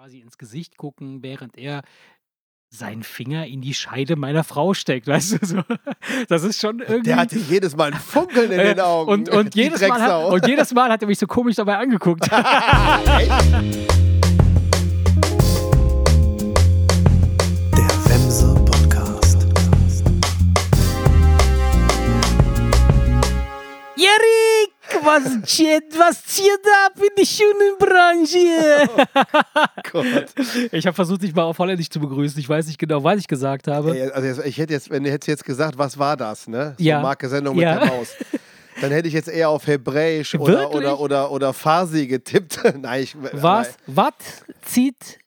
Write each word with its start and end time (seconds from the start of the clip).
quasi 0.00 0.20
ins 0.20 0.38
Gesicht 0.38 0.78
gucken, 0.78 1.22
während 1.22 1.58
er 1.58 1.82
seinen 2.74 3.02
Finger 3.02 3.46
in 3.46 3.60
die 3.60 3.74
Scheide 3.74 4.16
meiner 4.16 4.44
Frau 4.44 4.72
steckt, 4.72 5.06
weißt 5.08 5.42
du 5.42 5.46
so. 5.46 5.62
Das 6.28 6.42
ist 6.42 6.58
schon 6.58 6.78
irgendwie. 6.78 7.02
Der 7.02 7.16
hatte 7.16 7.38
jedes 7.38 7.76
Mal 7.76 7.92
ein 7.92 7.98
Funkeln 7.98 8.50
in 8.50 8.58
Äh, 8.60 8.74
den 8.76 8.80
Augen. 8.80 9.10
und, 9.10 9.28
und, 9.28 9.54
jedes 9.56 9.86
Mal 9.86 10.00
hat, 10.00 10.32
und 10.32 10.46
jedes 10.46 10.72
Mal 10.72 10.90
hat 10.90 11.02
er 11.02 11.08
mich 11.08 11.18
so 11.18 11.26
komisch 11.26 11.56
dabei 11.56 11.76
angeguckt. 11.76 12.30
Der 12.32 13.99
was 25.14 25.42
zieht, 25.50 25.98
was 25.98 26.24
zieht 26.24 26.60
ab 26.86 26.92
in 26.96 27.08
die 27.18 27.26
schönen 27.26 27.76
Branche? 27.78 28.88
Gott. 29.92 30.26
Ich 30.72 30.86
habe 30.86 30.94
versucht, 30.94 31.22
dich 31.22 31.34
mal 31.34 31.42
auf 31.44 31.58
Holländisch 31.58 31.88
zu 31.90 32.00
begrüßen. 32.00 32.38
Ich 32.38 32.48
weiß 32.48 32.66
nicht 32.66 32.78
genau, 32.78 33.02
was 33.02 33.18
ich 33.18 33.28
gesagt 33.28 33.66
habe. 33.68 34.12
Also 34.14 34.42
ich 34.42 34.58
hätte 34.58 34.72
jetzt, 34.72 34.90
wenn 34.90 35.04
du 35.04 35.10
jetzt 35.10 35.44
gesagt, 35.44 35.76
was 35.78 35.98
war 35.98 36.16
das, 36.16 36.46
ne? 36.48 36.74
So 36.78 36.84
Ja. 36.84 37.00
Marke 37.00 37.28
Sendung 37.28 37.56
mit 37.56 37.64
Ja. 37.64 37.78
der 37.78 37.86
Maus. 37.88 38.14
Dann 38.80 38.90
hätte 38.92 39.08
ich 39.08 39.14
jetzt 39.14 39.28
eher 39.28 39.48
auf 39.50 39.66
Hebräisch 39.66 40.34
oder, 40.36 40.70
oder, 40.72 40.98
oder, 41.00 41.30
oder 41.30 41.52
Farsi 41.52 42.06
getippt. 42.06 42.60
Nein, 42.78 43.02
ich, 43.02 43.16
Was, 43.32 43.74
was 43.86 44.12
zieht, 44.62 45.18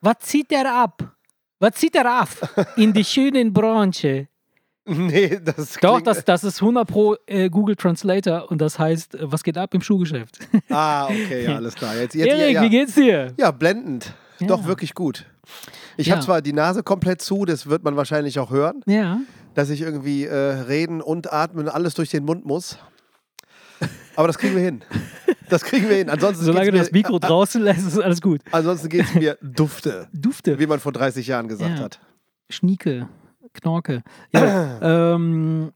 was 0.00 0.18
zieht 0.20 0.50
er 0.50 0.72
ab? 0.74 1.16
Was 1.60 1.74
zieht 1.74 1.94
er 1.94 2.06
ab 2.06 2.30
in 2.76 2.92
die 2.92 3.04
schönen 3.04 3.52
Branche? 3.52 4.28
Nee, 4.96 5.40
das 5.44 5.74
Doch, 5.80 6.00
das, 6.00 6.24
das 6.24 6.42
ist 6.44 6.60
100 6.60 6.86
pro 6.88 7.16
äh, 7.26 7.48
Google 7.48 7.76
Translator 7.76 8.50
und 8.50 8.60
das 8.60 8.78
heißt, 8.78 9.14
äh, 9.14 9.18
was 9.22 9.44
geht 9.44 9.56
ab 9.56 9.72
im 9.74 9.80
Schuhgeschäft? 9.82 10.38
Ah, 10.68 11.06
okay, 11.06 11.44
ja, 11.44 11.56
alles 11.56 11.74
klar. 11.74 11.96
Jetzt, 11.96 12.14
jetzt, 12.14 12.26
Erik, 12.28 12.54
ja, 12.54 12.60
wie 12.62 12.64
ja. 12.64 12.70
geht's 12.70 12.94
dir? 12.94 13.32
ja, 13.38 13.50
blendend. 13.50 14.12
Ja. 14.38 14.46
Doch, 14.48 14.66
wirklich 14.66 14.94
gut. 14.94 15.26
Ich 15.96 16.10
habe 16.10 16.22
zwar 16.22 16.42
die 16.42 16.52
Nase 16.52 16.82
komplett 16.82 17.20
zu, 17.22 17.44
das 17.44 17.68
wird 17.68 17.82
man 17.84 17.96
wahrscheinlich 17.96 18.38
auch 18.38 18.50
hören, 18.50 18.82
Ja. 18.86 19.20
dass 19.54 19.68
ich 19.70 19.80
irgendwie 19.82 20.24
äh, 20.24 20.34
reden 20.34 21.00
und 21.02 21.32
atmen 21.32 21.68
alles 21.68 21.94
durch 21.94 22.10
den 22.10 22.24
Mund 22.24 22.46
muss. 22.46 22.78
Aber 24.16 24.26
das 24.26 24.38
kriegen 24.38 24.54
wir 24.54 24.62
hin. 24.62 24.82
Das 25.48 25.62
kriegen 25.64 25.88
wir 25.88 25.96
hin. 25.96 26.10
Ansonsten 26.10 26.44
Solange 26.44 26.70
du 26.70 26.78
das 26.78 26.92
Mikro 26.92 27.18
draußen 27.18 27.60
lässt, 27.62 27.86
ist 27.86 27.98
alles 27.98 28.20
gut. 28.20 28.40
Ansonsten 28.52 28.88
geht 28.88 29.06
es 29.06 29.14
mir 29.14 29.38
dufte, 29.42 30.08
Dufte. 30.12 30.58
wie 30.58 30.66
man 30.66 30.78
vor 30.80 30.92
30 30.92 31.26
Jahren 31.26 31.48
gesagt 31.48 31.78
hat. 31.80 32.00
Schnieke, 32.48 33.08
Knorke. 33.52 34.02
Ja, 34.32 34.80
ähm, 35.14 35.72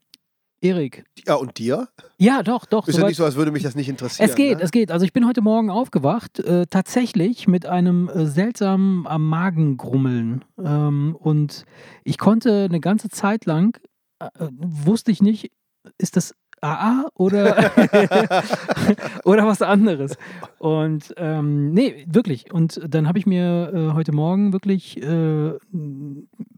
Erik. 0.64 1.04
Ja, 1.26 1.34
und 1.34 1.58
dir? 1.58 1.88
Ja, 2.18 2.42
doch, 2.42 2.64
doch. 2.64 2.88
Ist 2.88 2.98
ja 2.98 3.06
nicht 3.06 3.16
so, 3.16 3.24
als 3.24 3.36
würde 3.36 3.52
mich 3.52 3.62
das 3.62 3.74
nicht 3.74 3.88
interessieren. 3.88 4.28
es 4.28 4.34
geht, 4.34 4.58
ne? 4.58 4.64
es 4.64 4.70
geht. 4.70 4.90
Also 4.90 5.04
ich 5.04 5.12
bin 5.12 5.26
heute 5.26 5.42
Morgen 5.42 5.68
aufgewacht, 5.68 6.38
äh, 6.38 6.66
tatsächlich 6.66 7.46
mit 7.46 7.66
einem 7.66 8.08
äh, 8.08 8.26
seltsamen 8.26 9.06
am 9.06 9.28
Magengrummeln. 9.28 10.42
Ähm, 10.58 11.16
und 11.18 11.64
ich 12.02 12.16
konnte 12.16 12.64
eine 12.64 12.80
ganze 12.80 13.10
Zeit 13.10 13.44
lang, 13.44 13.78
äh, 14.20 14.26
äh, 14.26 14.48
wusste 14.52 15.12
ich 15.12 15.20
nicht, 15.20 15.50
ist 15.98 16.16
das 16.16 16.34
AA 16.62 17.08
oder, 17.14 17.72
oder 19.24 19.46
was 19.46 19.60
anderes. 19.60 20.16
Und 20.58 21.14
ähm, 21.18 21.72
nee, 21.72 22.06
wirklich. 22.08 22.52
Und 22.52 22.80
dann 22.88 23.06
habe 23.06 23.18
ich 23.18 23.26
mir 23.26 23.70
äh, 23.74 23.92
heute 23.92 24.12
Morgen 24.12 24.52
wirklich 24.54 24.96
äh, 25.02 25.52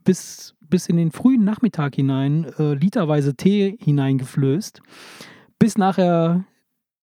bis, 0.04 0.54
bis 0.68 0.88
in 0.88 0.96
den 0.96 1.12
frühen 1.12 1.44
Nachmittag 1.44 1.94
hinein 1.94 2.46
äh, 2.58 2.74
literweise 2.74 3.34
Tee 3.36 3.76
hineingeflößt, 3.80 4.80
bis 5.58 5.78
nachher 5.78 6.44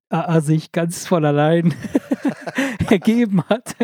AA 0.09 0.41
sich 0.41 0.71
ganz 0.71 1.07
von 1.07 1.25
allein 1.25 1.73
ergeben 2.89 3.43
hat. 3.49 3.75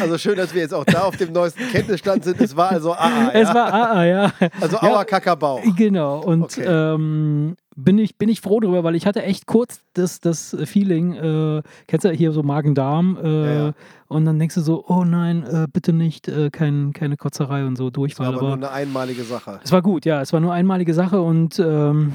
Also 0.00 0.16
schön, 0.18 0.36
dass 0.36 0.54
wir 0.54 0.60
jetzt 0.62 0.74
auch 0.74 0.84
da 0.84 1.02
auf 1.02 1.16
dem 1.16 1.32
neuesten 1.32 1.62
Kenntnisstand 1.72 2.22
sind. 2.24 2.40
Es 2.40 2.54
war 2.56 2.70
also 2.70 2.92
AA, 2.94 3.30
Es 3.32 3.48
ja? 3.48 3.54
war 3.54 3.72
AA, 3.72 4.04
ja. 4.04 4.32
Also 4.60 4.76
Ja. 4.76 4.82
Auer 4.82 5.04
Kackerbauch. 5.04 5.60
Genau. 5.76 6.20
Und 6.20 6.42
Okay. 6.44 6.64
ähm, 6.66 7.56
bin, 7.76 7.98
ich, 7.98 8.16
bin 8.18 8.28
ich 8.28 8.40
froh 8.40 8.60
darüber, 8.60 8.84
weil 8.84 8.94
ich 8.96 9.06
hatte 9.06 9.22
echt 9.22 9.46
kurz 9.46 9.82
das, 9.94 10.20
das 10.20 10.56
Feeling, 10.64 11.14
äh, 11.14 11.62
kennst 11.86 12.04
du 12.04 12.10
hier 12.10 12.32
so 12.32 12.42
Magen-Darm 12.42 13.16
äh, 13.22 13.28
Ja, 13.46 13.66
ja. 13.66 13.72
und 14.08 14.24
dann 14.24 14.38
denkst 14.38 14.54
du 14.56 14.60
so, 14.60 14.84
oh 14.88 15.04
nein, 15.04 15.44
äh, 15.44 15.66
bitte 15.72 15.92
nicht, 15.92 16.28
äh, 16.28 16.50
kein, 16.50 16.92
keine 16.92 17.16
Kotzerei 17.16 17.64
und 17.64 17.76
so 17.76 17.84
Das 17.90 17.92
war 17.98 18.02
Durchfall. 18.02 18.26
aber 18.26 18.36
nur 18.40 18.48
Aber 18.48 18.56
eine 18.56 18.70
einmalige 18.70 19.22
Sache. 19.24 19.60
es 19.62 19.72
war 19.72 19.82
gut, 19.82 20.04
ja, 20.04 20.20
es 20.20 20.32
war 20.32 20.40
nur 20.40 20.52
einmalige 20.52 20.94
Sache 20.94 21.20
und 21.20 21.58
ähm, 21.58 22.12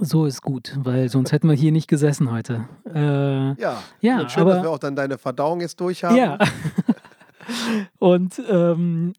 so 0.00 0.24
ist 0.24 0.40
gut, 0.42 0.78
weil 0.82 1.08
sonst 1.10 1.32
hätten 1.32 1.48
wir 1.48 1.54
hier 1.56 1.70
nicht 1.72 1.86
gesessen 1.88 2.30
heute. 2.32 2.64
Äh, 2.94 3.60
Ja, 3.60 3.82
Ja, 4.00 4.28
schön, 4.28 4.42
aber- 4.42 4.54
dass 4.54 4.62
wir 4.62 4.70
auch 4.70 4.78
dann 4.78 4.96
deine 4.96 5.18
Verdauung 5.18 5.60
jetzt 5.60 5.78
durch 5.80 6.02
haben. 6.04 6.16
Ja. 6.16 6.38
Und 7.98 8.40
ähm, 8.48 9.12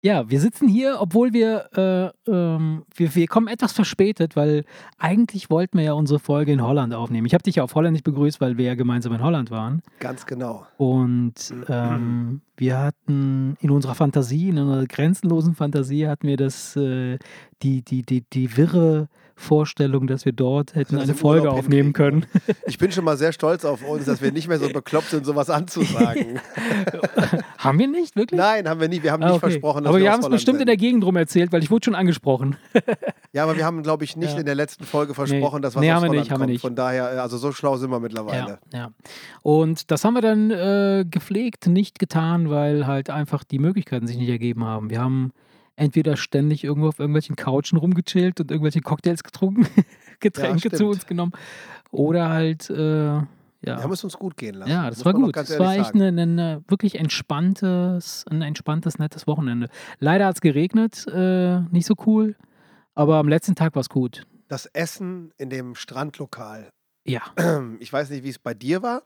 ja, 0.00 0.30
wir 0.30 0.40
sitzen 0.40 0.68
hier, 0.68 0.98
obwohl 1.00 1.32
wir, 1.32 2.12
äh, 2.26 2.30
ähm, 2.30 2.84
wir, 2.94 3.14
wir 3.14 3.26
kommen 3.26 3.48
etwas 3.48 3.72
verspätet, 3.72 4.36
weil 4.36 4.64
eigentlich 4.96 5.50
wollten 5.50 5.78
wir 5.78 5.84
ja 5.84 5.92
unsere 5.92 6.20
Folge 6.20 6.52
in 6.52 6.62
Holland 6.62 6.94
aufnehmen. 6.94 7.26
Ich 7.26 7.34
habe 7.34 7.42
dich 7.42 7.56
ja 7.56 7.64
auf 7.64 7.74
Holländisch 7.74 8.04
begrüßt, 8.04 8.40
weil 8.40 8.58
wir 8.58 8.66
ja 8.66 8.74
gemeinsam 8.76 9.12
in 9.14 9.22
Holland 9.22 9.50
waren. 9.50 9.82
Ganz 9.98 10.24
genau. 10.24 10.66
Und 10.76 11.34
ähm, 11.68 12.42
wir 12.56 12.78
hatten 12.78 13.56
in 13.60 13.70
unserer 13.70 13.96
Fantasie, 13.96 14.50
in 14.50 14.58
unserer 14.58 14.86
grenzenlosen 14.86 15.56
Fantasie, 15.56 16.06
hatten 16.06 16.28
wir 16.28 16.36
das, 16.36 16.76
äh, 16.76 17.18
die, 17.62 17.82
die, 17.82 18.02
die, 18.02 18.22
die 18.32 18.56
wirre 18.56 19.08
Vorstellung, 19.38 20.06
dass 20.06 20.24
wir 20.24 20.32
dort 20.32 20.74
hätten 20.74 20.96
Das 20.96 21.04
eine 21.04 21.12
im 21.12 21.18
Folge 21.18 21.46
Urlaub 21.46 21.58
aufnehmen 21.60 21.92
können. 21.92 22.26
Ich 22.66 22.76
bin 22.78 22.90
schon 22.92 23.04
mal 23.04 23.16
sehr 23.16 23.32
stolz 23.32 23.64
auf 23.64 23.86
uns, 23.86 24.04
dass 24.04 24.20
wir 24.20 24.32
nicht 24.32 24.48
mehr 24.48 24.58
so 24.58 24.68
bekloppt 24.68 25.10
sind, 25.10 25.24
sowas 25.24 25.48
anzusagen. 25.48 26.40
haben 27.58 27.78
wir 27.78 27.86
nicht, 27.88 28.16
wirklich? 28.16 28.38
Nein, 28.38 28.68
haben 28.68 28.80
wir 28.80 28.88
nie. 28.88 29.02
Wir 29.02 29.12
haben 29.12 29.22
Ah, 29.22 29.26
nicht 29.28 29.36
okay. 29.36 29.50
versprochen, 29.52 29.84
dass 29.84 29.90
Aber 29.90 29.98
wir 29.98 30.04
wir 30.04 30.12
haben 30.12 30.22
es 30.22 30.28
bestimmt 30.28 30.56
in 30.56 30.60
sind. 30.60 30.66
der 30.68 30.76
Gegend 30.76 31.04
rum 31.04 31.16
erzählt, 31.16 31.52
weil 31.52 31.62
ich 31.62 31.70
wurde 31.70 31.84
schon 31.86 31.94
angesprochen. 31.94 32.56
Ja, 33.34 33.42
aber 33.44 33.56
wir 33.58 33.66
haben, 33.66 33.82
glaube 33.82 34.04
ich, 34.04 34.16
nicht 34.16 34.32
Ja. 34.32 34.38
in 34.40 34.46
der 34.46 34.54
letzten 34.54 34.84
Folge 34.84 35.12
versprochen, 35.12 35.60
dass 35.60 35.74
was 35.76 35.82
Nee, 35.82 35.90
aus 35.92 35.96
haben 35.96 36.02
wir 36.04 36.08
Holland 36.08 36.22
nicht, 36.24 36.30
haben 36.32 36.38
wir 36.40 36.44
kommt. 36.46 36.52
nicht. 36.52 36.60
Von 36.62 36.74
daher, 36.74 37.12
äh, 37.12 37.18
also 37.18 37.36
so 37.36 37.52
schlau 37.52 37.76
sind 37.76 37.90
wir 37.90 38.00
mittlerweile. 38.00 38.58
Ja, 38.72 38.78
ja. 38.78 38.90
Und 39.42 39.90
das 39.90 40.02
haben 40.06 40.14
wir 40.14 40.22
dann 40.22 40.50
äh, 40.50 41.04
gepflegt 41.08 41.66
nicht 41.66 41.98
getan, 41.98 42.48
weil 42.48 42.86
halt 42.86 43.10
einfach 43.10 43.44
die 43.44 43.58
Möglichkeiten 43.58 44.06
sich 44.06 44.16
nicht 44.16 44.30
ergeben 44.30 44.64
haben. 44.64 44.88
Wir 44.88 45.00
haben 45.02 45.32
entweder 45.78 46.16
ständig 46.16 46.64
irgendwo 46.64 46.88
auf 46.88 46.98
irgendwelchen 46.98 47.36
Couchen 47.36 47.78
rumgechillt 47.78 48.40
und 48.40 48.50
irgendwelche 48.50 48.80
Cocktails 48.80 49.22
getrunken, 49.22 49.66
Getränke 50.20 50.58
stimmt. 50.58 50.76
zu 50.76 50.86
uns 50.88 51.06
genommen. 51.06 51.32
Oder 51.90 52.28
halt, 52.28 52.68
äh, 52.68 52.74
Wir 52.74 53.26
ja. 53.62 53.82
haben 53.82 53.92
es 53.92 54.04
uns 54.04 54.18
gut 54.18 54.36
gehen 54.36 54.56
lassen. 54.56 54.70
Ja, 54.70 54.88
das 54.88 54.98
muss 54.98 55.04
war 55.06 55.12
gut. 55.14 55.36
Das 55.36 55.58
war 55.58 55.76
echt 55.76 55.94
eine, 55.94 56.08
eine 56.08 56.62
wirklich 56.68 56.96
entspanntes, 56.98 58.24
ein 58.28 58.42
entspanntes, 58.42 58.98
nettes 58.98 59.26
Wochenende. 59.26 59.68
Leider 59.98 60.26
hat 60.26 60.34
es 60.34 60.40
geregnet, 60.40 61.06
äh, 61.08 61.60
nicht 61.70 61.86
so 61.86 61.94
cool. 62.06 62.36
Aber 62.94 63.16
am 63.16 63.28
letzten 63.28 63.54
Tag 63.54 63.76
war 63.76 63.80
es 63.80 63.88
gut. 63.88 64.26
Das 64.48 64.66
Essen 64.66 65.32
in 65.38 65.50
dem 65.50 65.76
Strandlokal. 65.76 66.70
Ja. 67.04 67.22
Ich 67.78 67.92
weiß 67.92 68.10
nicht, 68.10 68.24
wie 68.24 68.30
es 68.30 68.38
bei 68.38 68.54
dir 68.54 68.82
war. 68.82 69.02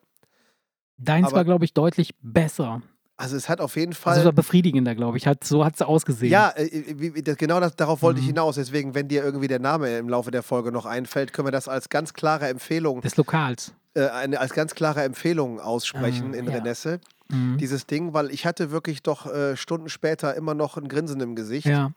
Deins 0.97 1.33
war, 1.33 1.45
glaube 1.45 1.65
ich, 1.65 1.75
deutlich 1.75 2.15
besser. 2.23 2.81
Also 3.17 3.37
es 3.37 3.49
hat 3.49 3.61
auf 3.61 3.77
jeden 3.77 3.93
Fall. 3.93 4.13
Also 4.13 4.21
es 4.23 4.25
war 4.27 4.33
befriedigender, 4.33 4.95
glaube 4.95 5.17
ich. 5.19 5.27
Hat, 5.27 5.45
so 5.45 5.65
hat 5.65 5.75
es 5.75 5.83
ausgesehen. 5.83 6.33
ja, 6.33 6.51
äh, 6.57 7.23
das, 7.23 7.37
genau 7.37 7.61
das, 7.61 7.77
darauf 7.77 8.03
wollte 8.03 8.19
ich 8.21 8.25
Mhm. 8.27 8.31
hinaus. 8.31 8.57
Deswegen, 8.57 8.95
wenn 8.95 9.07
dir 9.09 9.23
irgendwie 9.23 9.49
der 9.49 9.59
Name 9.61 9.97
im 9.99 10.09
Laufe 10.09 10.31
der 10.31 10.43
Folge 10.43 10.73
noch 10.73 10.87
einfällt, 10.87 11.33
können 11.33 11.47
wir 11.49 11.53
das 11.53 11.69
als 11.69 11.89
ganz 11.89 12.15
klare 12.15 12.49
Empfehlung, 12.49 13.01
Des 13.03 13.17
Lokals. 13.17 13.75
äh, 13.95 14.09
eine, 14.09 14.41
als 14.41 14.55
ganz 14.55 14.75
klare 14.75 15.03
Empfehlung 15.03 15.61
aussprechen 15.61 16.33
Ah, 16.35 16.37
in 16.39 16.47
ja. 16.47 16.53
Renesse. 16.53 17.01
Mhm. 17.29 17.59
Dieses 17.59 17.87
Ding, 17.87 18.13
weil 18.15 18.31
ich 18.31 18.45
hatte 18.47 18.71
wirklich 18.71 19.03
doch 19.03 19.27
äh, 19.33 19.57
Stunden 19.57 19.89
später 19.89 20.35
immer 20.35 20.55
noch 20.55 20.77
ein 20.77 20.89
Grinsen 20.89 21.21
im 21.21 21.37
Gesicht 21.37 21.67
Ja, 21.67 21.93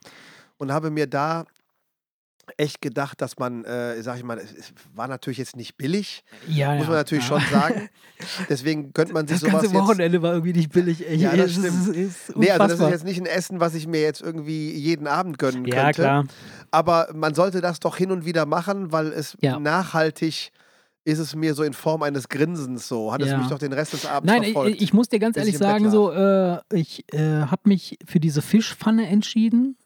und 0.58 0.70
habe 0.72 0.90
mir 0.90 1.06
da 1.06 1.44
echt 2.58 2.80
gedacht, 2.80 3.20
dass 3.20 3.38
man, 3.38 3.64
äh, 3.64 4.00
sag 4.02 4.16
ich 4.18 4.22
mal, 4.24 4.38
es, 4.38 4.72
war 4.94 5.08
natürlich 5.08 5.38
jetzt 5.38 5.56
nicht 5.56 5.76
billig, 5.76 6.24
ja, 6.48 6.74
muss 6.74 6.84
ja, 6.84 6.88
man 6.90 6.98
natürlich 6.98 7.28
ja. 7.28 7.40
schon 7.40 7.50
sagen. 7.52 7.88
Deswegen 8.48 8.92
könnte 8.92 9.12
man 9.12 9.26
sich 9.26 9.40
Das 9.40 9.40
sowas 9.50 9.62
ganze 9.62 9.74
jetzt 9.76 9.84
Wochenende 9.84 10.22
war 10.22 10.32
irgendwie 10.32 10.52
nicht 10.52 10.70
billig. 10.72 11.06
Ey. 11.08 11.16
Ja, 11.16 11.36
das 11.36 11.50
Es 11.52 11.56
ist- 11.58 11.82
stimmt. 11.82 11.96
ist 11.96 12.36
Nee, 12.36 12.50
also 12.50 12.66
das 12.68 12.80
ist 12.80 12.90
jetzt 12.90 13.04
nicht 13.04 13.20
ein 13.20 13.26
Essen, 13.26 13.60
was 13.60 13.74
ich 13.74 13.86
mir 13.86 14.00
jetzt 14.00 14.20
irgendwie 14.22 14.70
jeden 14.72 15.06
Abend 15.06 15.38
gönnen 15.38 15.64
könnte. 15.64 15.76
Ja, 15.76 15.92
klar. 15.92 16.24
Aber 16.70 17.08
man 17.14 17.34
sollte 17.34 17.60
das 17.60 17.80
doch 17.80 17.96
hin 17.96 18.10
und 18.10 18.24
wieder 18.24 18.46
machen, 18.46 18.92
weil 18.92 19.08
es 19.08 19.36
Ja. 19.40 19.58
nachhaltig 19.58 20.50
ist 21.04 21.18
es 21.20 21.36
mir 21.36 21.54
so 21.54 21.62
in 21.62 21.72
Form 21.72 22.02
eines 22.02 22.28
Grinsens 22.28 22.88
so. 22.88 23.12
Hat 23.12 23.22
es 23.22 23.28
Ja. 23.30 23.38
mich 23.38 23.46
doch 23.46 23.58
den 23.60 23.72
Rest 23.72 23.92
des 23.92 24.06
Abends 24.06 24.32
Nein, 24.32 24.42
ich, 24.42 24.52
verfolgt. 24.54 24.82
ich 24.82 24.92
muss 24.92 25.08
dir 25.08 25.20
ganz 25.20 25.36
ehrlich 25.36 25.54
ich 25.54 25.58
sagen, 25.58 25.88
so, 25.90 26.10
äh, 26.10 26.58
ich 26.72 27.04
äh, 27.12 27.42
habe 27.42 27.62
mich 27.64 27.96
für 28.04 28.18
diese 28.18 28.42
Fischpfanne 28.42 29.06
entschieden, 29.08 29.76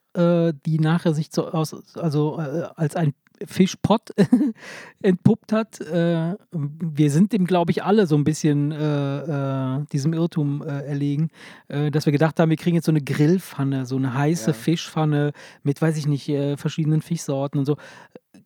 die 0.67 0.79
nachher 0.79 1.15
sich 1.15 1.29
so 1.33 1.49
aus, 1.49 1.97
also 1.97 2.39
äh, 2.41 2.69
als 2.77 2.97
ein 2.97 3.15
Fischpott 3.47 4.11
entpuppt 5.03 5.53
hat. 5.53 5.81
Äh, 5.81 6.37
wir 6.53 7.11
sind 7.11 7.33
dem, 7.33 7.47
glaube 7.47 7.71
ich, 7.73 7.83
alle 7.83 8.07
so 8.07 8.17
ein 8.17 8.25
bisschen 8.25 8.73
äh, 8.73 9.77
äh, 9.79 9.85
diesem 9.93 10.13
Irrtum 10.13 10.63
äh, 10.63 10.83
erlegen, 10.87 11.31
äh, 11.69 11.91
dass 11.91 12.07
wir 12.07 12.13
gedacht 12.13 12.39
haben, 12.39 12.51
wir 12.51 12.57
kriegen 12.57 12.77
jetzt 12.77 12.87
so 12.87 12.93
eine 12.93 13.01
Grillpfanne, 13.03 13.87
so 13.87 13.97
eine 13.97 14.15
heiße 14.15 14.51
Ja. 14.51 14.53
Fischpfanne 14.53 15.33
mit, 15.63 15.81
weiß 15.81 15.97
ich 15.97 16.07
nicht, 16.07 16.31
verschiedenen 16.57 17.03
Fischsorten 17.03 17.59
und 17.59 17.67
so. 17.67 17.77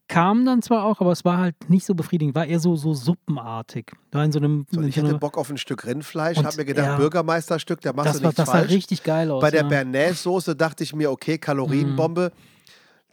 Kam 0.06 0.44
dann 0.44 0.61
zwar 0.61 0.85
auch, 0.85 1.00
aber 1.00 1.12
es 1.12 1.25
war 1.25 1.38
halt 1.38 1.70
nicht 1.70 1.87
so 1.87 1.94
befriedigend, 1.94 2.35
war 2.35 2.44
eher 2.44 2.61
so, 2.61 2.76
so 2.76 2.93
suppenartig. 2.93 3.91
War 4.12 4.23
in 4.25 4.32
so 4.32 4.38
einem. 4.38 4.67
So, 4.70 4.81
in 4.81 4.88
ich 4.88 4.96
so 4.96 5.02
hatte 5.02 5.19
Bock 5.19 5.38
auf 5.38 5.49
ein 5.49 5.56
Stück 5.56 5.87
Rindfleisch, 5.87 6.37
habe 6.37 6.56
mir 6.58 6.64
gedacht, 6.67 6.87
ja. 6.87 6.96
Bürgermeisterstück, 6.96 7.81
da 7.81 7.94
machst 7.94 8.11
das 8.11 8.17
du 8.19 8.23
war, 8.23 8.29
nichts 8.29 8.37
das 8.37 8.46
sah 8.46 8.52
falsch. 8.52 8.70
richtig 8.70 9.02
geil 9.02 9.31
aus. 9.31 9.41
Bei 9.41 9.50
der 9.50 9.62
ja. 9.62 9.69
Bernays-Soße 9.69 10.56
dachte 10.56 10.85
ich 10.85 10.94
mir, 10.94 11.11
okay, 11.11 11.38
Kalorienbombe. 11.38 12.32
Mhm. 12.35 12.54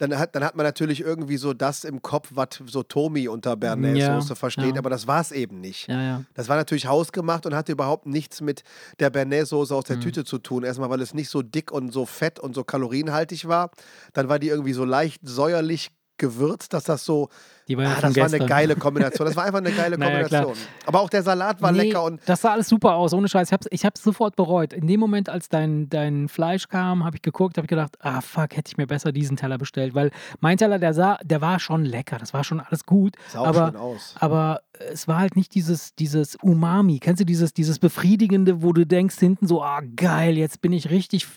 Dann 0.01 0.17
hat, 0.17 0.35
dann 0.35 0.43
hat 0.43 0.55
man 0.55 0.65
natürlich 0.65 0.99
irgendwie 1.01 1.37
so 1.37 1.53
das 1.53 1.83
im 1.83 2.01
Kopf, 2.01 2.29
was 2.33 2.47
so 2.65 2.81
Tomi 2.81 3.27
unter 3.27 3.55
Bernays-Soße 3.55 4.29
Ja, 4.29 4.35
versteht, 4.35 4.73
ja. 4.73 4.79
aber 4.79 4.89
das 4.89 5.05
war 5.05 5.21
es 5.21 5.31
eben 5.31 5.61
nicht. 5.61 5.87
Ja. 5.87 6.23
Das 6.33 6.49
war 6.49 6.55
natürlich 6.57 6.87
hausgemacht 6.87 7.45
und 7.45 7.53
hatte 7.53 7.71
überhaupt 7.71 8.07
nichts 8.07 8.41
mit 8.41 8.63
der 8.99 9.11
Bernays-Soße 9.11 9.75
aus 9.75 9.83
der 9.83 9.97
Mhm. 9.97 10.01
Tüte 10.01 10.25
zu 10.25 10.39
tun. 10.39 10.63
Erstmal, 10.63 10.89
weil 10.89 11.01
es 11.01 11.13
nicht 11.13 11.29
so 11.29 11.43
dick 11.43 11.71
und 11.71 11.91
so 11.93 12.07
fett 12.07 12.39
und 12.39 12.55
so 12.55 12.63
kalorienhaltig 12.63 13.47
war. 13.47 13.69
Dann 14.13 14.27
war 14.27 14.39
die 14.39 14.47
irgendwie 14.47 14.73
so 14.73 14.85
leicht 14.85 15.21
säuerlich 15.23 15.91
gewürzt, 16.21 16.71
dass 16.73 16.85
das 16.85 17.03
so, 17.03 17.27
Die 17.67 17.75
war 17.77 17.83
ja 17.83 17.89
ah, 17.91 17.93
das 17.95 18.15
war 18.15 18.23
eine 18.23 18.29
gestern. 18.31 18.47
geile 18.47 18.75
Kombination. 18.77 19.27
Das 19.27 19.35
war 19.35 19.43
einfach 19.43 19.57
eine 19.59 19.71
geile 19.71 19.97
Naja, 19.99 20.23
klar. 20.23 20.43
Kombination. 20.43 20.73
Aber 20.85 21.01
auch 21.01 21.09
der 21.09 21.23
Salat 21.23 21.61
war 21.61 21.71
Nee, 21.73 21.83
lecker 21.87 22.03
und 22.03 22.21
das 22.25 22.41
sah 22.41 22.51
alles 22.53 22.69
super 22.69 22.95
aus, 22.95 23.13
ohne 23.13 23.27
Scheiß. 23.27 23.49
Ich 23.49 23.53
hab's, 23.53 23.67
ich 23.71 23.85
hab's 23.85 24.01
sofort 24.01 24.35
bereut. 24.37 24.71
In 24.71 24.87
dem 24.87 24.99
Moment, 25.01 25.27
als 25.27 25.49
dein, 25.49 25.89
dein 25.89 26.29
Fleisch 26.29 26.69
kam, 26.69 27.03
habe 27.03 27.17
ich 27.17 27.21
geguckt, 27.21 27.57
habe 27.57 27.65
ich 27.65 27.69
gedacht, 27.69 27.97
ah 27.99 28.21
fuck, 28.21 28.55
hätte 28.55 28.69
ich 28.69 28.77
mir 28.77 28.87
besser 28.87 29.11
diesen 29.11 29.35
Teller 29.35 29.57
bestellt. 29.57 29.93
Weil 29.95 30.11
mein 30.39 30.57
Teller, 30.57 30.79
der 30.79 30.93
sah, 30.93 31.17
der 31.23 31.41
war 31.41 31.59
schon 31.59 31.83
lecker, 31.83 32.17
das 32.17 32.33
war 32.33 32.43
schon 32.45 32.61
alles 32.61 32.85
gut. 32.85 33.15
sah 33.29 33.39
auch 33.41 33.47
aber, 33.47 33.67
schön 33.67 33.75
aus. 33.75 34.15
aber 34.19 34.61
es 34.91 35.07
war 35.07 35.19
halt 35.19 35.35
nicht 35.35 35.53
dieses, 35.55 35.93
dieses 35.95 36.35
Umami. 36.37 36.99
Kennst 36.99 37.19
du 37.19 37.25
dieses, 37.25 37.53
dieses 37.53 37.79
Befriedigende, 37.79 38.61
wo 38.63 38.71
du 38.73 38.85
denkst 38.85 39.17
hinten 39.19 39.47
so, 39.47 39.61
ah 39.63 39.81
geil, 39.95 40.37
jetzt 40.37 40.61
bin 40.61 40.71
ich 40.73 40.89
richtig 40.89 41.27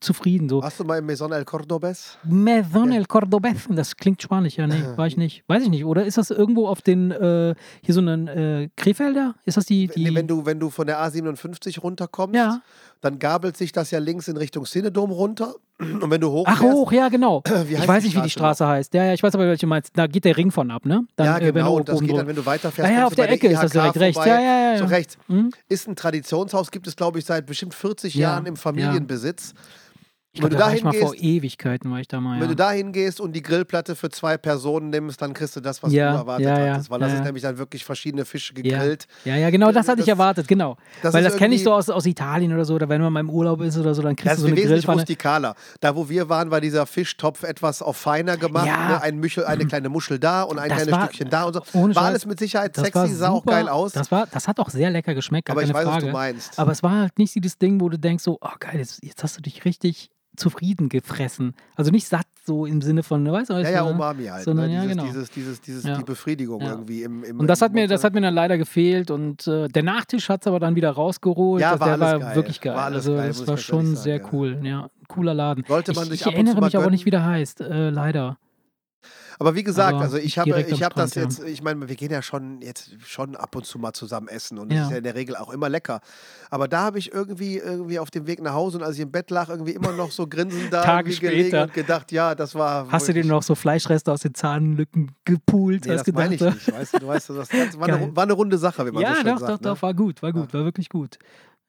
zufrieden. 0.00 0.48
So. 0.48 0.62
Warst 0.62 0.80
du 0.80 0.84
mal 0.84 0.98
im 0.98 1.06
Maison 1.06 1.30
El 1.32 1.44
Cordobes? 1.44 2.18
Maison 2.24 2.92
el 2.92 3.04
Cordobés. 3.04 3.66
Das 3.74 3.96
klingt 3.96 4.20
spanisch, 4.22 4.56
ja, 4.56 4.66
nee, 4.66 4.82
war 4.96 5.06
ich 5.06 5.16
nicht. 5.16 5.44
Weiß 5.46 5.62
ich 5.62 5.68
nicht. 5.68 5.84
Oder 5.84 6.04
ist 6.04 6.18
das 6.18 6.30
irgendwo 6.30 6.66
auf 6.68 6.82
den, 6.82 7.10
äh, 7.10 7.54
hier 7.82 7.94
so 7.94 8.00
einen 8.00 8.28
äh, 8.28 8.68
Krefelder? 8.76 9.34
Ist 9.44 9.56
das 9.56 9.66
die, 9.66 9.88
die 9.88 10.04
Nee, 10.04 10.14
wenn, 10.14 10.26
du, 10.26 10.44
wenn 10.46 10.58
du 10.58 10.70
von 10.70 10.86
der 10.86 10.98
A57 11.00 11.80
runterkommst, 11.80 12.34
Ja. 12.34 12.62
dann 13.00 13.18
gabelt 13.18 13.56
sich 13.56 13.72
das 13.72 13.90
ja 13.90 13.98
links 13.98 14.28
in 14.28 14.36
Richtung 14.36 14.64
Cinedom 14.64 15.10
runter. 15.10 15.54
Und 15.82 16.10
wenn 16.10 16.20
du 16.20 16.30
hoch 16.30 16.44
Ach, 16.46 16.60
hoch, 16.60 16.92
ja, 16.92 17.08
genau. 17.08 17.42
Ich 17.68 17.88
weiß 17.88 18.04
nicht, 18.04 18.16
wie 18.16 18.20
die 18.20 18.30
Straße 18.30 18.52
Straße 18.52 18.66
heißt. 18.66 18.94
Ja, 18.94 19.04
ja, 19.04 19.14
ich 19.14 19.22
weiß 19.22 19.34
aber, 19.34 19.46
welche 19.46 19.66
meinst. 19.66 19.90
Da 19.96 20.06
geht 20.06 20.24
der 20.24 20.36
Ring 20.36 20.50
von 20.50 20.70
ab, 20.70 20.84
ne? 20.84 21.04
Dann, 21.16 21.26
ja, 21.26 21.38
äh, 21.38 21.46
wenn 21.46 21.54
genau. 21.54 21.76
Und 21.76 21.88
das 21.88 22.00
geht 22.00 22.16
dann, 22.16 22.26
wenn 22.26 22.36
du 22.36 22.44
weiterfährst, 22.44 22.90
Ja, 22.90 22.98
ja, 22.98 23.06
auf 23.06 23.14
der 23.14 23.30
Ecke 23.30 23.48
ist 23.48 23.62
das 23.62 23.72
direkt 23.72 23.96
rechts. 23.98 24.24
Ja, 24.24 24.40
ja, 24.40 24.72
ja. 24.72 24.78
So 24.78 24.84
ja. 24.84 24.90
rechts. 24.90 25.18
Hm? 25.28 25.50
Ist 25.68 25.88
ein 25.88 25.96
Traditionshaus, 25.96 26.70
gibt 26.70 26.86
es, 26.86 26.96
glaube 26.96 27.18
ich, 27.18 27.24
seit 27.24 27.46
bestimmt 27.46 27.74
40 27.74 28.14
Ja, 28.14 28.30
Jahren 28.30 28.46
im 28.46 28.56
Familienbesitz. 28.56 29.54
Ich 30.34 30.40
Wenn 30.42 30.48
glaub, 30.48 30.50
du 30.52 30.56
da 30.56 30.62
war 30.64 30.70
da 30.70 30.76
ich 30.78 30.82
mal 30.82 30.94
vor 30.94 31.14
Ewigkeiten, 31.14 31.90
war 31.90 32.00
ich 32.00 32.08
da 32.08 32.18
mal. 32.18 32.36
wenn 32.36 32.44
Ja. 32.44 32.46
du 32.48 32.56
da 32.56 32.70
hingehst 32.70 33.20
und 33.20 33.34
die 33.34 33.42
Grillplatte 33.42 33.94
für 33.94 34.08
zwei 34.08 34.38
Personen 34.38 34.88
nimmst, 34.88 35.20
dann 35.20 35.34
kriegst 35.34 35.54
du 35.56 35.60
das, 35.60 35.82
was 35.82 35.92
Ja, 35.92 36.12
du 36.12 36.16
erwartet 36.20 36.46
ja, 36.46 36.72
hattest. 36.72 36.88
Weil 36.88 37.00
das 37.00 37.12
ist 37.12 37.22
nämlich 37.22 37.42
dann 37.42 37.58
wirklich 37.58 37.84
verschiedene 37.84 38.24
Fische 38.24 38.54
gegrillt. 38.54 39.06
ja, 39.26 39.36
ja, 39.36 39.50
genau, 39.50 39.72
das 39.72 39.88
hatte 39.88 40.00
ich 40.00 40.08
erwartet, 40.08 40.48
genau. 40.48 40.78
das 41.02 41.12
Weil 41.12 41.22
das 41.22 41.36
kenne 41.36 41.54
ich 41.54 41.62
so 41.62 41.74
aus, 41.74 41.90
aus 41.90 42.06
Italien 42.06 42.50
oder 42.54 42.64
so, 42.64 42.76
oder 42.76 42.88
wenn 42.88 43.02
man 43.02 43.12
mal 43.12 43.20
im 43.20 43.28
Urlaub 43.28 43.60
ist 43.60 43.76
oder 43.76 43.94
so, 43.94 44.00
dann 44.00 44.16
kriegst 44.16 44.32
Das 44.32 44.38
du 44.38 44.38
ist 44.38 44.40
so 44.42 44.46
eine 44.46 44.56
wesentlich 44.56 44.86
Grillpfanne. 44.86 45.00
rustikaler. 45.02 45.54
Da, 45.80 45.94
wo 45.96 46.08
wir 46.08 46.26
waren, 46.30 46.50
war 46.50 46.62
dieser 46.62 46.86
Fischtopf 46.86 47.42
etwas 47.42 47.82
auf 47.82 47.98
feiner 47.98 48.38
gemacht. 48.38 48.64
Ne? 48.64 49.02
Ein 49.02 49.18
Michel, 49.20 49.44
eine 49.44 49.66
kleine 49.66 49.90
Muschel 49.90 50.18
da 50.18 50.44
und 50.44 50.58
ein 50.58 50.70
Das 50.70 50.78
kleines 50.78 50.92
war- 50.94 51.04
Stückchen 51.08 51.28
da 51.28 51.44
und 51.44 51.52
so. 51.56 51.62
ohne 51.74 51.94
War 51.94 52.04
Scheiß, 52.04 52.08
alles 52.08 52.24
mit 52.26 52.38
Sicherheit 52.38 52.74
sexy, 52.74 53.08
sah 53.08 53.28
auch 53.28 53.44
geil 53.44 53.68
aus. 53.68 53.92
Das, 53.92 54.10
war, 54.10 54.26
das 54.28 54.48
hat 54.48 54.58
auch 54.60 54.70
sehr 54.70 54.88
lecker 54.88 55.12
geschmeckt, 55.14 55.50
aber 55.50 55.62
ich 55.62 55.74
weiß, 55.74 55.84
Frage. 55.84 55.96
was 55.96 56.04
du 56.04 56.10
meinst. 56.10 56.58
Aber 56.58 56.72
es 56.72 56.82
war 56.82 56.92
halt 57.02 57.18
nicht 57.18 57.34
dieses 57.34 57.58
Ding, 57.58 57.82
wo 57.82 57.90
du 57.90 57.98
denkst, 57.98 58.24
so, 58.24 58.38
oh 58.40 58.48
geil, 58.58 58.78
jetzt 58.78 59.22
hast 59.22 59.36
du 59.36 59.42
dich 59.42 59.66
richtig 59.66 60.08
zufrieden 60.36 60.88
gefressen. 60.88 61.54
Also 61.76 61.90
nicht 61.90 62.06
satt, 62.08 62.26
so 62.44 62.66
im 62.66 62.80
Sinne 62.82 63.02
von, 63.02 63.24
weißt 63.30 63.50
du, 63.50 63.54
ja, 63.54 63.70
ja, 63.70 63.82
Umami 63.82 64.24
halt. 64.24 64.44
sondern, 64.44 64.68
ne? 64.68 64.74
ja, 64.74 64.80
dieses, 64.82 64.96
genau. 64.96 65.04
dieses, 65.06 65.30
dieses, 65.30 65.60
dieses, 65.60 65.84
Ja. 65.84 65.96
die 65.98 66.04
Befriedigung 66.04 66.60
Ja. 66.60 66.70
irgendwie 66.70 67.02
im, 67.02 67.22
im 67.22 67.38
Und 67.40 67.46
das 67.46 67.60
im 67.60 67.64
hat 67.66 67.72
mir, 67.74 67.86
das 67.86 68.02
hat 68.02 68.14
mir 68.14 68.20
dann 68.22 68.34
leider 68.34 68.58
gefehlt 68.58 69.10
und 69.10 69.46
äh, 69.46 69.68
der 69.68 69.82
Nachtisch 69.82 70.28
hat 70.28 70.40
es 70.42 70.46
aber 70.46 70.58
dann 70.58 70.74
wieder 70.74 70.90
rausgeholt. 70.90 71.60
Ja, 71.60 71.72
Das- 71.72 71.80
war 71.80 71.86
der 71.86 71.94
alles 71.94 72.12
war 72.14 72.18
geil. 72.20 72.36
wirklich 72.36 72.60
geil. 72.60 72.74
War 72.74 72.84
also 72.84 73.14
geil, 73.14 73.28
das 73.28 73.46
war 73.46 73.56
schon 73.58 73.94
sehr 73.96 74.18
sagen, 74.20 74.28
cool. 74.36 74.58
Ja, 74.62 74.88
cooler 75.08 75.34
Laden. 75.34 75.64
Sollte 75.68 75.92
man 75.92 76.04
ich 76.04 76.10
sich 76.10 76.20
ich 76.22 76.26
erinnere 76.26 76.60
mich 76.62 76.76
aber 76.76 76.90
nicht, 76.90 77.04
wie 77.06 77.10
der 77.10 77.24
heißt, 77.24 77.60
äh, 77.60 77.90
leider. 77.90 78.38
Aber 79.38 79.54
wie 79.54 79.62
gesagt, 79.62 79.94
Aber 79.94 80.02
also 80.02 80.16
ich 80.16 80.38
habe, 80.38 80.60
ich 80.62 80.74
am 80.74 80.80
habe 80.82 80.94
das 80.94 81.14
jetzt, 81.14 81.42
ich 81.44 81.62
meine, 81.62 81.88
wir 81.88 81.96
gehen 81.96 82.10
ja 82.12 82.22
schon 82.22 82.60
jetzt 82.62 82.90
schon 83.06 83.36
ab 83.36 83.56
und 83.56 83.64
zu 83.66 83.78
mal 83.78 83.92
zusammen 83.92 84.28
essen 84.28 84.58
und 84.58 84.70
Ja. 84.72 84.78
das 84.78 84.86
ist 84.86 84.90
ja 84.92 84.98
in 84.98 85.04
der 85.04 85.14
Regel 85.14 85.36
auch 85.36 85.52
immer 85.52 85.68
lecker. 85.68 86.00
Aber 86.50 86.68
da 86.68 86.82
habe 86.82 86.98
ich 86.98 87.12
irgendwie 87.12 87.58
irgendwie 87.58 87.98
auf 87.98 88.10
dem 88.10 88.26
Weg 88.26 88.42
nach 88.42 88.52
Hause 88.52 88.78
und 88.78 88.84
als 88.84 88.96
ich 88.96 89.02
im 89.02 89.10
Bett 89.10 89.30
lag, 89.30 89.48
irgendwie 89.48 89.72
immer 89.72 89.92
noch 89.92 90.10
so 90.10 90.26
grinsend 90.26 90.72
da 90.72 90.82
Tage 90.84 91.12
später. 91.12 91.62
und 91.64 91.74
gedacht, 91.74 92.12
ja, 92.12 92.34
das 92.34 92.54
war. 92.54 92.90
Hast 92.90 93.08
du 93.08 93.12
dir 93.12 93.24
noch 93.24 93.42
so 93.42 93.54
Fleischreste 93.54 94.12
aus 94.12 94.20
den 94.20 94.34
Zahnlücken 94.34 95.12
gepult? 95.24 95.86
Nee, 95.86 95.92
das 95.96 96.06
meine 96.12 96.34
ich 96.34 96.40
gedacht, 96.40 96.56
nicht. 96.56 96.72
Weißt 96.72 96.94
du, 96.94 96.98
du 96.98 97.06
weißt, 97.06 97.30
das 97.30 97.78
war, 97.78 97.88
eine, 97.88 98.14
war 98.16 98.22
eine 98.24 98.32
runde 98.34 98.58
Sache, 98.58 98.86
wie 98.86 98.90
man 98.92 99.02
ja, 99.02 99.10
so 99.10 99.14
schön 99.16 99.26
doch, 99.26 99.38
sagt. 99.40 99.50
doch, 99.52 99.60
ne? 99.60 99.74
doch, 99.74 99.82
war 99.82 99.94
gut, 99.94 100.22
war 100.22 100.32
gut, 100.32 100.52
war 100.54 100.64
wirklich 100.64 100.88
gut. 100.88 101.18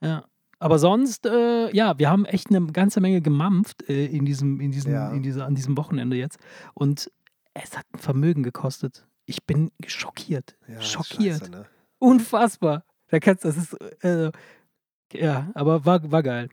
Ja. 0.02 0.26
Aber 0.60 0.80
sonst, 0.80 1.26
äh, 1.26 1.76
ja, 1.76 2.00
wir 2.00 2.10
haben 2.10 2.24
echt 2.24 2.50
eine 2.50 2.66
ganze 2.68 3.02
Menge 3.02 3.20
gemampft 3.20 3.84
äh, 3.90 4.06
in 4.06 4.24
diesem, 4.24 4.62
in 4.62 4.72
diesem, 4.72 4.94
Ja. 4.94 5.12
in 5.12 5.22
dieser, 5.22 5.46
an 5.46 5.56
diesem 5.56 5.76
Wochenende 5.76 6.16
jetzt. 6.16 6.38
Und 6.74 7.12
es 7.54 7.78
hat 7.78 7.86
ein 7.94 8.00
Vermögen 8.00 8.44
gekostet. 8.44 9.06
Ich 9.26 9.44
bin 9.46 9.72
schockiert. 9.86 10.58
Ja, 10.68 10.82
schockiert. 10.82 11.40
scheiße, 11.40 11.52
ne? 11.52 11.66
Unfassbar. 12.00 12.84
Da 13.08 13.20
kannst 13.20 13.46
das 13.46 13.58
ist, 13.58 13.74
äh, 14.04 14.32
ja, 15.14 15.52
aber 15.54 15.86
war, 15.86 16.12
war 16.12 16.24
geil. 16.24 16.50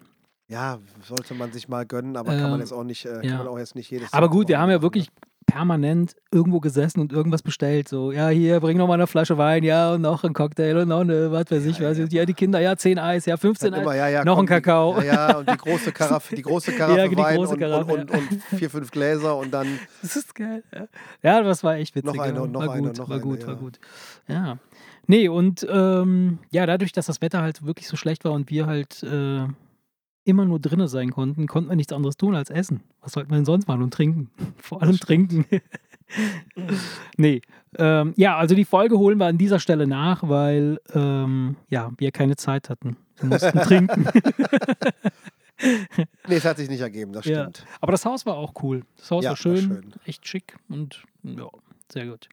Ja, 0.48 0.78
sollte 1.02 1.34
man 1.34 1.52
sich 1.52 1.68
mal 1.68 1.86
gönnen, 1.86 2.16
aber 2.16 2.32
kann 2.32 2.42
man 2.50 2.54
Ähm, 2.54 2.60
jetzt 2.60 2.72
auch 2.72 2.84
nicht, 2.84 3.04
äh, 3.06 3.14
ja. 3.24 3.36
kann 3.36 3.38
man 3.38 3.48
auch 3.48 3.58
jetzt 3.58 3.74
nicht 3.74 3.90
jedes 3.90 4.12
Aber 4.12 4.26
Jahr 4.26 4.30
gut, 4.32 4.48
wir 4.48 4.58
haben 4.58 4.68
ja 4.70 4.76
machen, 4.76 4.82
wirklich 4.82 5.08
ne? 5.08 5.29
Permanent 5.50 6.14
irgendwo 6.30 6.60
gesessen 6.60 7.00
und 7.00 7.12
irgendwas 7.12 7.42
bestellt. 7.42 7.88
So, 7.88 8.12
ja, 8.12 8.28
hier, 8.28 8.60
bring 8.60 8.78
noch 8.78 8.86
mal 8.86 8.94
eine 8.94 9.06
Flasche 9.06 9.36
Wein, 9.36 9.64
ja, 9.64 9.92
und 9.92 10.02
noch 10.02 10.22
ein 10.22 10.32
Cocktail 10.32 10.76
und 10.76 10.88
noch 10.88 11.00
eine, 11.00 11.32
was 11.32 11.50
weiß 11.50 11.64
ich, 11.66 11.78
Ja, 11.78 11.90
was 11.90 11.98
ja. 11.98 12.06
Ja, 12.08 12.24
die 12.24 12.34
Kinder, 12.34 12.60
ja, 12.60 12.76
10 12.76 12.98
Eis, 12.98 13.26
ja, 13.26 13.36
15 13.36 13.70
Dann 13.70 13.80
Eis. 13.80 13.84
immer, 13.84 13.96
ja, 13.96 14.08
ja, 14.08 14.24
noch 14.24 14.36
komm, 14.36 14.44
ein 14.44 14.48
Kakao. 14.48 15.00
Ja, 15.00 15.04
ja, 15.04 15.36
und 15.38 15.50
die 15.50 15.56
große 15.56 15.92
Karaffe, 15.92 16.36
die 16.36 16.42
große 16.42 16.72
Karaffe 16.76 16.98
Ja, 16.98 17.08
die 17.08 17.16
Wein 17.16 17.36
große 17.36 17.54
und, 17.54 17.60
Karaffe, 17.60 17.92
und, 17.92 18.10
und, 18.10 18.32
und 18.32 18.42
vier, 18.58 18.70
fünf 18.70 18.90
Gläser 18.90 19.36
und 19.36 19.52
dann 19.52 19.66
Das 20.02 20.16
ist 20.16 20.34
geil. 20.34 20.62
Ja, 20.72 20.86
ja 21.22 21.42
das 21.42 21.64
war 21.64 21.76
echt 21.76 21.94
witzig. 21.94 22.14
Noch 22.14 22.22
eine 22.22 22.36
ja. 22.36 22.42
und 22.42 22.52
noch 22.52 22.66
war 22.66 22.74
eine 22.74 22.82
gut, 22.82 22.90
und 22.90 22.98
noch 22.98 23.08
war 23.08 23.16
eine, 23.16 23.22
gut, 23.22 23.46
war 23.46 23.56
gut. 23.56 23.80
Ja. 24.28 24.58
Nee, 25.06 25.28
und 25.28 25.66
ähm, 25.68 26.38
ja, 26.50 26.66
dadurch, 26.66 26.92
dass 26.92 27.06
das 27.06 27.20
Wetter 27.20 27.42
halt 27.42 27.66
wirklich 27.66 27.88
so 27.88 27.96
schlecht 27.96 28.24
war 28.24 28.32
und 28.32 28.50
wir 28.50 28.66
halt 28.66 29.02
äh, 29.02 29.48
immer 30.24 30.44
nur 30.44 30.58
drinnen 30.60 30.88
sein 30.88 31.10
konnten, 31.10 31.46
konnten 31.46 31.70
wir 31.70 31.76
nichts 31.76 31.92
anderes 31.92 32.16
tun 32.16 32.34
als 32.34 32.50
essen. 32.50 32.82
Was 33.00 33.12
sollten 33.12 33.30
wir 33.30 33.36
denn 33.36 33.44
sonst 33.46 33.66
machen 33.68 33.82
und 33.82 33.92
trinken? 33.94 34.30
Vor 34.58 34.82
allem 34.82 34.98
trinken. 34.98 35.44
nee. 37.16 37.40
Ähm, 37.78 38.14
ja, 38.16 38.36
also 38.36 38.54
die 38.54 38.64
Folge 38.64 38.98
holen 38.98 39.18
wir 39.18 39.26
an 39.26 39.38
dieser 39.38 39.60
Stelle 39.60 39.86
nach, 39.86 40.28
weil 40.28 40.80
ähm, 40.94 41.56
ja, 41.68 41.92
wir 41.98 42.10
keine 42.10 42.36
Zeit 42.36 42.68
hatten. 42.68 42.96
Wir 43.18 43.28
mussten 43.28 43.58
trinken. 43.60 44.06
Nee, 46.26 46.36
es 46.36 46.44
hat 46.44 46.56
sich 46.56 46.68
nicht 46.68 46.80
ergeben, 46.80 47.12
das 47.12 47.26
Ja. 47.26 47.42
stimmt. 47.42 47.66
Aber 47.80 47.92
das 47.92 48.04
Haus 48.04 48.24
war 48.26 48.34
auch 48.36 48.54
cool. 48.62 48.82
Das 48.96 49.10
Haus 49.10 49.22
Ja, 49.24 49.30
war 49.30 49.32
war 49.32 49.36
schön, 49.36 49.60
schön. 49.60 49.92
echt 50.04 50.26
schick 50.26 50.56
und 50.68 51.02
ja, 51.22 51.46
sehr 51.92 52.06
gut. 52.06 52.28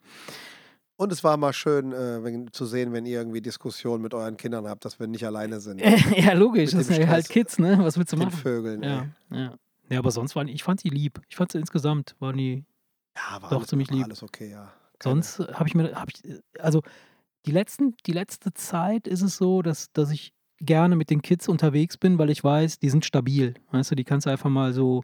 Und 0.98 1.12
es 1.12 1.24
war 1.24 1.38
mal 1.38 1.54
schön 1.54 1.94
äh, 1.94 2.24
wenn, 2.24 2.52
zu 2.52 2.66
sehen, 2.66 2.92
wenn 2.92 3.06
ihr 3.06 3.20
irgendwie 3.20 3.40
Diskussionen 3.42 4.02
mit 4.02 4.14
euren 4.14 4.36
Kindern 4.36 4.68
habt, 4.68 4.84
dass 4.84 5.00
wir 5.00 5.08
nicht 5.08 5.26
alleine 5.26 5.60
sind. 5.60 5.80
ja, 6.16 6.34
logisch, 6.34 6.72
Mit 6.74 6.82
das 6.82 6.88
sind 6.88 7.00
ja 7.02 7.08
halt. 7.08 7.30
Kids, 7.30 7.60
ne? 7.60 7.78
Was 7.82 7.98
willst 7.98 8.14
du 8.14 8.18
machen? 8.18 8.32
Vögeln. 8.32 8.82
Ja, 8.84 9.08
ey. 9.32 9.38
ja. 9.40 9.54
Ja, 9.90 10.00
aber 10.00 10.12
sonst 10.12 10.36
waren 10.36 10.48
ich 10.50 10.64
fand 10.64 10.82
sie 10.82 10.90
lieb. 10.90 11.22
Ich 11.30 11.38
fand 11.38 11.52
sie 11.52 11.60
insgesamt 11.60 12.16
waren 12.20 12.36
die. 12.36 12.66
ja 13.16 13.42
war 13.42 13.50
Doch, 13.50 13.58
alles, 13.58 13.70
ziemlich 13.70 13.90
lieb. 13.90 14.04
Alles 14.04 14.22
okay, 14.24 14.50
ja. 14.50 14.74
Keine- 15.00 15.14
Sonst 15.24 15.40
habe 15.40 15.70
ich 15.70 15.76
mir, 15.76 15.94
habe 15.96 16.12
ich, 16.12 16.42
also 16.60 16.82
die 17.46 17.52
letzten, 17.52 17.96
die 18.06 18.12
letzte 18.12 18.54
Zeit 18.54 19.08
ist 19.08 19.22
es 19.22 19.38
so, 19.38 19.62
dass, 19.62 19.92
dass 19.94 20.10
ich 20.12 20.34
gerne 20.60 20.96
mit 20.96 21.10
den 21.10 21.22
Kids 21.22 21.48
unterwegs 21.48 21.98
bin, 21.98 22.18
weil 22.18 22.32
ich 22.32 22.44
weiß, 22.44 22.80
die 22.80 22.90
sind 22.90 23.06
stabil. 23.06 23.54
Weißt 23.72 23.92
du, 23.92 23.96
die 23.96 24.04
kannst 24.04 24.26
du 24.26 24.32
einfach 24.32 24.50
mal 24.50 24.74
so 24.74 25.04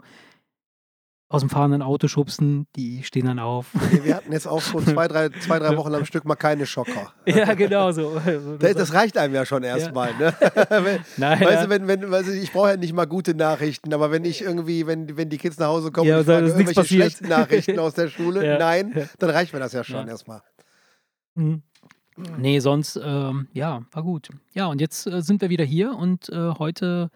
aus 1.30 1.42
dem 1.42 1.50
fahrenden 1.50 1.82
Auto 1.82 2.08
schubsen, 2.08 2.68
die 2.76 3.02
stehen 3.04 3.26
dann 3.26 3.40
auf. 3.40 3.72
Nee, 3.92 4.02
wir 4.04 4.16
hatten 4.16 4.32
jetzt 4.32 4.48
auch 4.48 4.62
schon 4.62 4.86
zwei, 4.86 5.08
drei, 5.08 5.30
zwei, 5.30 5.58
drei 5.58 5.76
Wochen 5.78 5.96
am 5.96 6.06
Stück 6.06 6.26
mal 6.26 6.36
keine 6.36 6.68
Schocker. 6.68 7.12
ja, 7.26 7.54
genau 7.56 7.92
so. 7.92 8.22
Das, 8.60 8.76
das 8.76 8.94
reicht 8.94 9.18
einem 9.18 9.34
ja 9.34 9.44
schon 9.46 9.64
erstmal. 9.64 10.14
Ne? 10.18 10.34
Nein, 11.18 11.42
Weißt 11.42 11.66
du, 11.66 11.70
wenn, 11.70 11.88
wenn, 11.88 12.02
du, 12.02 12.18
ich 12.36 12.52
brauche 12.52 12.70
ja 12.72 12.78
nicht 12.78 12.94
mal 12.94 13.06
gute 13.06 13.34
Nachrichten, 13.34 13.94
aber 13.96 14.12
wenn 14.12 14.26
ich 14.26 14.42
irgendwie, 14.44 14.86
wenn, 14.86 15.18
wenn 15.18 15.30
die 15.30 15.38
Kids 15.40 15.58
nach 15.58 15.68
Hause 15.68 15.92
kommen 15.92 16.08
Ja, 16.08 16.16
und 16.18 16.22
ich 16.22 16.28
frage 16.28 16.46
irgendwelche 16.48 16.74
passiert. 16.82 17.02
schlechten 17.02 17.28
Nachrichten 17.30 17.80
aus 17.80 17.96
der 17.96 18.10
Schule, 18.10 18.46
Ja, 18.46 18.60
nein, 18.60 18.94
ja. 18.96 19.04
dann 19.18 19.32
reicht 19.32 19.54
mir 19.54 19.60
das 19.60 19.74
ja 19.74 19.84
schon 19.84 20.06
Ja. 20.06 20.12
erstmal. 20.14 20.42
Mhm. 21.36 21.64
Nee, 22.38 22.60
sonst, 22.60 23.00
ähm, 23.04 23.48
ja, 23.54 23.82
war 23.92 24.04
gut. 24.04 24.30
Ja, 24.54 24.68
und 24.68 24.80
jetzt 24.80 25.08
äh, 25.08 25.22
sind 25.24 25.42
wir 25.42 25.50
wieder 25.50 25.64
hier 25.66 25.96
und 25.96 26.30
äh, 26.30 26.52
heute 26.60 27.10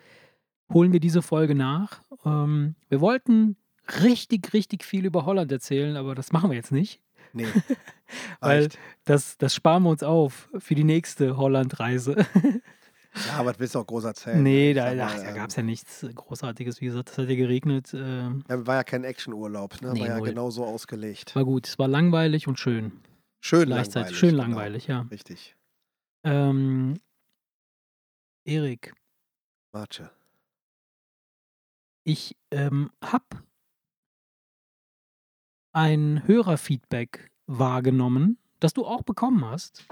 holen 0.74 0.92
wir 0.92 1.00
diese 1.00 1.22
Folge 1.22 1.54
nach. 1.54 2.02
Ähm, 2.26 2.74
wir 2.90 3.00
wollten 3.00 3.58
richtig, 4.03 4.53
richtig 4.53 4.84
viel 4.84 5.06
über 5.06 5.25
Holland 5.25 5.51
erzählen, 5.51 5.96
aber 5.96 6.15
das 6.15 6.32
machen 6.32 6.50
wir 6.50 6.58
jetzt 6.58 6.72
nicht. 6.72 7.01
Nee. 7.34 7.48
Weil 8.39 8.70
das, 9.06 9.38
das 9.38 9.53
sparen 9.53 9.84
wir 9.84 9.89
uns 9.89 10.03
auf 10.03 10.50
für 10.58 10.75
die 10.75 10.84
nächste 10.84 11.38
Holland-Reise. 11.38 12.15
Ja, 13.29 13.44
was 13.44 13.58
willst 13.58 13.74
du 13.74 13.79
auch 13.79 13.88
groß 13.88 14.03
erzählen? 14.03 14.44
nee, 14.44 14.70
Ich 14.72 14.75
da, 14.75 14.94
mal, 14.94 14.96
da 14.98 15.29
ähm, 15.29 15.36
gab 15.36 15.50
es 15.50 15.56
ja 15.56 15.63
nichts 15.63 16.06
Großartiges. 16.13 16.82
Wie 16.82 16.86
gesagt, 16.86 17.10
es 17.10 17.17
hat 17.17 17.27
ja 17.27 17.36
geregnet. 17.36 17.91
Äh, 17.91 17.98
Ja, 17.98 18.67
war 18.67 18.75
ja 18.75 18.84
kein 18.84 19.03
Actionurlaub, 19.03 19.82
ne? 19.82 19.94
Nee, 19.94 20.01
war 20.01 20.08
ja 20.08 20.17
null. 20.20 20.27
genau 20.29 20.51
so 20.51 20.63
ausgelegt. 20.65 21.36
war 21.36 21.44
gut. 21.44 21.65
Es 21.67 21.79
war 21.79 21.88
langweilig 21.88 22.48
und 22.48 22.60
schön. 22.60 22.91
Schön 23.39 23.65
Gleichzeitig. 23.65 24.12
langweilig. 24.12 24.20
Schön 24.20 24.29
genau. 24.29 24.41
langweilig, 24.44 24.88
ja. 24.88 25.08
Richtig. 25.10 25.56
Ähm, 26.25 27.00
Erik, 28.46 28.94
Marce. 29.74 30.12
ich 32.03 32.38
ähm, 32.51 32.91
habe 33.03 33.25
ein 35.77 36.24
Hörerfeedback 36.25 37.29
wahrgenommen, 37.46 38.39
das 38.60 38.74
du 38.74 38.84
auch 38.84 39.03
bekommen 39.03 39.46
hast. 39.46 39.86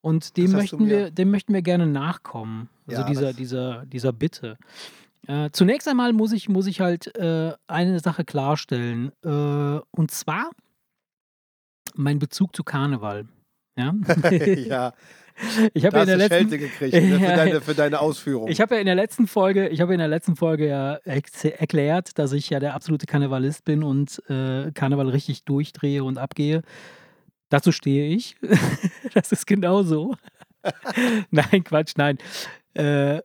Und 0.00 0.36
dem 0.36 0.52
möchten, 0.52 0.86
wir, 0.86 1.10
dem 1.10 1.32
möchten 1.32 1.52
wir 1.52 1.62
gerne 1.62 1.88
nachkommen. 1.88 2.68
Also 2.86 3.02
Ja, 3.02 3.08
dieser, 3.08 3.32
dieser, 3.32 3.86
dieser 3.86 4.12
Bitte. 4.12 4.56
Äh, 5.26 5.50
zunächst 5.50 5.88
einmal 5.88 6.12
muss 6.12 6.30
ich, 6.30 6.48
muss 6.48 6.68
ich 6.68 6.80
halt 6.80 7.16
äh, 7.16 7.54
eine 7.66 7.98
Sache 7.98 8.24
klarstellen. 8.24 9.10
Äh, 9.24 9.80
und 9.90 10.12
zwar 10.12 10.50
mein 11.96 12.20
Bezug 12.20 12.54
zu 12.54 12.62
Karneval. 12.62 13.26
Ja? 13.76 13.94
ja, 14.56 14.92
ich 15.74 15.84
habe 15.86 15.96
ja 15.96 16.02
in 16.02 16.08
der 16.08 16.16
letzten, 16.16 16.34
Schelte 16.34 16.58
gekriegt 16.58 16.94
ne? 16.94 17.18
für, 17.18 17.26
deine, 17.36 17.60
für 17.60 17.74
deine 17.74 18.00
Ausführung. 18.00 18.48
ich 18.48 18.60
habe 18.60 18.74
ja 18.74 18.80
in 18.80 18.86
der 18.86 18.94
letzten 18.94 19.26
Folge, 19.26 19.68
ich 19.68 19.80
habe 19.80 19.92
in 19.92 19.98
der 19.98 20.08
letzten 20.08 20.36
Folge 20.36 20.68
ja 20.68 20.94
erklärt, 21.04 22.18
dass 22.18 22.32
ich 22.32 22.50
ja 22.50 22.60
der 22.60 22.74
absolute 22.74 23.06
Karnevalist 23.06 23.64
bin 23.64 23.82
und 23.82 24.22
äh, 24.28 24.70
Karneval 24.72 25.08
richtig 25.08 25.44
durchdrehe 25.44 26.04
und 26.04 26.18
abgehe. 26.18 26.62
Dazu 27.48 27.72
stehe 27.72 28.14
ich. 28.14 28.36
das 29.14 29.32
ist 29.32 29.46
genau 29.46 29.82
so. 29.82 30.14
nein, 31.30 31.64
Quatsch, 31.64 31.94
nein. 31.96 32.18
Äh, 32.74 33.20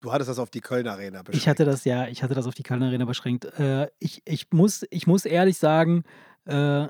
du 0.00 0.12
hattest 0.12 0.30
das 0.30 0.38
auf 0.38 0.50
die 0.50 0.60
Köln 0.60 0.88
Arena 0.88 1.22
beschränkt. 1.22 1.42
ich 1.42 1.48
hatte 1.48 1.64
das 1.64 1.84
ja, 1.84 2.08
ich 2.08 2.22
hatte 2.22 2.34
das 2.34 2.46
auf 2.46 2.54
die 2.54 2.62
Kölner 2.62 2.86
Arena 2.86 3.04
beschränkt. 3.04 3.44
Äh, 3.58 3.88
ich, 3.98 4.22
ich, 4.24 4.46
muss, 4.52 4.84
ich 4.90 5.06
muss 5.06 5.24
ehrlich 5.24 5.58
sagen, 5.58 6.04
äh, 6.46 6.86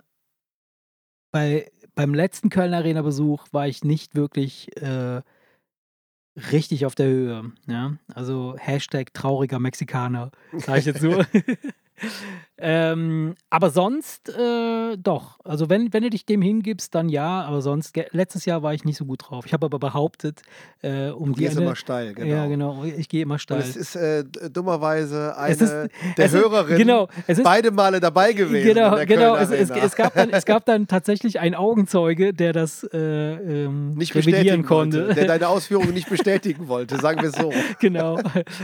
bei, 1.30 1.70
beim 1.96 2.14
letzten 2.14 2.50
Kölner 2.50 2.76
Arena 2.76 3.02
Besuch 3.02 3.46
war 3.50 3.66
ich 3.66 3.82
nicht 3.82 4.14
wirklich 4.14 4.70
äh, 4.80 5.22
richtig 6.52 6.86
auf 6.86 6.94
der 6.94 7.06
Höhe. 7.06 7.52
Ja? 7.66 7.96
Also 8.14 8.54
Hashtag 8.58 9.12
trauriger 9.12 9.58
Mexikaner, 9.58 10.30
sage 10.52 10.78
ich 10.78 10.84
jetzt 10.84 11.00
so. 11.00 11.10
ähm, 12.58 13.34
aber 13.50 13.70
sonst 13.70 14.30
äh, 14.30 14.96
doch. 14.96 15.38
Also 15.44 15.68
wenn, 15.68 15.92
wenn 15.92 16.02
du 16.02 16.10
dich 16.10 16.24
dem 16.24 16.40
hingibst, 16.40 16.94
dann 16.94 17.08
ja, 17.08 17.42
aber 17.42 17.60
sonst, 17.60 17.94
letztes 18.12 18.46
Jahr 18.46 18.62
war 18.62 18.72
ich 18.72 18.84
nicht 18.84 18.96
so 18.96 19.04
gut 19.04 19.24
drauf. 19.28 19.44
Ich 19.46 19.52
habe 19.52 19.66
aber 19.66 19.78
behauptet, 19.78 20.40
äh, 20.82 21.08
um 21.10 21.30
Du 21.30 21.34
die 21.34 21.40
gehst 21.44 21.56
eine, 21.56 21.66
immer 21.66 21.76
steil, 21.76 22.14
genau. 22.14 22.26
Ja, 22.34 22.46
genau, 22.46 22.84
ich 22.84 23.08
gehe 23.08 23.22
immer 23.22 23.34
Und 23.34 23.38
steil. 23.40 23.60
es 23.60 23.76
ist 23.76 23.94
äh, 23.96 24.24
dummerweise 24.50 25.36
eine 25.36 25.52
Es 25.54 25.60
ist- 25.60 25.70
der 25.72 25.90
es 26.26 26.32
ist- 26.32 26.40
Hörerin 26.40 26.78
Genau, 26.78 27.08
es 27.26 27.38
ist 27.38 27.44
beide 27.44 27.70
Male 27.70 28.00
dabei 28.00 28.32
gewesen. 28.32 28.66
Genau, 28.74 28.96
genau. 29.04 29.36
Es, 29.36 29.50
es, 29.50 29.70
es, 29.70 29.94
gab 29.94 30.14
dann, 30.14 30.30
es 30.30 30.44
gab 30.46 30.64
dann 30.64 30.86
tatsächlich 30.88 31.38
einen 31.40 31.54
Augenzeuge, 31.54 32.32
der 32.32 32.52
das 32.54 32.84
äh, 32.92 32.96
ähm, 32.98 33.94
nicht 33.94 34.14
bestätigen 34.14 34.64
konnte. 34.64 35.02
wollte, 35.08 35.14
der 35.14 35.26
deine 35.26 35.48
Ausführungen 35.56 35.92
nicht 35.92 36.08
bestätigen 36.08 36.68
wollte, 36.68 36.96
sagen 36.98 37.20
wir 37.20 37.28
es 37.28 37.36
so. 37.36 37.52
genau. 37.80 38.18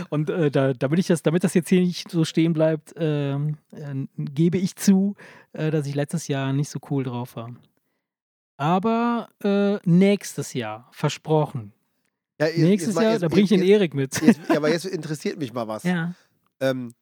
Und 0.09 0.29
äh, 0.31 0.49
da, 0.49 0.73
damit, 0.73 0.99
ich 0.99 1.07
das, 1.07 1.21
damit 1.21 1.43
das 1.43 1.53
jetzt 1.53 1.69
hier 1.69 1.81
nicht 1.81 2.09
so 2.09 2.25
stehen 2.25 2.53
bleibt, 2.53 2.93
ähm, 2.97 3.57
äh, 3.83 4.07
gebe 4.17 4.57
ich 4.57 4.75
zu, 4.75 5.15
äh, 5.53 5.69
dass 5.71 5.85
ich 5.87 5.95
letztes 5.95 6.27
Jahr 6.27 6.53
nicht 6.53 6.69
so 6.69 6.79
cool 6.89 7.03
drauf 7.03 7.35
war. 7.35 7.53
Aber 8.57 9.29
äh, 9.43 9.77
nächstes 9.89 10.53
Jahr, 10.53 10.87
versprochen. 10.91 11.73
Ja, 12.39 12.47
jetzt- 12.47 12.57
nächstes 12.59 12.87
jetzt 12.89 12.95
mal- 12.95 13.01
Jahr, 13.03 13.11
jetzt- 13.13 13.21
da 13.23 13.27
bringe 13.27 13.43
ich 13.43 13.49
den 13.49 13.63
Erik 13.63 13.93
mit. 13.93 14.21
Ja, 14.21 14.57
aber 14.57 14.69
jetzt 14.71 14.85
interessiert 14.85 15.37
mich 15.37 15.53
mal 15.53 15.67
was. 15.67 15.83
ja. 15.83 16.13
Ähm, 16.59 16.93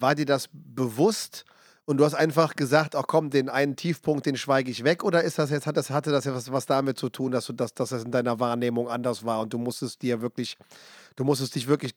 war 0.00 0.14
dir 0.14 0.26
das 0.26 0.48
bewusst 0.52 1.44
und 1.86 1.98
du 1.98 2.04
hast 2.04 2.14
einfach 2.14 2.56
gesagt, 2.56 2.96
ach 2.96 3.04
komm, 3.06 3.30
den 3.30 3.48
einen 3.48 3.76
Tiefpunkt, 3.76 4.26
den 4.26 4.36
schweige 4.36 4.70
ich 4.70 4.84
weg? 4.84 5.04
Oder 5.04 5.22
ist 5.22 5.38
das 5.38 5.50
jetzt, 5.50 5.66
hat 5.66 5.76
das, 5.76 5.90
hatte 5.90 6.10
das 6.10 6.24
jetzt 6.24 6.34
was, 6.34 6.52
was 6.52 6.66
damit 6.66 6.98
zu 6.98 7.08
tun, 7.10 7.32
dass, 7.32 7.46
du, 7.46 7.52
dass, 7.52 7.74
dass 7.74 7.90
das 7.90 8.04
in 8.04 8.10
deiner 8.10 8.40
Wahrnehmung 8.40 8.88
anders 8.88 9.24
war 9.24 9.40
und 9.40 9.52
du 9.52 9.58
musstest 9.58 10.00
dir 10.02 10.22
wirklich, 10.22 10.56
du 11.16 11.24
musstest 11.24 11.54
dich 11.54 11.66
wirklich 11.68 11.94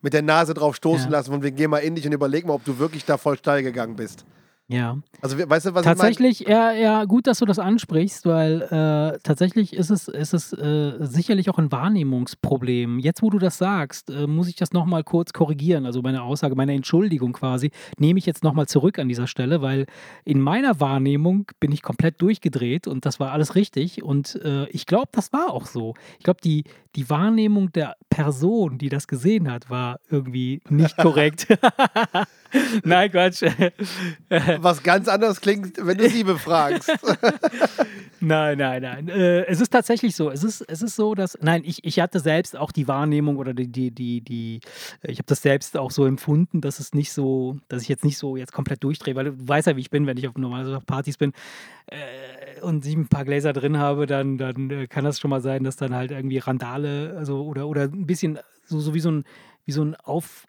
mit 0.00 0.12
der 0.12 0.22
Nase 0.22 0.54
drauf 0.54 0.76
stoßen 0.76 1.10
Ja. 1.10 1.18
lassen, 1.18 1.30
von 1.32 1.42
wegen, 1.42 1.56
geh 1.56 1.68
mal 1.68 1.78
in 1.78 1.94
dich 1.94 2.06
und 2.06 2.12
überleg 2.12 2.46
mal, 2.46 2.54
ob 2.54 2.64
du 2.64 2.78
wirklich 2.78 3.04
da 3.04 3.18
voll 3.18 3.36
steil 3.38 3.62
gegangen 3.62 3.96
bist. 3.96 4.24
Ja. 4.66 4.96
Also, 5.20 5.36
we- 5.36 5.48
weißt 5.48 5.66
du, 5.66 5.74
was 5.74 5.84
Tatsächlich, 5.84 6.40
ja, 6.40 6.72
ja, 6.72 7.04
gut, 7.04 7.26
dass 7.26 7.38
du 7.38 7.44
das 7.44 7.58
ansprichst, 7.58 8.24
weil 8.24 8.62
äh, 8.62 9.18
tatsächlich 9.22 9.74
ist 9.74 9.90
es, 9.90 10.08
ist 10.08 10.32
es 10.32 10.54
äh, 10.54 10.94
sicherlich 11.00 11.50
auch 11.50 11.58
ein 11.58 11.70
Wahrnehmungsproblem. 11.70 12.98
Jetzt, 12.98 13.20
wo 13.22 13.28
du 13.28 13.38
das 13.38 13.58
sagst, 13.58 14.08
äh, 14.08 14.26
muss 14.26 14.48
ich 14.48 14.56
das 14.56 14.72
nochmal 14.72 15.04
kurz 15.04 15.34
korrigieren. 15.34 15.84
Also 15.84 16.00
meine 16.00 16.22
Aussage, 16.22 16.54
meine 16.54 16.72
Entschuldigung 16.72 17.34
quasi, 17.34 17.72
nehme 17.98 18.18
ich 18.18 18.24
jetzt 18.24 18.42
nochmal 18.42 18.66
zurück 18.66 18.98
an 18.98 19.08
dieser 19.08 19.26
Stelle, 19.26 19.60
weil 19.60 19.84
in 20.24 20.40
meiner 20.40 20.80
Wahrnehmung 20.80 21.46
bin 21.60 21.70
ich 21.70 21.82
komplett 21.82 22.22
durchgedreht 22.22 22.86
und 22.86 23.04
das 23.04 23.20
war 23.20 23.32
alles 23.32 23.54
richtig. 23.56 24.02
Und 24.02 24.36
äh, 24.44 24.66
ich 24.70 24.86
glaube, 24.86 25.08
das 25.12 25.30
war 25.34 25.52
auch 25.52 25.66
so. 25.66 25.92
Ich 26.18 26.24
glaube, 26.24 26.40
die, 26.42 26.64
die 26.96 27.10
Wahrnehmung 27.10 27.70
der 27.72 27.96
Person, 28.08 28.78
die 28.78 28.88
das 28.88 29.08
gesehen 29.08 29.50
hat, 29.52 29.68
war 29.68 29.98
irgendwie 30.08 30.60
nicht 30.70 30.96
korrekt. 30.96 31.48
Nein, 32.84 33.10
Quatsch. 33.10 33.42
was 34.58 34.82
ganz 34.82 35.08
anders 35.08 35.40
klingt, 35.40 35.76
wenn 35.84 35.98
du 35.98 36.08
sie 36.08 36.24
befragst. 36.24 36.90
Nein, 38.20 38.56
nein, 38.56 38.80
nein. 38.80 39.08
Äh, 39.08 39.44
es 39.44 39.60
ist 39.60 39.70
tatsächlich 39.70 40.16
so. 40.16 40.30
Es 40.30 40.42
ist, 40.44 40.62
es 40.62 40.80
ist 40.80 40.96
so, 40.96 41.14
dass. 41.14 41.36
Nein, 41.42 41.62
ich, 41.64 41.84
ich 41.84 42.00
hatte 42.00 42.20
selbst 42.20 42.56
auch 42.56 42.72
die 42.72 42.88
Wahrnehmung 42.88 43.36
oder 43.36 43.52
die, 43.52 43.68
die, 43.68 43.90
die, 43.90 44.22
die 44.22 44.60
ich 45.02 45.18
habe 45.18 45.26
das 45.26 45.42
selbst 45.42 45.76
auch 45.76 45.90
so 45.90 46.06
empfunden, 46.06 46.62
dass 46.62 46.80
es 46.80 46.94
nicht 46.94 47.12
so, 47.12 47.58
dass 47.68 47.82
ich 47.82 47.88
jetzt 47.88 48.02
nicht 48.02 48.16
so 48.16 48.38
jetzt 48.38 48.52
komplett 48.52 48.82
durchdrehe, 48.82 49.14
weil 49.14 49.26
du 49.26 49.48
weißt 49.48 49.66
ja, 49.66 49.76
wie 49.76 49.80
ich 49.80 49.90
bin, 49.90 50.06
wenn 50.06 50.16
ich 50.16 50.26
auf 50.26 50.34
auf 50.36 50.86
Partys 50.86 51.18
bin 51.18 51.32
äh, 51.86 52.60
und 52.62 52.86
ich 52.86 52.96
ein 52.96 53.08
paar 53.08 53.24
Gläser 53.24 53.52
drin 53.52 53.76
habe, 53.76 54.06
dann, 54.06 54.38
dann 54.38 54.70
äh, 54.70 54.86
kann 54.86 55.04
das 55.04 55.20
schon 55.20 55.30
mal 55.30 55.42
sein, 55.42 55.64
dass 55.64 55.76
dann 55.76 55.94
halt 55.94 56.10
irgendwie 56.10 56.38
Randale, 56.38 57.16
also 57.18 57.44
oder, 57.44 57.68
oder 57.68 57.82
ein 57.82 58.06
bisschen 58.06 58.38
so, 58.64 58.80
so 58.80 58.94
wie 58.94 59.00
so 59.00 59.10
ein, 59.10 59.24
wie 59.66 59.72
so 59.72 59.84
ein 59.84 59.94
auf, 59.96 60.46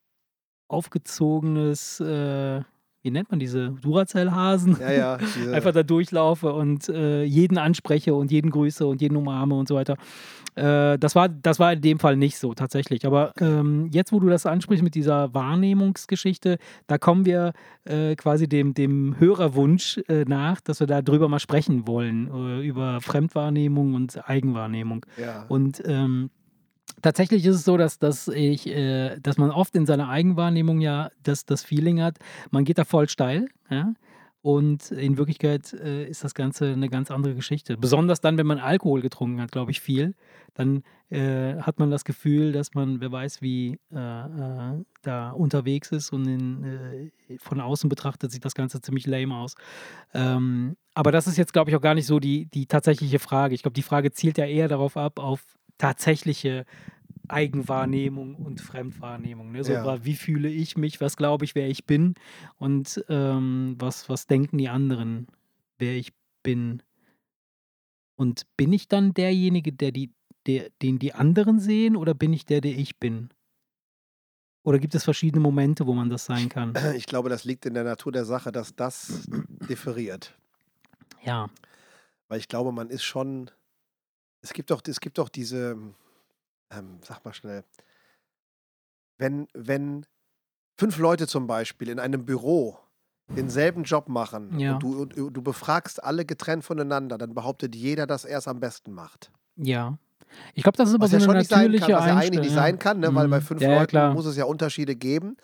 aufgezogenes, 0.75 1.99
äh, 1.99 2.61
wie 3.01 3.11
nennt 3.11 3.29
man 3.29 3.39
diese 3.39 3.69
Duracell-Hasen? 3.81 4.77
ja, 4.79 4.91
ja. 4.91 5.17
Diese, 5.35 5.53
einfach 5.53 5.71
da 5.71 5.83
durchlaufe 5.83 6.51
und 6.53 6.89
äh, 6.89 7.23
jeden 7.23 7.57
anspreche 7.57 8.15
und 8.15 8.31
jeden 8.31 8.49
grüße 8.49 8.85
und 8.85 8.99
jeden 8.99 9.15
umarme 9.15 9.55
und 9.55 9.67
so 9.67 9.75
weiter. 9.75 9.95
Äh, 10.55 10.97
das, 10.97 11.15
war, 11.15 11.29
das 11.29 11.59
war 11.59 11.73
in 11.73 11.81
dem 11.81 11.99
Fall 11.99 12.15
nicht 12.15 12.37
so 12.39 12.53
tatsächlich. 12.53 13.05
Aber 13.05 13.33
ähm, 13.39 13.89
jetzt, 13.91 14.11
wo 14.11 14.19
du 14.19 14.27
das 14.27 14.45
ansprichst 14.45 14.83
mit 14.83 14.95
dieser 14.95 15.33
Wahrnehmungsgeschichte, 15.33 16.57
da 16.87 16.97
kommen 16.97 17.25
wir 17.25 17.53
äh, 17.83 18.15
quasi 18.15 18.47
dem, 18.47 18.73
dem 18.73 19.19
Hörerwunsch 19.19 19.99
äh, 20.07 20.25
nach, 20.25 20.61
dass 20.61 20.79
wir 20.79 20.87
da 20.87 21.01
drüber 21.01 21.29
mal 21.29 21.39
sprechen 21.39 21.87
wollen, 21.87 22.29
äh, 22.33 22.65
über 22.65 23.01
Fremdwahrnehmung 23.01 23.93
und 23.93 24.27
Eigenwahrnehmung. 24.27 25.05
ja. 25.17 25.45
Und 25.47 25.83
ähm, 25.85 26.31
tatsächlich 27.05 27.45
ist 27.45 27.57
es 27.57 27.65
so, 27.65 27.77
dass, 27.77 27.99
dass, 27.99 28.27
ich, 28.27 28.65
äh, 28.67 29.19
dass 29.19 29.37
man 29.37 29.51
oft 29.51 29.75
in 29.75 29.85
seiner 29.85 30.09
Eigenwahrnehmung 30.09 30.81
ja 30.81 31.11
das, 31.21 31.45
das 31.45 31.61
Feeling 31.61 32.01
hat, 32.01 32.17
man 32.49 32.65
geht 32.65 32.79
da 32.79 32.83
voll 32.83 33.07
steil. 33.07 33.47
Ja? 33.69 33.93
Und 34.41 34.91
in 34.91 35.17
Wirklichkeit 35.17 35.71
äh, 35.73 36.07
ist 36.07 36.23
das 36.23 36.33
Ganze 36.33 36.73
eine 36.73 36.89
ganz 36.89 37.11
andere 37.11 37.35
Geschichte. 37.35 37.77
Besonders 37.77 38.21
dann, 38.21 38.39
wenn 38.39 38.47
man 38.47 38.57
Alkohol 38.57 39.01
getrunken 39.01 39.39
hat, 39.39 39.51
glaube 39.51 39.69
ich, 39.69 39.81
viel. 39.81 40.15
Dann 40.55 40.81
äh, 41.09 41.55
hat 41.61 41.77
man 41.77 41.91
das 41.91 42.05
Gefühl, 42.05 42.51
dass 42.51 42.73
man, 42.73 43.01
wer 43.01 43.11
weiß, 43.11 43.43
wie 43.43 43.79
äh, 43.93 43.97
äh, 43.97 44.83
da 45.03 45.29
unterwegs 45.31 45.91
ist 45.91 46.11
und 46.11 46.27
in, 46.27 46.63
äh, 46.63 47.37
von 47.37 47.61
außen 47.61 47.87
betrachtet 47.87 48.31
sieht 48.31 48.45
das 48.45 48.55
Ganze 48.55 48.81
ziemlich 48.81 49.05
lame 49.05 49.35
aus. 49.35 49.55
Ähm, 50.15 50.75
aber 50.95 51.11
das 51.11 51.27
ist 51.27 51.37
jetzt, 51.37 51.53
glaube 51.53 51.69
ich, 51.69 51.75
auch 51.75 51.81
gar 51.81 51.93
nicht 51.93 52.07
so 52.07 52.19
die, 52.19 52.47
die 52.47 52.65
tatsächliche 52.65 53.19
Frage. 53.19 53.53
Ich 53.53 53.61
glaube, 53.61 53.75
die 53.75 53.83
Frage 53.83 54.11
zielt 54.11 54.39
ja 54.39 54.45
eher 54.45 54.67
darauf 54.67 54.97
ab, 54.97 55.19
auf 55.19 55.43
tatsächliche 55.77 56.65
Eigenwahrnehmung 57.29 58.35
und 58.35 58.61
Fremdwahrnehmung. 58.61 59.51
Ne? 59.51 59.63
So, 59.63 59.73
Ja. 59.73 60.05
wie 60.05 60.15
fühle 60.15 60.49
ich 60.49 60.77
mich, 60.77 61.01
was 61.01 61.17
glaube 61.17 61.45
ich, 61.45 61.55
wer 61.55 61.67
ich 61.69 61.85
bin 61.85 62.15
und 62.57 63.03
ähm, 63.09 63.75
was, 63.79 64.09
was 64.09 64.27
denken 64.27 64.57
die 64.57 64.69
anderen, 64.69 65.27
wer 65.77 65.95
ich 65.95 66.13
bin. 66.43 66.81
Und 68.15 68.45
bin 68.57 68.71
ich 68.73 68.87
dann 68.87 69.13
derjenige, 69.13 69.73
der 69.73 69.91
die, 69.91 70.11
der, 70.47 70.69
den 70.81 70.99
die 70.99 71.13
anderen 71.13 71.59
sehen 71.59 71.95
oder 71.95 72.13
bin 72.13 72.31
ich 72.33 72.45
der, 72.45 72.61
der 72.61 72.77
ich 72.77 72.97
bin? 72.97 73.29
Oder 74.63 74.79
gibt 74.79 74.95
es 74.95 75.03
verschiedene 75.03 75.41
Momente, 75.41 75.85
wo 75.85 75.93
man 75.93 76.09
das 76.09 76.25
sein 76.25 76.49
kann? 76.49 76.73
Ich 76.95 77.05
glaube, 77.05 77.29
das 77.29 77.43
liegt 77.43 77.65
in 77.65 77.73
der 77.73 77.83
Natur 77.83 78.11
der 78.11 78.25
Sache, 78.25 78.51
dass 78.51 78.75
das 78.75 79.27
differiert. 79.69 80.37
Ja, 81.23 81.49
Weil 82.27 82.39
ich 82.39 82.47
glaube, 82.47 82.71
man 82.71 82.89
ist 82.89 83.03
schon. 83.03 83.51
Es 84.41 84.53
gibt 84.53 84.69
doch, 84.71 84.81
es 84.87 84.99
gibt 84.99 85.17
doch 85.17 85.29
diese, 85.29 85.75
ähm, 86.71 86.99
sag 87.03 87.23
mal 87.25 87.33
schnell, 87.33 87.63
wenn, 89.17 89.47
wenn 89.53 90.05
fünf 90.77 90.97
Leute 90.97 91.27
zum 91.27 91.47
Beispiel 91.47 91.89
in 91.89 91.99
einem 91.99 92.25
Büro 92.25 92.77
denselben 93.29 93.83
Job 93.83 94.07
machen 94.07 94.59
Ja. 94.59 94.73
und 94.73 94.83
du, 94.83 95.01
und 95.01 95.15
du 95.33 95.41
befragst 95.41 96.03
alle 96.03 96.25
getrennt 96.25 96.63
voneinander, 96.63 97.17
dann 97.17 97.33
behauptet 97.33 97.75
jeder, 97.75 98.05
dass 98.05 98.23
er 98.25 98.37
es 98.37 98.47
am 98.47 98.59
besten 98.59 98.91
macht. 98.93 99.31
Ja. 99.55 99.97
Ich 100.53 100.63
glaube, 100.63 100.77
das 100.77 100.89
ist 100.89 100.95
aber 100.95 101.05
Was 101.05 101.11
so 101.11 101.17
ja 101.17 101.23
eine 101.23 101.25
schon 101.31 101.37
nicht 101.37 101.49
sein 101.49 101.59
natürliche 101.71 101.85
kann, 101.91 101.95
was 102.01 102.05
ja 102.07 102.15
eigentlich 102.17 102.41
nicht 102.41 102.53
sein 102.53 102.77
kann, 102.77 102.99
ne? 102.99 103.15
weil 103.15 103.27
bei 103.29 103.39
Mhm. 103.39 103.43
fünf 103.43 103.61
ja, 103.61 103.69
Leuten 103.79 103.87
klar. 103.89 104.13
muss 104.13 104.25
es 104.25 104.35
ja 104.35 104.45
Unterschiede 104.45 104.95
geben. 104.95 105.37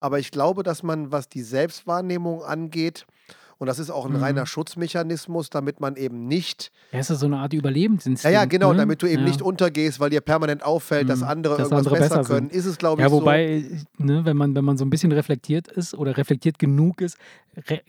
Aber 0.00 0.18
ich 0.18 0.30
glaube, 0.30 0.62
dass 0.62 0.82
man, 0.82 1.12
was 1.12 1.28
die 1.28 1.42
Selbstwahrnehmung 1.42 2.42
angeht, 2.42 3.06
und 3.60 3.66
das 3.66 3.78
ist 3.78 3.90
auch 3.90 4.06
ein 4.06 4.12
Mhm. 4.12 4.18
reiner 4.22 4.46
Schutzmechanismus, 4.46 5.50
damit 5.50 5.80
man 5.80 5.96
eben 5.96 6.26
nicht, 6.26 6.72
Ja, 6.92 6.98
es 7.00 7.10
ist 7.10 7.20
so 7.20 7.26
eine 7.26 7.36
Art 7.38 7.52
Überlebensinstinkt. 7.52 8.24
ja, 8.34 8.40
ja, 8.40 8.46
genau, 8.46 8.72
ne? 8.72 8.78
damit 8.78 9.02
du 9.02 9.06
eben 9.06 9.22
ja. 9.22 9.28
nicht 9.28 9.42
untergehst, 9.42 10.00
weil 10.00 10.10
dir 10.10 10.22
permanent 10.22 10.64
auffällt, 10.64 11.08
dass 11.10 11.20
Mhm. 11.20 11.26
andere 11.28 11.52
Dass 11.58 11.66
irgendwas 11.70 11.86
andere 11.86 11.96
besser, 12.00 12.18
besser 12.20 12.34
können, 12.34 12.50
ist 12.50 12.64
es, 12.64 12.78
glaube 12.78 13.02
ich, 13.02 13.04
Ja, 13.04 13.10
so. 13.10 13.20
wobei, 13.20 13.64
ne, 13.98 14.24
wenn, 14.24 14.36
man, 14.36 14.54
wenn 14.56 14.64
man 14.64 14.76
so 14.78 14.84
ein 14.84 14.90
bisschen 14.90 15.12
reflektiert 15.12 15.68
ist 15.68 15.94
oder 15.94 16.16
reflektiert 16.16 16.58
genug 16.58 17.00
ist, 17.02 17.18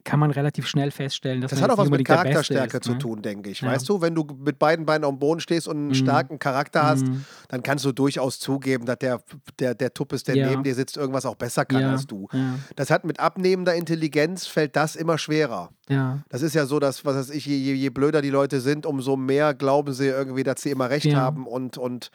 kann 0.04 0.20
man 0.20 0.32
relativ 0.32 0.66
schnell 0.68 0.90
feststellen, 0.92 1.40
dass 1.42 1.52
Das 1.52 1.60
man 1.62 1.70
hat 1.70 1.78
auch 1.78 1.82
was 1.84 1.90
mit 1.92 2.00
der 2.00 2.16
Charakterstärke 2.16 2.78
ist, 2.78 2.84
zu 2.84 2.94
ne? 2.94 2.98
tun, 2.98 3.22
denke 3.22 3.52
ich. 3.52 3.62
Ja. 3.62 3.68
Weißt 3.70 3.88
du, 3.88 4.02
wenn 4.02 4.16
du 4.16 4.26
mit 4.44 4.58
beiden 4.58 4.86
Beinen 4.88 5.08
dem 5.08 5.20
Boden 5.20 5.40
stehst 5.40 5.68
und 5.68 5.78
einen 5.78 5.88
Mhm. 5.90 5.94
starken 5.94 6.40
Charakter 6.40 6.84
hast, 6.84 7.06
Mhm. 7.08 7.26
dann 7.48 7.62
kannst 7.64 7.86
du 7.86 7.92
durchaus 7.92 8.40
zugeben, 8.40 8.86
dass 8.86 8.98
der, 8.98 9.22
der, 9.60 9.76
der 9.76 9.94
Tuppes, 9.94 10.24
der 10.24 10.36
Ja. 10.36 10.50
neben 10.50 10.64
dir 10.64 10.74
sitzt, 10.74 10.98
irgendwas 10.98 11.26
auch 11.28 11.36
besser 11.36 11.64
kann 11.66 11.82
ja, 11.82 11.92
als 11.92 12.08
du. 12.08 12.28
Ja, 12.34 12.56
Das 12.76 12.90
hat 12.90 13.06
mit 13.06 13.20
abnehmender 13.20 13.76
Intelligenz 13.76 14.48
fällt 14.48 14.76
das 14.76 14.96
immer 14.96 15.20
schwerer. 15.20 15.61
Ja, 15.90 16.24
Das 16.30 16.42
ist 16.42 16.56
ja 16.56 16.66
so, 16.66 16.80
dass, 16.80 17.06
was 17.06 17.16
weiß 17.16 17.30
ich, 17.32 17.46
je, 17.46 17.56
je, 17.56 17.74
je 17.74 17.90
blöder 17.90 18.22
die 18.22 18.30
Leute 18.30 18.62
sind, 18.62 18.86
umso 18.86 19.16
mehr 19.18 19.54
glauben 19.54 19.94
sie 19.94 20.08
irgendwie, 20.08 20.44
dass 20.44 20.62
sie 20.62 20.72
immer 20.72 20.90
recht 20.90 21.08
Ja. 21.08 21.20
haben 21.20 21.46
und, 21.48 21.78
und, 21.78 22.12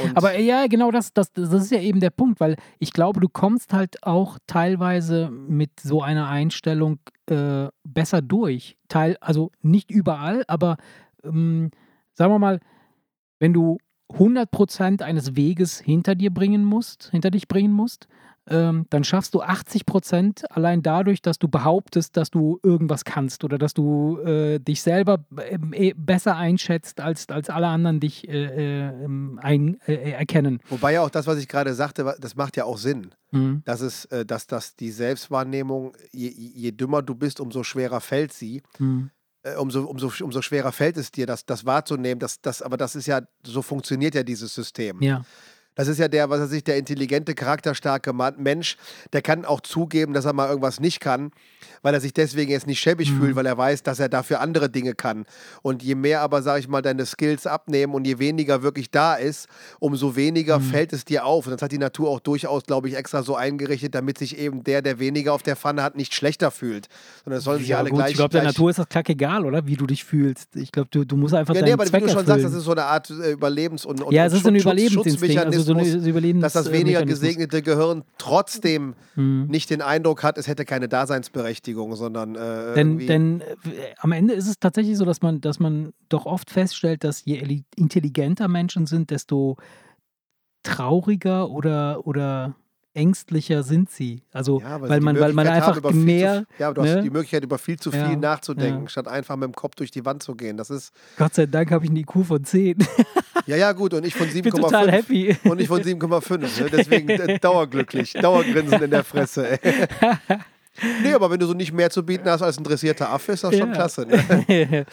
und 0.00 0.16
Aber 0.16 0.36
ja, 0.38 0.66
genau 0.66 0.90
das, 0.90 1.12
das, 1.12 1.32
das 1.32 1.52
ist 1.52 1.70
ja 1.70 1.80
eben 1.80 2.00
der 2.00 2.10
Punkt, 2.10 2.40
weil 2.40 2.56
ich 2.78 2.92
glaube, 2.92 3.20
du 3.20 3.28
kommst 3.28 3.72
halt 3.72 4.02
auch 4.02 4.38
teilweise 4.46 5.30
mit 5.30 5.80
so 5.80 6.02
einer 6.02 6.28
Einstellung 6.28 6.98
äh, 7.26 7.68
besser 7.84 8.20
durch. 8.22 8.76
Teil, 8.88 9.16
also 9.20 9.50
nicht 9.62 9.90
überall, 9.90 10.44
aber 10.48 10.76
ähm, 11.22 11.70
sagen 12.14 12.32
wir 12.32 12.38
mal, 12.38 12.60
wenn 13.38 13.52
du 13.52 13.78
100% 14.12 15.02
eines 15.02 15.36
Weges 15.36 15.80
hinter 15.80 16.14
dir 16.14 16.32
bringen 16.32 16.64
musst, 16.64 17.10
hinter 17.10 17.30
dich 17.30 17.48
bringen 17.48 17.72
musst, 17.72 18.06
ähm, 18.46 18.86
dann 18.90 19.04
schaffst 19.04 19.34
du 19.34 19.42
80% 19.42 20.44
allein 20.50 20.82
dadurch, 20.82 21.22
dass 21.22 21.38
du 21.38 21.48
behauptest, 21.48 22.16
dass 22.16 22.30
du 22.30 22.60
irgendwas 22.62 23.04
kannst 23.04 23.42
oder 23.42 23.56
dass 23.56 23.72
du 23.72 24.18
äh, 24.18 24.58
dich 24.58 24.82
selber 24.82 25.24
eh 25.72 25.94
besser 25.96 26.36
einschätzt, 26.36 27.00
als, 27.00 27.28
als 27.30 27.48
alle 27.48 27.68
anderen 27.68 28.00
dich 28.00 28.28
äh, 28.28 28.32
äh, 28.32 29.04
ähm, 29.04 29.40
ein, 29.42 29.80
äh, 29.86 30.10
erkennen. 30.10 30.60
wobei 30.68 30.92
ja 30.92 31.02
auch 31.02 31.10
das, 31.10 31.26
was 31.26 31.38
ich 31.38 31.48
gerade 31.48 31.72
sagte, 31.72 32.16
das 32.20 32.36
macht 32.36 32.56
ja 32.56 32.64
auch 32.64 32.78
Sinn. 32.78 33.10
Mhm. 33.30 33.62
Dass 33.64 33.80
es, 33.80 34.04
äh, 34.06 34.26
dass, 34.26 34.46
dass 34.46 34.76
die 34.76 34.90
Selbstwahrnehmung, 34.90 35.92
je, 36.12 36.28
je 36.28 36.70
dümmer 36.72 37.02
du 37.02 37.14
bist, 37.14 37.40
umso 37.40 37.62
schwerer 37.62 38.00
fällt 38.00 38.32
sie. 38.32 38.62
Mhm. 38.78 39.10
äh, 39.42 39.56
umso, 39.56 39.84
umso, 39.84 40.12
umso 40.22 40.42
schwerer 40.42 40.72
fällt 40.72 40.98
es 40.98 41.10
dir, 41.10 41.26
das, 41.26 41.46
das 41.46 41.64
wahrzunehmen. 41.64 42.18
Das, 42.18 42.40
das, 42.42 42.60
aber 42.60 42.76
das 42.76 42.94
ist 42.94 43.06
ja, 43.06 43.22
so 43.44 43.62
funktioniert 43.62 44.14
ja 44.14 44.22
dieses 44.22 44.54
System. 44.54 45.00
Ja. 45.02 45.24
Das 45.74 45.88
ist 45.88 45.98
ja 45.98 46.08
der, 46.08 46.30
was 46.30 46.40
weiß 46.40 46.52
ich, 46.52 46.64
der 46.64 46.76
intelligente, 46.76 47.34
charakterstarke 47.34 48.12
Mensch, 48.36 48.76
der 49.12 49.22
kann 49.22 49.44
auch 49.44 49.60
zugeben, 49.60 50.12
dass 50.12 50.24
er 50.24 50.32
mal 50.32 50.48
irgendwas 50.48 50.80
nicht 50.80 51.00
kann, 51.00 51.30
weil 51.82 51.94
er 51.94 52.00
sich 52.00 52.12
deswegen 52.12 52.50
jetzt 52.50 52.66
nicht 52.66 52.80
schäbig 52.80 53.10
Mhm. 53.10 53.18
fühlt, 53.20 53.36
weil 53.36 53.46
er 53.46 53.58
weiß, 53.58 53.82
dass 53.82 53.98
er 53.98 54.08
dafür 54.08 54.40
andere 54.40 54.70
Dinge 54.70 54.94
kann. 54.94 55.26
Und 55.62 55.82
je 55.82 55.94
mehr 55.94 56.20
aber, 56.20 56.42
sag 56.42 56.58
ich 56.60 56.68
mal, 56.68 56.82
deine 56.82 57.04
Skills 57.06 57.46
abnehmen 57.46 57.94
und 57.94 58.06
je 58.06 58.18
weniger 58.18 58.62
wirklich 58.62 58.90
da 58.90 59.14
ist, 59.14 59.48
umso 59.80 60.16
weniger 60.16 60.58
Mhm. 60.58 60.62
fällt 60.64 60.92
es 60.92 61.04
dir 61.04 61.24
auf. 61.26 61.46
Und 61.46 61.52
das 61.52 61.62
hat 61.62 61.72
die 61.72 61.78
Natur 61.78 62.08
auch 62.08 62.20
durchaus, 62.20 62.64
glaube 62.64 62.88
ich, 62.88 62.96
extra 62.96 63.22
so 63.22 63.34
eingerichtet, 63.36 63.94
damit 63.94 64.18
sich 64.18 64.38
eben 64.38 64.62
der, 64.64 64.80
der 64.82 64.98
weniger 64.98 65.32
auf 65.32 65.42
der 65.42 65.56
Pfanne 65.56 65.82
hat, 65.82 65.96
nicht 65.96 66.14
schlechter 66.14 66.50
fühlt. 66.50 66.88
Sondern 67.24 67.38
es 67.38 67.44
sollen 67.44 67.58
sich 67.58 67.68
ja, 67.68 67.78
alle 67.78 67.90
gut, 67.90 67.98
gleich 67.98 68.10
ich 68.12 68.16
glaube, 68.16 68.30
der 68.32 68.44
Natur 68.44 68.70
ist 68.70 68.78
das 68.78 68.88
kackegal, 68.88 69.44
oder? 69.44 69.66
Wie 69.66 69.76
du 69.76 69.86
dich 69.86 70.04
fühlst. 70.04 70.54
Ich 70.56 70.70
glaube, 70.72 70.88
du, 70.90 71.04
du 71.04 71.16
musst 71.16 71.34
einfach 71.34 71.54
Ja, 71.54 71.60
deinen 71.60 71.68
nee, 71.68 71.72
aber 71.74 71.86
Zweck 71.86 72.02
wie 72.02 72.06
du 72.06 72.12
schon 72.12 72.20
erfüllen. 72.20 72.40
sagst, 72.42 72.52
das 72.54 72.58
ist 72.60 72.64
so 72.64 72.72
eine 72.72 72.84
Art 72.84 73.10
äh, 73.10 73.32
Überlebens- 73.34 73.84
und, 73.84 74.00
und 74.02 74.12
ja, 74.12 74.24
es 74.26 74.32
ist 74.32 74.46
ein 74.46 74.54
Schutz- 74.54 74.62
Überlebensinstinkt, 74.62 75.38
also 75.38 75.63
so 75.64 75.74
dass 75.74 76.52
das 76.52 76.72
weniger 76.72 77.00
Mechanismus. 77.00 77.20
gesegnete 77.20 77.62
Gehirn 77.62 78.04
trotzdem 78.18 78.94
Mhm. 79.16 79.46
nicht 79.48 79.70
den 79.70 79.82
Eindruck 79.82 80.22
hat, 80.22 80.38
es 80.38 80.46
hätte 80.48 80.64
keine 80.64 80.88
Daseinsberechtigung, 80.88 81.96
sondern 81.96 82.34
äh, 82.34 82.74
Denn, 82.74 82.98
denn 82.98 83.40
äh, 83.40 83.54
am 83.98 84.12
Ende 84.12 84.34
ist 84.34 84.48
es 84.48 84.58
tatsächlich 84.58 84.96
so, 84.96 85.04
dass 85.04 85.22
man, 85.22 85.40
dass 85.40 85.58
man 85.60 85.92
doch 86.08 86.26
oft 86.26 86.50
feststellt, 86.50 87.04
dass 87.04 87.24
je 87.24 87.62
intelligenter 87.76 88.48
Menschen 88.48 88.86
sind, 88.86 89.10
desto 89.10 89.56
trauriger 90.62 91.50
oder, 91.50 92.06
oder 92.06 92.56
ängstlicher 92.94 93.62
sind 93.62 93.90
sie. 93.90 94.22
Also, 94.32 94.60
ja, 94.60 94.80
weil, 94.80 95.00
sie 95.00 95.04
man, 95.04 95.18
weil 95.18 95.32
man 95.32 95.46
haben, 95.48 95.54
einfach 95.56 95.76
über 95.76 95.90
viel 95.90 96.00
mehr, 96.00 96.44
Zu, 96.56 96.60
ja, 96.60 96.66
aber 96.68 96.74
du 96.74 96.82
ne? 96.82 96.96
hast 96.96 97.04
die 97.04 97.10
Möglichkeit, 97.10 97.44
über 97.44 97.58
viel 97.58 97.78
zu 97.78 97.90
viel 97.90 98.00
Ja, 98.00 98.16
nachzudenken, 98.16 98.82
ja. 98.84 98.88
statt 98.88 99.08
einfach 99.08 99.36
mit 99.36 99.44
dem 99.48 99.54
Kopf 99.54 99.74
durch 99.74 99.90
die 99.90 100.04
Wand 100.04 100.22
zu 100.22 100.34
gehen. 100.34 100.56
Das 100.56 100.70
ist, 100.70 100.92
Gott 101.16 101.34
sei 101.34 101.46
Dank 101.46 101.70
habe 101.70 101.84
ich 101.84 101.90
einen 101.90 101.98
IQ 101.98 102.24
von 102.26 102.44
10. 102.44 102.78
ja, 103.46 103.56
ja, 103.56 103.72
gut, 103.72 103.94
und 103.94 104.06
ich 104.06 104.14
von 104.14 104.28
Ich 104.28 104.42
bin 104.42 104.52
total 104.52 104.88
7,5. 104.88 104.90
happy. 104.92 105.36
Und 105.44 105.60
ich 105.60 105.68
von 105.68 105.82
7,5. 105.82 106.38
Ne? 106.62 106.70
Deswegen 106.70 107.08
äh, 107.10 107.38
dauerglücklich, 107.38 108.12
dauergrinsen 108.20 108.82
in 108.82 108.90
der 108.90 109.04
Fresse. 109.04 109.60
Ey. 109.62 109.86
Nee, 111.04 111.12
aber 111.12 111.30
wenn 111.30 111.38
du 111.38 111.46
so 111.46 111.54
nicht 111.54 111.72
mehr 111.72 111.88
zu 111.88 112.04
bieten 112.04 112.28
hast 112.28 112.42
als 112.42 112.58
ein 112.58 112.64
dressierter 112.64 113.08
Affe, 113.08 113.30
ist 113.30 113.44
das 113.44 113.56
schon 113.56 113.68
Ja. 113.68 113.74
klasse. 113.74 114.06
Ne? 114.08 114.86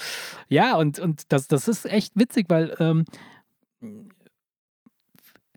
ja, 0.48 0.76
und, 0.78 1.00
und 1.00 1.24
das, 1.34 1.48
das 1.48 1.68
ist 1.68 1.88
echt 1.88 2.14
witzig, 2.16 2.46
weil 2.50 2.76
ähm, 2.80 3.06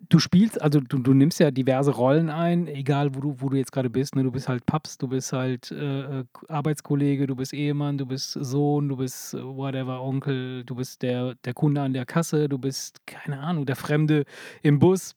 du 0.09 0.19
spielst, 0.19 0.61
also 0.61 0.79
du, 0.79 0.99
du 0.99 1.13
nimmst 1.13 1.39
ja 1.39 1.51
diverse 1.51 1.91
Rollen 1.91 2.29
ein, 2.29 2.67
egal 2.67 3.15
wo 3.15 3.19
du, 3.19 3.35
wo 3.39 3.49
du 3.49 3.57
jetzt 3.57 3.71
gerade 3.71 3.89
bist. 3.89 4.15
Ne? 4.15 4.23
Du 4.23 4.31
bist 4.31 4.47
halt 4.49 4.65
Paps, 4.65 4.97
du 4.97 5.07
bist 5.07 5.33
halt 5.33 5.71
äh, 5.71 6.19
äh, 6.19 6.23
Arbeitskollege, 6.47 7.27
du 7.27 7.35
bist 7.35 7.53
Ehemann, 7.53 7.97
du 7.97 8.05
bist 8.05 8.33
Sohn, 8.33 8.89
du 8.89 8.97
bist 8.97 9.33
äh, 9.33 9.43
whatever, 9.43 10.01
Onkel, 10.01 10.63
du 10.63 10.75
bist 10.75 11.01
der, 11.01 11.35
der 11.45 11.53
Kunde 11.53 11.81
an 11.81 11.93
der 11.93 12.05
Kasse, 12.05 12.49
du 12.49 12.57
bist, 12.57 13.05
keine 13.05 13.39
Ahnung, 13.39 13.65
der 13.65 13.75
Fremde 13.75 14.25
im 14.61 14.79
Bus. 14.79 15.15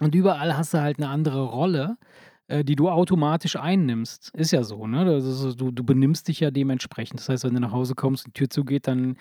Und 0.00 0.14
überall 0.14 0.56
hast 0.56 0.74
du 0.74 0.80
halt 0.80 0.98
eine 0.98 1.08
andere 1.08 1.44
Rolle, 1.44 1.96
äh, 2.46 2.64
die 2.64 2.76
du 2.76 2.88
automatisch 2.88 3.56
einnimmst. 3.56 4.30
Ist 4.34 4.52
ja 4.52 4.62
so, 4.62 4.86
ne? 4.86 5.16
Ist, 5.16 5.60
du, 5.60 5.70
du 5.70 5.84
benimmst 5.84 6.28
dich 6.28 6.40
ja 6.40 6.50
dementsprechend. 6.50 7.20
Das 7.20 7.28
heißt, 7.28 7.44
wenn 7.44 7.54
du 7.54 7.60
nach 7.60 7.72
Hause 7.72 7.94
kommst 7.94 8.26
und 8.26 8.36
die 8.36 8.40
Tür 8.40 8.50
zugeht, 8.50 8.86
dann 8.86 9.16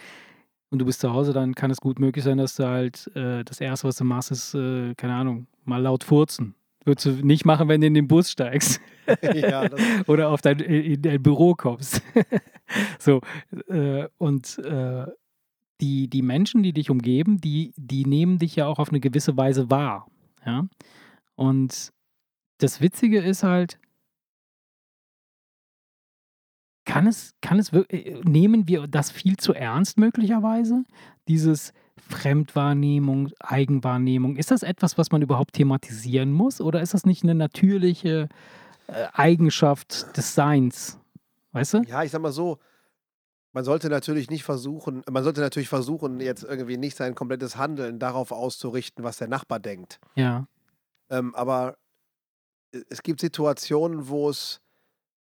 und 0.69 0.80
du 0.80 0.86
bist 0.86 0.99
zu 0.99 1.13
Hause, 1.13 1.34
dann 1.34 1.56
kann 1.56 1.71
es 1.71 1.80
gut 1.80 1.99
möglich 1.99 2.23
sein, 2.23 2.38
dass 2.38 2.56
du 2.56 2.67
halt 2.67 3.10
äh, 3.15 3.43
das 3.43 3.62
Erste, 3.62 3.88
was 3.88 3.95
du 3.95 4.03
machst, 4.03 4.32
ist, 4.32 4.53
äh, 4.53 4.93
keine 4.95 5.15
Ahnung, 5.15 5.47
mal 5.65 5.82
laut 5.82 6.03
furzen. 6.03 6.56
Würdest 6.86 7.06
du 7.06 7.12
nicht 7.25 7.45
machen, 7.45 7.67
wenn 7.67 7.82
du 7.82 7.88
in 7.88 7.93
den 7.93 8.08
Bus 8.08 8.32
steigst 8.32 8.80
ja, 9.21 9.69
oder 10.08 10.30
auf 10.30 10.41
dein, 10.41 10.60
in 10.60 11.01
dein 11.01 11.21
Büro 11.21 11.53
kommst. 11.53 12.01
so, 12.99 13.21
äh, 13.67 14.08
und 14.17 14.58
äh, 14.60 15.06
die, 15.82 16.10
die 16.10 16.21
Menschen, 16.21 16.63
die 16.63 16.73
dich 16.73 16.89
umgeben, 16.89 17.39
die, 17.39 17.73
die 17.77 18.06
nehmen 18.06 18.39
dich 18.39 18.56
ja 18.56 18.67
auch 18.67 18.80
auf 18.80 18.89
eine 18.89 18.99
gewisse 18.99 19.38
Weise 19.38 19.69
wahr. 19.69 20.08
Ja? 20.45 20.67
Und 21.36 21.91
das 22.58 22.82
Witzige 22.82 23.19
ist 23.19 23.43
halt, 23.43 23.80
kann 26.97 27.07
es, 27.07 27.33
kann 27.41 27.60
es 27.60 27.73
wirklich, 27.73 28.23
nehmen 28.23 28.67
wir 28.67 28.88
das 28.88 29.12
viel 29.12 29.38
zu 29.38 29.53
ernst 29.53 29.97
möglicherweise? 29.97 30.83
Dieses 31.27 31.73
Fremdwahrnehmung, 31.97 33.29
Eigenwahrnehmung, 33.39 34.36
ist 34.36 34.51
das 34.51 34.63
etwas, 34.63 34.97
was 34.97 35.12
man 35.12 35.21
überhaupt 35.21 35.53
thematisieren 35.53 36.31
muss? 36.31 36.60
Oder 36.60 36.81
ist 36.81 36.93
das 36.93 37.05
nicht 37.05 37.23
eine 37.23 37.36
natürliche 37.36 38.29
äh, 38.88 39.07
Eigenschaft 39.13 40.17
des 40.17 40.33
Seins? 40.33 40.99
Weißt 41.51 41.75
du? 41.75 41.81
ja, 41.83 42.03
ich 42.03 42.12
sag 42.12 42.21
mal 42.21 42.31
so, 42.31 42.60
man 43.53 43.63
sollte 43.63 43.89
natürlich 43.89 44.29
nicht 44.29 44.43
versuchen, 44.43 45.03
man 45.10 45.23
sollte 45.23 45.41
natürlich 45.41 45.69
versuchen, 45.69 46.19
jetzt 46.19 46.43
irgendwie 46.43 46.77
nicht 46.77 46.95
sein 46.95 47.15
komplettes 47.15 47.57
Handeln 47.57 47.99
darauf 47.99 48.31
auszurichten, 48.31 49.03
was 49.03 49.17
der 49.17 49.27
Nachbar 49.27 49.60
denkt. 49.60 49.99
Ja. 50.15 50.47
Ähm, 51.10 51.33
aber 51.36 51.77
e- 52.73 52.83
es 52.89 53.01
gibt 53.01 53.19
Situationen, 53.19 54.10
wo 54.10 54.29
es 54.29 54.62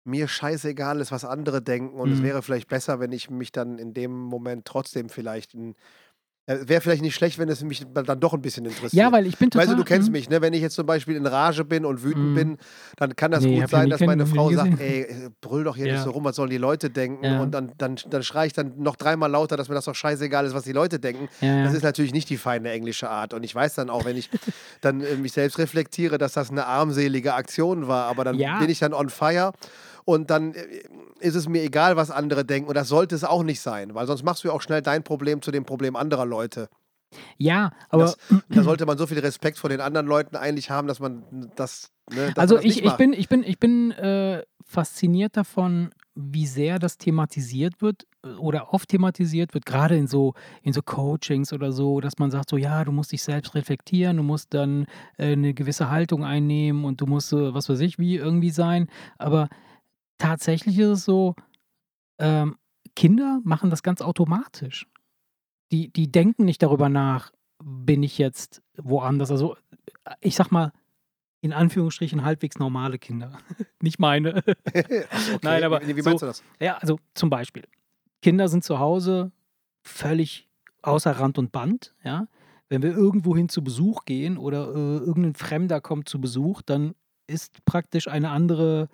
mir 0.04 0.28
scheißegal 0.28 1.00
ist, 1.00 1.12
was 1.12 1.24
andere 1.24 1.62
denken. 1.62 2.00
Und 2.00 2.10
es 2.12 2.18
Mhm. 2.20 2.24
wäre 2.24 2.42
vielleicht 2.42 2.68
besser, 2.68 3.00
wenn 3.00 3.12
ich 3.12 3.30
mich 3.30 3.52
dann 3.52 3.78
in 3.78 3.94
dem 3.94 4.10
Moment 4.12 4.64
trotzdem 4.64 5.08
vielleicht 5.08 5.54
in. 5.54 5.74
Äh, 6.46 6.66
wäre 6.66 6.80
vielleicht 6.80 7.02
nicht 7.02 7.14
schlecht, 7.14 7.38
wenn 7.38 7.48
es 7.48 7.62
mich 7.62 7.86
dann 7.94 8.18
doch 8.18 8.34
ein 8.34 8.42
bisschen 8.42 8.64
interessiert. 8.64 8.94
Ja, 8.94 9.12
weil 9.12 9.28
ich 9.28 9.38
bin 9.38 9.48
total. 9.48 9.64
Weißt 9.68 9.72
du, 9.74 9.76
du 9.76 9.84
kennst 9.84 10.08
Mhm. 10.08 10.12
mich, 10.12 10.28
ne? 10.28 10.42
Wenn 10.42 10.52
ich 10.54 10.60
jetzt 10.60 10.74
zum 10.74 10.86
Beispiel 10.86 11.14
in 11.14 11.24
Rage 11.24 11.64
bin 11.64 11.84
und 11.84 12.02
wütend 12.02 12.30
Mhm. 12.30 12.34
bin, 12.34 12.56
dann 12.96 13.14
kann 13.14 13.30
das 13.30 13.44
Nee, 13.44 13.60
gut 13.60 13.70
sein, 13.70 13.88
dass 13.90 14.00
meine 14.00 14.26
Frau 14.26 14.50
sagt, 14.50 14.80
ey, 14.80 15.28
brüll 15.40 15.62
doch 15.62 15.76
hier 15.76 15.86
Ja. 15.86 15.92
nicht 15.92 16.02
so 16.02 16.10
rum, 16.10 16.24
was 16.24 16.34
sollen 16.34 16.50
die 16.50 16.58
Leute 16.58 16.90
denken? 16.90 17.24
Ja. 17.24 17.38
Und 17.40 17.52
dann, 17.52 17.70
dann, 17.78 17.94
dann 18.10 18.24
schreie 18.24 18.48
ich 18.48 18.52
dann 18.54 18.72
noch 18.76 18.96
dreimal 18.96 19.30
lauter, 19.30 19.56
dass 19.56 19.68
mir 19.68 19.76
das 19.76 19.84
doch 19.84 19.94
scheißegal 19.94 20.44
ist, 20.44 20.52
was 20.52 20.64
die 20.64 20.72
Leute 20.72 20.98
denken. 20.98 21.28
Ja. 21.40 21.62
Das 21.62 21.74
ist 21.74 21.84
natürlich 21.84 22.12
nicht 22.12 22.28
die 22.28 22.36
feine 22.38 22.72
englische 22.72 23.08
Art. 23.08 23.34
Und 23.34 23.44
ich 23.44 23.54
weiß 23.54 23.76
dann 23.76 23.88
auch, 23.88 24.04
wenn 24.04 24.16
ich 24.16 24.28
dann 24.80 25.00
äh, 25.00 25.14
mich 25.14 25.30
selbst 25.34 25.58
reflektiere, 25.58 26.18
dass 26.18 26.32
das 26.32 26.50
eine 26.50 26.66
armselige 26.66 27.34
Aktion 27.34 27.86
war, 27.86 28.06
aber 28.06 28.24
dann 28.24 28.36
bin 28.58 28.68
ich 28.68 28.80
dann 28.80 28.94
on 28.94 29.10
fire 29.10 29.52
und 30.04 30.30
dann 30.30 30.54
äh, 30.54 30.82
ist 31.20 31.34
es 31.34 31.48
mir 31.48 31.62
egal, 31.62 31.96
was 31.96 32.10
andere 32.10 32.44
denken. 32.44 32.68
Und 32.68 32.76
das 32.76 32.88
sollte 32.88 33.14
es 33.14 33.24
auch 33.24 33.42
nicht 33.42 33.60
sein, 33.60 33.94
weil 33.94 34.06
sonst 34.06 34.22
machst 34.22 34.44
du 34.44 34.48
ja 34.48 34.54
auch 34.54 34.62
schnell 34.62 34.82
dein 34.82 35.02
Problem 35.02 35.42
zu 35.42 35.50
dem 35.50 35.64
Problem 35.64 35.96
anderer 35.96 36.26
Leute. 36.26 36.68
Ja, 37.36 37.72
aber 37.90 38.04
das, 38.04 38.16
da 38.48 38.62
sollte 38.62 38.86
man 38.86 38.96
so 38.96 39.06
viel 39.06 39.18
Respekt 39.18 39.58
vor 39.58 39.68
den 39.68 39.80
anderen 39.80 40.06
Leuten 40.06 40.36
eigentlich 40.36 40.70
haben, 40.70 40.88
dass 40.88 40.98
man 40.98 41.50
das. 41.56 41.90
Ne, 42.10 42.32
dass 42.32 42.38
also 42.38 42.54
man 42.54 42.64
das 42.64 42.70
ich, 42.70 42.82
nicht 42.82 42.92
ich 42.92 42.96
bin, 42.96 43.12
ich 43.12 43.28
bin, 43.28 43.44
ich 43.44 43.58
bin 43.58 43.90
äh, 43.92 44.42
fasziniert 44.64 45.36
davon, 45.36 45.90
wie 46.14 46.46
sehr 46.46 46.78
das 46.78 46.98
thematisiert 46.98 47.80
wird 47.80 48.06
äh, 48.24 48.28
oder 48.34 48.72
oft 48.72 48.88
thematisiert 48.88 49.54
wird, 49.54 49.66
gerade 49.66 49.96
in 49.96 50.06
so, 50.06 50.34
in 50.62 50.72
so 50.72 50.82
Coachings 50.82 51.52
oder 51.52 51.72
so, 51.72 52.00
dass 52.00 52.18
man 52.18 52.30
sagt, 52.30 52.50
so 52.50 52.56
ja, 52.56 52.84
du 52.84 52.92
musst 52.92 53.12
dich 53.12 53.22
selbst 53.22 53.54
reflektieren, 53.54 54.16
du 54.16 54.22
musst 54.22 54.54
dann 54.54 54.86
äh, 55.16 55.32
eine 55.32 55.54
gewisse 55.54 55.90
Haltung 55.90 56.24
einnehmen 56.24 56.84
und 56.84 57.00
du 57.00 57.06
musst, 57.06 57.32
äh, 57.32 57.54
was 57.54 57.68
weiß 57.68 57.80
ich, 57.80 57.98
wie 57.98 58.16
irgendwie 58.16 58.50
sein. 58.50 58.88
Aber 59.18 59.48
tatsächlich 60.22 60.78
ist 60.78 60.88
es 60.88 61.04
so, 61.04 61.34
ähm, 62.18 62.56
Kinder 62.94 63.40
machen 63.44 63.70
das 63.70 63.82
ganz 63.82 64.00
automatisch. 64.02 64.86
Die, 65.72 65.92
die 65.92 66.10
denken 66.12 66.44
nicht 66.44 66.62
darüber 66.62 66.88
nach, 66.88 67.32
bin 67.62 68.02
ich 68.02 68.18
jetzt 68.18 68.62
woanders. 68.76 69.30
Also 69.30 69.56
äh, 70.04 70.14
ich 70.20 70.36
sag 70.36 70.50
mal, 70.50 70.72
in 71.40 71.52
Anführungsstrichen 71.52 72.24
halbwegs 72.24 72.58
normale 72.58 72.98
Kinder. 72.98 73.38
nicht 73.82 73.98
meine. 73.98 74.42
okay. 74.66 75.04
Nein, 75.42 75.64
aber 75.64 75.80
Wie, 75.86 75.96
wie 75.96 76.02
so- 76.02 76.10
meinst 76.10 76.22
du 76.22 76.26
das? 76.26 76.42
Ja, 76.60 76.76
also 76.76 76.98
zum 77.14 77.30
Beispiel, 77.30 77.64
Kinder 78.20 78.48
sind 78.48 78.62
zu 78.62 78.78
Hause 78.78 79.32
völlig 79.82 80.48
außer 80.82 81.12
Rand 81.12 81.38
und 81.38 81.52
Band, 81.52 81.94
ja. 82.04 82.28
Wenn 82.68 82.82
wir 82.82 82.92
irgendwo 82.92 83.36
hin 83.36 83.50
zu 83.50 83.62
Besuch 83.62 84.04
gehen 84.06 84.38
oder 84.38 84.68
äh, 84.74 84.96
irgendein 84.98 85.34
Fremder 85.34 85.80
kommt 85.82 86.08
zu 86.08 86.20
Besuch, 86.20 86.62
dann 86.62 86.94
ist 87.26 87.62
praktisch 87.66 88.08
eine 88.08 88.30
andere, 88.30 88.88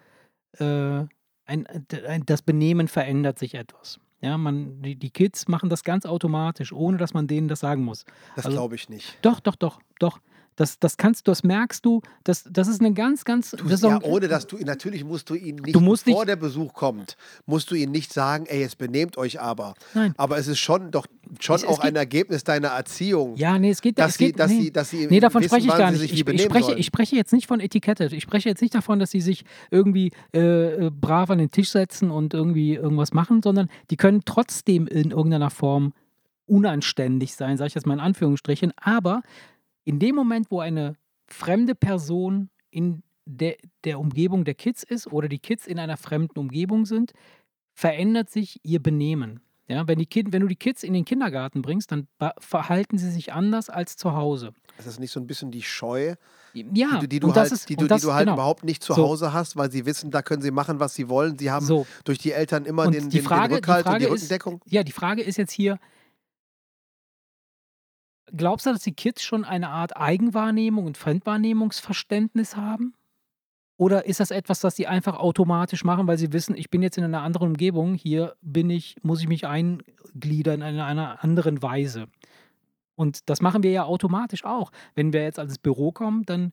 äh, 0.59 1.05
ein, 1.48 1.66
ein, 2.06 2.24
das 2.26 2.42
Benehmen 2.42 2.87
verändert 2.88 3.38
sich 3.38 3.54
etwas. 3.54 3.98
Ja, 4.20 4.37
man, 4.37 4.82
die, 4.82 4.96
die 4.96 5.11
Kids 5.11 5.48
machen 5.48 5.68
das 5.70 5.84
ganz 5.84 6.04
automatisch, 6.04 6.72
ohne 6.72 6.96
dass 6.98 7.14
man 7.14 7.26
denen 7.26 7.48
das 7.48 7.61
sagen 7.61 7.84
muss. 7.84 8.04
Das 8.37 8.46
Also- 8.46 8.56
glaube 8.56 8.74
ich 8.74 8.88
nicht. 8.88 9.18
Doch, 9.22 9.40
doch, 9.40 9.56
doch, 9.56 9.80
doch. 9.98 10.18
Das, 10.59 10.79
das 10.81 10.97
kannst 10.97 11.27
du, 11.29 11.31
das 11.31 11.44
merkst 11.44 11.85
du, 11.87 12.03
das, 12.25 12.42
das 12.51 12.66
ist 12.66 12.81
eine 12.81 12.92
ganz, 12.92 13.25
ganz. 13.25 13.53
Das 13.53 13.61
ist 13.71 13.83
ja, 13.85 13.97
ein- 13.99 14.03
ohne 14.03 14.27
dass 14.27 14.47
du 14.49 14.57
natürlich 14.59 15.05
musst 15.05 15.31
du 15.31 15.35
ihn 15.37 15.55
nicht, 15.57 15.75
Du 15.75 15.79
musst 15.81 16.05
bevor 16.05 16.23
nicht- 16.23 16.31
der 16.31 16.37
Besuch 16.37 16.73
kommt, 16.75 17.16
musst 17.47 17.71
du 17.71 17.77
ihn 17.77 17.92
nicht 17.92 18.12
sagen, 18.12 18.44
ey, 18.47 18.61
jetzt 18.61 18.77
benehmt 18.77 19.16
euch 19.16 19.40
aber. 19.40 19.75
Nein. 19.94 20.14
Aber 20.16 20.37
es 20.37 20.49
ist 20.49 20.59
schon 20.59 20.90
doch 20.90 21.07
schon 21.38 21.57
Es- 21.57 21.62
es 21.62 21.68
auch 21.68 21.79
ein 21.79 21.90
geht- 21.90 21.97
Ergebnis 21.99 22.42
deiner 22.42 22.68
Erziehung, 22.68 23.37
Ja, 23.37 23.57
nee, 23.59 23.71
es 23.71 23.81
geht 23.81 23.99
dass, 24.01 24.11
es 24.12 24.16
sie, 24.18 24.27
geht, 24.27 24.40
dass, 24.40 24.51
nee. 24.51 24.62
sie, 24.62 24.73
dass 24.73 24.90
sie 24.90 25.07
Nee, 25.07 25.21
davon 25.21 25.42
wissen, 25.42 25.51
spreche 25.61 25.68
ich 25.68 25.79
gar 25.79 25.90
nicht. 25.92 26.03
Ich, 26.03 26.27
ich, 26.27 26.42
spreche, 26.42 26.75
ich 26.75 26.87
spreche 26.87 27.14
jetzt 27.16 27.33
nicht 27.33 27.47
von 27.47 27.61
Etikette. 27.61 28.07
Ich 28.12 28.23
spreche 28.25 28.49
jetzt 28.49 28.61
nicht 28.61 28.75
davon, 28.75 28.99
dass 28.99 29.12
sie 29.12 29.21
sich 29.21 29.44
irgendwie 29.71 30.11
äh, 30.35 30.87
äh, 30.87 30.90
brav 30.90 31.31
an 31.31 31.38
den 31.38 31.53
Tisch 31.53 31.71
setzen 31.71 32.11
und 32.11 32.35
irgendwie 32.35 32.75
irgendwas 32.75 33.12
machen, 33.12 33.42
sondern 33.44 33.68
die 33.90 33.97
können 33.97 34.23
trotzdem 34.25 34.88
in 34.88 35.12
irgendeiner 35.12 35.51
Form 35.51 35.92
unanständig 36.47 37.35
sein, 37.35 37.57
sage 37.57 37.68
ich 37.68 37.75
jetzt 37.75 37.87
mal 37.87 37.94
in 37.94 38.01
Anführungsstrichen. 38.01 38.73
Aber 38.81 39.23
in 39.88 39.98
dem 39.98 40.14
Moment, 40.14 40.51
wo 40.51 40.61
eine 40.61 40.96
fremde 41.29 41.74
Person 41.74 42.51
in 42.70 43.03
der, 43.24 43.57
der 43.85 43.98
Umgebung 43.98 44.44
der 44.44 44.55
Kids 44.55 44.83
ist 44.83 45.07
oder 45.07 45.29
die 45.29 45.38
Kids 45.38 45.66
in 45.66 45.79
einer 45.79 45.96
fremden 45.96 46.38
Umgebung 46.38 46.85
sind, 46.85 47.12
verändert 47.72 48.29
sich 48.29 48.61
ihr 48.64 48.83
Benehmen. 48.83 49.40
Ja, 49.66 49.87
wenn, 49.88 49.98
die 49.98 50.07
kind, 50.07 50.33
wenn 50.33 50.40
du 50.42 50.46
die 50.48 50.57
Kids 50.57 50.83
in 50.83 50.92
den 50.94 51.05
Kindergarten 51.07 51.61
bringst, 51.62 51.90
dann 51.92 52.07
verhalten 52.38 52.96
sie 52.98 53.11
sich 53.11 53.33
anders 53.33 53.68
als 53.70 53.96
zu 53.96 54.12
Hause. 54.14 54.53
Ist 54.79 54.87
das 54.87 54.98
nicht 54.98 55.11
so 55.11 55.20
ein 55.20 55.27
bisschen 55.27 55.51
die 55.51 55.62
Scheu, 55.62 56.14
Ja, 56.55 56.64
die, 56.72 57.01
du- 57.01 57.07
die, 57.09 57.20
du, 57.20 57.35
halt, 57.35 57.51
ist, 57.53 57.68
die, 57.68 57.77
du, 57.77 57.87
das, 57.87 58.01
die 58.03 58.07
du 58.09 58.12
halt 58.14 58.24
genau. 58.24 58.35
überhaupt 58.35 58.64
nicht 58.64 58.83
zu 58.83 58.94
So. 58.94 59.03
Hause 59.07 59.33
hast, 59.35 59.57
weil 59.57 59.70
sie 59.70 59.85
wissen, 59.87 60.11
da 60.11 60.20
können 60.22 60.40
sie 60.42 60.51
machen, 60.51 60.81
was 60.81 60.94
sie 60.94 61.09
wollen. 61.11 61.37
Sie 61.38 61.51
haben 61.51 61.64
So. 61.66 61.87
durch 62.05 62.18
die 62.18 62.33
Eltern 62.33 62.64
immer 62.66 62.87
Und 62.87 62.94
den, 62.94 63.09
die 63.11 63.20
Frage- 63.20 63.48
den 63.48 63.55
Rückhalt 63.57 63.85
die 63.87 63.90
und 63.90 63.98
die 64.01 64.05
Frage 64.05 64.14
ist- 64.14 64.22
Rückendeckung. 64.22 64.61
Ja, 64.66 64.83
die 64.83 64.92
Frage 64.92 65.22
ist 65.22 65.37
jetzt 65.37 65.53
hier, 65.53 65.79
glaubst 68.37 68.67
du, 68.67 68.71
dass 68.71 68.83
die 68.83 68.93
Kids 68.93 69.23
schon 69.23 69.45
eine 69.45 69.69
Art 69.69 69.97
Eigenwahrnehmung 69.97 70.87
und 70.87 70.97
Fremdwahrnehmungsverständnis 70.97 72.57
haben? 72.57 72.95
Oder 73.79 74.07
ist 74.07 74.19
das 74.19 74.33
etwas, 74.33 74.59
das 74.61 74.75
sie 74.75 74.88
einfach 74.88 75.17
automatisch 75.17 75.85
machen, 75.85 76.09
weil 76.09 76.19
sie 76.19 76.33
wissen, 76.33 76.57
ich 76.57 76.69
bin 76.69 76.83
jetzt 76.83 76.99
in 76.99 77.05
einer 77.05 77.23
anderen 77.23 77.49
Umgebung, 77.49 77.95
hier 77.95 78.35
bin 78.43 78.71
ich, 78.71 78.97
muss 79.03 79.21
ich 79.21 79.29
mich 79.29 79.47
eingliedern 79.47 80.62
in 80.62 80.81
einer 80.81 81.23
anderen 81.23 81.62
Weise. 81.62 82.09
Und 82.97 83.31
das 83.31 83.41
machen 83.41 83.62
wir 83.62 83.71
ja 83.71 83.85
automatisch 83.85 84.45
auch. 84.45 84.73
Wenn 84.97 85.12
wir 85.12 85.23
jetzt 85.23 85.38
ans 85.38 85.59
Büro 85.59 85.93
kommen, 85.93 86.25
dann 86.25 86.51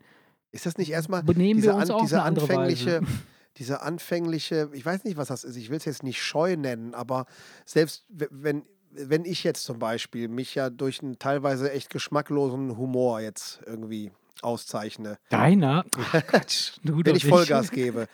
Ist 0.51 0.67
das 0.67 0.77
nicht 0.77 0.91
erstmal 0.91 1.23
benehmen 1.23 1.63
wir 1.63 1.73
uns 1.73 1.89
an, 1.89 1.95
auf 1.95 2.01
diese 2.03 2.17
eine 2.17 2.25
andere 2.25 2.45
anfängliche, 2.45 3.01
Weise. 3.01 3.11
diese 3.57 3.81
anfängliche, 3.81 4.69
ich 4.73 4.85
weiß 4.85 5.03
nicht, 5.05 5.17
was 5.17 5.29
das 5.29 5.43
ist, 5.43 5.55
ich 5.55 5.71
will 5.71 5.77
es 5.77 5.85
jetzt 5.85 6.03
nicht 6.03 6.21
scheu 6.21 6.55
nennen, 6.55 6.93
aber 6.93 7.25
selbst 7.65 8.05
wenn, 8.09 8.65
wenn 8.97 9.25
ich 9.25 9.43
jetzt 9.43 9.63
zum 9.63 9.79
Beispiel 9.79 10.27
mich 10.27 10.55
ja 10.55 10.69
durch 10.69 11.01
einen 11.01 11.19
teilweise 11.19 11.71
echt 11.71 11.89
geschmacklosen 11.89 12.77
Humor 12.77 13.19
jetzt 13.21 13.59
irgendwie 13.65 14.11
auszeichne, 14.41 15.17
Deiner? 15.29 15.85
Quatsch, 16.27 16.73
du 16.83 17.01
wenn 17.03 17.15
ich. 17.15 17.25
Vollgas 17.25 17.71
gebe, 17.71 18.07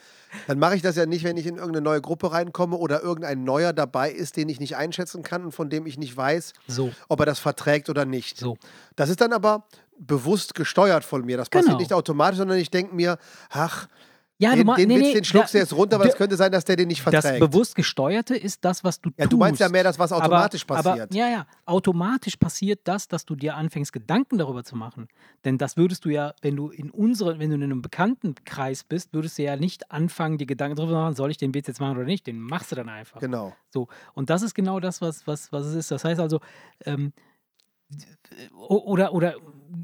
dann 0.47 0.59
mache 0.59 0.75
ich 0.75 0.81
das 0.81 0.95
ja 0.95 1.05
nicht, 1.05 1.23
wenn 1.23 1.35
ich 1.37 1.45
in 1.45 1.55
irgendeine 1.57 1.83
neue 1.83 1.99
Gruppe 2.01 2.31
reinkomme 2.31 2.77
oder 2.77 3.01
irgendein 3.01 3.43
Neuer 3.43 3.73
dabei 3.73 4.11
ist, 4.11 4.37
den 4.37 4.47
ich 4.49 4.59
nicht 4.59 4.77
einschätzen 4.77 5.23
kann 5.23 5.43
und 5.45 5.51
von 5.51 5.69
dem 5.69 5.85
ich 5.85 5.97
nicht 5.97 6.15
weiß, 6.15 6.53
So, 6.67 6.93
ob 7.09 7.19
er 7.19 7.25
das 7.25 7.39
verträgt 7.39 7.89
oder 7.89 8.05
nicht. 8.05 8.37
so. 8.37 8.57
Das 8.95 9.09
ist 9.09 9.19
dann 9.19 9.33
aber 9.33 9.65
bewusst 9.97 10.55
gesteuert 10.55 11.03
von 11.03 11.25
mir. 11.25 11.37
Das 11.37 11.49
passiert 11.49 11.69
Genau. 11.71 11.79
nicht 11.79 11.93
automatisch, 11.93 12.37
sondern 12.37 12.57
ich 12.59 12.71
denke 12.71 12.95
mir, 12.95 13.17
ach, 13.49 13.87
Ja, 14.41 14.55
den, 14.55 14.65
ma- 14.65 14.75
den 14.75 14.87
nee, 14.87 14.99
Witz, 14.99 15.13
den 15.13 15.23
schluckst 15.23 15.53
du 15.53 15.59
jetzt 15.59 15.71
runter, 15.71 15.97
aber 15.97 16.07
es 16.07 16.15
könnte 16.15 16.35
sein, 16.35 16.51
dass 16.51 16.65
der 16.65 16.75
den 16.75 16.87
nicht 16.87 17.05
Das 17.05 17.23
verträgt. 17.23 17.39
bewusst 17.39 17.75
Gesteuerte 17.75 18.35
ist 18.35 18.65
das, 18.65 18.83
was 18.83 18.99
du 18.99 19.11
ja, 19.11 19.25
tust. 19.25 19.33
du 19.33 19.37
meinst 19.37 19.61
ja 19.61 19.69
mehr 19.69 19.83
das, 19.83 19.99
was 19.99 20.11
automatisch 20.11 20.63
aber, 20.67 20.81
passiert. 20.81 21.11
Aber, 21.11 21.15
ja, 21.15 21.29
ja, 21.29 21.47
automatisch 21.65 22.37
passiert 22.37 22.79
das, 22.85 23.07
dass 23.07 23.23
du 23.25 23.35
dir 23.35 23.55
anfängst, 23.55 23.93
Gedanken 23.93 24.39
darüber 24.39 24.63
zu 24.63 24.75
machen. 24.75 25.07
Denn 25.45 25.59
das 25.59 25.77
würdest 25.77 26.05
du 26.05 26.09
ja, 26.09 26.33
wenn 26.41 26.55
du 26.55 26.69
in 26.69 26.89
unseren, 26.89 27.37
wenn 27.37 27.49
du 27.49 27.55
in 27.55 27.63
einem 27.63 27.83
Bekanntenkreis 27.83 28.83
bist, 28.83 29.13
würdest 29.13 29.37
du 29.37 29.43
ja 29.43 29.57
nicht 29.57 29.91
anfangen, 29.91 30.39
dir 30.39 30.47
Gedanken 30.47 30.75
darüber 30.75 30.93
zu 30.93 30.97
machen, 30.99 31.15
soll 31.15 31.29
ich 31.29 31.37
den 31.37 31.53
Witz 31.53 31.67
jetzt 31.67 31.79
machen 31.79 31.97
oder 31.97 32.05
nicht? 32.05 32.25
Den 32.25 32.39
machst 32.39 32.71
du 32.71 32.75
dann 32.75 32.89
einfach. 32.89 33.19
Genau. 33.19 33.55
So. 33.69 33.89
Und 34.15 34.31
das 34.31 34.41
ist 34.41 34.55
genau 34.55 34.79
das, 34.79 35.01
was, 35.01 35.27
was, 35.27 35.51
was 35.51 35.67
es 35.67 35.75
ist. 35.75 35.91
Das 35.91 36.03
heißt 36.03 36.19
also, 36.19 36.39
ähm, 36.85 37.13
oder, 38.57 39.13
oder 39.13 39.35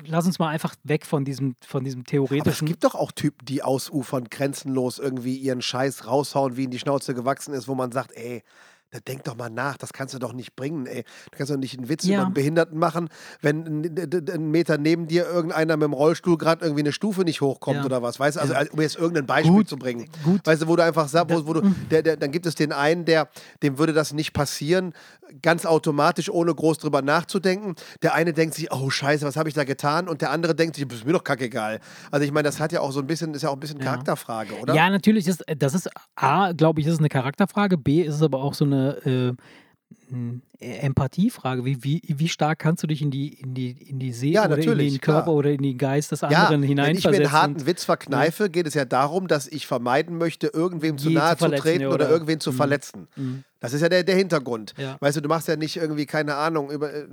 lass 0.05 0.25
uns 0.25 0.39
mal 0.39 0.49
einfach 0.49 0.75
weg 0.83 1.05
von 1.05 1.25
diesem, 1.25 1.55
von 1.65 1.83
diesem 1.83 2.01
Aber 2.01 2.05
es 2.05 2.09
theoretischen. 2.11 2.67
gibt 2.67 2.83
doch 2.83 2.95
auch 2.95 3.11
Typen, 3.11 3.45
die 3.45 3.63
ausufern, 3.63 4.25
grenzenlos 4.29 4.99
irgendwie 4.99 5.35
ihren 5.35 5.61
Scheiß 5.61 6.07
raushauen, 6.07 6.57
wie 6.57 6.65
in 6.65 6.71
die 6.71 6.79
Schnauze 6.79 7.13
gewachsen 7.13 7.53
ist, 7.53 7.67
wo 7.67 7.75
man 7.75 7.91
sagt, 7.91 8.11
ey, 8.13 8.43
da 8.91 8.99
denk 8.99 9.23
doch 9.25 9.35
mal 9.35 9.49
nach, 9.49 9.75
das 9.77 9.91
kannst 9.91 10.13
du 10.13 10.19
doch 10.19 10.31
nicht 10.33 10.55
bringen, 10.55 10.85
ey. 10.85 11.03
Du 11.31 11.37
kannst 11.37 11.51
doch 11.51 11.57
nicht 11.57 11.77
einen 11.77 11.89
Witz 11.89 12.05
Ja. 12.05 12.15
über 12.17 12.25
einen 12.25 12.33
Behinderten 12.33 12.79
machen, 12.79 13.09
wenn 13.41 13.83
ein, 13.83 14.51
Meter 14.51 14.77
neben 14.77 15.07
dir 15.07 15.25
irgendeiner 15.27 15.75
mit 15.75 15.83
dem 15.85 15.93
Rollstuhl 15.93 16.37
gerade 16.37 16.63
irgendwie 16.63 16.83
eine 16.83 16.93
Stufe 16.93 17.21
nicht 17.23 17.41
hochkommt 17.41 17.79
Ja. 17.79 17.85
oder 17.85 18.01
was, 18.01 18.19
weißt 18.19 18.37
du? 18.37 18.41
Also, 18.41 18.53
Ja. 18.53 18.63
um 18.71 18.79
jetzt 18.81 18.95
irgendein 18.97 19.25
Beispiel 19.25 19.51
Gut, 19.51 19.67
zu 19.69 19.75
bringen. 19.77 20.07
gut. 20.23 20.39
Weißt 20.45 20.61
du, 20.61 20.67
wo 20.67 20.75
du 20.77 20.83
einfach 20.83 21.07
sagst, 21.09 21.35
wo, 21.35 21.45
wo 21.47 21.53
du, 21.53 21.61
der, 21.91 22.01
der, 22.01 22.15
dann 22.17 22.31
gibt 22.31 22.45
es 22.45 22.55
den 22.55 22.71
einen, 22.71 23.03
der, 23.03 23.27
dem 23.61 23.77
würde 23.77 23.91
das 23.93 24.13
nicht 24.13 24.31
passieren, 24.33 24.93
ganz 25.41 25.65
automatisch, 25.65 26.29
ohne 26.29 26.55
groß 26.55 26.77
drüber 26.77 27.01
nachzudenken. 27.01 27.75
Der 28.01 28.13
eine 28.13 28.31
denkt 28.31 28.55
sich, 28.55 28.71
oh 28.71 28.89
Scheiße, 28.89 29.25
was 29.25 29.35
habe 29.35 29.49
ich 29.49 29.55
da 29.55 29.65
getan? 29.65 30.07
Und 30.07 30.21
der 30.21 30.31
andere 30.31 30.55
denkt 30.55 30.77
sich, 30.77 30.89
ist 30.89 31.05
mir 31.05 31.11
doch 31.11 31.25
kackegal. 31.25 31.81
Also 32.09 32.25
ich 32.25 32.31
meine, 32.31 32.43
das 32.47 32.61
hat 32.61 32.71
ja 32.71 32.79
auch 32.79 32.91
so 32.93 33.01
ein 33.01 33.07
bisschen, 33.07 33.33
ist 33.33 33.41
ja 33.41 33.49
auch 33.49 33.53
ein 33.55 33.59
bisschen. 33.59 33.79
Charakterfrage, 33.79 34.53
oder? 34.61 34.73
Ja, 34.73 34.89
natürlich 34.89 35.27
ist 35.27 35.43
das 35.57 35.73
ist 35.75 35.89
A, 36.15 36.53
glaube 36.53 36.79
ich, 36.79 36.87
ist 36.87 36.93
es 36.93 36.99
eine 36.99 37.09
Charakterfrage, 37.09 37.77
B 37.77 38.01
ist 38.03 38.15
es 38.15 38.21
aber 38.21 38.41
auch 38.41 38.53
so 38.53 38.63
eine 38.63 38.76
äh, 38.77 39.33
m, 40.11 40.41
Empathiefrage. 40.59 41.65
Wie, 41.65 41.83
wie, 41.83 42.01
wie 42.07 42.27
stark 42.29 42.59
kannst 42.59 42.81
du 42.83 42.87
dich 42.87 43.01
in 43.01 43.11
die, 43.11 43.27
in 43.33 43.53
die, 43.53 43.71
in 43.71 43.99
die 43.99 44.11
Seele 44.11 44.33
Ja, 44.33 44.45
oder 44.45 44.57
in 44.57 44.77
den 44.77 44.99
Körper 45.01 45.23
klar. 45.23 45.35
oder 45.35 45.51
in 45.51 45.61
den 45.61 45.77
Geist 45.77 46.11
des 46.11 46.21
Ja, 46.21 46.27
anderen 46.29 46.61
wenn 46.61 46.63
ich 46.63 46.75
mir 46.75 46.81
hineinversetzen? 46.83 47.25
einen 47.25 47.31
harten 47.31 47.65
Witz 47.67 47.83
verkneife, 47.83 48.49
geht 48.49 48.65
es 48.67 48.73
ja 48.73 48.85
darum, 48.85 49.27
dass 49.27 49.47
ich 49.47 49.67
vermeiden 49.67 50.17
möchte, 50.17 50.47
irgendwem 50.47 50.97
zu 50.97 51.09
nahe 51.09 51.37
zu 51.37 51.49
treten 51.51 51.85
oder, 51.85 51.95
oder- 51.95 52.09
irgendwen 52.09 52.39
zu 52.39 52.51
Mhm. 52.51 52.55
verletzen. 52.57 53.07
Mhm. 53.15 53.43
Das 53.59 53.73
ist 53.73 53.81
ja 53.81 53.89
der, 53.89 54.03
der 54.03 54.15
Hintergrund. 54.15 54.73
Ja. 54.77 54.97
Weißt 54.99 55.17
du, 55.17 55.21
du 55.21 55.29
machst 55.29 55.47
ja 55.47 55.55
nicht 55.55 55.77
irgendwie, 55.77 56.05
keine 56.05 56.35
Ahnung, 56.35 56.69
über 56.71 56.93
äh, 56.93 57.05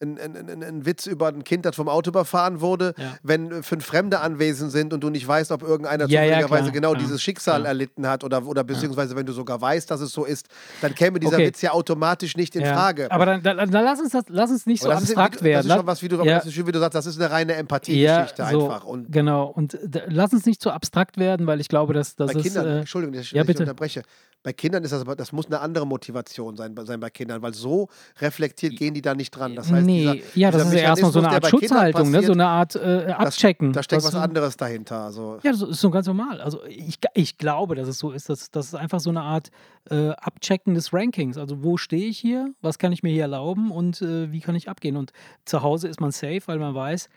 einen 0.00 0.18
ein, 0.18 0.62
ein 0.62 0.86
Witz 0.86 1.06
über 1.06 1.28
ein 1.28 1.44
Kind, 1.44 1.64
das 1.64 1.76
vom 1.76 1.88
Auto 1.88 2.10
überfahren 2.10 2.60
wurde, 2.60 2.94
Ja. 2.96 3.14
wenn 3.22 3.50
äh, 3.50 3.62
fünf 3.62 3.84
Fremde 3.84 4.20
anwesend 4.20 4.70
sind 4.72 4.92
und 4.92 5.00
du 5.02 5.10
nicht 5.10 5.26
weißt, 5.26 5.50
ob 5.52 5.62
irgendeiner 5.62 6.06
Ja, 6.08 6.22
zufälligerweise 6.22 6.72
genau 6.72 6.94
dieses 6.94 7.22
Schicksal 7.22 7.64
erlitten 7.66 8.06
hat 8.06 8.24
oder, 8.24 8.44
oder 8.46 8.64
beziehungsweise 8.64 9.16
wenn 9.16 9.26
du 9.26 9.32
sogar 9.32 9.60
weißt, 9.60 9.90
dass 9.90 10.00
es 10.00 10.12
so 10.12 10.24
ist, 10.24 10.46
dann 10.80 10.94
käme 10.94 11.18
dieser 11.20 11.34
Okay. 11.36 11.46
Witz 11.48 11.62
ja 11.62 11.72
automatisch 11.72 12.36
nicht 12.36 12.54
in. 12.56 12.62
Frage. 12.64 13.10
Aber 13.10 13.26
dann, 13.26 13.42
dann, 13.42 13.56
dann 13.70 13.84
lass, 13.84 14.00
uns 14.00 14.10
das, 14.12 14.24
lass 14.28 14.50
uns 14.50 14.66
nicht 14.66 14.82
so 14.82 14.88
Aber 14.90 14.98
ist, 15.00 15.04
abstrakt 15.08 15.34
wie 15.36 15.38
du- 15.38 15.44
werden. 15.44 15.66
Das 15.68 15.74
ist 15.76 15.80
schon 15.80 15.86
was, 15.86 16.02
wie 16.02 16.08
du, 16.08 16.16
das 16.16 16.46
ist 16.46 16.54
schon, 16.54 16.66
wie 16.66 16.72
du 16.72 16.78
sagst, 16.78 16.94
das 16.94 17.06
ist 17.06 17.20
eine 17.20 17.30
reine 17.30 17.54
Empathiegeschichte 17.54 18.46
so, 18.50 18.62
einfach. 18.70 18.84
Und 18.84 19.10
genau. 19.12 19.46
Und 19.46 19.76
d- 19.82 20.02
lass 20.08 20.32
uns 20.32 20.46
nicht 20.46 20.62
so 20.62 20.70
abstrakt 20.70 21.18
werden, 21.18 21.46
weil 21.46 21.60
ich 21.60 21.68
glaube, 21.68 21.92
dass 21.92 22.14
das 22.16 22.34
ist. 22.34 22.42
Kindern, 22.42 22.66
Äh, 22.66 22.78
Entschuldigung, 22.80 23.14
dass 23.14 23.22
ich, 23.24 23.32
ja, 23.32 23.38
dass 23.42 23.44
ich 23.44 23.46
bitte. 23.48 23.62
unterbreche. 23.64 24.02
Bei 24.44 24.52
Kindern 24.52 24.82
ist 24.82 24.90
das 24.92 25.02
aber, 25.02 25.14
das 25.14 25.30
muss 25.30 25.46
eine 25.46 25.60
andere 25.60 25.86
Motivation 25.86 26.56
sein, 26.56 26.74
bei- 26.74 26.84
sein 26.84 26.98
bei 26.98 27.10
Kindern, 27.10 27.42
weil 27.42 27.54
so 27.54 27.88
reflektiert 28.20 28.76
gehen 28.76 28.92
die 28.92 29.00
da 29.02 29.14
nicht 29.14 29.30
dran. 29.30 29.54
Das 29.54 29.70
heißt, 29.70 29.86
nee, 29.86 30.00
dieser, 30.00 30.36
ja, 30.38 30.50
das 30.50 30.66
ist 30.66 30.72
ja 30.74 30.80
erstmal 30.80 31.12
so 31.12 31.18
eine 31.20 31.28
Art 31.30 31.46
Schutzhaltung, 31.46 32.10
ne? 32.10 32.10
so 32.10 32.12
passiert, 32.18 32.30
eine 32.32 32.46
Art 32.48 32.74
äh, 32.74 33.12
Abchecken. 33.12 33.72
Da 33.72 33.82
steckt 33.84 34.02
was 34.02 34.14
anderes 34.16 34.56
dahinter. 34.56 35.04
Also, 35.04 35.38
Ja, 35.44 35.52
das 35.52 35.62
ist 35.62 35.80
so 35.80 35.90
ganz 35.90 36.06
normal. 36.08 36.40
Also 36.40 36.64
ich, 36.66 36.98
ich 37.14 37.38
glaube, 37.38 37.76
dass 37.76 37.86
es 37.86 37.98
so 37.98 38.10
ist. 38.10 38.28
Dass, 38.28 38.50
das 38.50 38.66
ist 38.66 38.74
einfach 38.74 38.98
so 38.98 39.10
eine 39.10 39.22
Art 39.22 39.50
äh, 39.90 40.08
Abchecken 40.10 40.74
des 40.74 40.92
Rankings. 40.92 41.38
Also 41.38 41.62
wo 41.62 41.76
stehe 41.76 42.06
ich 42.08 42.18
hier? 42.18 42.50
Was 42.62 42.78
kann 42.78 42.90
ich 42.92 43.02
mir 43.04 43.10
hier 43.12 43.22
erlauben? 43.22 43.70
Und 43.70 44.02
äh, 44.02 44.32
wie 44.32 44.40
kann 44.40 44.56
ich 44.56 44.68
abgehen? 44.68 44.96
Und 44.96 45.12
zu 45.44 45.62
Hause 45.62 45.86
ist 45.86 46.00
man 46.00 46.10
safe, 46.10 46.40
weil 46.46 46.58
man 46.58 46.74
weiß, 46.74 47.08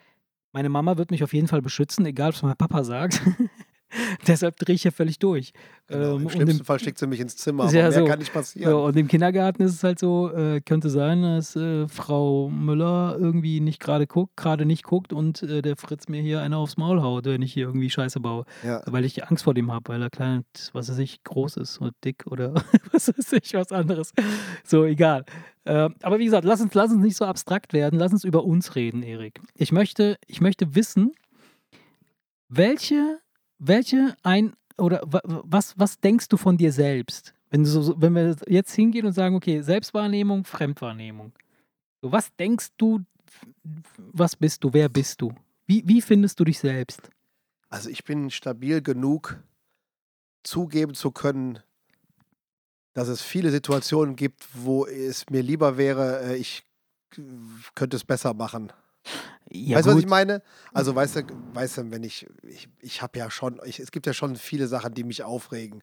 meine 0.51 0.69
Mama 0.69 0.97
wird 0.97 1.09
mich 1.11 1.23
auf 1.23 1.33
jeden 1.33 1.47
Fall 1.47 1.61
beschützen, 1.63 2.05
egal 2.05 2.33
was 2.33 2.43
mein 2.43 2.55
Papa 2.55 2.83
sagt. 2.83 3.19
Deshalb 4.27 4.57
drehe 4.57 4.75
ich 4.75 4.81
hier 4.83 4.91
völlig 4.91 5.19
durch. 5.19 5.53
genau, 5.87 6.15
Ähm, 6.15 6.19
Im 6.21 6.25
und 6.25 6.31
schlimmsten 6.31 6.59
im, 6.59 6.65
Fall 6.65 6.79
schickt 6.79 6.97
sie 6.97 7.07
mich 7.07 7.19
ins 7.19 7.37
Zimmer, 7.37 7.65
Ja, 7.65 7.83
mehr 7.83 7.91
so. 7.91 8.05
kann 8.05 8.19
nicht 8.19 8.33
passieren. 8.33 8.69
ja, 8.71 8.75
und 8.77 8.95
im 8.97 9.07
Kindergarten 9.07 9.61
ist 9.63 9.73
es 9.73 9.83
halt 9.83 9.99
so, 9.99 10.31
äh, 10.31 10.61
könnte 10.61 10.89
sein, 10.89 11.21
dass 11.23 11.55
äh, 11.55 11.87
Frau 11.87 12.49
Müller 12.49 13.17
irgendwie 13.19 13.59
nicht 13.59 13.79
gerade 13.79 14.07
guckt, 14.07 14.35
gerade 14.37 14.65
nicht 14.65 14.83
guckt 14.83 15.13
und 15.13 15.43
äh, 15.43 15.61
der 15.61 15.75
Fritz 15.75 16.07
mir 16.07 16.21
hier 16.21 16.41
einer 16.41 16.57
aufs 16.57 16.77
Maul 16.77 17.01
haut, 17.01 17.25
wenn 17.25 17.41
ich 17.41 17.53
hier 17.53 17.65
irgendwie 17.67 17.89
Scheiße 17.89 18.19
baue. 18.19 18.45
Ja. 18.63 18.81
Weil 18.85 19.05
ich 19.05 19.25
Angst 19.27 19.43
vor 19.43 19.53
dem 19.53 19.71
habe, 19.71 19.93
weil 19.93 20.01
er 20.01 20.09
klein, 20.09 20.43
was 20.73 20.89
weiß 20.89 20.97
ich, 20.99 21.23
groß 21.23 21.57
ist 21.57 21.77
und 21.79 21.93
dick 22.03 22.25
oder 22.27 22.53
was 22.91 23.07
weiß 23.09 23.33
ich, 23.33 23.53
was 23.53 23.71
anderes. 23.71 24.13
So, 24.63 24.85
egal. 24.85 25.25
Äh, 25.65 25.89
aber 26.03 26.19
wie 26.19 26.25
gesagt, 26.25 26.45
lass 26.45 26.61
uns, 26.61 26.73
lass 26.73 26.91
uns 26.91 27.01
nicht 27.03 27.17
so 27.17 27.25
abstrakt 27.25 27.73
werden, 27.73 27.97
lass 27.97 28.11
uns 28.11 28.23
über 28.23 28.43
uns 28.43 28.75
reden, 28.75 29.01
Erik. 29.03 29.39
Ich 29.55 29.71
möchte, 29.71 30.17
ich 30.27 30.39
möchte 30.39 30.75
wissen, 30.75 31.13
welche, 32.49 33.19
welche 33.59 34.15
ein 34.23 34.53
oder 34.77 35.01
wa- 35.05 35.21
wa- 35.23 35.43
was, 35.45 35.73
was 35.77 35.99
denkst 35.99 36.27
du 36.29 36.37
von 36.37 36.57
dir 36.57 36.71
selbst? 36.71 37.33
Wenn, 37.49 37.65
so, 37.65 37.99
wenn 38.01 38.13
wir 38.13 38.35
jetzt 38.47 38.73
hingehen 38.73 39.05
und 39.05 39.13
sagen, 39.13 39.35
okay, 39.35 39.61
Selbstwahrnehmung, 39.61 40.43
Fremdwahrnehmung. 40.43 41.31
So, 42.01 42.11
was 42.11 42.35
denkst 42.35 42.69
du, 42.77 43.01
was 43.97 44.35
bist 44.35 44.63
du, 44.63 44.73
wer 44.73 44.89
bist 44.89 45.21
du? 45.21 45.33
Wie, 45.65 45.83
wie 45.87 46.01
findest 46.01 46.39
du 46.39 46.43
dich 46.43 46.59
selbst? 46.59 47.09
Also 47.69 47.89
ich 47.89 48.03
bin 48.03 48.29
stabil 48.29 48.81
genug, 48.81 49.37
zugeben 50.43 50.93
zu 50.93 51.11
können, 51.11 51.59
dass 52.93 53.07
es 53.07 53.21
viele 53.21 53.51
Situationen 53.51 54.15
gibt, 54.15 54.47
wo 54.53 54.85
es 54.85 55.29
mir 55.29 55.41
lieber 55.41 55.77
wäre, 55.77 56.21
äh, 56.23 56.35
ich 56.37 56.63
könnte 57.73 57.97
es 57.97 58.03
besser 58.03 58.33
machen. 58.33 58.71
Ja, 59.51 59.77
weißt 59.77 59.87
du, 59.87 59.91
was 59.91 59.99
ich 59.99 60.07
meine? 60.07 60.41
Also, 60.73 60.95
weißt 60.95 61.15
du, 61.17 61.23
weißt 61.53 61.77
du 61.77 61.91
wenn 61.91 62.03
ich, 62.03 62.27
ich, 62.43 62.67
ich 62.79 63.01
habe 63.01 63.17
ja 63.19 63.29
schon, 63.29 63.59
ich, 63.65 63.79
es 63.79 63.91
gibt 63.91 64.07
ja 64.07 64.13
schon 64.13 64.35
viele 64.35 64.67
Sachen, 64.67 64.93
die 64.93 65.03
mich 65.03 65.23
aufregen. 65.23 65.81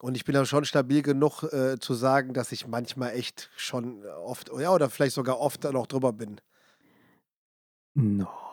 Und 0.00 0.14
ich 0.16 0.24
bin 0.24 0.34
dann 0.34 0.46
schon 0.46 0.64
stabil 0.64 1.02
genug 1.02 1.42
äh, 1.52 1.78
zu 1.78 1.94
sagen, 1.94 2.32
dass 2.32 2.52
ich 2.52 2.66
manchmal 2.66 3.14
echt 3.14 3.50
schon 3.56 4.04
oft, 4.06 4.50
ja, 4.58 4.70
oder 4.72 4.88
vielleicht 4.90 5.14
sogar 5.14 5.40
oft 5.40 5.64
noch 5.64 5.86
drüber 5.86 6.12
bin. 6.12 6.40
No. 7.94 8.47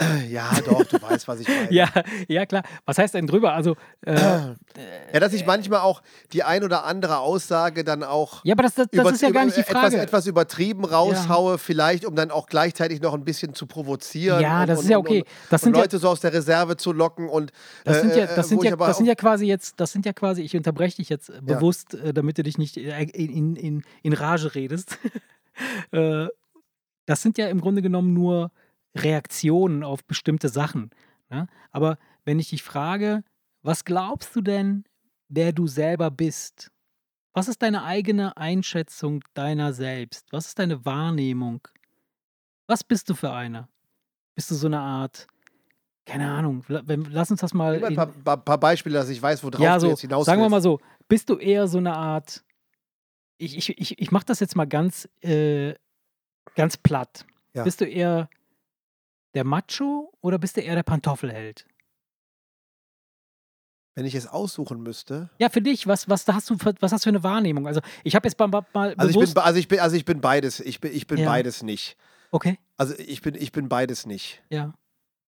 Ja, 0.30 0.50
doch, 0.64 0.84
du 0.84 1.00
weißt, 1.00 1.28
was 1.28 1.40
ich 1.40 1.48
meine. 1.48 1.72
Ja, 1.72 1.88
ja, 2.28 2.46
klar. 2.46 2.62
Was 2.84 2.98
heißt 2.98 3.14
denn 3.14 3.26
drüber? 3.26 3.52
Also, 3.52 3.76
äh, 4.02 4.14
Ja, 5.12 5.18
dass 5.20 5.32
ich 5.32 5.44
manchmal 5.44 5.80
auch 5.80 6.02
die 6.32 6.42
ein 6.42 6.62
oder 6.62 6.84
andere 6.84 7.18
Aussage 7.18 7.84
dann 7.84 8.04
auch 8.04 8.44
ja, 8.44 8.54
aber 8.54 8.62
das, 8.62 8.74
das, 8.74 8.86
das 8.90 9.12
ist 9.12 9.22
ja 9.22 9.30
gar 9.30 9.44
nicht 9.44 9.56
die 9.56 9.62
etwas, 9.62 9.72
Frage. 9.72 9.98
etwas 9.98 10.26
übertrieben 10.26 10.84
raushaue, 10.84 11.58
vielleicht, 11.58 12.04
um 12.04 12.14
dann 12.14 12.30
auch 12.30 12.46
gleichzeitig 12.46 13.00
noch 13.00 13.14
ein 13.14 13.24
bisschen 13.24 13.54
zu 13.54 13.66
provozieren. 13.66 14.40
ja, 14.40 14.62
und, 14.62 14.68
das 14.68 14.78
und, 14.78 14.84
ist 14.84 14.90
ja 14.90 14.98
okay. 14.98 15.24
Das 15.50 15.62
sind 15.62 15.74
ja, 15.74 15.82
Leute 15.82 15.98
so 15.98 16.08
aus 16.08 16.20
der 16.20 16.32
Reserve 16.32 16.76
zu 16.76 16.92
locken 16.92 17.28
und 17.28 17.52
das 17.84 18.00
sind 18.00 18.14
ja, 18.14 18.24
äh, 18.24 18.36
das 18.36 18.46
äh, 18.46 18.48
sind 18.50 18.58
wo 18.58 18.64
ja, 18.64 18.76
das 18.76 18.96
sind 18.96 19.06
ja 19.06 19.14
quasi 19.14 19.46
jetzt, 19.46 19.80
das 19.80 19.92
sind 19.92 20.06
ja 20.06 20.12
quasi, 20.12 20.42
ich 20.42 20.56
unterbreche 20.56 20.96
dich 20.96 21.08
jetzt 21.08 21.32
bewusst, 21.44 21.94
äh, 21.94 22.14
damit 22.14 22.38
du 22.38 22.42
dich 22.42 22.56
nicht 22.56 22.76
äh, 22.76 23.02
in, 23.02 23.56
in, 23.56 23.82
in, 24.02 24.12
Rage 24.12 24.54
redest. 24.54 24.98
Das 27.06 27.22
sind 27.22 27.38
ja 27.38 27.48
im 27.48 27.60
Grunde 27.60 27.82
genommen 27.82 28.14
nur 28.14 28.52
Reaktionen 28.96 29.82
auf 29.84 30.04
bestimmte 30.04 30.48
Sachen. 30.48 30.90
Ne? 31.30 31.46
Aber 31.70 31.98
wenn 32.24 32.38
ich 32.38 32.50
dich 32.50 32.62
frage, 32.62 33.22
was 33.62 33.84
glaubst 33.84 34.34
du 34.34 34.40
denn, 34.40 34.84
wer 35.28 35.52
du 35.52 35.66
selber 35.66 36.10
bist? 36.10 36.70
Was 37.32 37.46
ist 37.48 37.62
deine 37.62 37.84
eigene 37.84 38.36
Einschätzung 38.36 39.22
deiner 39.34 39.72
selbst? 39.72 40.32
Was 40.32 40.46
ist 40.46 40.58
deine 40.58 40.84
Wahrnehmung? 40.84 41.60
Was 42.66 42.82
bist 42.82 43.08
du 43.08 43.14
für 43.14 43.30
einer? 43.32 43.68
Bist 44.34 44.50
du 44.50 44.54
so 44.54 44.66
eine 44.66 44.80
Art, 44.80 45.26
keine 46.06 46.30
Ahnung, 46.30 46.64
lass 46.68 47.30
uns 47.30 47.40
das 47.40 47.54
mal. 47.54 47.74
Gib 47.74 47.84
ein 47.84 47.90
in- 47.90 47.96
paar, 47.96 48.06
paar, 48.06 48.36
paar 48.38 48.58
Beispiele, 48.58 48.94
dass 48.94 49.08
ich 49.08 49.20
weiß, 49.22 49.44
worauf 49.44 49.60
ja, 49.60 49.74
du 49.74 49.80
so, 49.82 49.88
jetzt 49.90 50.00
hinaus 50.00 50.26
sagen 50.26 50.40
wir 50.40 50.48
mal 50.48 50.62
so, 50.62 50.80
bist 51.08 51.28
du 51.28 51.36
eher 51.36 51.68
so 51.68 51.78
eine 51.78 51.94
Art, 51.94 52.42
ich, 53.38 53.56
ich, 53.56 53.78
ich, 53.78 53.98
ich 54.00 54.10
mache 54.10 54.24
das 54.24 54.40
jetzt 54.40 54.56
mal 54.56 54.66
ganz, 54.66 55.08
äh, 55.20 55.74
ganz 56.56 56.76
platt. 56.76 57.26
Ja. 57.54 57.64
Bist 57.64 57.80
du 57.80 57.84
eher 57.84 58.28
der 59.34 59.44
Macho 59.44 60.12
oder 60.20 60.38
bist 60.38 60.56
du 60.56 60.60
eher 60.60 60.74
der 60.74 60.82
Pantoffelheld? 60.82 61.66
Wenn 63.96 64.06
ich 64.06 64.14
es 64.14 64.26
aussuchen 64.26 64.82
müsste. 64.82 65.30
Ja, 65.38 65.48
für 65.48 65.60
dich, 65.60 65.86
was, 65.86 66.08
was, 66.08 66.26
hast 66.28 66.48
du 66.48 66.56
für, 66.56 66.74
was 66.80 66.92
hast 66.92 67.04
du 67.04 67.10
für 67.10 67.14
eine 67.14 67.22
Wahrnehmung? 67.24 67.66
Also 67.66 67.80
ich 68.04 68.14
habe 68.14 68.28
jetzt 68.28 68.38
mal, 68.38 68.48
mal 68.48 68.94
Also 68.96 69.08
ich, 69.10 69.34
bin, 69.34 69.42
also, 69.42 69.58
ich 69.58 69.68
bin, 69.68 69.80
also 69.80 69.96
ich 69.96 70.04
bin 70.04 70.20
beides. 70.20 70.60
Ich 70.60 70.80
bin, 70.80 70.94
ich 70.94 71.06
bin 71.06 71.18
Ja. 71.18 71.26
beides 71.28 71.62
nicht. 71.62 71.96
okay, 72.30 72.58
Also 72.76 72.94
ich 72.96 73.20
bin, 73.20 73.34
ich 73.34 73.52
bin 73.52 73.68
beides 73.68 74.06
nicht. 74.06 74.42
ja, 74.48 74.72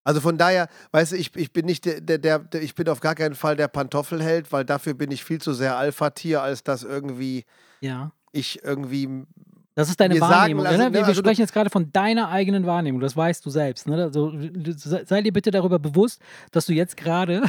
Also 0.05 0.21
von 0.21 0.39
daher, 0.39 0.69
weißt 0.93 1.13
du, 1.13 1.17
ich, 1.17 1.35
ich 1.37 1.53
bin 1.53 1.67
nicht 1.67 1.85
der, 1.85 2.01
der, 2.01 2.19
der, 2.19 2.39
der, 2.39 2.63
ich 2.63 2.75
bin 2.75 2.89
auf 2.89 3.01
gar 3.01 3.15
keinen 3.17 3.35
Fall 3.35 3.57
der 3.57 3.69
Pantoffelheld, 3.69 4.53
weil 4.53 4.65
dafür 4.65 4.95
bin 4.95 5.11
ich 5.11 5.25
viel 5.25 5.41
zu 5.41 5.53
sehr 5.53 5.77
Alpha-Tier, 5.77 6.41
als 6.41 6.63
dass 6.63 6.83
irgendwie 6.85 7.45
ja. 7.81 8.13
ich 8.31 8.63
irgendwie 8.63 9.27
Das 9.75 9.89
ist 9.89 9.99
deine 10.01 10.21
Wahrnehmung. 10.21 10.65
lassen, 10.65 10.79
ne? 10.79 10.85
ne, 10.91 10.93
Wir, 10.95 11.07
also 11.07 11.21
sprechen 11.21 11.41
jetzt 11.41 11.53
gerade 11.55 11.71
von 11.71 11.91
deiner 11.93 12.29
eigenen 12.29 12.67
Wahrnehmung. 12.67 13.01
Das 13.01 13.17
weißt 13.17 13.45
du 13.47 13.51
selbst. 13.51 13.87
Ne? 13.87 13.95
Also, 14.03 14.33
sei 14.77 15.23
dir 15.23 15.33
bitte 15.33 15.51
darüber 15.51 15.79
bewusst, 15.79 16.21
dass 16.51 16.67
du 16.67 16.73
jetzt 16.75 16.97
gerade 16.97 17.43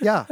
ja, 0.00 0.26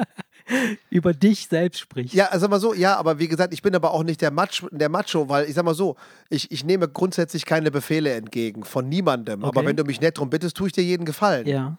über 0.91 1.13
dich 1.15 1.49
selbst 1.49 1.81
sprichst. 1.81 2.15
ja, 2.15 2.29
sag 2.39 2.49
mal 2.51 2.61
so, 2.61 2.75
ja, 2.75 2.97
aber 2.97 3.19
wie 3.19 3.27
gesagt, 3.29 3.53
ich 3.53 3.63
bin 3.63 3.75
aber 3.75 3.93
auch 3.93 4.05
nicht 4.05 4.21
der 4.21 4.31
Macho, 4.31 4.69
der 4.71 4.89
Macho 4.89 5.29
weil 5.29 5.47
ich 5.47 5.55
sag 5.55 5.65
mal 5.65 5.75
so, 5.75 5.97
ich, 6.31 6.51
ich 6.53 6.65
nehme 6.65 6.87
grundsätzlich 6.89 7.45
keine 7.45 7.71
Befehle 7.71 8.13
entgegen 8.13 8.65
von 8.65 8.89
niemandem. 8.89 9.45
Aber 9.45 9.59
Okay. 9.61 9.67
wenn 9.69 9.77
du 9.77 9.85
mich 9.85 10.01
nett 10.01 10.19
drum 10.19 10.31
bittest, 10.31 10.57
tue 10.57 10.69
ich 10.69 10.73
dir 10.73 10.85
jeden 10.85 11.05
Gefallen. 11.05 11.47
ja. 11.47 11.77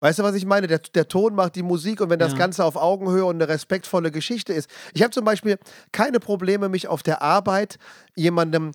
Weißt 0.00 0.18
du, 0.18 0.22
was 0.22 0.34
ich 0.34 0.46
meine? 0.46 0.66
Der, 0.68 0.78
der 0.78 1.08
Ton 1.08 1.34
macht 1.34 1.56
die 1.56 1.62
Musik 1.62 2.00
und 2.00 2.10
wenn 2.10 2.18
das 2.18 2.32
Ja. 2.32 2.38
Ganze 2.38 2.64
auf 2.64 2.76
Augenhöhe 2.76 3.24
und 3.24 3.36
eine 3.36 3.48
respektvolle 3.48 4.10
Geschichte 4.10 4.52
ist. 4.52 4.70
Ich 4.94 5.02
habe 5.02 5.10
zum 5.10 5.24
Beispiel 5.24 5.58
keine 5.92 6.20
Probleme, 6.20 6.68
mich 6.68 6.86
auf 6.86 7.02
der 7.02 7.20
Arbeit 7.22 7.78
jemandem 8.14 8.72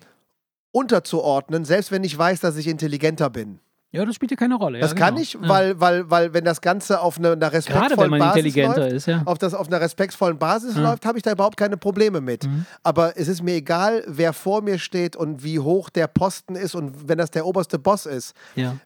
unterzuordnen, 0.72 1.64
selbst 1.64 1.92
wenn 1.92 2.04
ich 2.04 2.16
weiß, 2.16 2.40
dass 2.40 2.56
ich 2.56 2.66
intelligenter 2.66 3.30
bin. 3.30 3.60
Ja, 3.94 4.04
das 4.04 4.16
spielt 4.16 4.32
ja 4.32 4.36
keine 4.36 4.56
Rolle. 4.56 4.80
Das 4.80 4.90
ja, 4.90 4.96
kann 4.96 5.14
genau. 5.14 5.22
ich, 5.22 5.34
Ja. 5.34 5.40
weil, 5.48 5.80
weil, 5.80 6.10
weil 6.10 6.34
wenn 6.34 6.44
das 6.44 6.60
Ganze 6.60 7.00
auf 7.00 7.16
eine, 7.16 7.30
einer 7.32 7.52
respektvollen 7.52 8.18
Basis 8.18 8.56
läuft, 8.56 8.92
ist, 8.92 9.06
ja. 9.06 9.22
auf, 9.24 9.38
das, 9.38 9.54
auf 9.54 9.68
einer 9.68 9.80
respektvollen 9.80 10.36
Basis 10.36 10.74
Ja. 10.74 10.82
läuft, 10.82 11.06
habe 11.06 11.16
ich 11.16 11.22
da 11.22 11.30
überhaupt 11.30 11.56
keine 11.56 11.76
Probleme 11.76 12.20
mit. 12.20 12.44
Mhm. 12.44 12.66
Aber 12.82 13.16
es 13.16 13.28
ist 13.28 13.42
mir 13.42 13.54
egal, 13.54 14.02
wer 14.08 14.32
vor 14.32 14.62
mir 14.62 14.78
steht 14.78 15.14
und 15.14 15.44
wie 15.44 15.60
hoch 15.60 15.90
der 15.90 16.08
Posten 16.08 16.56
ist 16.56 16.74
und 16.74 17.08
wenn 17.08 17.18
das 17.18 17.30
der 17.30 17.46
oberste 17.46 17.78
Boss 17.78 18.06
ist. 18.06 18.34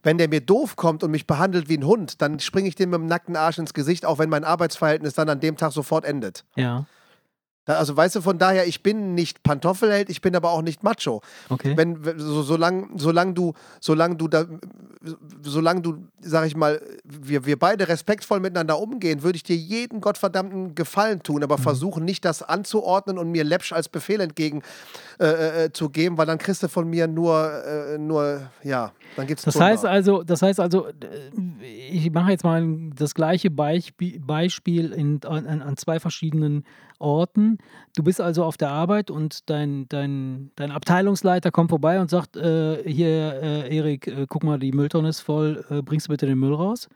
Wenn 0.03 0.18
der 0.18 0.29
mir 0.29 0.42
doof 0.42 0.77
kommt 0.77 1.03
und 1.03 1.11
mich 1.11 1.27
behandelt 1.27 1.71
wie 1.71 1.79
ein 1.79 1.87
Hund, 1.87 2.21
dann 2.21 2.38
springe 2.38 2.68
ich 2.68 2.75
dem 2.75 2.90
mit 2.90 3.01
dem 3.01 3.07
nackten 3.07 3.35
Arsch 3.35 3.57
ins 3.57 3.73
Gesicht, 3.73 4.05
auch 4.05 4.18
wenn 4.18 4.29
mein 4.29 4.44
Arbeitsverhältnis 4.44 5.14
dann 5.14 5.31
an 5.31 5.40
dem 5.40 5.57
Tag 5.57 5.73
sofort 5.73 6.05
endet. 6.05 6.44
Ja. 6.55 6.85
Da, 7.69 7.75
also 7.75 7.95
weißt 7.95 8.17
du, 8.17 8.23
von 8.23 8.39
daher, 8.39 8.67
ich 8.67 8.83
bin 8.83 9.15
nicht 9.15 9.43
Pantoffelheld, 9.43 10.09
ich 10.09 10.23
bin 10.23 10.35
aber 10.35 10.53
auch 10.53 10.63
nicht 10.63 10.83
Macho. 10.83 11.21
Okay. 11.51 11.75
Wenn, 11.77 11.99
so, 12.19 12.43
solange 12.43 12.89
solang 12.97 13.35
du, 13.35 13.53
solange 13.79 14.17
du 14.17 14.27
da, 14.27 14.47
solange 15.43 15.83
du, 15.83 15.99
sag 16.23 16.47
ich 16.47 16.57
mal, 16.57 16.81
wir, 17.05 17.45
wir 17.45 17.59
beide 17.59 17.87
respektvoll 17.87 18.41
miteinander 18.41 18.79
umgehen, 18.81 19.23
würde 19.23 19.37
ich 19.37 19.43
dir 19.43 19.55
jeden 19.57 20.01
gottverdammten 20.01 20.75
Gefallen 20.75 21.23
tun, 21.23 21.37
Mhm. 21.37 21.43
aber 21.43 21.59
versuchen 21.59 22.07
nicht 22.07 22.25
das 22.25 22.43
anzuordnen 22.43 23.19
und 23.19 23.31
mir 23.31 23.45
läppsch 23.45 23.75
als 23.75 23.91
Befehl 23.91 24.21
entgegen 24.23 24.63
äh, 25.21 25.65
äh, 25.67 25.73
zu 25.73 25.91
geben, 25.91 26.17
weil 26.17 26.25
dann 26.27 26.39
kriegst 26.39 26.63
du 26.63 26.69
von 26.69 26.89
mir 26.89 27.07
nur, 27.07 27.53
äh, 27.67 27.99
nur 27.99 28.51
ja, 28.65 28.93
dann 29.17 29.27
gibt's 29.27 29.45
Das 29.45 29.53
Zunder. 29.53 29.67
heißt 29.67 29.85
also, 29.85 30.23
das 30.23 30.41
heißt 30.41 30.59
also, 30.59 30.87
äh, 30.87 30.93
ich 31.91 32.11
mache 32.13 32.31
jetzt 32.31 32.45
mal 32.45 32.65
das 32.97 33.15
gleiche 33.15 33.51
Beispiel, 33.51 34.19
Beispiel 34.21 34.93
in, 34.93 35.21
an, 35.25 35.47
an 35.61 35.77
zwei 35.77 36.01
verschiedenen 36.01 36.65
Orten. 36.99 37.59
Du 37.97 38.03
bist 38.03 38.21
also 38.21 38.45
auf 38.45 38.57
der 38.57 38.71
Arbeit 38.71 39.11
und 39.11 39.49
dein, 39.51 39.89
dein, 39.89 40.51
dein 40.57 40.71
Abteilungsleiter 40.71 41.51
kommt 41.51 41.71
vorbei 41.71 42.01
und 42.01 42.11
sagt, 42.11 42.37
äh, 42.37 42.83
hier, 42.85 43.41
äh, 43.43 43.77
Erik, 43.77 44.07
äh, 44.07 44.27
guck 44.29 44.45
mal, 44.45 44.59
die 44.59 44.73
Mülltonne 44.73 45.09
ist 45.09 45.21
voll, 45.21 45.65
äh, 45.71 45.83
bringst 45.83 46.09
du 46.09 46.11
bitte 46.11 46.27
den 46.27 46.39
Müll 46.39 46.55
raus? 46.55 46.89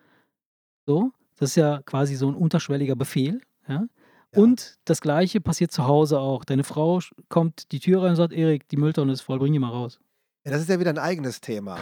So, 0.86 1.12
das 1.36 1.50
ist 1.50 1.56
ja 1.56 1.80
quasi 1.82 2.16
so 2.16 2.28
ein 2.28 2.34
unterschwelliger 2.34 2.96
Befehl. 2.96 3.40
Ja? 3.68 3.86
Ja. 4.34 4.42
Und 4.42 4.78
das 4.84 5.00
gleiche 5.00 5.40
passiert 5.40 5.72
zu 5.72 5.86
Hause 5.86 6.18
auch. 6.18 6.44
Deine 6.44 6.64
Frau 6.64 7.00
kommt 7.28 7.70
die 7.72 7.80
Tür 7.80 8.02
rein 8.02 8.10
und 8.10 8.16
sagt, 8.16 8.32
Erik, 8.32 8.68
die 8.68 8.76
Mülltonne 8.76 9.12
ist 9.12 9.20
voll, 9.20 9.38
bring 9.38 9.52
die 9.52 9.58
mal 9.58 9.68
raus. 9.68 10.00
Ja, 10.44 10.50
das 10.50 10.62
ist 10.62 10.70
ja 10.70 10.80
wieder 10.80 10.90
ein 10.90 10.98
eigenes 10.98 11.40
Thema. 11.40 11.78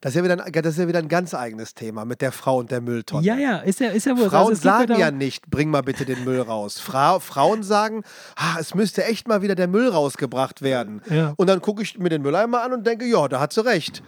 Das 0.00 0.12
ist 0.12 0.16
ja 0.16 0.24
wieder 0.24 0.44
ein, 0.44 0.52
das 0.52 0.72
ist 0.72 0.78
ja 0.78 0.88
wieder 0.88 0.98
ein 0.98 1.08
ganz 1.08 1.32
eigenes 1.32 1.74
Thema 1.74 2.04
mit 2.04 2.20
der 2.22 2.32
Frau 2.32 2.58
und 2.58 2.72
der 2.72 2.80
Mülltonne. 2.80 3.24
Ja, 3.24 3.36
ja, 3.36 3.58
ist 3.58 3.78
ja, 3.78 3.90
ist 3.90 4.06
ja 4.06 4.18
wohl. 4.18 4.28
Frauen 4.28 4.48
Also 4.48 4.62
sagen 4.62 4.98
ja 4.98 5.12
nicht, 5.12 5.48
bring 5.48 5.70
mal 5.70 5.82
bitte 5.82 6.04
den 6.04 6.24
Müll 6.24 6.40
raus. 6.40 6.80
Fra 6.80 7.20
Frauen 7.20 7.62
sagen, 7.62 8.02
ah, 8.34 8.56
es 8.58 8.74
müsste 8.74 9.04
echt 9.04 9.28
mal 9.28 9.42
wieder 9.42 9.54
der 9.54 9.68
Müll 9.68 9.88
rausgebracht 9.88 10.60
werden. 10.60 11.02
Ja. 11.08 11.34
Und 11.36 11.46
dann 11.46 11.60
gucke 11.60 11.82
ich 11.82 11.98
mir 11.98 12.08
den 12.08 12.22
Mülleimer 12.22 12.62
an 12.62 12.72
und 12.72 12.84
denke, 12.84 13.04
ja, 13.04 13.28
da 13.28 13.38
hat 13.38 13.52
sie 13.52 13.64
recht. 13.64 14.02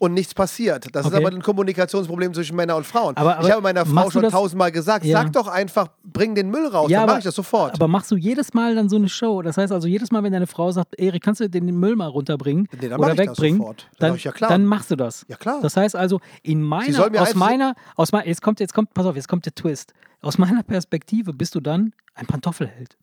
Und 0.00 0.14
nichts 0.14 0.32
passiert. 0.32 0.86
Das 0.94 1.06
ist 1.06 1.12
Okay. 1.12 1.24
aber 1.24 1.34
ein 1.34 1.42
Kommunikationsproblem 1.42 2.32
zwischen 2.32 2.54
Männern 2.54 2.76
und 2.76 2.86
Frauen. 2.86 3.16
Aber- 3.16 3.32
ich 3.32 3.38
aber 3.46 3.50
habe 3.50 3.62
meiner 3.62 3.84
Frau 3.84 4.08
schon 4.10 4.22
tausendmal 4.22 4.70
gesagt, 4.70 5.04
Ja. 5.04 5.20
sag 5.22 5.32
doch 5.32 5.48
einfach, 5.48 5.88
bring 6.04 6.36
den 6.36 6.50
Müll 6.50 6.68
raus, 6.68 6.88
Ja, 6.88 7.00
dann 7.00 7.08
mache 7.08 7.18
ich 7.18 7.24
das 7.24 7.34
sofort. 7.34 7.74
Aber 7.74 7.88
machst 7.88 8.10
du 8.12 8.16
jedes 8.16 8.54
Mal 8.54 8.76
dann 8.76 8.88
so 8.88 8.94
eine 8.96 9.08
Show? 9.08 9.42
Das 9.42 9.56
heißt 9.56 9.72
also, 9.72 9.88
jedes 9.88 10.12
Mal, 10.12 10.22
wenn 10.22 10.32
deine 10.32 10.46
Frau 10.46 10.70
sagt, 10.70 10.94
Erik, 11.00 11.22
kannst 11.24 11.40
du 11.40 11.50
den 11.50 11.64
Müll 11.80 11.96
mal 11.96 12.06
runterbringen 12.06 12.68
Nee, 12.80 12.86
oder 12.94 13.10
ich 13.10 13.16
das 13.16 13.26
wegbringen, 13.28 13.58
sofort. 13.58 13.88
Dann 13.98 14.08
dann, 14.10 14.16
ich, 14.16 14.24
ja, 14.24 14.30
klar. 14.32 14.50
dann 14.50 14.66
machst 14.66 14.90
du 14.92 14.96
das. 14.96 15.24
ja 15.28 15.36
klar. 15.36 15.58
Das 15.62 15.76
heißt 15.76 15.96
also, 15.96 16.20
in 16.44 16.62
meiner, 16.62 17.10
aus 17.20 17.34
meiner, 17.34 17.74
aus 17.96 18.12
meiner, 18.12 18.26
jetzt 18.28 18.40
kommt, 18.40 18.60
jetzt 18.60 18.74
kommt, 18.74 18.94
pass 18.94 19.04
auf, 19.04 19.16
jetzt 19.16 19.28
kommt 19.28 19.46
der 19.46 19.54
Twist. 19.56 19.94
Aus 20.22 20.38
meiner 20.38 20.62
Perspektive 20.62 21.32
bist 21.32 21.56
du 21.56 21.60
dann 21.60 21.92
ein 22.14 22.26
Pantoffelheld. 22.26 22.96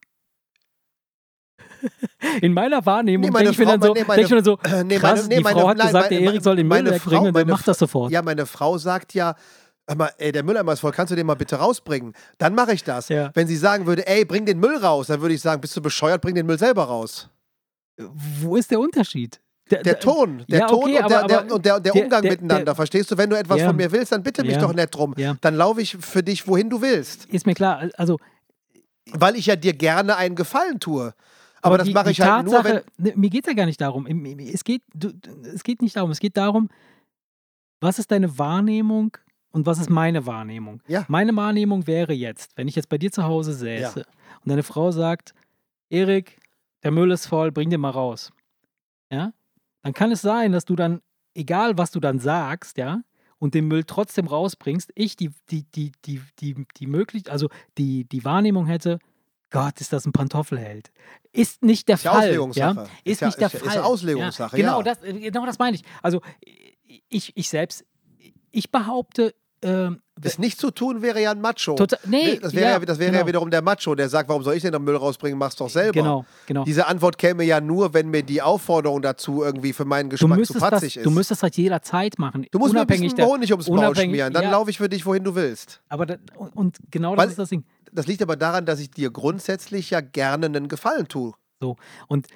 In 2.41 2.53
meiner 2.53 2.85
Wahrnehmung 2.85 3.25
Nee, 3.27 3.31
meine 3.31 3.45
denke 3.49 3.61
ich 3.61 3.67
mir 3.67 3.71
dann 3.71 3.79
Frau- 3.81 3.87
so, 3.87 3.93
nee, 3.93 4.03
meine- 4.07 4.15
denk 4.15 4.25
ich 4.25 4.31
mir 4.31 4.41
dann 4.41 4.45
so 4.45 4.77
Äh, 4.77 4.83
nee, 4.83 4.97
krass, 4.97 5.15
meine- 5.21 5.27
nee, 5.27 5.37
die 5.37 5.43
Frau 5.43 5.67
hat 5.69 5.77
nein, 5.77 5.87
gesagt, 5.87 6.11
der 6.11 6.19
Erik 6.21 6.43
soll 6.43 6.55
den 6.55 6.67
Müll 6.67 6.77
meine 6.83 6.91
wegbringen 6.95 7.27
und 7.27 7.35
der 7.35 7.45
macht 7.45 7.67
das 7.67 7.77
sofort. 7.79 8.11
Ja, 8.11 8.21
meine 8.21 8.45
Frau 8.45 8.77
sagt 8.77 9.13
ja, 9.13 9.35
mal, 9.95 10.09
ey, 10.17 10.31
der 10.31 10.43
Mülleimer 10.43 10.73
ist 10.73 10.79
voll, 10.79 10.91
kannst 10.91 11.11
du 11.11 11.15
den 11.15 11.25
mal 11.27 11.35
bitte 11.35 11.57
rausbringen? 11.57 12.13
Dann 12.39 12.55
mache 12.55 12.73
ich 12.73 12.83
das. 12.83 13.09
Ja. 13.09 13.31
Wenn 13.35 13.47
sie 13.47 13.55
sagen 13.57 13.85
würde, 13.85 14.07
ey, 14.07 14.25
bring 14.25 14.45
den 14.45 14.59
Müll 14.59 14.77
raus, 14.77 15.07
dann 15.07 15.21
würde 15.21 15.35
ich 15.35 15.41
sagen, 15.41 15.61
bist 15.61 15.75
du 15.77 15.81
bescheuert, 15.81 16.21
bring 16.21 16.33
den 16.35 16.45
Müll 16.47 16.57
selber 16.57 16.83
raus. 16.85 17.29
Wo 18.41 18.55
ist 18.55 18.71
der 18.71 18.79
Unterschied? 18.79 19.39
Der 19.71 19.99
Ton, 19.99 20.43
der 20.47 20.59
ja, 20.59 20.67
Ton 20.67 20.83
okay, 20.83 20.99
und, 21.01 21.09
der, 21.09 21.19
aber- 21.19 21.27
der, 21.27 21.39
aber 21.39 21.53
und 21.55 21.65
der, 21.65 21.79
der 21.79 21.93
der- 21.93 22.03
Umgang 22.03 22.21
der- 22.21 22.31
miteinander. 22.33 22.65
der- 22.65 22.75
Verstehst 22.75 23.09
du? 23.09 23.17
Wenn 23.17 23.29
du 23.31 23.35
etwas 23.37 23.59
Ja. 23.61 23.67
von 23.67 23.75
mir 23.75 23.91
willst, 23.91 24.11
dann 24.11 24.21
bitte 24.21 24.43
mich 24.43 24.53
Ja. 24.53 24.59
doch 24.61 24.73
nicht 24.73 24.89
drum. 24.93 25.15
Ja. 25.17 25.35
Dann 25.41 25.55
laufe 25.55 25.81
ich 25.81 25.97
für 25.99 26.21
dich, 26.21 26.47
wohin 26.47 26.69
du 26.69 26.81
willst. 26.81 27.25
Ist 27.25 27.45
mir 27.47 27.55
klar, 27.55 27.89
also 27.97 28.17
Weil 29.11 29.35
ich 29.35 29.45
ja 29.47 29.55
dir 29.55 29.73
gerne 29.73 30.17
einen 30.17 30.35
Gefallen 30.35 30.79
tue. 30.79 31.13
Aber 31.65 31.77
das 31.77 31.89
mache 31.89 32.11
ich 32.11 32.21
halt 32.21 32.45
nur, 32.45 32.63
wenn. 32.63 32.77
Tatsache- 32.77 32.85
ne, 32.97 33.13
mir 33.15 33.29
geht 33.29 33.45
es 33.45 33.47
ja 33.51 33.55
gar 33.55 33.65
nicht 33.65 33.81
darum. 33.81 34.05
Es 34.37 34.63
geht, 34.63 34.81
du, 34.93 35.11
es 35.43 35.63
geht 35.63 35.81
nicht 35.81 35.95
darum. 35.95 36.11
Es 36.11 36.19
geht 36.19 36.37
darum, 36.37 36.69
was 37.81 37.99
ist 37.99 38.11
deine 38.11 38.37
Wahrnehmung 38.37 39.17
und 39.51 39.65
was 39.65 39.79
ist 39.79 39.89
meine 39.89 40.25
Wahrnehmung? 40.25 40.81
Ja. 40.87 41.05
Meine 41.07 41.35
Wahrnehmung 41.35 41.87
wäre 41.87 42.13
jetzt, 42.13 42.55
wenn 42.57 42.67
ich 42.67 42.75
jetzt 42.75 42.89
bei 42.89 42.97
dir 42.97 43.11
zu 43.11 43.23
Hause 43.23 43.53
säße 43.53 43.99
und 44.43 44.49
deine 44.49 44.63
Frau 44.63 44.91
sagt, 44.91 45.33
Erik, 45.89 46.39
der 46.83 46.91
Müll 46.91 47.11
ist 47.11 47.25
voll, 47.27 47.51
bring 47.51 47.69
den 47.69 47.81
mal 47.81 47.89
raus. 47.91 48.31
Ja? 49.11 49.33
Dann 49.83 49.93
kann 49.93 50.11
es 50.11 50.21
sein, 50.21 50.51
dass 50.51 50.65
du 50.65 50.75
dann, 50.75 51.01
egal 51.35 51.77
was 51.77 51.91
du 51.91 51.99
dann 51.99 52.19
sagst, 52.19 52.77
ja, 52.77 53.01
und 53.37 53.53
den 53.53 53.67
Müll 53.67 53.83
trotzdem 53.83 54.27
rausbringst, 54.27 54.91
ich 54.95 55.15
die, 55.15 55.31
die, 55.51 55.63
die, 55.75 55.91
die, 56.05 56.21
die, 56.39 56.65
die 56.77 56.87
möglich, 56.87 57.29
also 57.31 57.49
die, 57.77 58.05
die 58.05 58.23
Wahrnehmung 58.25 58.65
hätte, 58.65 58.99
Gott, 59.51 59.79
ist 59.79 59.93
das 59.93 60.05
ein 60.05 60.11
Pantoffelheld. 60.11 60.91
Ist 61.31 61.63
nicht 61.63 61.87
der 61.87 61.95
Ist 61.95 62.03
Fall. 62.03 62.17
Auslegungssache. 62.23 62.75
Ja? 62.75 62.83
Ist 62.83 62.89
Ist, 63.05 63.21
ja- 63.21 63.27
nicht 63.27 63.39
der 63.39 63.53
ist 63.53 63.59
Fall. 63.63 63.75
ist 63.77 63.83
Auslegungssache, 63.83 64.57
ja. 64.57 64.63
Genau, 64.63 64.77
ja. 64.79 64.83
Das, 64.83 64.99
genau 65.01 65.45
das 65.45 65.59
meine 65.59 65.75
ich. 65.77 65.83
Also 66.01 66.21
ich, 67.09 67.35
ich 67.37 67.49
selbst, 67.49 67.85
ich 68.51 68.71
behaupte, 68.71 69.33
ähm, 69.65 69.99
Das 70.21 70.37
nicht 70.39 70.59
zu 70.59 70.71
tun 70.71 71.01
wäre 71.01 71.21
ja 71.21 71.31
ein 71.31 71.41
Macho. 71.41 71.75
Total- 71.75 71.99
nee, 72.05 72.37
das 72.39 72.53
wäre 72.53 72.65
ja, 72.65 72.71
ja, 72.71 72.79
das 72.79 72.99
wäre 72.99 73.11
ja 73.11 73.17
genau. 73.17 73.27
wiederum 73.27 73.51
der 73.51 73.61
Macho, 73.61 73.95
der 73.95 74.07
sagt, 74.09 74.29
warum 74.29 74.43
soll 74.43 74.55
ich 74.55 74.61
denn 74.61 74.71
den 74.71 74.83
Müll 74.83 74.95
rausbringen? 74.95 75.37
Mach's 75.37 75.55
doch 75.55 75.69
selber. 75.69 75.91
genau, 75.93 76.25
genau. 76.45 76.63
Diese 76.63 76.87
Antwort 76.87 77.17
käme 77.17 77.43
ja 77.43 77.59
nur, 77.59 77.93
wenn 77.93 78.09
mir 78.09 78.23
die 78.23 78.41
Aufforderung 78.41 79.01
dazu 79.01 79.43
irgendwie 79.43 79.73
für 79.73 79.85
meinen 79.85 80.09
Geschmack 80.09 80.31
zu 80.33 80.39
müsstest, 80.39 80.61
das, 80.61 80.69
patzig 80.69 80.97
ist. 80.97 81.05
du 81.05 81.11
müsstest 81.11 81.43
das 81.43 81.55
jederzeit 81.57 82.17
machen. 82.19 82.45
Du 82.51 82.59
musst 82.59 82.73
mir 82.73 82.79
ein 82.79 82.83
unabhängig 82.83 83.13
bisschen 83.15 83.27
Honig 83.29 83.51
ums 83.51 83.67
Maul 83.67 83.79
unabhängig- 83.79 84.11
schmieren, 84.11 84.33
dann 84.33 84.43
ja. 84.43 84.51
laufe 84.51 84.69
ich 84.69 84.77
für 84.77 84.87
dich, 84.89 85.05
wohin 85.05 85.23
du 85.23 85.35
willst. 85.35 85.81
Aber 85.89 86.05
da, 86.05 86.15
und- 86.37 86.55
und 86.55 86.77
genau 86.91 87.11
Weil- 87.17 87.25
das 87.25 87.31
ist 87.31 87.39
das 87.39 87.49
Ding. 87.49 87.65
Das 87.91 88.07
liegt 88.07 88.21
aber 88.21 88.35
daran, 88.35 88.65
dass 88.65 88.79
ich 88.79 88.91
dir 88.91 89.09
grundsätzlich 89.09 89.89
ja 89.89 90.01
gerne 90.01 90.45
einen 90.47 90.67
Gefallen 90.67 91.07
tue. 91.07 91.33
So. 91.61 91.77
Und 92.07 92.27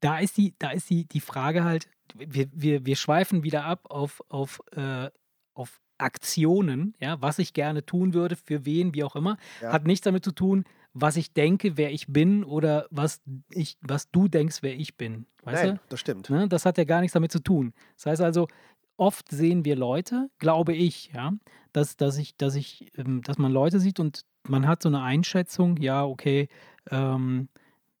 da 0.00 0.18
ist 0.18 0.36
die, 0.36 0.54
da 0.58 0.70
ist 0.70 0.90
die, 0.90 1.06
die 1.06 1.20
Frage 1.20 1.64
halt, 1.64 1.86
wir, 2.14 2.46
wir, 2.52 2.84
wir 2.84 2.96
schweifen 2.96 3.42
wieder 3.44 3.64
ab 3.64 3.86
auf, 3.88 4.22
auf, 4.28 4.60
äh, 4.76 5.08
auf 5.54 5.80
Aktionen, 5.98 6.94
ja, 7.00 7.20
was 7.20 7.38
ich 7.38 7.52
gerne 7.52 7.84
tun 7.84 8.14
würde, 8.14 8.36
für 8.36 8.64
wen, 8.64 8.94
wie 8.94 9.04
auch 9.04 9.16
immer. 9.16 9.36
Ja. 9.62 9.72
Hat 9.72 9.86
nichts 9.86 10.04
damit 10.04 10.24
zu 10.24 10.32
tun, 10.32 10.64
was 10.92 11.16
ich 11.16 11.32
denke, 11.32 11.76
wer 11.76 11.92
ich 11.92 12.06
bin 12.06 12.44
oder 12.44 12.86
was 12.90 13.20
ich, 13.50 13.76
was 13.80 14.10
du 14.10 14.28
denkst, 14.28 14.58
wer 14.62 14.74
ich 14.74 14.96
bin. 14.96 15.26
Weißt 15.42 15.64
Nein, 15.64 15.74
du? 15.76 15.80
das 15.88 16.00
stimmt. 16.00 16.30
Ne? 16.30 16.48
Das 16.48 16.64
hat 16.64 16.78
ja 16.78 16.84
gar 16.84 17.00
nichts 17.00 17.14
damit 17.14 17.32
zu 17.32 17.42
tun. 17.42 17.74
Das 17.96 18.06
heißt 18.06 18.22
also, 18.22 18.48
oft 18.96 19.30
sehen 19.30 19.64
wir 19.64 19.76
Leute, 19.76 20.30
glaube 20.38 20.72
ich, 20.72 21.10
ja, 21.12 21.32
dass, 21.72 21.96
dass 21.96 22.16
ich, 22.16 22.36
dass 22.36 22.54
ich, 22.54 22.92
ähm, 22.96 23.22
dass 23.22 23.38
man 23.38 23.52
Leute 23.52 23.80
sieht 23.80 23.98
und 23.98 24.22
man 24.46 24.66
hat 24.66 24.82
so 24.82 24.88
eine 24.88 25.02
Einschätzung, 25.02 25.76
ja, 25.78 26.04
okay, 26.04 26.48
ähm, 26.90 27.48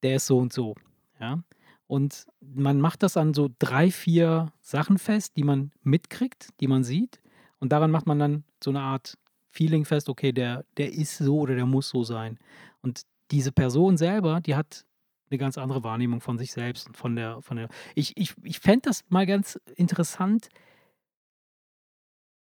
der 0.02 0.16
ist 0.16 0.26
so 0.26 0.38
und 0.38 0.52
so, 0.52 0.74
ja. 1.20 1.42
Und 1.86 2.26
man 2.40 2.80
macht 2.80 3.02
das 3.02 3.16
an 3.16 3.34
so 3.34 3.50
drei, 3.58 3.90
vier 3.90 4.52
Sachen 4.62 4.98
fest, 4.98 5.36
die 5.36 5.44
man 5.44 5.70
mitkriegt, 5.82 6.48
die 6.60 6.66
man 6.66 6.82
sieht. 6.82 7.20
Und 7.64 7.70
daran 7.70 7.90
macht 7.90 8.06
man 8.06 8.18
dann 8.18 8.44
so 8.62 8.68
eine 8.68 8.82
Art 8.82 9.16
Feeling 9.48 9.86
fest, 9.86 10.10
okay, 10.10 10.32
der, 10.32 10.66
der 10.76 10.92
ist 10.92 11.16
so 11.16 11.38
oder 11.38 11.54
der 11.54 11.64
muss 11.64 11.88
so 11.88 12.04
sein. 12.04 12.38
Und 12.82 13.06
diese 13.30 13.52
Person 13.52 13.96
selber, 13.96 14.42
die 14.42 14.54
hat 14.54 14.84
eine 15.30 15.38
ganz 15.38 15.56
andere 15.56 15.82
Wahrnehmung 15.82 16.20
von 16.20 16.36
sich 16.36 16.52
selbst 16.52 16.86
und 16.88 16.94
von 16.98 17.16
der, 17.16 17.40
von 17.40 17.56
der. 17.56 17.70
Ich, 17.94 18.18
ich, 18.18 18.34
ich 18.42 18.60
fände 18.60 18.90
das 18.90 19.02
mal 19.08 19.24
ganz 19.24 19.58
interessant. 19.76 20.50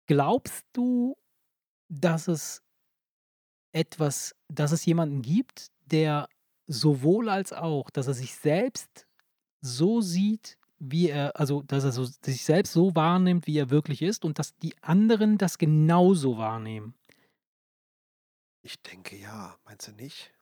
Glaubst 0.05 0.67
du, 0.73 1.17
dass 1.89 2.27
es 2.27 2.61
etwas, 3.71 4.35
dass 4.49 4.71
es 4.71 4.85
jemanden 4.85 5.23
gibt, 5.23 5.71
der 5.87 6.29
sowohl 6.67 7.29
als 7.29 7.53
auch, 7.53 7.89
dass 7.89 8.05
er 8.05 8.13
sich 8.13 8.35
selbst 8.35 9.07
so 9.61 9.99
sieht, 9.99 10.59
wie 10.79 11.09
er, 11.09 11.39
also 11.39 11.63
dass 11.63 11.83
er 11.83 11.91
so, 11.91 12.03
sich 12.05 12.43
selbst 12.43 12.73
so 12.73 12.95
wahrnimmt, 12.95 13.47
wie 13.47 13.57
er 13.57 13.69
wirklich 13.69 14.01
ist 14.01 14.25
und 14.25 14.39
dass 14.39 14.55
die 14.57 14.75
anderen 14.81 15.37
das 15.37 15.57
genauso 15.57 16.37
wahrnehmen? 16.37 16.93
Ich 18.61 18.81
denke 18.81 19.15
ja, 19.15 19.55
meinst 19.65 19.87
du 19.87 19.91
nicht? 19.93 20.33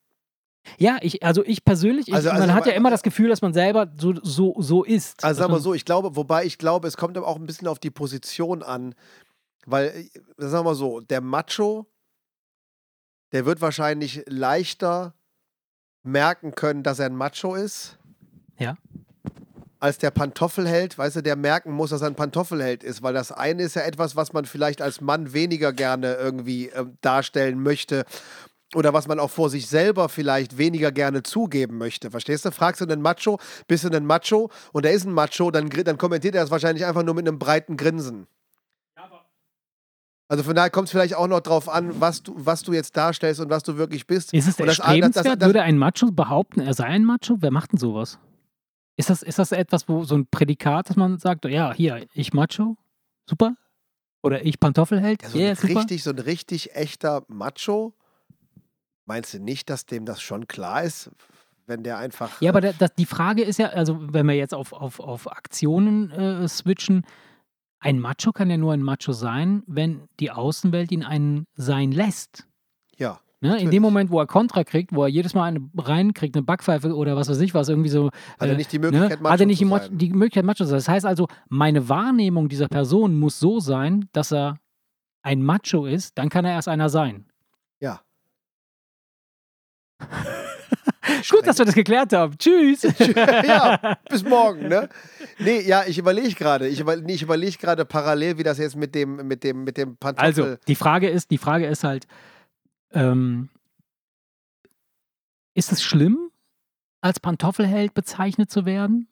Ja, 0.78 0.98
ich, 1.00 1.22
also 1.22 1.44
ich 1.44 1.64
persönlich, 1.64 2.08
ich, 2.08 2.14
Also- 2.14 2.28
man 2.30 2.42
also- 2.42 2.54
hat 2.54 2.66
ja 2.66 2.72
immer 2.72 2.90
das 2.90 3.02
Gefühl, 3.04 3.28
dass 3.28 3.40
man 3.40 3.54
selber 3.54 3.92
so, 3.96 4.14
so, 4.22 4.54
so 4.58 4.82
ist. 4.82 5.22
Also 5.22 5.42
wir 5.44 5.48
man- 5.48 5.60
so, 5.60 5.74
ich 5.74 5.84
glaube, 5.84 6.16
wobei 6.16 6.44
ich 6.44 6.58
glaube, 6.58 6.88
es 6.88 6.96
kommt 6.96 7.16
aber 7.16 7.28
auch 7.28 7.36
ein 7.36 7.46
bisschen 7.46 7.68
auf 7.68 7.78
die 7.78 7.90
Position 7.90 8.62
an, 8.64 8.94
weil, 9.64 9.86
äh, 9.88 10.08
sagen 10.38 10.64
wir 10.64 10.70
mal 10.70 10.74
so, 10.74 11.00
der 11.00 11.20
Macho, 11.20 11.86
der 13.32 13.46
wird 13.46 13.60
wahrscheinlich 13.60 14.24
leichter 14.26 15.14
merken 16.02 16.54
können, 16.54 16.82
dass 16.82 16.98
er 16.98 17.06
ein 17.06 17.16
Macho 17.16 17.54
ist. 17.54 17.98
Ja. 18.58 18.76
Als 19.78 19.98
der 19.98 20.10
Pantoffelheld, 20.10 20.96
weißt 20.96 21.16
du, 21.16 21.22
der 21.22 21.36
merken 21.36 21.70
muss, 21.72 21.90
dass 21.90 22.00
er 22.00 22.06
ein 22.06 22.14
Pantoffelheld 22.14 22.82
ist, 22.82 23.02
weil 23.02 23.12
das 23.12 23.30
eine 23.30 23.62
ist 23.62 23.76
ja 23.76 23.82
etwas, 23.82 24.16
was 24.16 24.32
man 24.32 24.46
vielleicht 24.46 24.80
als 24.80 25.00
Mann 25.02 25.32
weniger 25.34 25.72
gerne 25.72 26.14
irgendwie 26.14 26.68
ähm, 26.68 26.96
darstellen 27.02 27.62
möchte 27.62 28.04
oder 28.74 28.94
was 28.94 29.06
man 29.06 29.20
auch 29.20 29.30
vor 29.30 29.50
sich 29.50 29.66
selber 29.68 30.08
vielleicht 30.08 30.56
weniger 30.56 30.92
gerne 30.92 31.22
zugeben 31.22 31.76
möchte. 31.78 32.10
Verstehst 32.10 32.44
du? 32.46 32.50
Fragst 32.52 32.80
du 32.80 32.86
einen 32.86 33.02
Macho, 33.02 33.38
bist 33.68 33.84
du 33.84 33.90
ein 33.90 34.06
Macho 34.06 34.50
und 34.72 34.86
er 34.86 34.92
ist 34.92 35.04
ein 35.04 35.12
Macho, 35.12 35.50
dann, 35.50 35.68
dann 35.68 35.98
kommentiert 35.98 36.34
er 36.34 36.40
das 36.42 36.50
wahrscheinlich 36.50 36.86
einfach 36.86 37.02
nur 37.02 37.14
mit 37.14 37.28
einem 37.28 37.38
breiten 37.38 37.76
Grinsen. 37.76 38.26
Also 40.28 40.42
von 40.42 40.56
daher 40.56 40.70
kommt 40.70 40.88
es 40.88 40.92
vielleicht 40.92 41.14
auch 41.14 41.28
noch 41.28 41.38
drauf 41.40 41.68
an, 41.68 42.00
was 42.00 42.24
du, 42.24 42.32
was 42.36 42.62
du 42.62 42.72
jetzt 42.72 42.96
darstellst 42.96 43.40
und 43.40 43.48
was 43.48 43.62
du 43.62 43.76
wirklich 43.76 44.08
bist. 44.08 44.32
Ist 44.32 44.48
es 44.48 44.58
Und 44.58 44.66
das- 44.66 44.78
erstrebenswert? 44.80 45.26
das- 45.26 45.38
das- 45.38 45.46
Würde 45.48 45.62
ein 45.62 45.78
Macho 45.78 46.10
behaupten, 46.10 46.60
er 46.60 46.74
sei 46.74 46.86
ein 46.86 47.04
Macho? 47.04 47.36
Wer 47.38 47.52
macht 47.52 47.70
denn 47.72 47.78
sowas? 47.78 48.18
Ist 48.96 49.10
das, 49.10 49.22
ist 49.22 49.38
das 49.38 49.52
etwas, 49.52 49.88
wo 49.88 50.04
so 50.04 50.14
ein 50.14 50.26
Prädikat, 50.26 50.88
dass 50.88 50.96
man 50.96 51.18
sagt, 51.18 51.44
ja, 51.44 51.72
hier, 51.74 52.06
ich 52.14 52.32
Macho, 52.32 52.76
super? 53.28 53.56
Oder 54.22 54.44
ich 54.44 54.58
Pantoffelheld, 54.58 55.22
Ja, 55.22 55.28
so 55.28 55.38
yeah, 55.38 55.50
ein 55.50 55.56
super? 55.56 55.80
richtig, 55.80 56.02
so 56.02 56.10
ein 56.10 56.18
richtig 56.18 56.74
echter 56.74 57.24
Macho. 57.28 57.94
Meinst 59.04 59.34
du 59.34 59.38
nicht, 59.38 59.70
dass 59.70 59.86
dem 59.86 60.04
das 60.04 60.20
schon 60.20 60.48
klar 60.48 60.82
ist, 60.82 61.10
wenn 61.66 61.82
der 61.82 61.98
einfach. 61.98 62.40
Ja, 62.40 62.50
aber 62.50 62.60
da, 62.60 62.72
das, 62.72 62.94
die 62.94 63.06
Frage 63.06 63.42
ist 63.42 63.58
ja, 63.58 63.68
also 63.68 64.12
wenn 64.12 64.26
wir 64.26 64.34
jetzt 64.34 64.54
auf, 64.54 64.72
auf, 64.72 64.98
auf 64.98 65.30
Aktionen 65.30 66.10
äh, 66.10 66.48
switchen, 66.48 67.04
ein 67.78 68.00
Macho 68.00 68.32
kann 68.32 68.50
ja 68.50 68.56
nur 68.56 68.72
ein 68.72 68.82
Macho 68.82 69.12
sein, 69.12 69.62
wenn 69.66 70.08
die 70.18 70.30
Außenwelt 70.30 70.90
ihn 70.90 71.04
einen 71.04 71.46
sein 71.54 71.92
lässt. 71.92 72.46
Ne? 73.40 73.60
In 73.60 73.70
dem 73.70 73.82
Moment, 73.82 74.10
wo 74.10 74.18
er 74.18 74.26
Kontra 74.26 74.64
kriegt, 74.64 74.94
wo 74.94 75.02
er 75.02 75.08
jedes 75.08 75.34
Mal 75.34 75.44
eine 75.44 75.68
reinkriegt, 75.76 76.34
eine 76.34 76.42
Backpfeife 76.42 76.94
oder 76.94 77.16
was 77.16 77.28
weiß 77.28 77.38
ich 77.40 77.52
was, 77.52 77.68
irgendwie 77.68 77.90
so. 77.90 78.06
Hat 78.06 78.48
er 78.48 78.52
äh, 78.52 78.56
nicht 78.56 78.72
die 78.72 78.78
Möglichkeit, 78.78 79.18
ne? 79.18 79.22
Macho 79.22 79.32
Hat 79.32 79.40
er 79.40 79.46
nicht 79.46 79.58
zu 79.58 79.90
die, 79.90 80.08
die 80.08 80.12
Möglichkeit, 80.14 80.44
Macho 80.44 80.64
zu 80.64 80.66
sein. 80.66 80.78
Das 80.78 80.88
heißt 80.88 81.04
also, 81.04 81.28
meine 81.48 81.88
Wahrnehmung 81.90 82.48
dieser 82.48 82.68
Person 82.68 83.18
muss 83.18 83.38
so 83.38 83.60
sein, 83.60 84.08
dass 84.12 84.32
er 84.32 84.58
ein 85.22 85.42
Macho 85.42 85.84
ist, 85.84 86.16
dann 86.16 86.30
kann 86.30 86.46
er 86.46 86.52
erst 86.52 86.68
einer 86.68 86.88
sein. 86.88 87.26
Ja. 87.80 88.00
Gut, 91.30 91.46
dass 91.46 91.58
wir 91.58 91.64
das 91.66 91.74
geklärt 91.74 92.12
haben. 92.12 92.36
Tschüss. 92.38 92.82
ja, 93.16 93.98
bis 94.08 94.24
morgen, 94.24 94.68
ne? 94.68 94.88
Nee, 95.38 95.60
ja, 95.60 95.84
ich 95.86 95.98
überlege 95.98 96.34
gerade. 96.34 96.68
Ich, 96.68 96.80
über, 96.80 96.96
nee, 96.96 97.14
ich 97.14 97.22
überlege 97.22 97.58
gerade 97.58 97.84
parallel, 97.84 98.38
wie 98.38 98.42
das 98.42 98.58
jetzt 98.58 98.76
mit 98.76 98.94
dem, 98.94 99.26
mit 99.26 99.44
dem, 99.44 99.64
mit 99.64 99.76
dem 99.76 99.96
Pantoffel. 99.96 100.26
Also, 100.26 100.56
die 100.66 100.74
Frage 100.74 101.08
ist, 101.08 101.30
die 101.30 101.38
Frage 101.38 101.66
ist 101.66 101.84
halt, 101.84 102.06
ähm, 102.92 103.50
ist 105.54 105.72
es 105.72 105.82
schlimm, 105.82 106.30
als 107.00 107.20
Pantoffelheld 107.20 107.94
bezeichnet 107.94 108.50
zu 108.50 108.66
werden? 108.66 109.08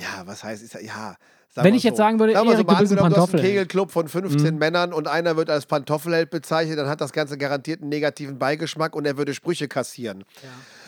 ja, 0.00 0.26
was 0.26 0.44
heißt, 0.44 0.62
ist, 0.62 0.74
ja. 0.74 1.16
sagen 1.48 1.66
Wenn 1.66 1.74
ich 1.74 1.82
jetzt 1.82 1.96
so. 1.96 2.04
sagen 2.04 2.20
würde, 2.20 2.32
Sagen 2.32 2.46
wir 2.46 2.52
so, 2.52 2.58
Erik, 2.58 2.66
mal 2.68 2.74
du 2.74 2.80
bist 2.82 2.92
ein 2.92 2.98
angenommen, 2.98 3.14
du 3.16 3.20
hast 3.20 3.34
einen. 3.34 3.42
Kegelclub 3.42 3.90
von 3.90 4.06
15 4.08 4.54
Mhm. 4.54 4.58
Männern 4.60 4.92
und 4.92 5.08
einer 5.08 5.36
wird 5.36 5.50
als 5.50 5.66
Pantoffelheld 5.66 6.30
bezeichnet, 6.30 6.78
dann 6.78 6.88
hat 6.88 7.00
das 7.00 7.12
Ganze 7.12 7.36
garantiert 7.36 7.80
einen 7.80 7.88
negativen 7.88 8.38
Beigeschmack 8.38 8.94
und 8.94 9.06
er 9.06 9.16
würde 9.18 9.34
Sprüche 9.34 9.66
kassieren. 9.66 10.24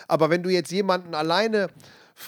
Aber 0.06 0.30
wenn 0.30 0.44
du 0.44 0.50
jetzt 0.50 0.70
jemanden 0.70 1.14
alleine, 1.16 1.70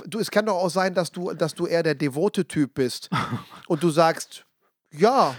du, 0.06 0.18
es 0.18 0.32
kann 0.32 0.46
doch 0.46 0.56
auch 0.56 0.70
sein, 0.70 0.92
dass 0.94 1.12
du, 1.12 1.32
dass 1.34 1.54
du 1.54 1.66
eher 1.66 1.84
der 1.84 1.94
devote 1.94 2.48
Typ 2.48 2.74
bist 2.74 3.08
und 3.68 3.82
du 3.84 3.90
sagst, 3.90 4.44
ja, 4.90 5.36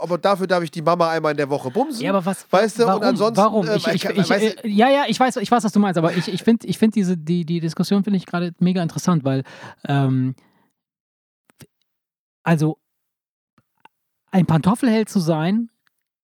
aber 0.00 0.18
dafür 0.18 0.46
darf 0.46 0.62
ich 0.62 0.70
die 0.70 0.82
Mama 0.82 1.10
einmal 1.10 1.30
in 1.32 1.36
der 1.36 1.48
Woche 1.50 1.70
bumsen. 1.70 2.02
Ja, 2.04 2.10
aber 2.10 2.24
was? 2.26 2.46
Weißt 2.50 2.78
du, 2.78 2.82
und 2.82 2.88
warum? 2.88 3.02
ansonsten, 3.02 3.36
Warum? 3.36 3.66
ähm, 3.66 3.76
Ich, 3.76 3.86
ich, 3.86 4.04
ich- 4.04 4.10
ich, 4.10 4.30
weißt 4.30 4.64
äh, 4.64 4.68
ja, 4.68 4.88
ja, 4.90 5.04
ich 5.08 5.18
weiß, 5.18 5.36
ich 5.36 5.50
weiß, 5.50 5.64
was 5.64 5.72
du 5.72 5.80
meinst, 5.80 5.98
aber 5.98 6.12
ich, 6.14 6.28
ich 6.28 6.42
finde, 6.42 6.66
ich 6.66 6.78
find 6.78 6.94
diese 6.94 7.16
die, 7.16 7.44
die 7.44 7.60
Diskussion 7.60 8.04
finde 8.04 8.16
ich 8.18 8.26
gerade 8.26 8.52
mega 8.58 8.82
interessant, 8.82 9.24
weil 9.24 9.42
ähm, 9.86 10.34
also 12.42 12.78
ein 14.30 14.46
Pantoffelheld 14.46 15.08
zu 15.08 15.20
sein 15.20 15.70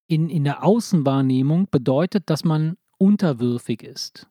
in, 0.06 0.28
in 0.30 0.44
der 0.44 0.62
Außenwahrnehmung 0.64 1.68
bedeutet, 1.70 2.30
dass 2.30 2.44
man 2.44 2.76
unterwürfig 2.98 3.82
ist. 3.82 4.28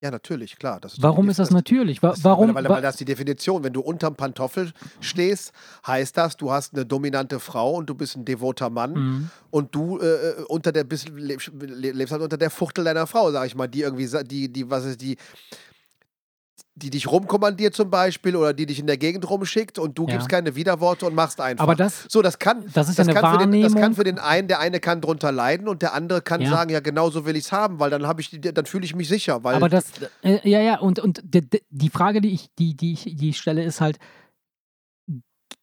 Ja, 0.00 0.12
natürlich, 0.12 0.56
klar. 0.60 0.78
Das 0.80 1.02
Warum 1.02 1.24
die- 1.26 1.32
ist 1.32 1.40
das 1.40 1.50
natürlich? 1.50 1.98
Das- 1.98 2.22
Warum? 2.22 2.54
Weil, 2.54 2.62
weil, 2.64 2.70
weil 2.70 2.82
das 2.82 2.94
ist 2.94 3.00
die 3.00 3.04
Definition. 3.04 3.64
Wenn 3.64 3.72
du 3.72 3.80
unterm 3.80 4.14
Pantoffel 4.14 4.72
stehst, 5.00 5.50
heißt 5.86 6.16
das, 6.16 6.36
du 6.36 6.52
hast 6.52 6.72
eine 6.74 6.86
dominante 6.86 7.40
Frau 7.40 7.72
und 7.74 7.90
du 7.90 7.96
bist 7.96 8.16
ein 8.16 8.24
devoter 8.24 8.70
Mann 8.70 8.92
Mhm. 8.92 9.30
und 9.50 9.74
du 9.74 9.98
äh, 9.98 10.42
unter 10.46 10.70
der 10.70 10.84
bist, 10.84 11.08
lebst, 11.08 11.50
halt 12.12 12.22
unter 12.22 12.36
der 12.36 12.50
Fuchtel 12.50 12.84
deiner 12.84 13.08
Frau, 13.08 13.32
sag 13.32 13.46
ich 13.48 13.56
mal, 13.56 13.66
die 13.66 13.80
irgendwie, 13.82 14.08
die, 14.24 14.52
die, 14.52 14.70
was 14.70 14.84
ist 14.84 15.00
die, 15.00 15.16
die 16.74 16.90
dich 16.90 17.10
rumkommandiert 17.10 17.74
zum 17.74 17.90
Beispiel 17.90 18.36
oder 18.36 18.52
die 18.52 18.64
dich 18.66 18.78
in 18.78 18.86
der 18.86 18.96
Gegend 18.96 19.28
rumschickt 19.28 19.78
und 19.78 19.98
du 19.98 20.06
Ja. 20.06 20.12
gibst 20.12 20.28
keine 20.28 20.54
Widerworte 20.54 21.06
und 21.06 21.14
machst 21.14 21.40
einfach. 21.40 21.62
Aber 21.64 21.74
das, 21.74 22.06
so, 22.08 22.22
das 22.22 22.38
kann, 22.38 22.64
das 22.72 22.88
ist 22.88 22.98
ja 22.98 23.04
eine 23.04 23.14
kann 23.14 23.32
für 23.32 23.38
den, 23.38 23.62
das 23.62 23.72
kann 23.72 23.80
Wahrnehmung. 23.82 23.94
für 23.96 24.04
den 24.04 24.18
einen, 24.18 24.46
der 24.48 24.60
eine 24.60 24.78
kann 24.80 25.00
drunter 25.00 25.32
leiden 25.32 25.66
und 25.68 25.82
der 25.82 25.92
andere 25.94 26.22
kann 26.22 26.40
Ja. 26.40 26.50
sagen, 26.50 26.70
ja, 26.70 26.80
genau 26.80 27.10
so 27.10 27.26
will 27.26 27.34
ich 27.36 27.44
es 27.46 27.52
haben, 27.52 27.80
weil 27.80 27.90
dann 27.90 28.06
habe 28.06 28.20
ich, 28.20 28.30
dann 28.40 28.66
fühle 28.66 28.84
ich 28.84 28.94
mich 28.94 29.08
sicher, 29.08 29.42
weil 29.44 29.56
Aber 29.56 29.68
das, 29.68 29.90
äh, 30.22 30.48
ja, 30.48 30.60
ja, 30.60 30.78
und, 30.78 30.98
und 31.00 31.20
die, 31.24 31.90
Frage, 31.90 32.20
die 32.20 32.30
ich, 32.30 32.48
die, 32.58 32.76
die, 32.76 32.92
ich, 32.92 33.16
die 33.16 33.30
ich 33.30 33.38
stelle, 33.38 33.64
ist 33.64 33.80
halt, 33.80 33.98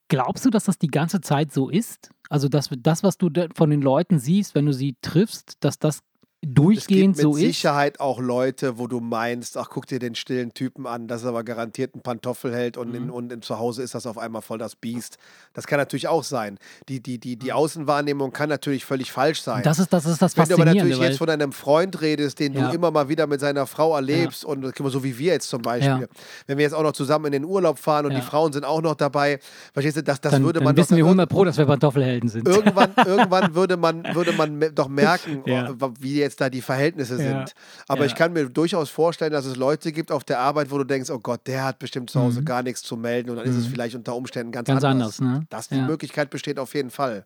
glaubst 0.08 0.46
du, 0.46 0.50
dass 0.50 0.66
das 0.66 0.78
die 0.78 0.88
ganze 0.88 1.22
Zeit 1.22 1.52
so 1.52 1.70
ist? 1.70 2.10
Also, 2.30 2.50
dass 2.50 2.70
das, 2.80 3.04
was 3.04 3.18
du 3.18 3.30
von 3.54 3.70
den 3.70 3.82
Leuten 3.82 4.20
siehst, 4.20 4.56
wenn 4.56 4.66
du 4.66 4.74
sie 4.74 4.96
triffst, 5.02 5.58
dass 5.64 5.78
das 5.80 6.00
Es 6.48 6.54
durchgehend 6.54 7.16
gibt 7.16 7.18
mit 7.18 7.24
so 7.24 7.36
ist? 7.36 7.42
Sicherheit 7.42 8.00
auch 8.00 8.20
Leute, 8.20 8.78
wo 8.78 8.88
du 8.88 9.00
meinst, 9.00 9.58
ach, 9.58 9.70
guck 9.70 9.88
dir 9.88 10.00
den 10.00 10.16
stillen 10.16 10.54
Typen 10.54 10.86
an, 10.88 11.08
das 11.08 11.22
ist 11.22 11.28
aber 11.28 11.44
garantiert 11.44 11.96
ein 11.96 12.02
Pantoffelheld 12.02 12.78
und, 12.78 12.94
in, 12.94 13.06
Mhm. 13.06 13.10
und 13.12 13.32
in, 13.34 13.42
zu 13.42 13.58
Hause 13.60 13.82
ist 13.84 13.96
das 13.96 14.06
auf 14.06 14.18
einmal 14.18 14.42
voll 14.42 14.58
das 14.58 14.76
Biest. 14.76 15.18
Das 15.54 15.66
kann 15.68 15.80
natürlich 15.80 16.08
auch 16.08 16.24
sein. 16.24 16.58
Die, 16.90 17.00
die, 17.02 17.18
die, 17.20 17.36
die 17.38 17.52
Außenwahrnehmung 17.54 18.32
kann 18.32 18.50
natürlich 18.50 18.86
völlig 18.86 19.12
falsch 19.12 19.42
sein. 19.42 19.60
Mhm. 19.60 19.64
Das 19.64 19.80
ist 19.80 19.92
das, 19.92 20.06
ist 20.06 20.22
das 20.22 20.38
Wenn 20.38 20.48
du 20.48 20.54
aber 20.56 20.66
natürlich 20.66 20.98
jetzt 21.00 21.18
von 21.18 21.30
einem 21.30 21.52
Freund 21.52 22.02
redest, 22.02 22.40
den 22.40 22.54
Ja. 22.54 22.70
du 22.70 22.76
immer 22.76 22.92
mal 22.92 23.10
wieder 23.10 23.28
mit 23.28 23.40
seiner 23.40 23.66
Frau 23.66 23.96
erlebst 23.96 24.46
und 24.46 24.72
so 24.78 25.04
wie 25.04 25.18
wir 25.18 25.34
jetzt 25.34 25.50
zum 25.50 25.62
Beispiel, 25.62 26.08
wenn 26.48 26.58
wir 26.58 26.64
jetzt 26.64 26.74
auch 26.74 26.84
noch 26.84 26.92
zusammen 26.94 27.26
in 27.28 27.32
den 27.32 27.46
Urlaub 27.46 27.80
fahren 27.80 28.06
und 28.06 28.12
Ja. 28.12 28.20
die 28.20 28.26
Frauen 28.26 28.54
sind 28.54 28.66
auch 28.66 28.82
noch 28.82 28.96
dabei, 28.96 29.40
verstehst 29.74 29.98
du, 29.98 30.04
das, 30.04 30.22
das 30.22 30.32
dann, 30.34 30.44
würde 30.44 30.60
dann 30.60 30.66
man 30.66 30.78
wissen 30.78 30.92
doch 30.94 30.98
wir 30.98 31.04
irg- 31.06 31.08
100 31.08 31.30
Pro, 31.30 31.44
dass 31.44 31.58
wir 31.58 31.66
Pantoffelhelden 31.66 32.30
sind. 32.30 32.48
irgendwann, 32.48 32.92
irgendwann 33.06 33.54
würde 33.56 33.78
man, 33.78 34.04
würde 34.14 34.32
man 34.34 34.60
doch 34.76 34.88
merken, 34.88 35.42
Ja. 35.46 35.74
wie 36.00 36.18
jetzt 36.20 36.35
da 36.36 36.50
die 36.50 36.62
Verhältnisse 36.62 37.14
Ja. 37.22 37.40
sind. 37.46 37.54
Aber 37.88 38.02
Ja. 38.02 38.06
ich 38.08 38.16
kann 38.16 38.34
mir 38.34 38.50
durchaus 38.50 38.90
vorstellen, 38.90 39.32
dass 39.32 39.46
es 39.46 39.56
Leute 39.56 39.92
gibt 39.92 40.12
auf 40.12 40.24
der 40.24 40.40
Arbeit, 40.40 40.72
wo 40.72 40.78
du 40.78 40.84
denkst, 40.84 41.10
oh 41.10 41.20
Gott, 41.20 41.48
der 41.48 41.64
hat 41.64 41.80
bestimmt 41.80 42.10
zu 42.10 42.20
Hause 42.20 42.42
Mhm. 42.42 42.46
gar 42.46 42.64
nichts 42.64 42.82
zu 42.84 42.98
melden 42.98 43.30
und 43.30 43.38
dann 43.38 43.46
ist 43.46 43.56
es 43.56 43.68
Mhm. 43.68 43.72
vielleicht 43.72 43.96
unter 43.96 44.16
Umständen 44.16 44.52
ganz, 44.52 44.68
Ganz 44.68 44.84
anders. 44.84 45.20
anders, 45.20 45.40
ne? 45.42 45.46
Das, 45.50 45.68
die. 45.70 45.82
Möglichkeit 45.82 46.30
besteht 46.30 46.60
auf 46.60 46.74
jeden 46.74 46.90
Fall. 46.92 47.26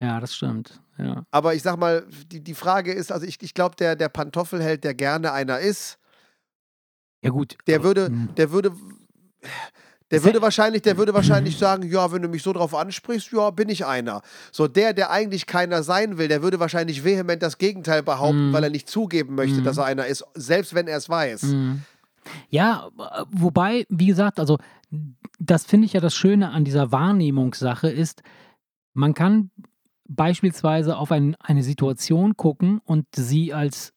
Ja, 0.00 0.20
das 0.20 0.34
stimmt. 0.36 0.80
Ja. 0.96 1.24
Aber 1.32 1.54
ich 1.54 1.62
sag 1.62 1.76
mal, 1.76 2.06
die, 2.30 2.40
die 2.40 2.54
Frage 2.54 2.92
ist, 2.92 3.10
also 3.10 3.26
ich, 3.26 3.42
ich 3.42 3.52
glaube, 3.54 3.74
der, 3.76 3.96
der 3.96 4.08
Pantoffelheld, 4.08 4.84
der 4.84 4.94
gerne 4.94 5.32
einer 5.32 5.58
ist, 5.58 5.98
ja, 7.24 7.30
gut. 7.30 7.56
der 7.66 7.76
aber- 7.76 7.84
würde, 7.84 8.06
Hm. 8.06 8.34
der 8.36 8.52
würde. 8.52 8.72
Der 10.10 10.24
würde 10.24 10.40
wahrscheinlich, 10.40 10.82
der 10.82 10.96
würde 10.96 11.12
wahrscheinlich 11.12 11.58
sagen, 11.58 11.82
ja, 11.90 12.10
wenn 12.12 12.22
du 12.22 12.28
mich 12.28 12.42
so 12.42 12.52
drauf 12.54 12.74
ansprichst, 12.74 13.30
ja, 13.32 13.50
bin 13.50 13.68
ich 13.68 13.84
einer. 13.84 14.22
So 14.52 14.66
der, 14.66 14.94
der 14.94 15.10
eigentlich 15.10 15.46
keiner 15.46 15.82
sein 15.82 16.16
will, 16.16 16.28
der 16.28 16.42
würde 16.42 16.58
wahrscheinlich 16.60 17.04
vehement 17.04 17.42
das 17.42 17.58
Gegenteil 17.58 18.02
behaupten, 18.02 18.48
Mhm. 18.48 18.52
weil 18.54 18.64
er 18.64 18.70
nicht 18.70 18.88
zugeben 18.88 19.34
möchte, 19.34 19.60
Mhm. 19.60 19.64
dass 19.64 19.76
er 19.76 19.84
einer 19.84 20.06
ist, 20.06 20.24
selbst 20.34 20.74
wenn 20.74 20.86
er 20.88 20.96
es 20.96 21.08
weiß. 21.10 21.42
Mhm. 21.42 21.82
Ja, 22.48 22.88
wobei, 23.30 23.84
wie 23.90 24.06
gesagt, 24.06 24.38
also 24.40 24.58
das 25.38 25.64
finde 25.66 25.86
ich 25.86 25.92
ja 25.92 26.00
das 26.00 26.14
Schöne 26.14 26.50
an 26.50 26.64
dieser 26.64 26.90
Wahrnehmungssache 26.90 27.88
ist, 27.90 28.22
man 28.94 29.12
kann 29.14 29.50
beispielsweise 30.08 30.96
auf 30.96 31.12
ein, 31.12 31.36
eine 31.38 31.62
Situation 31.62 32.36
gucken 32.36 32.80
und 32.84 33.04
sie 33.14 33.52
als 33.52 33.92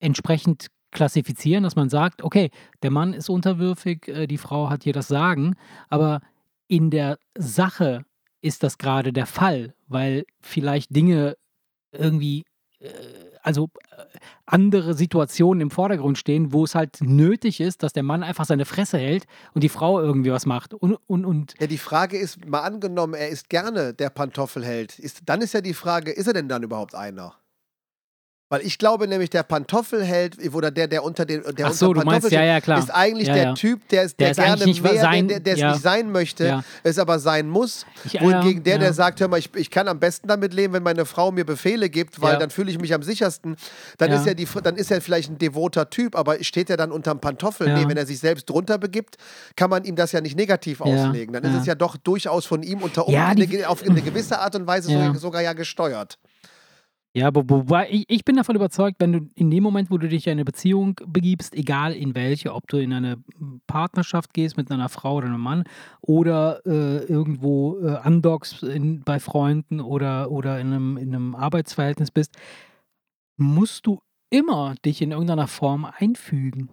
entsprechend 0.00 0.66
klassifizieren, 0.90 1.64
dass 1.64 1.76
man 1.76 1.90
sagt, 1.90 2.22
okay, 2.22 2.50
der 2.82 2.90
Mann 2.90 3.12
ist 3.12 3.28
unterwürfig, 3.28 4.08
äh, 4.08 4.26
die 4.26 4.38
Frau 4.38 4.70
hat 4.70 4.84
hier 4.84 4.92
das 4.92 5.08
Sagen, 5.08 5.54
aber 5.88 6.20
in 6.66 6.90
der 6.90 7.18
Sache 7.36 8.04
ist 8.40 8.62
das 8.62 8.78
gerade 8.78 9.12
der 9.12 9.26
Fall, 9.26 9.74
weil 9.88 10.24
vielleicht 10.40 10.94
Dinge 10.94 11.36
irgendwie, 11.92 12.44
äh, 12.80 12.88
also 13.42 13.70
äh, 13.90 14.04
andere 14.46 14.94
Situationen 14.94 15.60
im 15.60 15.70
Vordergrund 15.70 16.18
stehen, 16.18 16.52
wo 16.52 16.64
es 16.64 16.74
halt 16.74 16.98
nötig 17.00 17.60
ist, 17.60 17.82
dass 17.82 17.92
der 17.92 18.02
Mann 18.02 18.22
einfach 18.22 18.44
seine 18.44 18.64
Fresse 18.64 18.98
hält 18.98 19.24
und 19.54 19.64
die 19.64 19.68
Frau 19.68 20.00
irgendwie 20.00 20.30
was 20.30 20.46
macht. 20.46 20.74
Und, 20.74 20.98
und, 21.06 21.24
und 21.24 21.54
Ja, 21.60 21.66
die 21.66 21.78
Frage 21.78 22.18
ist, 22.18 22.44
mal 22.46 22.60
angenommen, 22.60 23.14
er 23.14 23.28
ist 23.28 23.48
gerne 23.48 23.94
der 23.94 24.10
Pantoffelheld, 24.10 24.98
ist, 24.98 25.22
dann 25.26 25.40
ist 25.40 25.54
ja 25.54 25.60
die 25.60 25.74
Frage, 25.74 26.12
ist 26.12 26.26
er 26.26 26.34
denn 26.34 26.48
dann 26.48 26.62
überhaupt 26.62 26.94
einer? 26.94 27.34
Weil 28.50 28.62
ich 28.62 28.78
glaube 28.78 29.06
nämlich, 29.08 29.28
der 29.28 29.42
Pantoffelheld 29.42 30.36
oder 30.54 30.70
der, 30.70 30.86
der 30.88 31.04
unter 31.04 31.26
den 31.26 31.42
der 31.56 31.66
ach 31.66 31.72
so, 31.72 31.88
unter 31.88 32.00
du 32.00 32.06
meinst, 32.06 32.22
Pantoffeln 32.28 32.32
ja, 32.48 32.54
ja, 32.54 32.60
klar. 32.62 32.78
ist 32.78 32.90
eigentlich 32.90 33.28
Ja, 33.28 33.34
der 33.34 33.42
ja. 33.44 33.54
Typ, 33.54 33.86
der, 33.90 34.04
ist- 34.04 34.18
der, 34.18 34.26
Der 34.26 34.30
ist 34.30 34.36
gerne 34.38 34.64
nicht 34.64 34.82
mehr, 34.82 34.94
sein- 35.00 35.28
der, 35.28 35.40
der 35.40 35.54
es 35.54 35.60
ja. 35.60 35.70
nicht 35.72 35.82
sein 35.82 36.10
möchte, 36.10 36.64
es 36.82 36.98
aber 36.98 37.18
sein 37.18 37.48
muss. 37.48 37.84
Ich- 38.04 38.20
Wohingegen 38.20 38.62
der, 38.62 38.78
der 38.78 38.92
sagt, 38.94 39.20
hör 39.20 39.28
mal, 39.28 39.38
ich, 39.38 39.50
ich 39.54 39.70
kann 39.70 39.86
am 39.86 40.00
besten 40.00 40.28
damit 40.28 40.54
leben, 40.54 40.72
wenn 40.72 40.82
meine 40.82 41.04
Frau 41.04 41.30
mir 41.30 41.44
Befehle 41.44 41.90
gibt, 41.90 42.20
weil 42.22 42.38
dann 42.38 42.48
fühle 42.50 42.70
ich 42.70 42.78
mich 42.80 42.94
am 42.94 43.02
sichersten. 43.02 43.56
Dann, 43.98 44.10
ist 44.12 44.26
er 44.26 44.34
die, 44.34 44.48
dann 44.62 44.76
ist 44.76 44.90
er 44.90 45.00
vielleicht 45.02 45.30
ein 45.30 45.36
devoter 45.38 45.90
Typ, 45.90 46.16
aber 46.16 46.42
steht 46.42 46.70
er 46.70 46.76
dann 46.78 46.90
unterm 46.90 47.20
Pantoffel? 47.20 47.68
Ja. 47.68 47.76
Nee, 47.78 47.86
wenn 47.88 47.96
er 47.98 48.06
sich 48.06 48.18
selbst 48.18 48.48
drunter 48.48 48.78
begibt, 48.78 49.16
kann 49.56 49.68
man 49.68 49.84
ihm 49.84 49.94
das 49.96 50.12
ja 50.12 50.20
nicht 50.22 50.36
negativ 50.36 50.80
auslegen. 50.80 51.34
Dann 51.34 51.44
ist 51.44 51.60
es 51.60 51.66
ja 51.66 51.74
doch 51.74 51.96
durchaus 51.98 52.46
von 52.46 52.62
ihm 52.62 52.80
unter 52.82 53.06
Umständen 53.06 53.64
auf 53.66 53.82
eine 53.82 54.00
gewisse 54.00 54.38
Art 54.38 54.54
und 54.56 54.66
Weise 54.66 55.12
sogar 55.18 55.42
ja 55.42 55.52
gesteuert. 55.52 56.18
Ja, 57.14 57.30
wobei 57.34 57.88
ich, 57.90 58.04
ich 58.08 58.24
bin 58.24 58.36
davon 58.36 58.54
überzeugt, 58.54 58.96
wenn 59.00 59.12
du 59.12 59.28
in 59.34 59.50
dem 59.50 59.62
Moment, 59.62 59.90
wo 59.90 59.98
du 59.98 60.08
dich 60.08 60.26
in 60.26 60.32
eine 60.32 60.44
Beziehung 60.44 61.00
begibst, 61.06 61.54
egal 61.54 61.94
in 61.94 62.14
welche, 62.14 62.54
ob 62.54 62.68
du 62.68 62.76
in 62.76 62.92
eine 62.92 63.16
Partnerschaft 63.66 64.34
gehst 64.34 64.56
mit 64.56 64.70
einer 64.70 64.88
Frau 64.88 65.16
oder 65.16 65.26
einem 65.26 65.40
Mann 65.40 65.64
oder 66.00 66.60
äh, 66.66 67.04
irgendwo 67.04 67.78
äh, 67.80 67.94
andockst 67.96 68.62
in, 68.62 69.00
bei 69.00 69.18
Freunden 69.20 69.80
oder, 69.80 70.30
oder 70.30 70.60
in, 70.60 70.68
einem, 70.72 70.96
in 70.96 71.14
einem 71.14 71.34
Arbeitsverhältnis 71.34 72.10
bist, 72.10 72.36
musst 73.36 73.86
du 73.86 74.00
immer 74.30 74.74
dich 74.84 75.00
in 75.02 75.12
irgendeiner 75.12 75.48
Form 75.48 75.86
einfügen, 75.86 76.68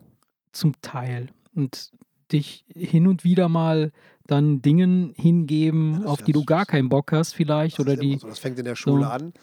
zum 0.51 0.73
Teil. 0.81 1.27
Und 1.55 1.91
dich 2.31 2.65
hin 2.75 3.07
und 3.07 3.23
wieder 3.23 3.49
mal 3.49 3.91
dann 4.27 4.61
Dingen 4.61 5.13
hingeben, 5.15 5.99
das- 6.01 6.05
auf 6.05 6.21
die 6.23 6.33
du 6.33 6.43
gar 6.43 6.65
keinen 6.65 6.89
Bock 6.89 7.11
hast 7.13 7.33
vielleicht 7.33 7.79
Das 7.79 7.85
oder 7.85 7.95
die 7.95 8.17
so. 8.17 8.27
Das 8.27 8.39
fängt 8.39 8.59
in 8.59 8.65
der 8.65 8.75
Schule 8.75 9.05
so. 9.05 9.09
an. 9.09 9.33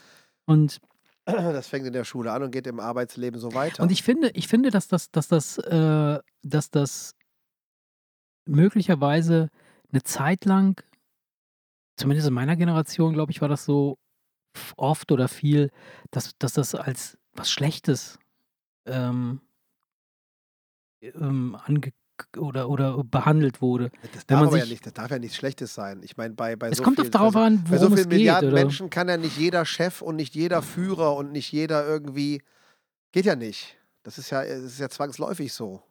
Und 0.47 0.81
Das 1.25 1.69
fängt 1.69 1.87
in 1.87 1.93
der 1.93 2.05
Schule 2.05 2.33
an 2.33 2.43
und 2.43 2.51
geht 2.51 2.67
im 2.67 2.81
Arbeitsleben 2.81 3.39
so 3.39 3.55
weiter. 3.55 3.83
Und 3.83 3.93
ich 3.93 4.03
finde, 4.03 4.31
ich 4.31 4.49
finde, 4.49 4.71
dass 4.71 4.89
das, 4.89 5.11
dass 5.11 5.29
das, 5.29 5.59
äh, 5.59 6.19
dass 6.43 6.71
das 6.71 7.15
möglicherweise 8.45 9.49
eine 9.93 10.03
Zeit 10.03 10.45
lang, 10.45 10.83
zumindest 11.97 12.29
in 12.29 12.35
meiner 12.35 12.57
Generation, 12.57 13.13
glaube 13.15 13.31
ich, 13.31 13.41
war 13.41 13.49
das 13.49 13.65
so 13.65 13.99
oft 14.77 15.13
oder 15.13 15.29
viel, 15.29 15.71
dass, 16.11 16.37
dass 16.39 16.55
das 16.55 16.75
als 16.75 17.19
was 17.35 17.51
Schlechtes 17.51 18.19
ähm, 18.87 19.41
ähm, 21.01 21.57
ange 21.65 21.93
oder, 22.37 22.69
oder 22.69 23.03
behandelt 23.05 23.61
wurde. 23.63 23.91
das, 24.13 24.27
darf 24.27 24.43
aber 24.47 24.59
ja 24.59 24.67
nicht, 24.67 24.85
das 24.87 24.93
darf 24.93 25.11
ja 25.11 25.19
nichts 25.19 25.37
Schlechtes 25.37 25.75
sein. 25.75 26.01
Ich 26.03 26.17
meine, 26.17 26.35
bei, 26.35 26.57
bei 26.57 26.69
Es 26.69 26.79
so 26.79 26.85
kommt 26.85 26.97
viel, 26.97 27.07
oft 27.07 27.15
darauf 27.15 27.33
bei 27.35 27.41
so, 27.41 27.45
an, 27.47 27.65
bei 27.71 27.79
so 27.79 27.87
vielen 27.89 27.97
geht. 27.97 28.07
Milliarden 28.09 28.49
Oder? 28.53 28.61
Menschen 28.63 28.91
kann 28.91 29.09
ja 29.09 29.17
nicht 29.17 29.37
jeder 29.37 29.65
Chef 29.65 30.03
und 30.03 30.17
nicht 30.17 30.35
jeder 30.35 30.63
Führer 30.63 31.17
und 31.17 31.33
nicht 31.33 31.51
jeder 31.53 31.87
irgendwie. 31.87 32.43
Geht 33.13 33.27
ja 33.27 33.37
nicht. 33.37 33.77
Das 34.03 34.19
ist 34.19 34.31
ja, 34.31 34.45
das 34.45 34.63
ist 34.63 34.81
ja 34.81 34.89
zwangsläufig 34.89 35.53
so. 35.53 35.83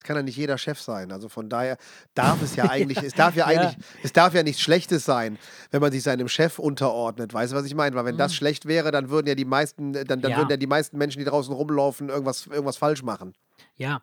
Es 0.00 0.04
kann 0.06 0.16
ja 0.16 0.22
nicht 0.22 0.36
jeder 0.36 0.58
Chef 0.58 0.80
sein. 0.80 1.12
Also 1.12 1.28
von 1.28 1.48
daher 1.48 1.76
darf 2.14 2.42
es 2.42 2.56
ja 2.56 2.64
eigentlich, 2.70 3.00
es 3.02 3.14
darf 3.14 3.36
ja 3.36 3.48
Ja. 3.50 3.60
eigentlich, 3.60 3.76
es 4.02 4.12
darf 4.12 4.34
ja 4.34 4.42
nichts 4.42 4.60
Schlechtes 4.60 5.04
sein, 5.04 5.38
wenn 5.70 5.80
man 5.80 5.92
sich 5.92 6.02
seinem 6.02 6.26
Chef 6.28 6.58
unterordnet. 6.58 7.32
Weißt 7.32 7.52
du, 7.52 7.56
was 7.56 7.64
ich 7.66 7.74
meine? 7.76 7.94
Weil 7.94 8.04
wenn 8.06 8.16
das 8.18 8.32
Mhm. 8.32 8.36
schlecht 8.36 8.66
wäre, 8.66 8.90
dann 8.90 9.10
würden 9.10 9.28
ja 9.28 9.36
die 9.36 9.44
meisten, 9.44 9.92
dann, 9.92 10.20
dann 10.20 10.30
Ja. 10.32 10.36
würden 10.38 10.50
ja 10.50 10.56
die 10.56 10.66
meisten 10.66 10.98
Menschen, 10.98 11.20
die 11.20 11.24
draußen 11.24 11.54
rumlaufen, 11.54 12.08
irgendwas, 12.08 12.46
irgendwas 12.48 12.76
falsch 12.78 13.02
machen. 13.04 13.34
Ja, 13.76 14.02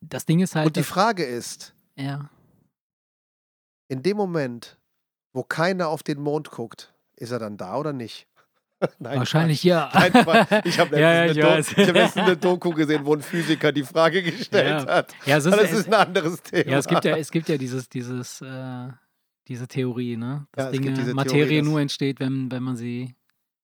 das 0.00 0.26
Ding 0.26 0.40
ist 0.40 0.54
halt. 0.54 0.66
Und 0.66 0.76
die 0.76 0.82
Frage 0.82 1.24
ist, 1.24 1.74
ja. 1.96 2.30
in 3.88 4.02
dem 4.02 4.16
Moment, 4.16 4.78
wo 5.32 5.42
keiner 5.42 5.88
auf 5.88 6.02
den 6.02 6.20
Mond 6.20 6.50
guckt, 6.50 6.94
ist 7.16 7.30
er 7.30 7.38
dann 7.38 7.56
da 7.56 7.76
oder 7.76 7.92
nicht? 7.92 8.26
Nein, 9.00 9.18
Wahrscheinlich 9.18 9.64
ja. 9.64 9.90
Nein, 9.92 10.12
ich 10.64 10.78
habe 10.78 10.96
letztens, 10.96 11.00
Ja, 11.00 11.12
ja, 11.12 11.22
eine 11.22 11.32
ich 11.32 11.42
hab 11.42 11.94
letztens 11.94 12.16
eine 12.16 12.36
Doku 12.36 12.70
gesehen, 12.70 13.04
wo 13.04 13.14
ein 13.14 13.22
Physiker 13.22 13.72
die 13.72 13.82
Frage 13.82 14.22
gestellt 14.22 14.86
Ja. 14.86 14.94
hat. 14.94 15.14
Ja, 15.26 15.38
ist, 15.38 15.46
das 15.46 15.72
ist 15.72 15.88
ein 15.88 15.94
anderes 15.94 16.42
Thema. 16.42 16.70
ja, 16.70 16.78
es 16.78 16.86
gibt 16.86 17.04
ja, 17.04 17.16
es 17.16 17.30
gibt 17.30 17.48
ja 17.48 17.58
dieses, 17.58 17.88
dieses, 17.88 18.40
äh, 18.40 18.88
diese 19.48 19.66
Theorie, 19.66 20.16
ne? 20.16 20.46
Dass 20.52 20.70
Dinge, 20.70 20.90
Materie 21.14 21.46
Theorie, 21.48 21.62
nur 21.62 21.80
entsteht, 21.80 22.20
wenn, 22.20 22.50
wenn 22.52 22.62
man 22.62 22.76
sie. 22.76 23.14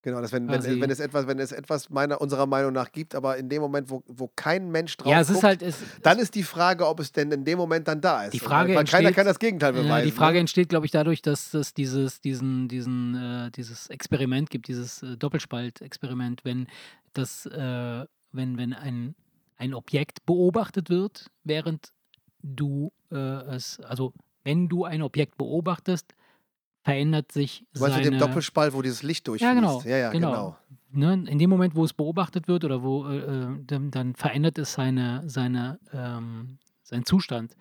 Genau, 0.04 0.20
dass 0.20 0.32
wenn, 0.32 0.46
wenn, 0.50 0.62
wenn, 0.82 0.90
es 0.90 1.00
etwas, 1.00 1.26
wenn 1.26 1.38
es 1.38 1.50
etwas 1.50 1.88
meiner, 1.88 2.20
unserer 2.20 2.44
Meinung 2.44 2.74
nach 2.74 2.92
gibt, 2.92 3.14
aber 3.14 3.38
in 3.38 3.48
dem 3.48 3.62
Moment, 3.62 3.88
wo, 3.88 4.02
wo 4.06 4.30
kein 4.36 4.70
Mensch 4.70 4.98
drauf 4.98 5.10
ja, 5.10 5.20
es 5.20 5.28
guckt, 5.28 5.38
ist 5.38 5.44
halt. 5.44 5.62
Es, 5.62 5.78
dann 6.02 6.18
ist 6.18 6.34
die 6.34 6.42
Frage, 6.42 6.86
ob 6.86 7.00
es 7.00 7.10
denn 7.10 7.32
in 7.32 7.42
dem 7.46 7.56
Moment 7.56 7.88
dann 7.88 8.02
da 8.02 8.24
ist. 8.24 8.34
Die 8.34 8.38
Frage 8.38 8.74
Weil 8.74 8.84
keiner 8.84 9.08
entsteht- 9.08 9.14
kann 9.14 9.24
das 9.24 9.38
Gegenteil 9.38 9.72
beweisen. 9.72 10.04
Die 10.04 10.12
Frage 10.12 10.34
ne? 10.34 10.40
entsteht, 10.40 10.68
glaube 10.68 10.84
ich, 10.84 10.92
dadurch, 10.92 11.22
dass 11.22 11.54
es 11.54 11.72
dieses, 11.72 12.20
diesen, 12.20 12.68
diesen, 12.68 13.46
äh, 13.46 13.50
dieses 13.52 13.88
Experiment 13.88 14.50
gibt, 14.50 14.68
dieses 14.68 15.02
äh, 15.02 15.16
Doppelspalt-Experiment, 15.16 16.44
wenn 16.44 16.66
das, 17.14 17.46
äh, 17.46 18.04
wenn, 18.32 18.58
wenn 18.58 18.74
ein, 18.74 19.14
ein 19.56 19.72
Objekt 19.72 20.26
beobachtet 20.26 20.90
wird, 20.90 21.30
während 21.44 21.92
du 22.42 22.92
äh, 23.10 23.16
es, 23.16 23.80
also 23.80 24.12
wenn 24.42 24.68
du 24.68 24.84
ein 24.84 25.00
Objekt 25.00 25.38
beobachtest, 25.38 26.14
verändert 26.84 27.32
sich 27.32 27.64
Du 27.72 27.80
seine, 27.80 27.96
mit 27.96 28.04
dem 28.04 28.18
Doppelspalt, 28.18 28.74
wo 28.74 28.82
dieses 28.82 29.02
Licht 29.02 29.26
durchfließt? 29.26 29.48
Ja, 29.48 29.54
genau, 29.54 29.82
Ja, 29.84 29.96
ja, 29.96 30.10
genau. 30.10 30.56
genau. 30.92 31.12
ne, 31.14 31.30
in 31.30 31.38
dem 31.38 31.48
Moment, 31.50 31.74
wo 31.74 31.82
es 31.84 31.94
beobachtet 31.94 32.46
wird 32.46 32.62
oder 32.64 32.82
wo, 32.82 33.08
äh, 33.08 33.16
äh, 33.16 33.46
dann, 33.66 33.90
dann 33.90 34.14
verändert 34.14 34.58
es 34.58 34.74
seine, 34.74 35.22
seine, 35.26 35.80
ähm, 35.92 36.58
seinen 36.82 37.06
Zustand. 37.06 37.56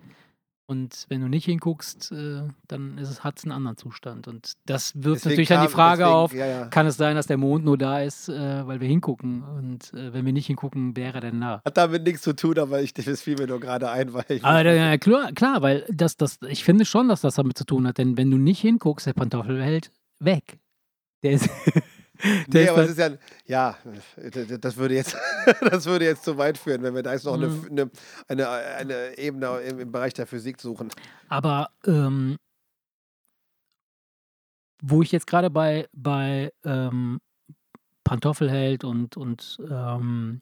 Und 0.65 1.05
wenn 1.09 1.19
du 1.19 1.27
nicht 1.27 1.43
hinguckst, 1.45 2.13
äh, 2.13 2.43
dann 2.69 2.97
hat 3.19 3.37
es 3.37 3.43
einen 3.43 3.51
anderen 3.51 3.75
Zustand. 3.75 4.29
Und 4.29 4.53
das 4.65 4.93
wirft 4.95 5.17
Deswegen 5.25 5.29
natürlich 5.31 5.49
dann 5.49 5.67
die 5.67 5.71
Frage 5.73 6.03
deswegen- 6.03 6.15
auf, 6.15 6.33
Ja, 6.33 6.45
ja. 6.47 6.65
kann 6.67 6.87
es 6.87 6.95
sein, 6.95 7.15
dass 7.17 7.27
der 7.27 7.37
Mond 7.37 7.65
nur 7.65 7.77
da 7.77 7.99
ist, 7.99 8.29
äh, 8.29 8.65
weil 8.65 8.79
wir 8.79 8.87
hingucken? 8.87 9.43
Und 9.43 9.93
äh, 9.93 10.13
wenn 10.13 10.25
wir 10.25 10.31
nicht 10.31 10.47
hingucken, 10.47 10.95
wäre 10.95 11.15
er 11.15 11.21
denn 11.21 11.41
da? 11.41 11.61
Hat 11.65 11.75
damit 11.77 12.03
nichts 12.03 12.21
zu 12.21 12.33
tun, 12.33 12.57
aber 12.57 12.81
ich, 12.81 12.93
das 12.93 13.21
fiel 13.21 13.35
mir 13.37 13.47
nur 13.47 13.59
gerade 13.59 13.89
ein, 13.91 14.13
weil 14.13 14.23
ich. 14.29 14.43
Aber 14.45 14.63
ja, 14.73 14.97
klar, 14.97 15.33
klar, 15.33 15.61
weil 15.61 15.85
das, 15.89 16.15
das, 16.15 16.39
ich 16.47 16.63
finde 16.63 16.85
schon, 16.85 17.09
dass 17.09 17.19
das 17.21 17.35
damit 17.35 17.57
zu 17.57 17.65
tun 17.65 17.85
hat. 17.85 17.97
Denn 17.97 18.15
wenn 18.17 18.31
du 18.31 18.37
nicht 18.37 18.61
hinguckst, 18.61 19.05
der 19.05 19.13
Pantoffelheld 19.13 19.91
weg. 20.19 20.59
Der 21.23 21.31
ist, 21.33 21.49
der 22.47 22.63
Nee, 22.63 22.69
aber 22.69 22.83
es 22.83 22.91
ist 22.91 22.99
ja, 22.99 23.09
ja, 23.45 23.77
das 24.59 24.77
würde 24.77 24.95
jetzt, 24.95 25.17
das 25.61 25.85
würde 25.85 26.05
jetzt 26.05 26.23
zu 26.23 26.37
weit 26.37 26.57
führen, 26.57 26.81
wenn 26.83 26.95
wir 26.95 27.03
da 27.03 27.13
jetzt 27.13 27.25
noch 27.25 27.33
eine, 27.33 27.47
Mhm. 27.47 27.67
eine, 27.71 27.91
eine, 28.27 28.49
eine 28.49 29.17
Ebene 29.17 29.59
im, 29.61 29.79
im 29.79 29.91
Bereich 29.91 30.13
der 30.13 30.27
Physik 30.27 30.61
suchen. 30.61 30.89
Aber 31.27 31.71
ähm, 31.85 32.37
wo 34.81 35.01
ich 35.01 35.11
jetzt 35.11 35.27
gerade 35.27 35.49
bei, 35.49 35.87
bei 35.93 36.51
ähm, 36.63 37.19
Pantoffelheld 38.03 38.83
und, 38.83 39.17
und 39.17 39.57
ähm, 39.69 40.41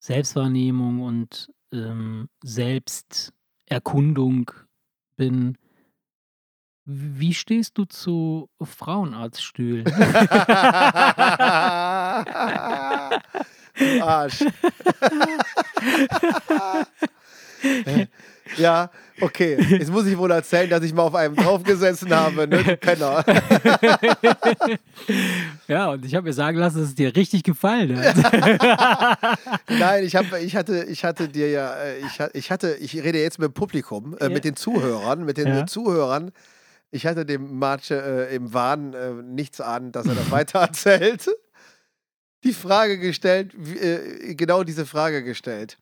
Selbstwahrnehmung 0.00 1.00
und 1.00 1.50
ähm, 1.72 2.28
Selbsterkundung 2.42 4.50
bin, 5.16 5.56
wie 6.84 7.32
stehst 7.34 7.78
du 7.78 7.84
zu 7.84 8.48
Frauenarztstühlen? 8.60 9.84
du 9.84 9.90
Arsch. 14.02 14.44
ja, 18.56 18.90
okay. 19.20 19.56
Jetzt 19.70 19.90
muss 19.92 20.06
ich 20.06 20.18
wohl 20.18 20.30
erzählen, 20.30 20.68
dass 20.68 20.82
ich 20.82 20.92
mal 20.92 21.02
auf 21.02 21.14
einem 21.14 21.36
draufgesessen 21.36 22.12
habe, 22.14 22.46
ne, 22.48 22.62
du 22.64 22.76
Penner. 22.76 23.24
ja, 25.68 25.90
und 25.90 26.04
ich 26.04 26.14
habe 26.14 26.26
mir 26.26 26.32
sagen 26.32 26.58
lassen, 26.58 26.78
dass 26.80 26.88
es 26.88 26.94
dir 26.94 27.14
richtig 27.14 27.44
gefallen 27.44 27.96
hat. 27.98 28.16
Nein, 29.68 30.04
ich, 30.04 30.16
hab, 30.16 30.26
ich, 30.40 30.56
hatte, 30.56 30.84
ich 30.84 31.04
hatte 31.04 31.28
dir 31.28 31.50
ja, 31.50 31.72
äh, 31.74 31.98
ich, 32.00 32.18
ich 32.34 32.50
hatte, 32.50 32.74
ich 32.80 32.94
rede 33.02 33.20
jetzt 33.20 33.38
mit 33.38 33.48
dem 33.50 33.54
Publikum, 33.54 34.16
äh, 34.18 34.24
Ja. 34.24 34.30
mit 34.30 34.44
den 34.44 34.56
Zuhörern, 34.56 35.24
mit 35.24 35.36
den 35.38 35.48
Ja. 35.48 35.66
Zuhörern. 35.66 36.32
Ich 36.94 37.06
hatte 37.06 37.24
dem 37.24 37.58
Marce 37.58 37.90
äh, 37.90 38.34
im 38.36 38.52
Wahn 38.52 38.92
äh, 38.92 39.12
nichts 39.14 39.60
an, 39.62 39.92
dass 39.92 40.06
er 40.06 40.14
das 40.14 40.30
weitererzählt. 40.30 41.26
Die 42.44 42.52
Frage 42.52 42.98
gestellt, 42.98 43.52
wie, 43.56 43.78
äh, 43.78 44.34
genau 44.34 44.62
diese 44.62 44.84
Frage 44.84 45.24
gestellt. 45.24 45.78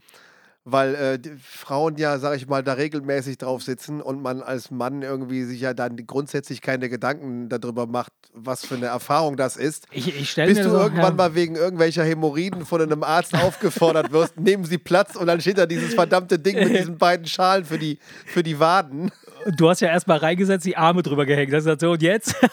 Weil 0.64 0.94
äh, 0.94 1.18
die 1.18 1.32
Frauen 1.42 1.96
ja, 1.96 2.18
sag 2.18 2.36
ich 2.36 2.46
mal, 2.46 2.62
da 2.62 2.74
regelmäßig 2.74 3.38
drauf 3.38 3.62
sitzen 3.62 4.00
und 4.00 4.22
man 4.22 4.40
als 4.40 4.70
Mann 4.70 5.02
irgendwie 5.02 5.42
sich 5.42 5.60
ja 5.62 5.74
dann 5.74 5.96
grundsätzlich 6.06 6.60
keine 6.60 6.88
Gedanken 6.88 7.48
darüber 7.48 7.86
macht, 7.86 8.12
was 8.32 8.64
für 8.64 8.76
eine 8.76 8.86
Erfahrung 8.86 9.36
das 9.36 9.56
ist. 9.56 9.88
Ich, 9.90 10.14
ich 10.14 10.30
stelle 10.30 10.48
Bis 10.48 10.58
mir 10.58 10.64
du 10.64 10.70
so, 10.70 10.76
irgendwann 10.76 11.16
ja, 11.16 11.28
mal 11.28 11.34
wegen 11.34 11.56
irgendwelcher 11.56 12.04
Hämorrhoiden 12.04 12.66
von 12.66 12.82
einem 12.82 13.02
Arzt 13.02 13.34
aufgefordert 13.34 14.12
wirst, 14.12 14.38
nehmen 14.38 14.64
Sie 14.64 14.78
Platz 14.78 15.16
und 15.16 15.26
dann 15.26 15.40
steht 15.40 15.58
da 15.58 15.66
dieses 15.66 15.94
verdammte 15.94 16.38
Ding 16.38 16.56
mit 16.56 16.68
diesen 16.78 16.98
beiden 16.98 17.26
Schalen 17.26 17.64
für 17.64 17.78
die, 17.78 17.98
für 18.26 18.44
die 18.44 18.60
Waden. 18.60 19.10
Du 19.46 19.68
hast 19.68 19.80
ja 19.80 19.88
erstmal 19.88 20.18
reingesetzt, 20.18 20.66
die 20.66 20.76
Arme 20.76 21.02
drüber 21.02 21.26
gehängt. 21.26 21.52
Das 21.52 21.66
ist 21.66 21.80
so, 21.80 21.92
und 21.92 22.02
jetzt? 22.02 22.34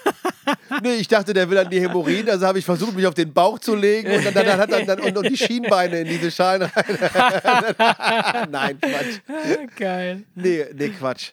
Nee, 0.81 0.95
ich 0.95 1.07
dachte, 1.07 1.33
der 1.33 1.49
will 1.49 1.57
an 1.57 1.69
die 1.69 1.79
Hämorrhoiden, 1.79 2.29
also 2.29 2.45
habe 2.45 2.59
ich 2.59 2.65
versucht, 2.65 2.95
mich 2.95 3.05
auf 3.05 3.13
den 3.13 3.33
Bauch 3.33 3.59
zu 3.59 3.75
legen 3.75 4.11
und 4.11 4.25
dann, 4.25 4.33
dann, 4.33 4.45
dann 4.45 4.59
hat 4.59 4.71
er 4.71 4.85
dann 4.85 4.99
und, 4.99 5.17
und 5.17 5.29
die 5.29 5.37
Schienbeine 5.37 6.01
in 6.01 6.07
diese 6.07 6.31
Schalen 6.31 6.63
rein. 6.63 8.47
Nein, 8.51 8.79
Quatsch. 8.79 9.19
Geil. 9.77 10.23
Nee, 10.35 10.65
nee, 10.73 10.89
Quatsch. 10.89 11.31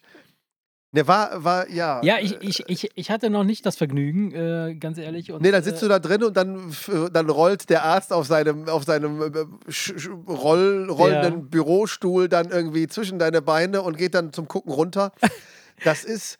Ne, 0.95 1.09
war, 1.09 1.42
war, 1.42 1.68
ja. 1.70 2.01
Ja, 2.05 2.18
ich, 2.20 2.40
ich, 2.40 2.68
ich, 2.68 2.88
ich 2.95 3.11
hatte 3.11 3.28
noch 3.28 3.42
nicht 3.42 3.66
das 3.66 3.74
Vergnügen, 3.74 4.30
äh, 4.30 4.76
ganz 4.76 4.97
ehrlich. 4.97 5.32
Und, 5.32 5.42
Nee, 5.42 5.51
dann 5.51 5.64
sitzt 5.64 5.82
du 5.82 5.88
da 5.88 5.99
drin 5.99 6.22
und 6.22 6.36
dann, 6.36 6.72
dann 7.12 7.30
rollt 7.30 7.68
der 7.68 7.84
Arzt 7.84 8.12
auf 8.12 8.28
seinem, 8.28 8.68
auf 8.68 8.84
seinem 8.84 9.20
äh, 9.20 9.45
roll, 10.28 10.88
rollenden 10.88 11.40
Ja. 11.40 11.47
Bürostuhl 11.51 12.28
dann 12.28 12.51
irgendwie 12.51 12.86
zwischen 12.86 13.18
deine 13.18 13.42
Beine 13.42 13.82
und 13.82 13.97
geht 13.97 14.14
dann 14.14 14.32
zum 14.32 14.47
Gucken 14.47 14.72
runter. 14.72 15.11
Das 15.82 16.05
ist, 16.05 16.38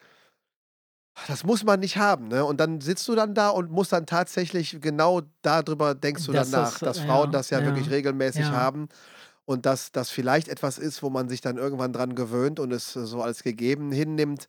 das 1.27 1.43
muss 1.43 1.65
man 1.65 1.81
nicht 1.81 1.97
haben, 1.97 2.29
ne? 2.29 2.45
Und 2.45 2.61
dann 2.61 2.79
sitzt 2.79 3.05
du 3.09 3.15
dann 3.15 3.33
da 3.33 3.49
und 3.49 3.69
musst 3.69 3.91
dann 3.91 4.05
tatsächlich 4.05 4.77
genau 4.79 5.23
darüber 5.41 5.93
denkst 5.93 6.25
du 6.25 6.31
Dass 6.31 6.51
danach, 6.51 6.71
das, 6.71 6.79
dass 6.79 6.97
ja, 6.99 7.03
Frauen 7.03 7.33
das 7.33 7.49
ja, 7.49 7.59
ja, 7.59 7.65
wirklich 7.65 7.91
regelmäßig 7.91 8.43
ja. 8.45 8.51
haben. 8.51 8.87
Und 9.45 9.65
dass 9.65 9.91
das 9.91 10.09
vielleicht 10.09 10.47
etwas 10.47 10.77
ist, 10.79 11.03
wo 11.03 11.09
man 11.09 11.29
sich 11.29 11.39
dann 11.41 11.57
irgendwann 11.57 11.93
dran 11.93 12.15
gewöhnt 12.15 12.59
und 12.59 12.71
es 12.71 12.93
so 12.93 13.21
als 13.21 13.43
gegeben 13.43 13.91
hinnimmt. 13.91 14.47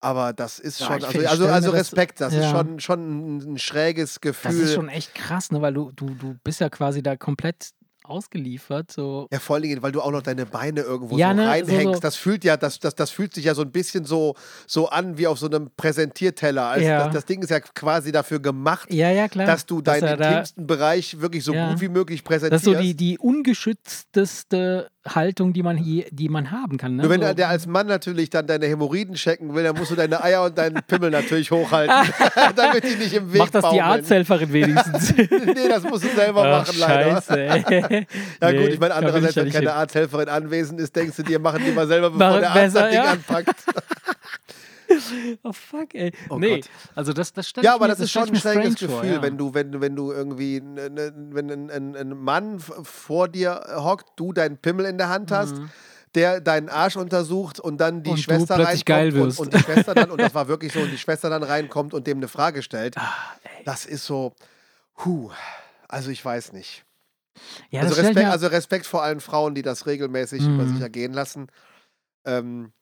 Aber 0.00 0.32
das 0.32 0.60
ist 0.60 0.78
Ja, 0.78 0.86
schon, 0.86 1.04
also, 1.04 1.18
also, 1.26 1.48
also 1.48 1.70
Respekt, 1.72 2.20
das 2.20 2.32
ist 2.32 2.44
ja. 2.44 2.50
schon, 2.50 2.78
schon 2.78 3.36
ein, 3.38 3.54
ein 3.54 3.58
schräges 3.58 4.20
Gefühl. 4.20 4.52
Das 4.52 4.60
ist 4.60 4.74
schon 4.74 4.88
echt 4.88 5.12
krass, 5.14 5.50
ne? 5.50 5.60
Weil 5.60 5.74
du, 5.74 5.90
du, 5.90 6.14
du 6.14 6.36
bist 6.44 6.60
ja 6.60 6.68
quasi 6.68 7.02
da 7.02 7.16
komplett 7.16 7.70
ausgeliefert. 8.08 8.90
So. 8.92 9.26
Ja, 9.32 9.38
vor 9.38 9.54
allen 9.56 9.62
Dingen, 9.64 9.82
weil 9.82 9.92
du 9.92 10.00
auch 10.00 10.10
noch 10.10 10.22
deine 10.22 10.46
Beine 10.46 10.80
irgendwo 10.80 11.16
Ja, 11.16 11.30
so 11.30 11.36
ne, 11.36 11.42
so- 11.44 11.48
reinhängst. 11.48 11.94
so- 11.96 12.00
Das 12.00 12.16
fühlt 12.16 12.44
ja, 12.44 12.56
das, 12.56 12.78
das, 12.80 12.94
das 12.94 13.10
fühlt 13.10 13.34
sich 13.34 13.44
ja 13.46 13.54
so 13.54 13.62
ein 13.62 13.70
bisschen 13.72 14.04
so, 14.04 14.34
so 14.66 14.88
an 14.88 15.18
wie 15.18 15.26
auf 15.26 15.38
so 15.38 15.46
einem 15.46 15.70
Präsentierteller. 15.76 16.66
Also 16.66 16.86
Ja. 16.86 17.04
das, 17.04 17.14
das 17.14 17.24
Ding 17.26 17.42
ist 17.42 17.50
ja 17.50 17.60
quasi 17.60 18.12
dafür 18.12 18.40
gemacht, 18.40 18.92
Ja, 18.92 19.28
dass 19.28 19.66
du 19.66 19.80
deinen 19.82 20.04
er 20.04 20.16
da- 20.16 20.28
intimsten 20.30 20.66
Bereich 20.66 21.20
wirklich 21.20 21.44
so 21.44 21.52
gut 21.52 21.80
wie 21.80 21.88
möglich 21.88 22.22
Das 22.22 22.36
ist 22.36 22.40
präsentierst. 22.42 22.64
so 22.64 22.74
die, 22.74 22.94
die 22.94 23.18
ungeschützteste 23.18 24.88
Haltung, 25.06 25.52
die 25.54 25.62
man 25.62 25.76
hier, 25.76 26.04
die 26.10 26.28
man 26.28 26.50
haben 26.50 26.76
kann. 26.76 26.96
Ne? 26.96 27.02
Nur 27.02 27.10
wenn 27.10 27.22
so, 27.22 27.32
der, 27.32 27.48
als 27.48 27.66
Mann 27.66 27.86
natürlich 27.86 28.28
dann 28.28 28.46
deine 28.46 28.66
Hämorrhoiden 28.66 29.14
checken 29.14 29.54
will, 29.54 29.64
dann 29.64 29.74
musst 29.76 29.90
du 29.90 29.94
deine 29.94 30.22
Eier 30.22 30.44
und 30.44 30.58
deinen 30.58 30.82
Pimmel 30.86 31.10
natürlich 31.10 31.50
hochhalten, 31.50 31.94
damit 32.56 32.84
die 32.84 32.96
nicht 32.96 33.14
im 33.14 33.32
Weg 33.32 33.38
macht 33.40 33.54
das 33.54 33.64
die 33.64 33.78
baumeln. 33.78 33.84
Arzthelferin 34.00 34.52
wenigstens. 34.52 35.14
nee, 35.16 35.68
das 35.68 35.82
musst 35.84 36.04
du 36.04 36.08
selber 36.14 36.42
Ach, 36.44 36.66
machen, 36.66 36.78
leider. 36.78 37.22
Scheiße, 37.22 37.40
ey. 37.90 37.97
Ja 38.42 38.52
Nee, 38.52 38.62
gut, 38.62 38.68
ich 38.68 38.80
meine, 38.80 38.94
andererseits, 38.94 39.36
wenn 39.36 39.50
keine 39.50 39.66
hin. 39.66 39.68
Arzthelferin 39.68 40.28
anwesend 40.28 40.80
ist, 40.80 40.94
denkst 40.94 41.16
du 41.16 41.22
dir, 41.22 41.38
machen 41.38 41.62
die 41.64 41.72
mal 41.72 41.86
selber, 41.86 42.10
bevor 42.10 42.26
Machen 42.26 42.40
der 42.40 42.50
Arzt 42.50 42.74
besser, 42.74 42.80
das 42.80 42.90
Ding 42.90 43.04
ja. 43.04 43.10
anpackt. 43.12 43.56
Oh 45.42 45.52
fuck, 45.52 45.94
ey. 45.94 46.12
Oh 46.30 46.38
nee, 46.38 46.60
Gott. 46.60 46.70
also 46.94 47.12
das, 47.12 47.32
das 47.32 47.52
Ja, 47.60 47.74
aber 47.74 47.86
mir, 47.86 47.92
das 47.92 48.00
ist 48.00 48.10
stell 48.10 48.26
schon 48.26 48.34
ein 48.34 48.40
schräges 48.40 48.74
Gefühl, 48.76 48.88
vor, 48.88 49.04
ja. 49.04 49.20
wenn 49.22 49.36
du, 49.36 49.52
wenn, 49.52 49.80
wenn 49.80 49.94
du 49.94 50.12
irgendwie, 50.12 50.60
ne, 50.60 51.12
wenn 51.30 51.50
ein, 51.50 51.70
ein, 51.70 51.94
ein 51.94 52.16
Mann 52.16 52.58
vor 52.58 53.28
dir 53.28 53.60
hockt, 53.76 54.06
du 54.16 54.32
deinen 54.32 54.56
Pimmel 54.56 54.86
in 54.86 54.96
der 54.96 55.10
Hand 55.10 55.30
hast, 55.30 55.56
der 56.14 56.40
deinen 56.40 56.68
Arsch 56.68 56.96
untersucht 56.96 57.60
und 57.60 57.78
dann 57.80 58.02
die 58.02 58.10
Mhm. 58.10 58.14
Und 58.14 58.22
Schwester 58.22 58.58
reinkommt 58.58 59.14
und, 59.14 59.38
und 59.38 59.54
die 59.54 59.58
Schwester 59.58 59.94
dann, 59.94 60.10
und 60.10 60.20
das 60.20 60.34
war 60.34 60.48
wirklich 60.48 60.72
so, 60.72 60.80
und 60.80 60.90
die 60.90 60.98
Schwester 60.98 61.28
dann 61.28 61.42
reinkommt 61.42 61.92
und 61.92 62.06
dem 62.06 62.18
eine 62.18 62.28
Frage 62.28 62.62
stellt. 62.62 62.96
Ah, 63.08 63.36
das 63.64 63.84
ist 63.84 64.06
so, 64.06 64.32
huh, 65.04 65.30
also 65.88 66.10
ich 66.10 66.24
weiß 66.24 66.52
nicht. 66.52 66.84
Ja, 67.70 67.82
also, 67.82 67.94
Respekt, 67.94 68.30
also 68.30 68.46
Respekt 68.48 68.86
vor 68.86 69.02
allen 69.02 69.20
Frauen, 69.20 69.54
die 69.54 69.62
das 69.62 69.86
regelmäßig 69.86 70.48
Mhm. 70.48 70.54
über 70.54 70.66
sich 70.68 70.80
ergehen 70.80 71.12
lassen. 71.12 71.48
Ähm, 72.24 72.72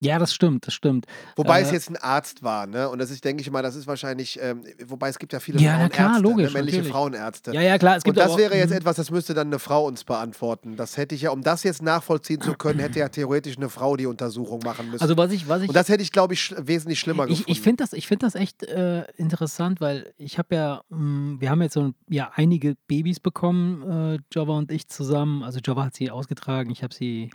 ja, 0.00 0.18
das 0.18 0.34
stimmt, 0.34 0.66
das 0.66 0.74
stimmt. 0.74 1.06
wobei 1.36 1.60
Äh, 1.60 1.62
es 1.62 1.70
jetzt 1.70 1.88
ein 1.88 1.96
Arzt 1.96 2.42
war, 2.42 2.66
ne? 2.66 2.88
Und 2.88 2.98
das 2.98 3.10
ist, 3.10 3.24
denke 3.24 3.40
ich 3.40 3.50
mal, 3.50 3.62
das 3.62 3.74
ist 3.76 3.86
wahrscheinlich, 3.86 4.38
ähm, 4.42 4.62
wobei 4.86 5.08
es 5.08 5.18
gibt 5.18 5.32
ja 5.32 5.40
viele 5.40 5.58
Ja, 5.58 5.70
Frauenärzte, 5.72 5.96
klar, 5.96 6.20
logisch, 6.20 6.46
ne? 6.48 6.58
männliche 6.58 6.78
natürlich. 6.78 6.92
Frauenärzte. 6.92 7.52
Ja, 7.52 7.60
ja, 7.62 7.78
klar. 7.78 7.96
Es 7.96 8.02
Und 8.04 8.04
gibt 8.04 8.18
das 8.18 8.32
aber, 8.32 8.38
wäre 8.38 8.56
jetzt 8.56 8.70
Mhm. 8.70 8.76
etwas, 8.76 8.96
das 8.96 9.10
müsste 9.10 9.32
dann 9.34 9.46
eine 9.46 9.58
Frau 9.58 9.86
uns 9.86 10.04
beantworten. 10.04 10.76
Das 10.76 10.96
hätte 10.96 11.14
ich 11.14 11.22
ja, 11.22 11.30
um 11.30 11.42
das 11.42 11.62
jetzt 11.62 11.82
nachvollziehen 11.82 12.40
zu 12.40 12.52
können, 12.54 12.78
hätte 12.78 12.98
ja 12.98 13.08
theoretisch 13.08 13.56
eine 13.56 13.68
Frau 13.70 13.96
die 13.96 14.06
Untersuchung 14.06 14.60
machen 14.64 14.90
müssen. 14.90 15.02
Also 15.02 15.16
was 15.16 15.32
ich, 15.32 15.48
was 15.48 15.62
ich, 15.62 15.68
Und 15.68 15.74
das 15.74 15.88
hätte 15.88 16.02
ich, 16.02 16.12
glaube 16.12 16.34
ich, 16.34 16.54
wesentlich 16.58 17.00
schlimmer 17.00 17.24
ich, 17.24 17.30
gefunden. 17.30 17.50
ich 17.52 17.60
finde 17.62 17.82
das, 17.84 17.92
ich 17.94 18.06
find 18.06 18.22
das 18.22 18.34
echt 18.34 18.62
äh, 18.64 19.04
interessant, 19.16 19.80
weil 19.80 20.12
ich 20.18 20.38
habe 20.38 20.54
ja, 20.54 20.82
mh, 20.90 21.40
wir 21.40 21.50
haben 21.50 21.62
jetzt 21.62 21.74
so 21.74 21.92
ja, 22.08 22.30
einige 22.34 22.74
Babys 22.86 23.18
bekommen, 23.20 24.16
äh, 24.16 24.18
Java 24.32 24.58
und 24.58 24.70
ich 24.70 24.88
zusammen. 24.88 25.42
Also 25.42 25.58
Java 25.64 25.84
hat 25.86 25.94
sie 25.94 26.10
ausgetragen, 26.10 26.70
ich 26.70 26.82
habe 26.82 26.92
sie 26.94 27.30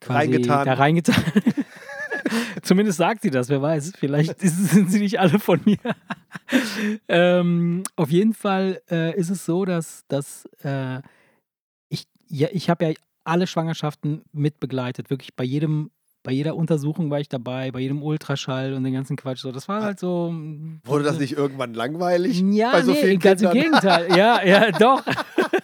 quasi 0.00 0.18
Reingetan. 0.18 0.64
da 0.64 0.74
reingetan. 0.74 1.14
Zumindest 2.62 2.98
sagt 2.98 3.22
sie 3.22 3.30
das, 3.30 3.48
wer 3.48 3.62
weiß. 3.62 3.92
Vielleicht 3.98 4.40
sind 4.40 4.90
sie 4.90 5.00
nicht 5.00 5.20
alle 5.20 5.38
von 5.38 5.60
mir. 5.64 5.78
ähm, 7.08 7.82
auf 7.96 8.10
jeden 8.10 8.34
Fall 8.34 8.80
äh, 8.90 9.16
ist 9.16 9.30
es 9.30 9.44
so, 9.44 9.64
dass, 9.64 10.04
dass 10.08 10.48
äh, 10.62 11.00
ich, 11.88 12.04
ja, 12.28 12.48
ich 12.52 12.70
habe 12.70 12.86
ja 12.86 12.94
alle 13.24 13.46
Schwangerschaften 13.46 14.22
mitbegleitet. 14.32 15.10
Wirklich 15.10 15.34
bei 15.36 15.44
jedem, 15.44 15.90
bei 16.22 16.32
jeder 16.32 16.56
Untersuchung 16.56 17.10
war 17.10 17.20
ich 17.20 17.28
dabei, 17.28 17.70
bei 17.70 17.80
jedem 17.80 18.02
Ultraschall 18.02 18.72
und 18.72 18.84
den 18.84 18.94
ganzen 18.94 19.16
Quatsch. 19.16 19.40
So, 19.40 19.52
das 19.52 19.68
war 19.68 19.82
halt 19.82 19.98
so. 20.00 20.34
Wurde 20.84 21.04
das 21.04 21.18
nicht 21.18 21.32
irgendwann 21.36 21.74
langweilig? 21.74 22.40
Ja, 22.40 22.72
bei 22.72 22.82
so 22.82 22.92
nee, 22.92 23.02
vielen 23.02 23.18
ganz 23.18 23.42
im 23.42 23.50
Kindern? 23.50 23.80
Gegenteil. 23.80 24.16
Ja, 24.16 24.44
ja, 24.44 24.70
doch. 24.72 25.02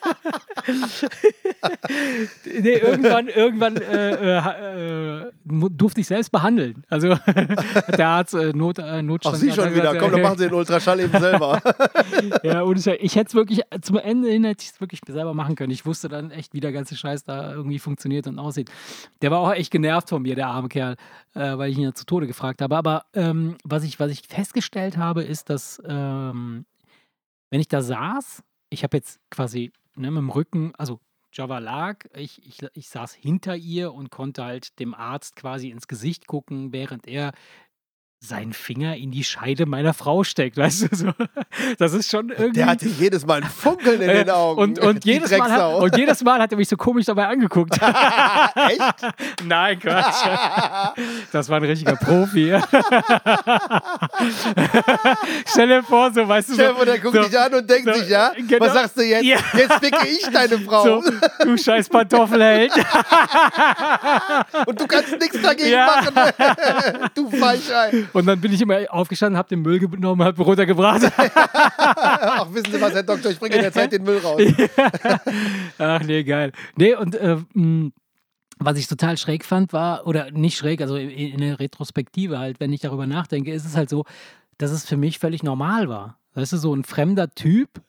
nee, 2.44 2.74
irgendwann, 2.74 3.28
irgendwann 3.28 3.76
äh, 3.76 4.38
äh, 4.38 5.26
äh, 5.26 5.32
durfte 5.44 6.00
ich 6.00 6.06
selbst 6.06 6.30
behandeln. 6.30 6.84
Also 6.88 7.16
der 7.96 8.08
Arzt 8.08 8.34
äh, 8.34 8.52
Not, 8.52 8.78
äh, 8.78 9.02
Notstand. 9.02 9.36
Ach, 9.36 9.40
Sie 9.40 9.52
schon 9.52 9.64
er 9.64 9.74
wieder. 9.74 9.92
gesagt, 9.92 10.00
Komm, 10.00 10.10
dann 10.12 10.20
äh, 10.20 10.22
machen 10.22 10.38
Sie 10.38 10.44
den 10.44 10.54
Ultraschall 10.54 11.00
eben 11.00 11.18
selber. 11.18 11.60
ja, 12.42 12.62
und 12.62 12.78
ich, 12.78 12.86
ich 12.86 13.16
hätte 13.16 13.28
es 13.28 13.34
wirklich, 13.34 13.62
zum 13.82 13.98
Ende 13.98 14.30
hin 14.30 14.44
hätte 14.44 14.62
ich 14.62 14.70
es 14.70 14.80
wirklich 14.80 15.00
selber 15.06 15.34
machen 15.34 15.56
können. 15.56 15.72
Ich 15.72 15.86
wusste 15.86 16.08
dann 16.08 16.30
echt, 16.30 16.54
wie 16.54 16.60
der 16.60 16.72
ganze 16.72 16.96
Scheiß 16.96 17.24
da 17.24 17.52
irgendwie 17.52 17.78
funktioniert 17.78 18.26
und 18.26 18.38
aussieht. 18.38 18.70
Der 19.22 19.30
war 19.30 19.40
auch 19.40 19.52
echt 19.52 19.70
genervt 19.70 20.08
von 20.08 20.22
mir, 20.22 20.34
der 20.34 20.48
arme 20.48 20.68
Kerl, 20.68 20.96
äh, 21.34 21.58
weil 21.58 21.70
ich 21.70 21.78
ihn 21.78 21.84
ja 21.84 21.94
zu 21.94 22.06
Tode 22.06 22.26
gefragt 22.26 22.62
habe. 22.62 22.76
Aber 22.76 23.04
ähm, 23.14 23.56
was, 23.64 23.84
ich, 23.84 24.00
was 24.00 24.10
ich 24.10 24.22
festgestellt 24.26 24.96
habe, 24.96 25.22
ist, 25.22 25.50
dass 25.50 25.82
ähm, 25.86 26.64
wenn 27.50 27.60
ich 27.60 27.68
da 27.68 27.82
saß, 27.82 28.42
ich 28.70 28.82
habe 28.82 28.96
jetzt 28.96 29.20
quasi 29.30 29.72
ne, 29.96 30.10
mit 30.10 30.18
dem 30.18 30.30
Rücken, 30.30 30.74
also 30.76 31.00
Java 31.32 31.58
lag, 31.58 32.04
ich, 32.14 32.46
ich, 32.46 32.64
ich 32.74 32.88
saß 32.88 33.12
hinter 33.12 33.56
ihr 33.56 33.92
und 33.92 34.10
konnte 34.10 34.44
halt 34.44 34.78
dem 34.78 34.94
Arzt 34.94 35.34
quasi 35.34 35.70
ins 35.70 35.88
Gesicht 35.88 36.28
gucken, 36.28 36.72
während 36.72 37.08
er 37.08 37.32
seinen 38.26 38.52
Finger 38.52 38.96
in 38.96 39.10
die 39.10 39.22
Scheide 39.24 39.66
meiner 39.66 39.92
Frau 39.94 40.24
steckt, 40.24 40.56
weißt 40.64 40.82
du 40.90 40.96
so. 40.96 41.10
Das 41.78 41.92
ist 41.92 42.10
schon 42.10 42.30
irgendwie. 42.30 42.52
Der 42.60 42.66
hatte 42.66 42.88
jedes 42.88 43.26
Mal 43.26 43.42
ein 43.42 43.48
Funkeln 43.48 44.00
in 44.00 44.08
den 44.08 44.28
Äh, 44.28 44.30
Augen. 44.30 44.60
Und, 44.60 44.78
und, 44.78 45.04
jedes 45.04 45.30
Mal 45.30 45.50
hat, 45.50 45.74
und 45.82 45.96
jedes 45.96 46.22
Mal 46.24 46.40
hat 46.40 46.50
er 46.52 46.56
mich 46.56 46.68
so 46.68 46.76
komisch 46.76 47.06
dabei 47.06 47.26
angeguckt. 47.28 47.74
Echt? 48.54 48.80
Nein, 49.44 49.78
Quatsch. 49.78 50.26
Das 51.32 51.48
war 51.48 51.58
ein 51.58 51.64
richtiger 51.64 51.96
Profi. 51.96 52.58
Stell 55.46 55.68
dir 55.68 55.82
vor, 55.82 56.12
so, 56.12 56.26
weißt 56.26 56.50
du, 56.50 56.54
Chef, 56.56 56.76
so, 56.78 56.84
der 56.84 56.98
guckt 56.98 57.16
so, 57.16 57.22
dich 57.24 57.38
an 57.38 57.54
und 57.54 57.68
denkt 57.68 57.92
so, 57.92 58.00
sich, 58.00 58.08
ja, 58.08 58.32
genau. 58.48 58.64
was 58.64 58.72
sagst 58.72 58.96
du 58.98 59.02
jetzt? 59.02 59.24
Ja. 59.24 59.38
Jetzt 59.54 59.74
ficke 59.74 60.06
ich 60.06 60.26
deine 60.32 60.58
Frau. 60.60 61.00
so, 61.02 61.10
du 61.44 61.56
scheiß 61.56 61.88
Pantoffelheld. 61.88 62.72
Und 64.66 64.80
du 64.80 64.86
kannst 64.86 65.18
nichts 65.18 65.40
dagegen 65.42 65.70
Ja. 65.70 65.86
machen. 65.86 66.32
du 67.14 67.30
Falschei. 67.30 68.04
Und 68.14 68.26
dann 68.26 68.40
bin 68.40 68.52
ich 68.52 68.62
immer 68.62 68.78
aufgestanden, 68.88 69.36
hab 69.36 69.48
den 69.48 69.60
Müll 69.60 69.80
genommen, 69.80 70.22
hab 70.24 70.38
runtergebracht. 70.38 71.02
Ach, 71.36 72.46
wissen 72.54 72.72
Sie 72.72 72.80
was, 72.80 72.94
Herr 72.94 73.02
Doktor, 73.02 73.30
ich 73.30 73.38
bringe 73.38 73.56
in 73.56 73.62
der 73.62 73.72
Zeit 73.72 73.92
den 73.92 74.04
Müll 74.04 74.18
raus. 74.18 74.40
Ach 75.78 76.02
nee, 76.02 76.22
geil. 76.22 76.52
Nee, 76.76 76.94
und 76.94 77.16
äh, 77.16 77.36
mh, 77.52 77.90
was 78.58 78.78
ich 78.78 78.86
total 78.86 79.18
schräg 79.18 79.44
fand, 79.44 79.72
war, 79.72 80.06
oder 80.06 80.30
nicht 80.30 80.56
schräg, 80.56 80.80
also 80.80 80.96
in, 80.96 81.10
in 81.10 81.40
der 81.40 81.58
Retrospektive 81.58 82.38
halt, 82.38 82.60
wenn 82.60 82.72
ich 82.72 82.80
darüber 82.80 83.06
nachdenke, 83.06 83.52
ist 83.52 83.66
es 83.66 83.76
halt 83.76 83.90
so, 83.90 84.04
dass 84.58 84.70
es 84.70 84.86
für 84.86 84.96
mich 84.96 85.18
völlig 85.18 85.42
normal 85.42 85.88
war. 85.88 86.18
Weißt 86.34 86.52
du, 86.52 86.56
so 86.56 86.74
ein 86.74 86.84
fremder 86.84 87.30
Typ 87.30 87.82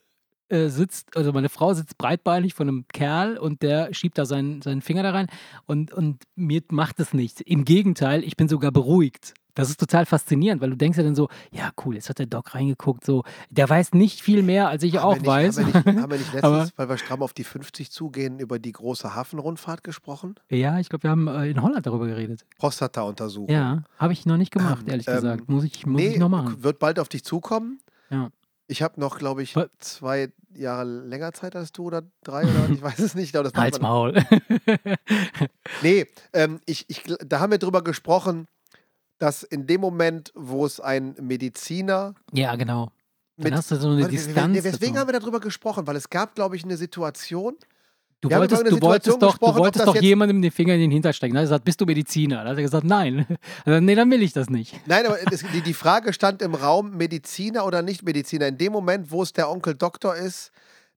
äh, 0.50 0.68
sitzt, 0.70 1.16
also 1.18 1.34
meine 1.34 1.50
Frau 1.50 1.74
sitzt 1.74 1.98
breitbeinig 1.98 2.54
von 2.54 2.68
einem 2.68 2.86
Kerl 2.92 3.38
und 3.38 3.62
der 3.62 3.94
schiebt 3.94 4.18
da 4.18 4.26
seinen, 4.26 4.62
seinen 4.62 4.82
Finger 4.82 5.04
da 5.04 5.12
rein 5.12 5.28
und, 5.66 5.94
und 5.94 6.24
mir 6.36 6.62
macht 6.70 7.00
es 7.00 7.14
nichts. 7.14 7.42
Im 7.42 7.66
Gegenteil, 7.66 8.24
ich 8.24 8.38
bin 8.38 8.48
sogar 8.48 8.72
beruhigt. 8.72 9.34
Das 9.56 9.70
ist 9.70 9.80
total 9.80 10.06
faszinierend, 10.06 10.62
weil 10.62 10.70
du 10.70 10.76
denkst 10.78 10.98
ja 10.98 11.04
dann 11.04 11.16
so, 11.16 11.30
ja 11.52 11.72
cool, 11.84 11.96
jetzt 11.96 12.10
hat 12.10 12.20
der 12.20 12.26
Doc 12.28 12.54
reingeguckt, 12.54 13.04
so, 13.06 13.24
der 13.50 13.68
weiß 13.70 13.94
nicht 13.94 14.22
viel 14.22 14.44
mehr, 14.44 14.68
als 14.70 14.84
ich 14.84 14.98
Haben 14.98 15.04
auch 15.06 15.14
nicht, 15.16 15.26
weiß. 15.26 15.58
Haben 15.60 15.74
wir 15.74 15.94
nicht, 15.94 16.02
haben 16.02 16.12
wir 16.12 16.18
nicht 16.18 16.34
letztens, 16.34 16.44
Aber- 16.44 16.70
weil 16.76 16.90
wir 16.90 16.98
stramm 16.98 17.24
auf 17.24 17.34
die 17.34 17.44
50 17.44 17.90
zugehen, 17.90 18.40
über 18.40 18.60
die 18.60 18.72
große 18.74 19.16
Hafenrundfahrt 19.16 19.84
gesprochen? 19.84 20.36
Ja, 20.50 20.78
ich 20.80 20.90
glaube, 20.90 21.04
wir 21.04 21.10
haben 21.10 21.28
äh, 21.28 21.50
in 21.50 21.62
Holland 21.62 21.86
darüber 21.86 22.06
geredet. 22.06 22.46
Prostata-Untersuchung. 22.58 23.50
Ja, 23.50 23.84
habe 23.98 24.14
ich 24.14 24.26
noch 24.26 24.38
nicht 24.38 24.52
gemacht, 24.52 24.88
ehrlich 24.88 25.08
Ähm, 25.08 25.16
gesagt. 25.16 25.50
Muss 25.50 25.64
ich, 25.64 25.86
muss 25.86 26.00
nee, 26.02 26.10
ich 26.10 26.20
noch 26.20 26.30
machen. 26.30 26.62
wird 26.64 26.78
bald 26.80 27.00
auf 27.00 27.10
dich 27.10 27.24
zukommen. 27.24 27.80
Ja. 28.10 28.30
Ich 28.68 28.82
habe 28.82 29.00
noch, 29.00 29.20
glaube 29.20 29.44
ich, 29.44 29.56
zwei 29.80 30.30
Jahre 30.56 30.86
länger 30.86 31.34
Zeit 31.34 31.56
als 31.56 31.72
du 31.72 31.84
oder 31.84 32.02
drei 32.24 32.44
oder 32.44 32.70
ich 32.74 32.82
weiß 32.82 33.00
es 33.00 33.14
nicht. 33.16 33.34
Das 33.36 33.54
machen 33.54 33.62
Halt's 33.62 33.80
Maul. 33.80 34.16
Nee, 35.82 36.08
ähm, 36.34 36.60
ich, 36.66 36.86
ich, 36.90 37.04
da 37.26 37.40
haben 37.40 37.52
wir 37.52 37.58
drüber 37.58 37.84
gesprochen, 37.84 38.48
dass 39.18 39.44
in 39.44 39.68
dem 39.68 39.82
Moment, 39.82 40.32
wo 40.36 40.66
es 40.66 40.80
ein 40.80 41.16
Mediziner 41.20 42.16
ja, 42.34 42.56
genau. 42.56 42.92
Dann 43.38 43.44
mit. 43.46 43.54
hast 43.56 43.72
du 43.72 43.76
so 43.76 43.90
eine 43.90 44.02
Warte, 44.02 44.12
Distanz. 44.12 44.64
dazu. 44.64 44.96
haben 44.96 45.08
wir 45.10 45.20
darüber 45.20 45.40
gesprochen? 45.40 45.86
Weil 45.88 45.98
es 45.98 46.10
gab, 46.10 46.36
glaube 46.36 46.56
ich, 46.56 46.64
eine 46.64 46.78
Situation. 46.78 47.58
du 48.22 48.30
wolltest, 48.30 48.62
du 48.62 48.82
wolltest 48.82 49.12
Situation 49.12 49.20
doch, 49.20 49.38
du 49.38 49.60
wolltest 49.60 49.86
doch 49.86 50.02
jemandem 50.02 50.42
den 50.42 50.52
Finger 50.52 50.74
in 50.76 50.80
den 50.80 50.92
Hinter 50.92 51.12
stecken. 51.12 51.34
Da 51.34 51.40
hat 51.40 51.44
er 51.44 51.48
gesagt, 51.48 51.66
bist 51.66 51.82
du 51.82 51.86
Mediziner? 51.86 52.44
Da 52.44 52.52
hat 52.52 52.58
er 52.58 52.64
gesagt, 52.64 52.86
nein. 52.86 53.26
Also, 53.66 53.82
nee, 53.82 53.96
dann 53.96 54.10
will 54.10 54.24
ich 54.24 54.32
das 54.32 54.50
nicht. 54.50 54.74
Nein, 54.86 55.06
aber 55.06 55.18
es, 55.32 55.44
die, 55.54 55.62
die 55.62 55.74
Frage 55.74 56.14
stand 56.14 56.42
im 56.42 56.56
Raum: 56.56 56.96
Mediziner 56.96 57.66
oder 57.66 57.82
nicht 57.82 58.04
Mediziner? 58.04 58.48
In 58.48 58.58
dem 58.58 58.72
Moment, 58.72 59.12
wo 59.12 59.22
es 59.22 59.34
der 59.34 59.50
Onkel 59.50 59.76
Doktor 59.76 60.16
ist, 60.16 60.52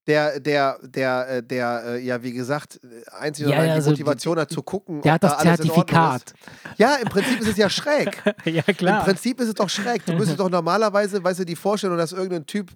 der, 0.09 0.41
der, 0.41 0.79
der, 0.83 1.29
äh, 1.29 1.43
der, 1.43 1.83
äh, 1.87 1.99
ja, 2.01 2.23
wie 2.23 2.33
gesagt, 2.33 2.81
einzig 3.13 3.45
und 3.45 3.53
Ja, 3.53 3.59
allein 3.59 3.69
ja, 3.69 3.75
die 3.75 3.79
also 3.79 3.91
Motivation 3.91 4.39
hat 4.39 4.51
zu 4.51 4.63
gucken. 4.63 5.03
Der 5.03 5.13
ob 5.13 5.15
hat 5.15 5.25
das 5.25 5.37
da 5.37 5.43
Zertifikat. 5.43 6.23
Ist. 6.23 6.35
Ja, 6.79 6.97
im 6.97 7.09
Prinzip 7.09 7.41
ist 7.41 7.49
es 7.49 7.57
ja 7.59 7.69
schräg. 7.69 8.23
ja, 8.45 8.63
Im 8.67 8.77
klar. 8.77 9.05
Prinzip 9.05 9.39
ist 9.41 9.49
es 9.49 9.55
doch 9.55 9.69
schräg. 9.69 10.05
Du 10.07 10.15
müsstest 10.15 10.41
doch 10.41 10.49
normalerweise, 10.49 11.23
weißt 11.23 11.41
du, 11.41 11.45
die 11.45 11.57
Vorstellung, 11.57 11.99
dass 11.99 12.13
irgendein 12.13 12.47
Typ 12.47 12.71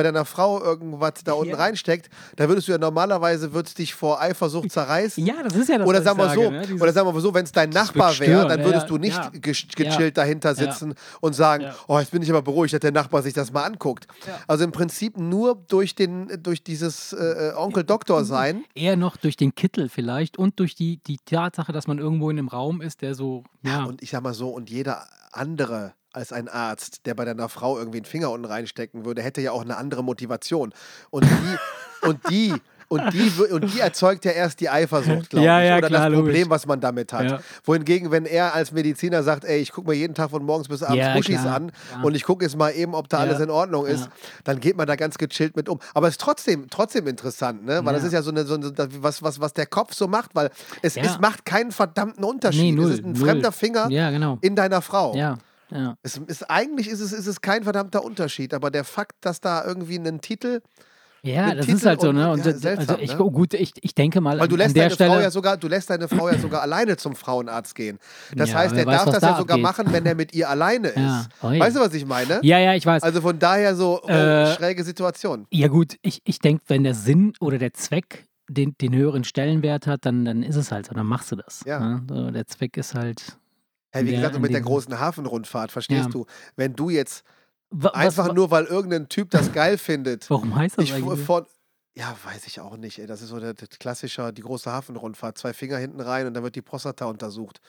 bei 0.00 0.04
deiner 0.04 0.24
Frau 0.24 0.62
irgendwas 0.62 1.12
da 1.24 1.34
unten 1.34 1.50
Ja. 1.50 1.56
reinsteckt, 1.56 2.08
da 2.36 2.48
würdest 2.48 2.68
du 2.68 2.72
ja 2.72 2.78
normalerweise, 2.78 3.52
würdest 3.52 3.76
dich 3.78 3.94
vor 3.94 4.18
Eifersucht 4.20 4.72
zerreißen. 4.72 5.24
Ja, 5.26 5.42
das 5.42 5.54
ist 5.54 5.68
ja 5.68 5.76
das, 5.76 5.86
Oder 5.86 6.00
sagen 6.00 6.18
wir 6.18 6.28
sage, 6.28 6.42
so, 6.42 6.50
ne? 6.50 6.80
Oder 6.80 6.92
sagen 6.92 7.06
wir 7.06 7.12
mal 7.12 7.20
so, 7.20 7.34
wenn 7.34 7.44
es 7.44 7.52
dein 7.52 7.68
Nachbar 7.68 8.18
wäre, 8.18 8.48
dann 8.48 8.64
würdest 8.64 8.84
ja, 8.84 8.88
du 8.88 8.96
nicht 8.96 9.16
ja. 9.16 9.30
gechillt 9.32 10.16
dahinter 10.16 10.54
sitzen 10.54 10.94
und 11.20 11.34
sagen, 11.34 11.66
oh, 11.86 11.98
jetzt 11.98 12.12
bin 12.12 12.22
ich 12.22 12.30
aber 12.30 12.40
beruhigt, 12.40 12.72
dass 12.72 12.80
der 12.80 12.92
Nachbar 12.92 13.22
sich 13.22 13.34
das 13.34 13.52
mal 13.52 13.64
anguckt. 13.64 14.06
Also 14.46 14.64
im 14.64 14.72
Prinzip 14.72 15.18
nur 15.18 15.54
durch 15.68 15.94
den, 15.94 16.42
durch 16.42 16.64
dieses 16.64 17.12
äh, 17.12 17.50
äh, 17.50 17.54
Onkel 17.54 17.84
Doktor 17.84 18.24
sein. 18.24 18.64
Eher 18.74 18.96
noch 18.96 19.18
durch 19.18 19.36
den 19.36 19.54
Kittel 19.54 19.90
vielleicht 19.90 20.38
und 20.38 20.58
durch 20.60 20.74
die, 20.74 20.98
die 21.06 21.18
Tatsache, 21.26 21.72
dass 21.72 21.86
man 21.86 21.98
irgendwo 21.98 22.30
in 22.30 22.38
einem 22.38 22.48
Raum 22.48 22.80
ist, 22.80 23.02
der 23.02 23.14
so, 23.14 23.44
ja, 23.62 23.84
Und 23.84 24.02
ich 24.02 24.10
sag 24.10 24.22
mal 24.22 24.32
so, 24.32 24.48
und 24.48 24.70
jeder 24.70 25.06
andere 25.32 25.92
als 26.12 26.32
ein 26.32 26.48
Arzt, 26.48 27.06
der 27.06 27.14
bei 27.14 27.24
deiner 27.24 27.48
Frau 27.48 27.78
irgendwie 27.78 27.98
einen 27.98 28.04
Finger 28.06 28.30
unten 28.30 28.46
reinstecken 28.46 29.04
würde, 29.04 29.22
hätte 29.22 29.40
ja 29.40 29.52
auch 29.52 29.62
eine 29.62 29.76
andere 29.76 30.02
Motivation. 30.04 30.72
Und 31.10 31.24
die, 31.24 32.06
und 32.08 32.28
die, 32.30 32.54
und 32.88 33.12
die, 33.14 33.30
und 33.52 33.72
die 33.72 33.78
erzeugt 33.78 34.24
ja 34.24 34.32
erst 34.32 34.58
die 34.58 34.68
Eifersucht, 34.68 35.30
glaube 35.30 35.46
Ja, 35.46 35.62
ich. 35.62 35.68
ja, 35.68 35.78
oder 35.78 35.86
klar, 35.86 36.10
das 36.10 36.18
Problem, 36.18 36.34
logisch. 36.34 36.50
was 36.50 36.66
man 36.66 36.80
damit 36.80 37.12
hat. 37.12 37.30
Ja. 37.30 37.38
Wohingegen, 37.62 38.10
wenn 38.10 38.26
er 38.26 38.52
als 38.52 38.72
Mediziner 38.72 39.22
sagt, 39.22 39.44
ey, 39.44 39.58
ich 39.60 39.70
gucke 39.70 39.88
mir 39.88 39.94
jeden 39.94 40.14
Tag 40.14 40.30
von 40.30 40.44
morgens 40.44 40.66
bis 40.66 40.82
abends 40.82 40.98
Ja, 40.98 41.14
Muschis 41.14 41.40
klar, 41.40 41.54
an 41.54 41.72
und 42.02 42.16
ich 42.16 42.24
gucke 42.24 42.44
jetzt 42.44 42.56
mal 42.56 42.70
eben, 42.72 42.96
ob 42.96 43.08
da 43.08 43.18
alles 43.18 43.38
in 43.38 43.48
Ordnung 43.48 43.86
ist, 43.86 44.08
dann 44.42 44.58
geht 44.58 44.76
man 44.76 44.88
da 44.88 44.96
ganz 44.96 45.18
gechillt 45.18 45.54
mit 45.54 45.68
um. 45.68 45.78
Aber 45.94 46.08
es 46.08 46.14
ist 46.14 46.20
trotzdem, 46.20 46.66
trotzdem 46.68 47.06
interessant, 47.06 47.64
ne? 47.64 47.80
Weil 47.84 47.94
das 47.94 48.02
ist 48.02 48.12
ja 48.12 48.22
so 48.22 48.32
eine, 48.32 48.44
so 48.44 48.54
eine 48.54 48.72
was, 49.00 49.22
was, 49.22 49.38
was 49.40 49.52
der 49.54 49.66
Kopf 49.66 49.94
so 49.94 50.08
macht, 50.08 50.34
weil 50.34 50.50
es, 50.82 50.96
es 50.96 51.20
macht 51.20 51.44
keinen 51.44 51.70
verdammten 51.70 52.24
Unterschied. 52.24 52.62
Nee, 52.62 52.72
null, 52.72 52.86
es 52.90 52.98
ist 52.98 53.04
ein 53.04 53.12
null. 53.12 53.22
fremder 53.24 53.52
Finger 53.52 53.88
ja, 53.88 54.10
genau. 54.10 54.38
in 54.40 54.56
deiner 54.56 54.82
Frau. 54.82 55.14
Ja, 55.14 55.38
ja. 55.70 55.96
Es 56.02 56.16
ist, 56.16 56.50
eigentlich 56.50 56.88
ist 56.88 57.00
es, 57.00 57.12
ist 57.12 57.26
es 57.26 57.40
kein 57.40 57.64
verdammter 57.64 58.04
Unterschied, 58.04 58.54
aber 58.54 58.70
der 58.70 58.84
Fakt, 58.84 59.16
dass 59.24 59.40
da 59.40 59.64
irgendwie 59.64 59.98
einen 59.98 60.20
Titel, 60.20 60.60
Ja, 61.22 61.54
das 61.54 61.66
Titel 61.66 61.76
ist 61.78 61.86
halt 61.86 62.00
so, 62.00 62.12
ne? 62.12 62.30
Und 62.32 62.38
ja, 62.44 62.52
das- 62.52 62.62
seltsam, 62.62 62.96
also 62.96 63.02
ich, 63.02 63.12
ne? 63.12 63.22
oh, 63.22 63.30
gut, 63.30 63.52
ich, 63.54 63.72
ich 63.82 63.94
denke 63.94 64.20
mal, 64.22 64.38
weil 64.38 64.48
du 64.48 64.56
lässt 64.56 64.68
an 64.70 64.74
der 64.74 64.82
deine 64.84 64.94
Stelle. 64.94 65.10
Frau 65.10 65.20
ja 65.20 65.30
sogar, 65.30 65.56
du 65.58 65.68
lässt 65.68 65.90
deine 65.90 66.08
Frau 66.08 66.28
ja 66.30 66.38
sogar 66.38 66.62
alleine 66.62 66.96
zum 66.96 67.14
Frauenarzt 67.14 67.74
gehen. 67.74 67.98
Das 68.34 68.50
Ja, 68.50 68.58
heißt, 68.58 68.74
er 68.76 68.84
darf 68.86 69.04
das 69.10 69.20
da 69.20 69.30
ja 69.32 69.36
sogar 69.36 69.56
abgeht. 69.56 69.62
machen, 69.62 69.92
wenn 69.92 70.06
er 70.06 70.14
mit 70.14 70.32
ihr 70.34 70.48
alleine 70.48 70.94
Ja, 70.96 71.20
ist. 71.20 71.28
oi. 71.44 71.60
Weißt 71.60 71.76
du, 71.76 71.80
was 71.80 71.92
ich 71.94 72.06
meine? 72.06 72.40
ja, 72.42 72.58
ja, 72.58 72.74
ich 72.74 72.86
weiß. 72.86 73.02
Also 73.02 73.20
von 73.20 73.38
daher 73.38 73.74
so 73.76 74.00
oh, 74.02 74.08
Äh, 74.08 74.54
schräge 74.54 74.82
Situation. 74.82 75.46
ja, 75.50 75.68
gut, 75.68 75.96
ich, 76.02 76.22
ich 76.24 76.38
denke, 76.38 76.64
wenn 76.68 76.84
der 76.84 76.94
Sinn 76.94 77.34
oder 77.40 77.58
der 77.58 77.74
Zweck 77.74 78.26
den, 78.48 78.74
den 78.80 78.94
höheren 78.96 79.22
Stellenwert 79.24 79.86
hat, 79.86 80.06
dann, 80.06 80.24
dann 80.24 80.42
ist 80.42 80.56
es 80.56 80.72
halt 80.72 80.86
so, 80.86 80.94
dann 80.94 81.06
machst 81.06 81.30
du 81.30 81.36
das. 81.36 81.62
Ja. 81.66 81.78
Ne? 81.80 82.02
So, 82.08 82.30
der 82.32 82.46
Zweck 82.46 82.76
ist 82.76 82.94
halt. 82.94 83.36
Hey, 83.92 84.06
wie 84.06 84.10
Ja, 84.12 84.20
gesagt, 84.20 84.40
mit 84.40 84.52
der 84.52 84.60
großen 84.60 84.98
Hafenrundfahrt, 85.00 85.72
verstehst 85.72 86.04
Ja. 86.04 86.10
du, 86.10 86.26
wenn 86.56 86.74
du 86.74 86.90
jetzt 86.90 87.24
Wa- 87.70 87.90
was- 87.92 87.94
einfach 87.94 88.32
nur, 88.34 88.50
weil 88.50 88.64
irgendein 88.64 89.08
Typ 89.08 89.30
das 89.30 89.52
geil 89.52 89.78
findet, 89.78 90.28
Warum 90.30 90.54
heißt 90.54 90.78
das 90.78 90.84
ich 90.86 90.94
eigentlich? 90.94 91.20
von. 91.24 91.44
Ja, 92.00 92.16
weiß 92.24 92.46
ich 92.46 92.58
auch 92.60 92.78
nicht, 92.78 92.98
ey. 92.98 93.06
Das 93.06 93.20
ist 93.20 93.28
so 93.28 93.38
der, 93.38 93.52
der 93.52 93.68
klassische, 93.68 94.32
die 94.32 94.40
große 94.40 94.70
Hafenrundfahrt. 94.72 95.36
Zwei 95.36 95.52
Finger 95.52 95.76
hinten 95.76 96.00
rein 96.00 96.26
und 96.26 96.32
dann 96.32 96.42
wird 96.42 96.54
die 96.56 96.62
Prostata 96.62 97.04
untersucht. 97.04 97.60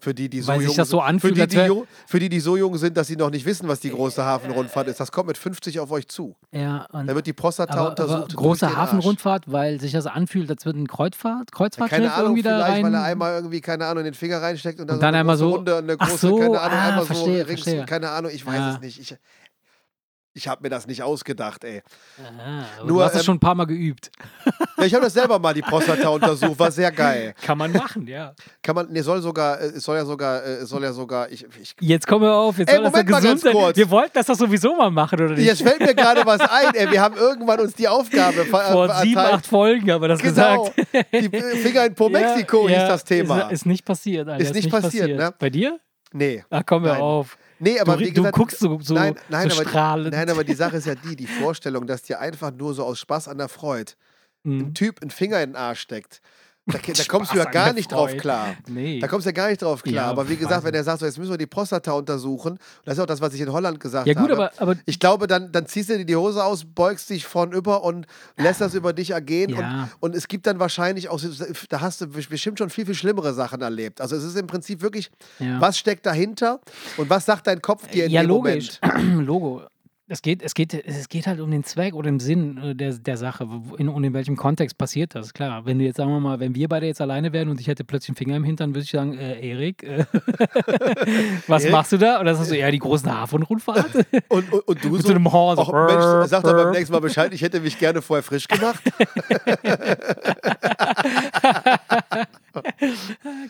Für 0.00 0.12
die, 0.12 0.28
die 0.28 0.42
so 0.42 0.48
Weil 0.48 0.58
sich 0.58 0.68
jung 0.68 0.76
das 0.76 0.90
so 0.90 0.98
sind- 0.98 1.06
anfühlt, 1.06 1.38
für 1.38 1.46
die, 1.46 1.56
die 1.56 1.62
jung, 1.62 1.86
für 2.06 2.18
die, 2.18 2.28
die 2.28 2.40
so 2.40 2.58
jung 2.58 2.76
sind, 2.76 2.94
dass 2.98 3.06
sie 3.06 3.16
noch 3.16 3.30
nicht 3.30 3.46
wissen, 3.46 3.66
was 3.68 3.80
die 3.80 3.88
große 3.90 4.22
Hafenrundfahrt 4.22 4.88
ist. 4.88 5.00
Das 5.00 5.10
kommt 5.10 5.28
mit 5.28 5.38
50 5.38 5.80
auf 5.80 5.90
euch 5.90 6.06
zu. 6.08 6.36
Ja, 6.52 6.84
und 6.92 7.06
Da 7.06 7.14
wird 7.14 7.26
die 7.26 7.32
Prostata 7.32 7.72
aber, 7.78 7.88
untersucht. 7.90 8.18
aber 8.18 8.34
große. 8.34 8.76
Hafenrundfahrt, 8.76 9.44
weil 9.50 9.80
sich 9.80 9.92
das 9.92 10.04
anfühlt, 10.06 10.50
als 10.50 10.66
würde 10.66 10.80
ein 10.80 10.86
Kreuzfahrt, 10.86 11.48
Ja, 11.50 11.56
Kreuzfahrtschiff 11.56 11.96
keine 11.98 12.12
Ahnung, 12.12 12.24
irgendwie 12.36 12.42
da 12.42 12.56
vielleicht, 12.58 12.72
rein. 12.72 12.84
weil 12.84 12.94
er 12.94 13.02
einmal 13.04 13.34
irgendwie, 13.36 13.60
keine 13.62 13.86
Ahnung, 13.86 14.04
den 14.04 14.12
Finger 14.12 14.42
reinsteckt 14.42 14.80
und 14.80 14.88
dann, 14.88 14.96
Und 14.96 15.00
dann 15.02 15.08
eine 15.14 15.20
einmal 15.20 15.36
große 15.36 15.48
so- 15.48 15.54
Runde, 15.56 15.76
eine 15.78 15.96
Ach 15.98 16.08
große, 16.10 16.26
so, 16.28 16.36
keine 16.36 16.60
Ahnung, 16.60 16.78
ah, 16.78 16.88
einmal 16.88 17.06
verstehe, 17.06 17.40
so 17.40 17.46
rings, 17.48 17.62
verstehe. 17.62 17.86
keine 17.86 18.10
Ahnung, 18.10 18.30
ich 18.34 18.44
weiß 18.44 18.54
Ja. 18.54 18.74
es 18.74 18.80
nicht. 18.80 19.00
Ich, 19.00 19.16
ich 20.32 20.46
habe 20.46 20.62
mir 20.62 20.68
das 20.70 20.86
nicht 20.86 21.02
ausgedacht, 21.02 21.64
ey. 21.64 21.82
Aha, 22.22 22.64
Nur, 22.80 22.86
du 22.86 23.02
hast 23.02 23.12
das 23.14 23.22
ähm, 23.22 23.26
schon 23.26 23.36
ein 23.36 23.40
paar 23.40 23.54
Mal 23.54 23.66
geübt. 23.66 24.10
Ja, 24.80 24.86
ich 24.86 24.94
habe 24.94 25.04
das 25.04 25.12
selber 25.12 25.38
mal, 25.38 25.52
die 25.52 25.60
Prostata 25.60 26.08
untersucht, 26.08 26.58
war 26.58 26.70
sehr 26.70 26.90
geil. 26.90 27.34
Kann 27.42 27.58
man 27.58 27.70
machen, 27.70 28.06
ja. 28.06 28.32
Kann 28.62 28.74
man, 28.74 28.88
nee, 28.90 29.02
soll 29.02 29.20
sogar, 29.20 29.60
äh, 29.60 29.66
es 29.66 29.82
soll 29.84 29.98
ja 29.98 30.06
sogar, 30.06 30.42
äh, 30.42 30.52
es 30.62 30.70
soll 30.70 30.82
ja 30.82 30.90
sogar, 30.94 31.30
ich, 31.30 31.44
ich 31.60 31.74
Jetzt 31.80 32.06
kommen 32.06 32.24
wir 32.24 32.32
auf, 32.32 32.56
jetzt 32.56 32.70
Ey, 32.70 32.76
soll 32.76 32.84
das 32.84 32.92
Moment 32.92 33.08
ja 33.10 33.12
mal 33.14 33.20
gesund 33.20 33.30
ganz 33.32 33.42
sein. 33.42 33.52
kurz. 33.52 33.76
Wir 33.76 33.90
wollten 33.90 34.12
das 34.14 34.26
doch 34.26 34.36
sowieso 34.36 34.74
mal 34.74 34.90
machen, 34.90 35.20
oder 35.20 35.34
nicht? 35.34 35.44
Jetzt 35.44 35.60
fällt 35.60 35.80
mir 35.80 35.94
gerade 35.94 36.24
was 36.24 36.40
ein, 36.50 36.74
ey. 36.74 36.90
Wir 36.90 37.02
haben 37.02 37.14
irgendwann 37.14 37.60
uns 37.60 37.74
die 37.74 37.88
Aufgabe 37.88 38.46
Vor 38.46 38.62
äh, 38.88 39.02
sieben, 39.02 39.18
erteilt. 39.18 39.34
acht 39.34 39.46
Folgen 39.46 39.90
haben 39.92 40.00
wir 40.00 40.08
das 40.08 40.22
Genau. 40.22 40.64
gesagt. 40.64 41.06
Die 41.12 41.28
Finger 41.58 41.84
in 41.84 41.94
Po 41.94 42.08
Mexiko 42.08 42.66
ja, 42.66 42.78
hieß 42.80 42.88
das 42.88 43.04
Thema. 43.04 43.40
Ist, 43.42 43.52
ist 43.52 43.66
nicht 43.66 43.84
passiert, 43.84 44.28
Alter. 44.30 44.42
Ist 44.42 44.54
nicht 44.54 44.70
passiert, 44.70 45.14
ne? 45.18 45.34
Bei 45.38 45.50
dir? 45.50 45.78
nee. 46.14 46.42
Ach, 46.48 46.62
komm 46.64 46.84
Nein. 46.84 47.00
auf. 47.02 47.36
Nee, 47.60 47.78
aber 47.78 47.96
du, 47.96 48.04
wie 48.04 48.10
gesagt, 48.12 48.34
du 48.34 48.38
guckst 48.40 48.58
so, 48.58 48.80
so, 48.80 48.94
nein, 48.94 49.14
nein, 49.28 49.48
so 49.50 49.56
aber, 49.60 49.68
strahlend. 49.68 50.12
nein, 50.14 50.28
aber 50.30 50.42
die 50.44 50.54
Sache 50.54 50.78
ist 50.78 50.86
ja 50.86 50.94
die, 51.04 51.14
die 51.14 51.26
Vorstellung, 51.26 51.86
dass 51.86 52.02
dir 52.02 52.18
einfach 52.18 52.50
nur 52.52 52.74
so 52.74 52.84
aus 52.84 52.98
Spaß 52.98 53.28
an 53.28 53.38
der 53.38 53.48
Freude 53.48 53.92
ein 54.44 54.58
Mhm. 54.68 54.74
Typ 54.74 55.02
einen 55.02 55.10
Finger 55.10 55.42
in 55.42 55.50
den 55.50 55.56
Arsch 55.56 55.80
steckt. 55.80 56.22
Da, 56.72 56.78
da 56.78 57.04
kommst 57.08 57.32
du 57.32 57.38
ja 57.38 57.44
gar 57.44 57.72
nicht 57.72 57.90
drauf 57.92 58.10
Freude. 58.10 58.20
klar. 58.20 58.54
Nee. 58.68 59.00
Da 59.00 59.08
kommst 59.08 59.26
du 59.26 59.30
ja 59.30 59.32
gar 59.32 59.48
nicht 59.48 59.62
drauf 59.62 59.82
klar. 59.82 59.94
Ja, 59.94 60.06
aber 60.06 60.28
wie 60.28 60.36
gesagt, 60.36 60.64
wenn 60.64 60.74
er 60.74 60.84
sagt, 60.84 61.00
so, 61.00 61.06
jetzt 61.06 61.18
müssen 61.18 61.30
wir 61.30 61.38
die 61.38 61.46
Prostata 61.46 61.92
untersuchen, 61.92 62.58
das 62.84 62.94
ist 62.94 63.00
auch 63.00 63.06
das, 63.06 63.20
was 63.20 63.34
ich 63.34 63.40
in 63.40 63.52
Holland 63.52 63.80
gesagt 63.80 64.06
ja, 64.06 64.14
gut, 64.14 64.30
habe. 64.30 64.50
aber, 64.50 64.52
aber 64.72 64.76
Ich 64.86 64.98
glaube, 64.98 65.26
dann, 65.26 65.52
dann 65.52 65.66
ziehst 65.66 65.90
du 65.90 65.98
dir 65.98 66.04
die 66.04 66.16
Hose 66.16 66.44
aus, 66.44 66.64
beugst 66.64 67.10
dich 67.10 67.26
vornüber 67.26 67.82
und 67.84 68.06
lässt 68.36 68.60
das 68.60 68.74
über 68.74 68.92
dich 68.92 69.10
ergehen. 69.10 69.50
Ja. 69.50 69.88
Und, 70.00 70.10
und 70.10 70.16
es 70.16 70.28
gibt 70.28 70.46
dann 70.46 70.58
wahrscheinlich 70.58 71.08
auch, 71.08 71.20
da 71.68 71.80
hast 71.80 72.00
du 72.00 72.06
bestimmt 72.08 72.58
schon 72.58 72.70
viel, 72.70 72.86
viel 72.86 72.94
schlimmere 72.94 73.32
Sachen 73.32 73.60
erlebt. 73.62 74.00
Also 74.00 74.16
es 74.16 74.24
ist 74.24 74.36
im 74.36 74.46
Prinzip 74.46 74.82
wirklich, 74.82 75.10
ja. 75.38 75.60
was 75.60 75.78
steckt 75.78 76.04
dahinter 76.06 76.60
und 76.96 77.08
was 77.10 77.26
sagt 77.26 77.46
dein 77.46 77.62
Kopf 77.62 77.86
dir 77.88 78.06
in 78.06 78.10
ja, 78.10 78.22
dem 78.22 78.28
logisch. 78.28 78.78
Moment? 78.82 79.26
Logo. 79.26 79.62
Es 80.12 80.22
geht, 80.22 80.42
es, 80.42 80.54
geht, 80.54 80.74
es 80.74 81.08
geht 81.08 81.28
halt 81.28 81.38
um 81.38 81.52
den 81.52 81.62
Zweck 81.62 81.94
oder 81.94 82.10
den 82.10 82.18
Sinn 82.18 82.58
äh, 82.58 82.74
der, 82.74 82.94
der 82.94 83.16
Sache 83.16 83.48
in, 83.78 83.88
und 83.88 84.02
in 84.02 84.12
welchem 84.12 84.34
Kontext 84.34 84.76
passiert 84.76 85.14
das. 85.14 85.32
Klar, 85.32 85.66
wenn 85.66 85.78
du 85.78 85.84
jetzt, 85.84 85.98
sagen 85.98 86.10
wir 86.10 86.18
mal, 86.18 86.40
wenn 86.40 86.56
wir 86.56 86.66
beide 86.68 86.86
jetzt 86.86 87.00
alleine 87.00 87.32
wären 87.32 87.48
und 87.48 87.60
ich 87.60 87.68
hätte 87.68 87.84
plötzlich 87.84 88.08
einen 88.08 88.16
Finger 88.16 88.34
im 88.34 88.42
Hintern, 88.42 88.70
würde 88.70 88.82
ich 88.82 88.90
sagen, 88.90 89.16
äh, 89.16 89.38
Erik, 89.38 89.84
äh, 89.84 90.06
was 91.46 91.62
Erik? 91.62 91.72
machst 91.72 91.92
du 91.92 91.98
da? 91.98 92.20
Oder 92.20 92.34
sagst 92.34 92.50
du, 92.50 92.58
ja, 92.58 92.68
die 92.72 92.80
großen 92.80 93.08
Hafenrundfahrt? 93.08 93.88
Und, 94.28 94.52
und, 94.52 94.66
und 94.66 94.84
du 94.84 94.88
Mit 94.90 95.02
so, 95.02 95.08
so 95.08 95.14
einem 95.14 95.30
Horn. 95.30 95.56
So, 95.56 95.62
ach 95.62 95.86
Mensch, 95.86 96.28
sag 96.28 96.42
doch 96.42 96.54
beim 96.54 96.64
brr, 96.64 96.70
nächsten 96.72 96.92
Mal 96.92 97.00
Bescheid, 97.00 97.32
ich 97.32 97.42
hätte 97.42 97.60
mich 97.60 97.78
gerne 97.78 98.02
vorher 98.02 98.24
frisch 98.24 98.48
gemacht. 98.48 98.82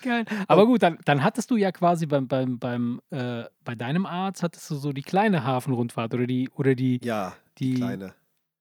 Geil. 0.02 0.24
Aber 0.46 0.66
gut, 0.66 0.82
dann, 0.82 0.98
dann 1.04 1.22
hattest 1.22 1.50
du 1.50 1.56
ja 1.56 1.72
quasi 1.72 2.06
beim, 2.06 2.28
beim, 2.28 2.58
beim, 2.58 3.00
äh, 3.10 3.44
bei 3.70 3.76
deinem 3.76 4.04
Arzt 4.04 4.42
hattest 4.42 4.68
du 4.68 4.74
so 4.74 4.92
die 4.92 5.02
kleine 5.02 5.44
Hafenrundfahrt 5.44 6.12
oder 6.12 6.26
die, 6.26 6.50
oder 6.56 6.74
die, 6.74 6.98
Ja, 7.04 7.34
die 7.58 7.74
kleine. 7.74 8.14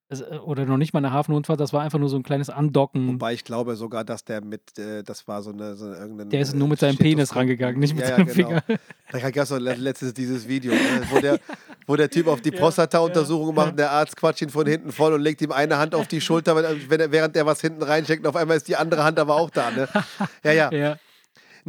also, 0.07 0.23
äh, 0.25 0.37
oder 0.37 0.65
noch 0.65 0.77
nicht 0.77 0.93
mal 0.93 0.99
eine 0.99 1.11
Hafenrundfahrt, 1.11 1.59
das 1.59 1.73
war 1.73 1.81
einfach 1.81 1.97
nur 1.97 2.09
so 2.09 2.15
ein 2.15 2.21
kleines 2.21 2.51
Andocken. 2.51 3.07
Wobei 3.13 3.33
ich 3.33 3.43
glaube 3.43 3.75
sogar, 3.75 4.03
dass 4.03 4.23
der 4.23 4.41
mit, 4.45 4.77
äh, 4.77 5.01
das 5.01 5.27
war 5.27 5.41
so 5.41 5.49
eine, 5.49 5.75
so 5.75 5.85
eine 5.85 5.95
irgendeine. 5.95 6.29
Der 6.29 6.41
ist 6.41 6.53
äh, 6.53 6.57
nur 6.57 6.67
mit 6.67 6.77
seinem 6.79 6.97
Penis 6.97 7.35
rangegangen, 7.35 7.79
nicht 7.79 7.95
mit 7.95 8.03
Ja, 8.03 8.09
ja, 8.11 8.15
seinem 8.17 8.27
genau. 8.35 8.47
Finger. 8.67 8.79
Da 9.11 9.29
gab 9.31 9.35
es 9.43 9.49
doch 9.49 9.57
le- 9.57 9.73
letztens 9.73 10.13
dieses 10.13 10.47
Video, 10.47 10.73
ne, 10.73 10.79
wo, 11.09 11.17
der, 11.19 11.39
wo 11.87 11.95
der 11.95 12.11
Typ 12.11 12.27
auf 12.27 12.41
die 12.41 12.51
Prostata-Untersuchung 12.61 13.55
macht 13.55 13.71
und 13.71 13.79
der 13.79 13.89
Arzt 13.89 14.15
quatscht 14.15 14.43
ihn 14.43 14.49
von 14.51 14.67
hinten 14.67 14.91
voll 14.91 15.13
und 15.13 15.21
legt 15.21 15.41
ihm 15.41 15.51
eine 15.51 15.79
Hand 15.79 15.95
auf 15.95 16.07
die 16.07 16.21
Schulter, 16.21 16.55
wenn, 16.55 16.87
wenn 16.87 16.99
er, 16.99 17.11
während 17.11 17.35
er 17.35 17.47
was 17.47 17.61
hinten 17.61 17.81
reinsteckt. 17.81 18.23
Und 18.23 18.29
auf 18.29 18.35
einmal 18.35 18.57
ist 18.57 18.67
die 18.67 18.75
andere 18.75 19.03
Hand 19.03 19.17
aber 19.17 19.35
auch 19.37 19.49
da. 19.49 19.71
Ne? 19.71 19.87
Ja, 20.43 20.51
ja. 20.51 20.71
Ja. 20.71 20.97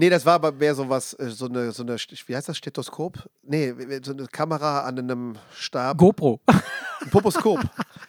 Nee, 0.00 0.08
das 0.08 0.24
war 0.24 0.32
aber 0.36 0.50
mehr 0.50 0.74
so 0.74 0.88
was, 0.88 1.12
äh, 1.12 1.28
so 1.28 1.44
eine, 1.44 1.72
so 1.72 1.82
eine, 1.82 1.94
wie 2.26 2.34
heißt 2.34 2.48
das, 2.48 2.56
Stethoskop? 2.56 3.18
Nee, 3.42 3.74
so 4.02 4.12
eine 4.12 4.24
Kamera 4.28 4.80
an 4.84 4.98
einem 4.98 5.34
Stab. 5.54 5.98
GoPro. 5.98 6.40
Ein 6.46 7.10
Poposkop. 7.10 7.60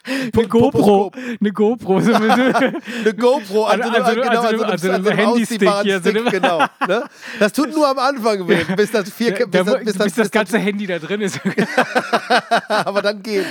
Eine 0.05 0.47
GoPro. 0.47 1.11
Eine 1.41 1.51
GoPro. 1.51 1.97
Eine 1.97 3.13
GoPro 3.13 3.65
an, 3.65 3.81
An- 3.81 3.89
so 3.89 3.93
einem, 3.93 4.05
an 4.05 4.05
so 4.05 4.09
einem- 4.09 4.21
genau, 4.21 4.41
an 4.41 4.41
so 4.41 4.47
einem- 4.47 4.63
an 4.71 4.77
so 4.77 4.87
an 4.87 4.93
einem, 4.95 5.03
so 5.03 5.09
einem 5.09 5.17
Handystick 5.19 5.69
so 5.69 6.09
einem- 6.09 6.25
genau. 6.29 6.59
Ne? 6.87 7.03
Das 7.39 7.51
tut 7.51 7.71
nur 7.75 7.85
am 7.85 7.99
Anfang 7.99 8.47
weh, 8.47 8.63
bis 8.73 8.91
das 8.91 9.09
vier, 9.09 9.33
Da- 9.33 9.45
bis, 9.45 9.51
da- 9.51 9.63
das, 9.73 9.83
bis, 9.83 9.93
das, 9.95 10.05
bis 10.05 10.15
das 10.15 10.31
ganze 10.31 10.59
Handy 10.59 10.87
da 10.87 10.97
drin 10.97 11.19
ist. 11.19 11.41
aber 12.69 13.01
dann 13.01 13.21
geht's. 13.21 13.49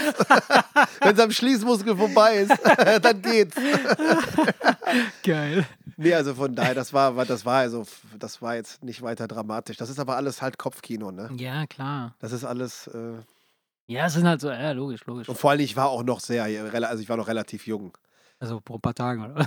Wenn 1.03 1.15
es 1.15 1.21
am 1.21 1.31
Schließmuskel 1.31 1.95
vorbei 1.95 2.37
ist, 2.49 2.53
dann 3.03 3.21
geht's. 3.21 3.55
Geil. 5.23 5.67
Nee, 6.03 6.15
also 6.15 6.35
von 6.35 6.55
daher, 6.55 6.75
das 6.75 6.95
war, 6.95 7.27
das 7.27 7.45
war 7.45 7.59
also, 7.59 7.85
das 8.19 8.41
war 8.41 8.55
jetzt 8.55 8.83
nicht 8.83 9.03
weiter 9.03 9.29
dramatisch. 9.29 9.77
Das 9.77 9.91
ist 9.91 9.99
aber 9.99 10.17
alles 10.17 10.41
halt 10.41 10.57
Kopfkino, 10.57 11.11
ne? 11.11 11.29
Ja, 11.37 11.67
klar. 11.67 12.15
Das 12.21 12.33
ist 12.33 12.43
alles, 12.43 12.87
äh, 12.87 13.19
Ja, 13.87 14.07
es 14.07 14.15
sind 14.15 14.27
halt 14.27 14.41
so, 14.41 14.49
ja, 14.49 14.73
logisch, 14.73 15.05
logisch. 15.05 15.29
und 15.29 15.37
vor 15.37 15.51
allem, 15.51 15.61
ich 15.61 15.77
war 15.77 15.91
auch 15.91 16.03
noch 16.03 16.21
sehr, 16.21 16.45
also 16.45 17.03
ich 17.03 17.09
war 17.11 17.19
noch 17.19 17.29
relativ 17.29 17.67
jung. 17.67 17.93
Also 18.43 18.61
vor 18.67 18.79
ein 18.79 18.81
paar 18.81 18.95
Tagen, 18.95 19.23
oder? 19.25 19.47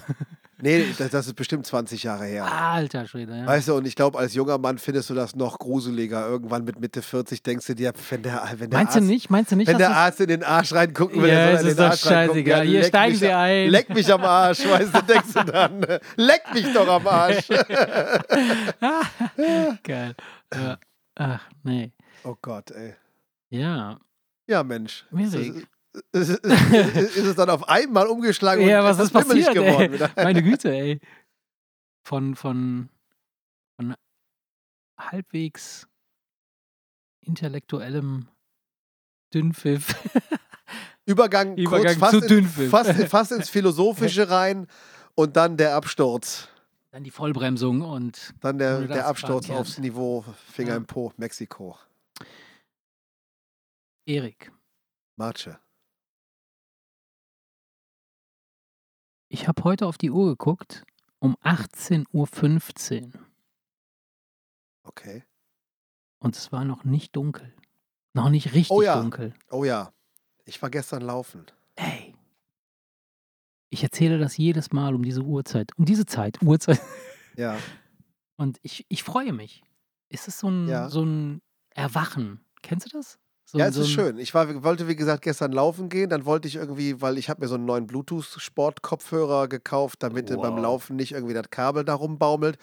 Nee, 0.61 0.85
das, 0.97 1.09
das 1.09 1.25
ist 1.27 1.33
bestimmt 1.33 1.65
20 1.65 2.03
Jahre 2.03 2.25
her. 2.25 2.45
Alter 2.45 3.07
Schwede, 3.07 3.35
ja. 3.35 3.45
Weißt 3.45 3.67
du, 3.67 3.73
und 3.73 3.87
ich 3.87 3.95
glaube, 3.95 4.19
als 4.19 4.35
junger 4.35 4.59
Mann 4.59 4.77
findest 4.77 5.09
du 5.09 5.15
das 5.15 5.35
noch 5.35 5.57
gruseliger. 5.57 6.27
Irgendwann 6.27 6.63
mit 6.63 6.79
Mitte 6.79 7.01
40 7.01 7.41
denkst 7.41 7.65
du 7.65 7.73
dir, 7.75 7.91
wenn 8.11 8.21
der, 8.21 8.43
wenn 8.57 8.69
der 8.69 8.79
Meinst 8.79 8.95
Arzt, 8.95 9.07
du 9.07 9.11
nicht? 9.11 9.29
Meinst 9.31 9.51
du 9.51 9.55
nicht, 9.55 9.67
wenn 9.67 9.79
der 9.79 9.95
Arzt 9.95 10.21
in 10.21 10.27
den 10.27 10.43
Arsch 10.43 10.71
reingucken 10.71 11.21
will, 11.21 11.29
Ja, 11.29 11.49
in 11.49 11.55
ist 11.57 11.65
den 11.65 11.77
doch 11.77 11.89
Arsch 11.89 12.05
reingucken. 12.05 12.43
scheißegal. 12.45 12.65
Hier, 12.67 12.83
steigen 12.83 13.15
Sie 13.15 13.29
ein. 13.31 13.69
Leck 13.71 13.89
mich 13.89 14.13
am 14.13 14.23
Arsch, 14.23 14.59
weißt 14.65 14.95
du, 14.95 15.01
denkst 15.01 15.33
du 15.33 15.43
dann. 15.43 15.81
Leck 16.15 16.43
mich 16.53 16.71
doch 16.71 16.87
am 16.87 17.07
Arsch. 17.07 17.47
Geil. 19.83 20.15
Ja. 20.53 20.77
Ach, 21.15 21.41
nee. 21.63 21.91
Oh 22.23 22.35
Gott, 22.41 22.71
ey. 22.71 22.95
Ja. 23.49 23.99
Ja, 24.47 24.63
Mensch. 24.63 25.05
Erik. 25.11 25.67
Ist, 26.11 26.29
ist, 26.45 27.17
es 27.17 27.35
dann 27.35 27.49
auf 27.49 27.67
einmal 27.69 28.07
umgeschlagen 28.07 28.67
Ja, 28.67 28.79
und 28.79 28.85
was 28.85 28.99
ist 28.99 29.11
passiert, 29.11 29.53
geworden 29.53 29.93
ey? 29.93 30.09
Meine 30.23 30.41
Güte, 30.43 30.71
ey. 30.73 30.99
Von, 32.05 32.35
von, 32.35 32.89
von 33.75 33.95
halbwegs 34.99 35.87
intellektuellem 37.21 38.27
Dünnpfiff. 39.33 39.95
Übergang, 41.05 41.55
Übergang 41.57 41.99
kurz 41.99 42.11
zu 42.11 42.19
fast, 42.19 42.23
in, 42.23 42.27
Dünnpfiff. 42.27 42.69
fast, 42.69 42.93
fast 43.05 43.31
ins 43.31 43.49
Philosophische 43.49 44.29
rein 44.29 44.67
und 45.15 45.35
dann 45.37 45.57
der 45.57 45.75
Absturz. 45.75 46.49
Dann 46.91 47.03
die 47.03 47.11
Vollbremsung 47.11 47.81
und 47.81 48.33
Dann 48.41 48.57
der, 48.59 48.77
180 48.77 48.93
der 48.95 49.07
Absturz 49.07 49.47
ja. 49.47 49.55
aufs 49.55 49.77
Niveau 49.79 50.23
Finger 50.51 50.71
Ja. 50.71 50.75
im 50.77 50.85
Po, 50.85 51.11
Mexiko. 51.17 51.77
Erik. 54.05 54.51
Marche. 55.15 55.59
Ich 59.33 59.47
habe 59.47 59.63
heute 59.63 59.87
auf 59.87 59.97
die 59.97 60.11
Uhr 60.11 60.27
geguckt, 60.27 60.85
um 61.17 61.35
18.15 61.37 63.15
Uhr. 63.15 63.19
Okay. 64.83 65.23
Und 66.19 66.35
es 66.37 66.51
war 66.51 66.63
noch 66.65 66.83
nicht 66.83 67.15
dunkel. 67.15 67.51
Noch 68.13 68.29
nicht 68.29 68.53
richtig 68.53 68.69
Oh 68.69 68.83
ja. 68.83 69.01
dunkel. 69.01 69.33
Oh 69.49 69.63
ja. 69.63 69.91
Ich 70.45 70.61
war 70.61 70.69
gestern 70.69 71.01
laufen. 71.01 71.47
Ey. 71.75 72.13
Ich 73.71 73.81
erzähle 73.81 74.19
das 74.19 74.37
jedes 74.37 74.71
Mal 74.71 74.93
um 74.93 75.01
diese 75.01 75.23
Uhrzeit. 75.23 75.71
Um 75.79 75.85
diese 75.85 76.05
Zeit, 76.05 76.39
Uhrzeit. 76.43 76.79
Ja. 77.35 77.57
Und 78.35 78.59
ich, 78.61 78.85
ich 78.87 79.01
freue 79.01 79.33
mich. 79.33 79.63
Ist 80.09 80.27
es 80.27 80.37
so 80.37 80.47
ein, 80.47 80.67
Ja. 80.67 80.89
so 80.89 81.03
ein 81.03 81.41
Erwachen? 81.71 82.45
Kennst 82.61 82.85
du 82.85 82.97
das? 82.97 83.17
So, 83.53 83.59
Ja, 83.59 83.67
es 83.67 83.75
so 83.75 83.81
ist 83.81 83.89
schön. 83.91 84.17
Ich 84.17 84.33
war, 84.33 84.63
wollte, 84.63 84.87
wie 84.87 84.95
gesagt, 84.95 85.21
gestern 85.23 85.51
laufen 85.51 85.87
gehen. 85.89 86.09
Dann 86.09 86.25
wollte 86.25 86.47
ich 86.47 86.55
irgendwie, 86.55 87.01
weil 87.01 87.17
ich 87.19 87.29
habe 87.29 87.41
mir 87.41 87.47
so 87.47 87.55
einen 87.55 87.65
neuen 87.65 87.85
Bluetooth-Sport-Kopfhörer 87.85 89.47
gekauft, 89.47 90.01
damit 90.01 90.29
beim 90.41 90.55
Wow. 90.55 90.63
Laufen 90.63 90.95
nicht 90.95 91.11
irgendwie 91.11 91.35
das 91.35 91.49
Kabel 91.51 91.83
da 91.85 91.93
rumbaumelt. 91.93 92.57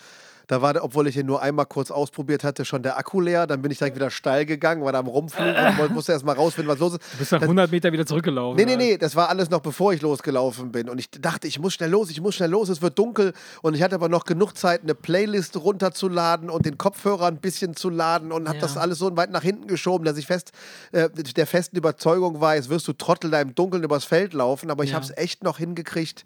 Da 0.50 0.60
war, 0.60 0.72
der- 0.72 0.82
obwohl 0.82 1.06
ich 1.06 1.16
ihn 1.16 1.26
nur 1.26 1.40
einmal 1.42 1.64
kurz 1.64 1.92
ausprobiert 1.92 2.42
hatte, 2.42 2.64
schon 2.64 2.82
der 2.82 2.98
Akku 2.98 3.20
leer. 3.20 3.46
Dann 3.46 3.62
bin 3.62 3.70
ich 3.70 3.78
direkt 3.78 3.94
wieder 3.94 4.10
steil 4.10 4.44
gegangen, 4.46 4.82
war 4.84 4.90
da 4.90 4.98
am 4.98 5.06
Rumfliegen 5.06 5.54
und 5.54 5.78
woll- 5.78 5.88
musste 5.90 6.10
erst 6.10 6.24
mal 6.24 6.32
rausfinden, 6.34 6.68
was 6.72 6.80
los 6.80 6.94
ist. 6.94 7.02
Du 7.12 7.18
bist 7.18 7.30
nach 7.30 7.40
100 7.42 7.70
Meter 7.70 7.92
wieder 7.92 8.04
zurückgelaufen. 8.04 8.56
Nee, 8.56 8.64
nee, 8.64 8.74
nee, 8.74 8.98
das 8.98 9.14
war 9.14 9.28
alles 9.28 9.48
noch 9.48 9.60
bevor 9.60 9.92
ich 9.92 10.02
losgelaufen 10.02 10.72
bin. 10.72 10.88
Und 10.88 10.98
ich 10.98 11.08
dachte, 11.08 11.46
ich 11.46 11.60
muss 11.60 11.74
schnell 11.74 11.90
los, 11.90 12.10
ich 12.10 12.20
muss 12.20 12.34
schnell 12.34 12.50
los, 12.50 12.68
es 12.68 12.82
wird 12.82 12.98
dunkel. 12.98 13.32
Und 13.62 13.74
ich 13.76 13.82
hatte 13.84 13.94
aber 13.94 14.08
noch 14.08 14.24
genug 14.24 14.56
Zeit, 14.56 14.82
eine 14.82 14.96
Playlist 14.96 15.56
runterzuladen 15.56 16.50
und 16.50 16.66
den 16.66 16.78
Kopfhörer 16.78 17.26
ein 17.26 17.36
bisschen 17.36 17.76
zu 17.76 17.88
laden 17.88 18.32
und 18.32 18.48
habe 18.48 18.56
Ja. 18.58 18.62
das 18.62 18.76
alles 18.76 18.98
so 18.98 19.16
weit 19.16 19.30
nach 19.30 19.42
hinten 19.42 19.68
geschoben, 19.68 20.04
dass 20.04 20.16
ich 20.16 20.26
fest 20.26 20.50
äh, 20.90 21.08
der 21.10 21.46
festen 21.46 21.76
Überzeugung 21.76 22.40
war, 22.40 22.56
jetzt 22.56 22.70
wirst 22.70 22.88
du 22.88 22.92
Trottel 22.92 23.30
da 23.30 23.40
im 23.40 23.54
Dunkeln 23.54 23.84
übers 23.84 24.04
Feld 24.04 24.34
laufen. 24.34 24.68
Aber 24.72 24.82
ich 24.82 24.90
Ja. 24.90 24.96
habe 24.96 25.04
es 25.04 25.16
echt 25.16 25.44
noch 25.44 25.58
hingekriegt, 25.58 26.24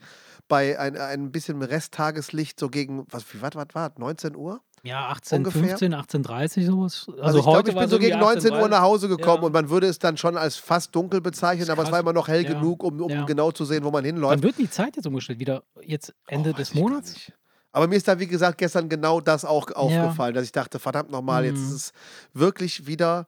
bei 0.48 0.78
ein, 0.78 0.96
ein 0.96 1.32
bisschen 1.32 1.62
Resttageslicht, 1.62 2.58
so 2.60 2.68
gegen, 2.68 3.06
was, 3.10 3.32
wie, 3.34 3.40
was, 3.42 3.54
was 3.54 3.66
war, 3.72 3.92
19 3.98 4.36
Uhr? 4.36 4.60
Ja, 4.82 5.08
18, 5.08 5.38
Ungefähr. 5.38 5.78
15, 5.78 5.94
18.30 5.94 6.66
sowas. 6.66 7.06
Also, 7.08 7.22
Also, 7.22 7.38
ich 7.38 7.44
heute 7.46 7.52
glaube, 7.62 7.70
ich 7.70 7.76
bin 7.78 7.88
so 7.88 7.98
gegen 7.98 8.18
19 8.18 8.52
Uhr 8.52 8.58
18:30. 8.58 8.68
nach 8.68 8.82
Hause 8.82 9.08
gekommen 9.08 9.42
Ja. 9.42 9.46
und 9.46 9.52
man 9.52 9.70
würde 9.70 9.86
es 9.86 9.98
dann 9.98 10.18
schon 10.18 10.36
als 10.36 10.56
fast 10.56 10.94
dunkel 10.94 11.22
bezeichnen, 11.22 11.70
aber 11.70 11.84
es 11.84 11.90
war 11.90 12.00
immer 12.00 12.12
noch 12.12 12.28
hell 12.28 12.42
Ja. 12.44 12.52
genug, 12.52 12.82
um, 12.84 13.00
um 13.00 13.10
Ja. 13.10 13.24
genau 13.24 13.50
zu 13.50 13.64
sehen, 13.64 13.82
wo 13.84 13.90
man 13.90 14.04
hinläuft. 14.04 14.32
Wann 14.34 14.42
wird 14.42 14.58
die 14.58 14.68
Zeit 14.68 14.96
jetzt 14.96 15.06
umgestellt? 15.06 15.38
Wieder 15.38 15.62
jetzt 15.80 16.14
Ende 16.26 16.50
Oh, 16.50 16.52
des 16.52 16.74
Monats? 16.74 17.32
Aber 17.72 17.88
mir 17.88 17.96
ist 17.96 18.06
da, 18.06 18.20
wie 18.20 18.26
gesagt, 18.26 18.58
gestern 18.58 18.88
genau 18.88 19.20
das 19.20 19.44
auch 19.44 19.70
aufgefallen, 19.72 20.34
dass 20.34 20.44
ich 20.44 20.52
dachte, 20.52 20.78
verdammt 20.78 21.10
nochmal, 21.10 21.44
jetzt 21.46 21.58
Mhm. 21.60 21.68
ist 21.68 21.72
es 21.74 21.92
wirklich 22.34 22.86
wieder 22.86 23.26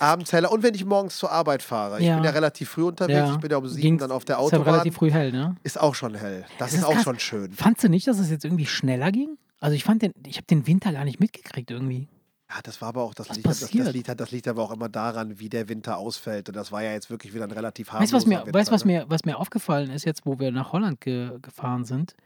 abends 0.00 0.32
heller. 0.32 0.50
Und 0.52 0.62
wenn 0.62 0.74
ich 0.74 0.84
morgens 0.84 1.16
zur 1.18 1.30
Arbeit 1.30 1.62
fahre, 1.62 1.98
ich 2.00 2.06
Ja. 2.06 2.16
bin 2.16 2.24
ja 2.24 2.30
relativ 2.30 2.70
früh 2.70 2.84
unterwegs, 2.84 3.18
Ja. 3.18 3.32
ich 3.34 3.38
bin 3.40 3.50
ja 3.50 3.56
um 3.56 3.68
sieben 3.68 3.82
Ging's- 3.82 4.00
dann 4.00 4.10
auf 4.12 4.24
der 4.24 4.36
Ist 4.36 4.40
ja 4.40 4.46
Autobahn, 4.58 4.74
relativ 4.74 4.94
früh 4.96 5.10
hell, 5.10 5.32
ne? 5.32 5.56
ist 5.62 5.78
auch 5.80 5.94
schon 5.94 6.14
hell. 6.14 6.44
Das 6.58 6.72
ist, 6.72 6.78
ist 6.80 6.84
auch 6.84 6.92
krass. 6.94 7.02
schon 7.04 7.18
schön. 7.18 7.52
Fandst 7.52 7.84
du 7.84 7.88
nicht, 7.88 8.06
dass 8.06 8.18
es 8.18 8.30
jetzt 8.30 8.44
irgendwie 8.44 8.66
schneller 8.66 9.10
ging? 9.12 9.36
Also 9.60 9.74
ich 9.76 9.84
fand 9.84 10.02
den, 10.02 10.12
ich 10.26 10.36
habe 10.36 10.46
den 10.46 10.66
Winter 10.66 10.92
gar 10.92 11.04
nicht 11.04 11.20
mitgekriegt 11.20 11.70
irgendwie. 11.70 12.08
Ja, 12.52 12.56
das 12.64 12.80
war 12.80 12.88
aber 12.88 13.02
auch, 13.02 13.14
das 13.14 13.28
liegt, 13.28 13.46
das, 13.46 13.60
das, 13.60 13.72
liegt, 13.72 14.08
das 14.20 14.30
liegt 14.32 14.48
aber 14.48 14.62
auch 14.64 14.72
immer 14.72 14.88
daran, 14.88 15.38
wie 15.38 15.48
der 15.48 15.68
Winter 15.68 15.98
ausfällt. 15.98 16.48
Und 16.48 16.56
das 16.56 16.72
war 16.72 16.82
ja 16.82 16.92
jetzt 16.92 17.08
wirklich 17.08 17.32
wieder 17.32 17.44
ein 17.44 17.52
relativ 17.52 17.92
Weißt 17.92 18.10
du, 18.12 18.16
was 18.16 18.24
harmloser 18.24 18.40
mir, 18.40 18.46
Winter. 18.46 18.58
weißt, 18.58 18.72
was 18.72 18.84
ne? 18.84 18.92
mir, 18.92 19.04
was 19.08 19.24
mir 19.24 19.38
aufgefallen 19.38 19.90
ist 19.90 20.04
jetzt, 20.04 20.26
wo 20.26 20.38
wir 20.40 20.50
nach 20.50 20.72
Holland 20.72 21.00
ge 21.00 21.38
gefahren 21.42 21.84
sind? 21.84 22.16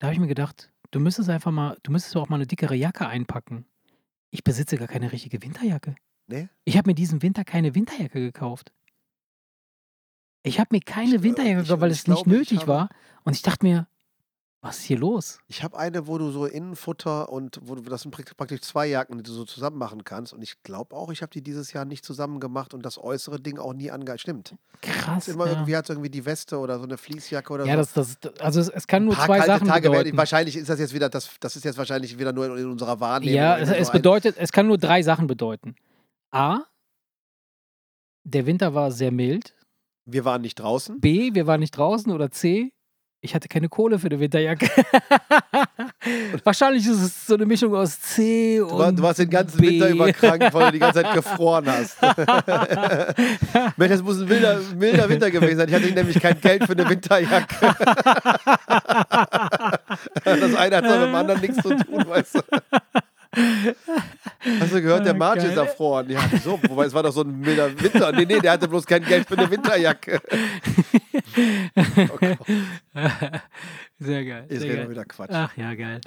Da 0.00 0.08
habe 0.08 0.14
ich 0.14 0.20
mir 0.20 0.26
gedacht, 0.26 0.70
du 0.90 1.00
müsstest 1.00 1.30
einfach 1.30 1.50
mal, 1.50 1.78
du 1.82 1.92
müsstest 1.92 2.14
auch 2.16 2.28
mal 2.28 2.36
eine 2.36 2.46
dickere 2.46 2.74
Jacke 2.74 3.06
einpacken. 3.06 3.64
Ich 4.30 4.44
besitze 4.44 4.76
gar 4.76 4.88
keine 4.88 5.12
richtige 5.12 5.40
Winterjacke. 5.42 5.94
Nee? 6.26 6.48
Ich 6.64 6.76
habe 6.78 6.88
mir 6.90 6.94
diesen 6.94 7.22
Winter 7.22 7.44
keine 7.44 7.74
Winterjacke 7.74 8.20
gekauft. 8.20 8.72
Ich 10.42 10.58
habe 10.60 10.68
mir 10.72 10.80
keine 10.80 11.10
Ich, 11.16 11.20
äh, 11.20 11.22
Winterjacke 11.22 11.62
gekauft, 11.62 11.80
weil 11.80 11.90
es 11.90 12.06
nicht 12.06 12.26
nötig 12.26 12.60
habe- 12.60 12.68
war. 12.68 12.88
Und 13.24 13.34
ich 13.34 13.42
dachte 13.42 13.64
mir, 13.64 13.86
was 14.60 14.78
ist 14.78 14.84
hier 14.84 14.98
los? 14.98 15.40
Ich 15.46 15.62
habe 15.62 15.76
eine, 15.78 16.06
wo 16.06 16.16
du 16.16 16.30
so 16.30 16.46
Innenfutter 16.46 17.28
und 17.30 17.60
wo 17.64 17.74
du 17.74 17.82
das 17.82 18.00
sind 18.00 18.14
prak- 18.16 18.34
praktisch 18.34 18.62
zwei 18.62 18.86
Jacken, 18.86 19.18
die 19.18 19.22
du 19.22 19.30
so 19.30 19.44
zusammen 19.44 19.76
machen 19.76 20.04
kannst. 20.04 20.32
Und 20.32 20.40
ich 20.42 20.62
glaube 20.62 20.96
auch, 20.96 21.10
ich 21.12 21.20
habe 21.20 21.28
die 21.30 21.42
dieses 21.42 21.74
Jahr 21.74 21.84
nicht 21.84 22.02
zusammen 22.02 22.40
gemacht 22.40 22.72
und 22.72 22.82
das 22.82 22.96
äußere 22.96 23.38
Ding 23.40 23.58
auch 23.58 23.74
nie 23.74 23.90
ange... 23.90 24.18
Stimmt. 24.18 24.54
Krass. 24.80 25.28
Immer 25.28 25.46
ja. 25.46 25.52
irgendwie 25.52 25.76
hat 25.76 25.90
irgendwie 25.90 26.08
die 26.08 26.24
Weste 26.24 26.58
oder 26.58 26.78
so 26.78 26.84
eine 26.84 26.96
Fließjacke 26.96 27.52
oder 27.52 27.66
ja, 27.66 27.82
so. 27.84 28.00
das, 28.00 28.18
das, 28.20 28.40
also 28.40 28.60
es, 28.60 28.70
es 28.70 28.86
kann 28.86 29.04
nur 29.04 29.14
zwei 29.14 29.40
Sachen 29.42 29.68
Tage 29.68 29.84
werden- 29.90 29.98
bedeuten. 29.98 30.16
Wahrscheinlich 30.16 30.56
ist 30.56 30.70
das 30.70 30.78
jetzt 30.78 30.94
wieder, 30.94 31.10
das, 31.10 31.28
das 31.40 31.56
ist 31.56 31.64
jetzt 31.66 31.76
wahrscheinlich 31.76 32.18
wieder 32.18 32.32
nur 32.32 32.56
in, 32.56 32.66
unserer 32.70 32.98
Wahrnehmung. 33.00 33.34
Ja, 33.34 33.58
es, 33.58 33.68
es 33.68 33.86
so 33.88 33.92
ein- 33.92 33.98
bedeutet, 33.98 34.36
es 34.38 34.50
kann 34.50 34.66
nur 34.66 34.78
drei 34.78 35.02
Sachen 35.02 35.26
bedeuten. 35.26 35.74
A, 36.34 36.64
der 38.24 38.44
Winter 38.46 38.74
war 38.74 38.90
sehr 38.90 39.12
mild. 39.12 39.54
Wir 40.04 40.24
waren 40.24 40.42
nicht 40.42 40.56
draußen. 40.56 41.00
B, 41.00 41.30
wir 41.32 41.46
waren 41.46 41.60
nicht 41.60 41.76
draußen. 41.76 42.10
Oder 42.10 42.32
C, 42.32 42.72
ich 43.20 43.36
hatte 43.36 43.46
keine 43.46 43.68
Kohle 43.68 44.00
für 44.00 44.08
eine 44.08 44.18
Winterjacke. 44.18 44.68
Wahrscheinlich 46.44 46.84
ist 46.86 47.00
es 47.00 47.26
so 47.28 47.34
eine 47.34 47.46
Mischung 47.46 47.72
aus 47.76 48.00
C 48.00 48.58
Du, 48.58 48.68
war, 48.68 48.88
und 48.88 48.98
du 48.98 49.02
warst 49.04 49.20
den 49.20 49.30
ganzen 49.30 49.60
B. 49.60 49.68
Winter 49.68 49.90
über 49.90 50.12
krank, 50.12 50.52
weil 50.52 50.66
du 50.66 50.72
die 50.72 50.78
ganze 50.80 51.04
Zeit 51.04 51.14
gefroren 51.14 51.66
hast. 51.66 52.02
Mensch, 53.76 53.92
das 53.92 54.02
muss 54.02 54.20
ein 54.20 54.26
milder, 54.26 54.60
milder 54.76 55.08
Winter 55.08 55.30
gewesen 55.30 55.58
sein. 55.58 55.68
Ich 55.68 55.74
hatte 55.74 55.92
nämlich 55.92 56.20
kein 56.20 56.40
Geld 56.40 56.64
für 56.64 56.72
eine 56.72 56.88
Winterjacke. 56.88 57.54
das 60.24 60.54
eine 60.56 60.76
hat 60.78 60.84
doch 60.84 60.98
mit 60.98 61.08
dem 61.08 61.14
anderen 61.14 61.40
nichts 61.40 61.62
zu 61.62 61.76
tun, 61.76 62.04
weißt 62.08 62.34
du. 62.34 62.40
Hast 64.60 64.72
du 64.74 64.82
gehört, 64.82 65.06
der 65.06 65.14
Ah, 65.14 65.18
March 65.18 65.42
ist 65.44 65.56
erfroren. 65.56 66.10
Ja, 66.10 66.20
so, 66.42 66.60
wobei 66.68 66.84
es 66.86 66.92
war 66.92 67.02
doch 67.02 67.12
so 67.12 67.22
ein 67.22 67.38
milder 67.40 67.70
Winter. 67.80 68.12
Nee, 68.12 68.24
nee, 68.26 68.40
der 68.40 68.52
hatte 68.52 68.68
bloß 68.68 68.84
kein 68.86 69.04
Geld 69.04 69.26
für 69.26 69.38
eine 69.38 69.50
Winterjacke. 69.50 70.20
Oh 71.76 72.18
sehr 73.98 74.24
geil. 74.24 74.46
ist 74.48 74.62
ja 74.64 74.74
geil. 74.74 74.90
wieder 74.90 75.04
Quatsch. 75.04 75.30
Ach 75.32 75.56
ja, 75.56 75.74
geil. 75.74 76.00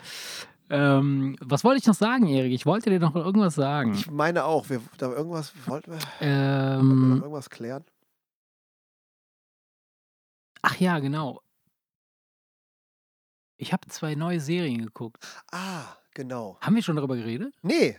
Ähm, 0.69 1.35
was 1.39 1.63
wollte 1.63 1.79
ich 1.79 1.87
noch 1.87 1.93
sagen, 1.95 2.27
Erik? 2.27 2.51
Ich 2.51 2.65
wollte 2.65 2.89
dir 2.89 2.99
noch 2.99 3.15
irgendwas 3.15 3.55
sagen. 3.55 3.93
Ich 3.93 4.11
meine 4.11 4.43
auch, 4.43 4.69
wir, 4.69 4.81
da 4.97 5.11
irgendwas 5.11 5.53
wollten 5.65 5.91
wir, 5.91 5.99
wollten 5.99 6.19
wir 6.19 6.77
noch 6.77 6.81
Ähm, 6.81 7.19
irgendwas 7.21 7.49
klären. 7.49 7.85
ach 10.61 10.75
ja, 10.77 10.99
genau. 10.99 11.41
Ich 13.55 13.73
habe 13.73 13.87
zwei 13.87 14.13
neue 14.15 14.39
Serien 14.39 14.83
geguckt. 14.85 15.25
Ah, 15.51 15.85
genau. 16.13 16.57
Haben 16.61 16.75
wir 16.75 16.83
schon 16.83 16.95
darüber 16.97 17.15
geredet? 17.15 17.53
Nee, 17.61 17.97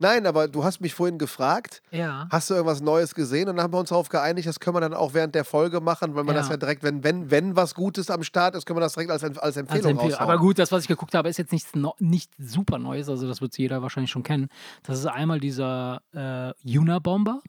nein, 0.00 0.26
aber 0.26 0.48
du 0.48 0.64
hast 0.64 0.80
mich 0.80 0.94
vorhin 0.94 1.18
gefragt, 1.18 1.82
Ja. 1.92 2.26
hast 2.30 2.50
du 2.50 2.54
irgendwas 2.54 2.80
Neues 2.80 3.14
gesehen? 3.14 3.48
Und 3.48 3.56
dann 3.56 3.62
haben 3.64 3.72
wir 3.72 3.78
uns 3.78 3.90
darauf 3.90 4.08
geeinigt, 4.08 4.48
das 4.48 4.58
können 4.58 4.74
wir 4.76 4.80
dann 4.80 4.94
auch 4.94 5.14
während 5.14 5.34
der 5.36 5.44
Folge 5.44 5.80
machen, 5.80 6.14
weil 6.16 6.24
man 6.24 6.34
Ja. 6.34 6.40
das 6.40 6.50
ja 6.50 6.56
direkt, 6.56 6.82
wenn, 6.82 7.04
wenn, 7.04 7.30
wenn 7.30 7.54
was 7.54 7.74
Gutes 7.74 8.10
am 8.10 8.22
Start 8.24 8.54
ist, 8.56 8.66
können 8.66 8.78
wir 8.78 8.82
das 8.82 8.94
direkt 8.94 9.10
als, 9.12 9.22
als 9.22 9.38
Als 9.38 9.56
Empfehlung 9.56 9.90
Empfehlung. 9.92 10.12
raushauen. 10.14 10.30
Aber 10.30 10.38
gut, 10.40 10.58
das, 10.58 10.72
was 10.72 10.82
ich 10.82 10.88
geguckt 10.88 11.14
habe, 11.14 11.28
ist 11.28 11.36
jetzt 11.36 11.52
nichts 11.52 11.74
no 11.74 11.94
nicht 11.98 12.32
super 12.38 12.78
Neues. 12.78 13.08
Also, 13.08 13.28
das 13.28 13.40
wird 13.40 13.56
jeder 13.58 13.82
wahrscheinlich 13.82 14.10
schon 14.10 14.22
kennen. 14.24 14.48
Das 14.82 14.98
ist 14.98 15.06
einmal 15.06 15.38
dieser 15.38 16.02
äh, 16.12 16.78
Unabomber. 16.78 17.40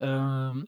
Ähm, 0.00 0.66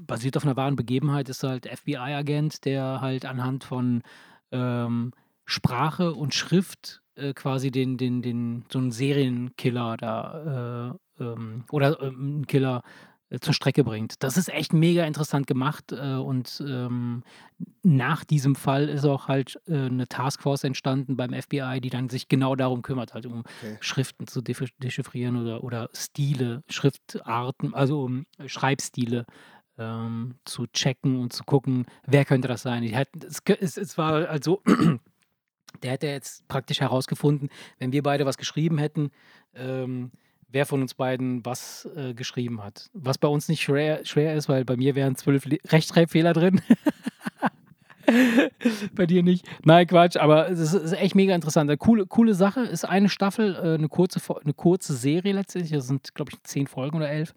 basiert 0.00 0.36
auf 0.36 0.44
einer 0.44 0.56
wahren 0.56 0.74
Begebenheit, 0.76 1.28
ist 1.28 1.44
halt 1.44 1.66
FBI-Agent, 1.66 2.64
der 2.64 3.00
halt 3.00 3.24
anhand 3.24 3.64
von 3.64 4.02
ähm, 4.50 5.12
Sprache 5.44 6.12
und 6.14 6.34
Schrift 6.34 7.01
äh, 7.16 7.32
quasi 7.34 7.70
den, 7.70 7.96
den, 7.96 8.22
den, 8.22 8.64
so 8.70 8.78
einen 8.78 8.90
Serienkiller 8.90 9.96
da 9.96 10.98
äh, 11.18 11.22
ähm, 11.22 11.64
oder 11.70 12.00
ähm, 12.00 12.20
einen 12.20 12.46
Killer 12.46 12.82
äh, 13.30 13.38
zur 13.38 13.54
Strecke 13.54 13.84
bringt. 13.84 14.22
Das 14.22 14.36
ist 14.36 14.48
echt 14.48 14.72
mega 14.72 15.04
interessant 15.04 15.46
gemacht 15.46 15.92
äh, 15.92 16.14
und 16.14 16.62
ähm, 16.66 17.22
nach 17.82 18.24
diesem 18.24 18.54
Fall 18.54 18.88
ist 18.88 19.04
auch 19.04 19.28
halt 19.28 19.60
eine 19.68 20.08
Taskforce 20.08 20.64
entstanden 20.64 21.16
beim 21.16 21.32
FBI, 21.32 21.80
die 21.80 21.90
dann 21.90 22.08
sich 22.08 22.28
genau 22.28 22.56
darum 22.56 22.82
kümmert, 22.82 23.14
halt 23.14 23.26
um 23.26 23.44
Okay. 23.44 23.76
Schriften 23.80 24.26
zu 24.26 24.40
dechiffrieren 24.42 25.36
oder, 25.36 25.62
oder 25.62 25.88
Stile, 25.92 26.64
Schriftarten, 26.68 27.72
also 27.74 28.02
um 28.02 28.26
Schreibstile 28.46 29.26
ähm, 29.78 30.34
zu 30.44 30.66
checken 30.66 31.18
und 31.18 31.32
zu 31.32 31.44
gucken, 31.44 31.86
wer 32.06 32.24
könnte 32.24 32.48
das 32.48 32.62
sein. 32.62 32.82
Die 32.82 32.96
hatten, 32.96 33.20
es, 33.26 33.40
es, 33.60 33.76
es 33.76 33.98
war 33.98 34.28
also, 34.28 34.62
der 35.82 35.92
hätte 35.92 36.06
jetzt 36.06 36.46
praktisch 36.48 36.80
herausgefunden, 36.80 37.48
wenn 37.78 37.92
wir 37.92 38.02
beide 38.02 38.26
was 38.26 38.38
geschrieben 38.38 38.78
hätten, 38.78 39.10
ähm, 39.54 40.10
wer 40.48 40.66
von 40.66 40.82
uns 40.82 40.94
beiden 40.94 41.44
was 41.46 41.88
äh, 41.96 42.14
geschrieben 42.14 42.62
hat. 42.62 42.90
Was 42.92 43.18
bei 43.18 43.28
uns 43.28 43.48
nicht 43.48 43.62
schwer, 43.62 44.04
schwer 44.04 44.34
ist, 44.34 44.48
weil 44.48 44.64
bei 44.64 44.76
mir 44.76 44.94
wären 44.94 45.16
zwölf 45.16 45.46
Le- 45.46 45.58
Rechtschreibfehler 45.66 46.32
drin. 46.32 46.60
bei 48.94 49.06
dir 49.06 49.22
nicht. 49.22 49.46
Nein, 49.64 49.86
Quatsch, 49.86 50.16
aber 50.16 50.50
es 50.50 50.72
ist, 50.74 50.92
echt 50.92 51.14
mega 51.14 51.34
interessant. 51.34 51.70
Eine 51.70 51.78
coole, 51.78 52.06
coole 52.06 52.34
Sache 52.34 52.60
ist 52.60 52.84
eine 52.84 53.08
Staffel, 53.08 53.54
äh, 53.56 53.74
eine, 53.74 53.88
kurze, 53.88 54.20
eine 54.42 54.54
kurze 54.54 54.94
Serie 54.94 55.32
letztendlich. 55.32 55.72
Das 55.72 55.86
sind, 55.86 56.14
glaube 56.14 56.32
ich, 56.32 56.42
zehn 56.42 56.66
Folgen 56.66 56.96
oder 56.96 57.10
elf. 57.10 57.34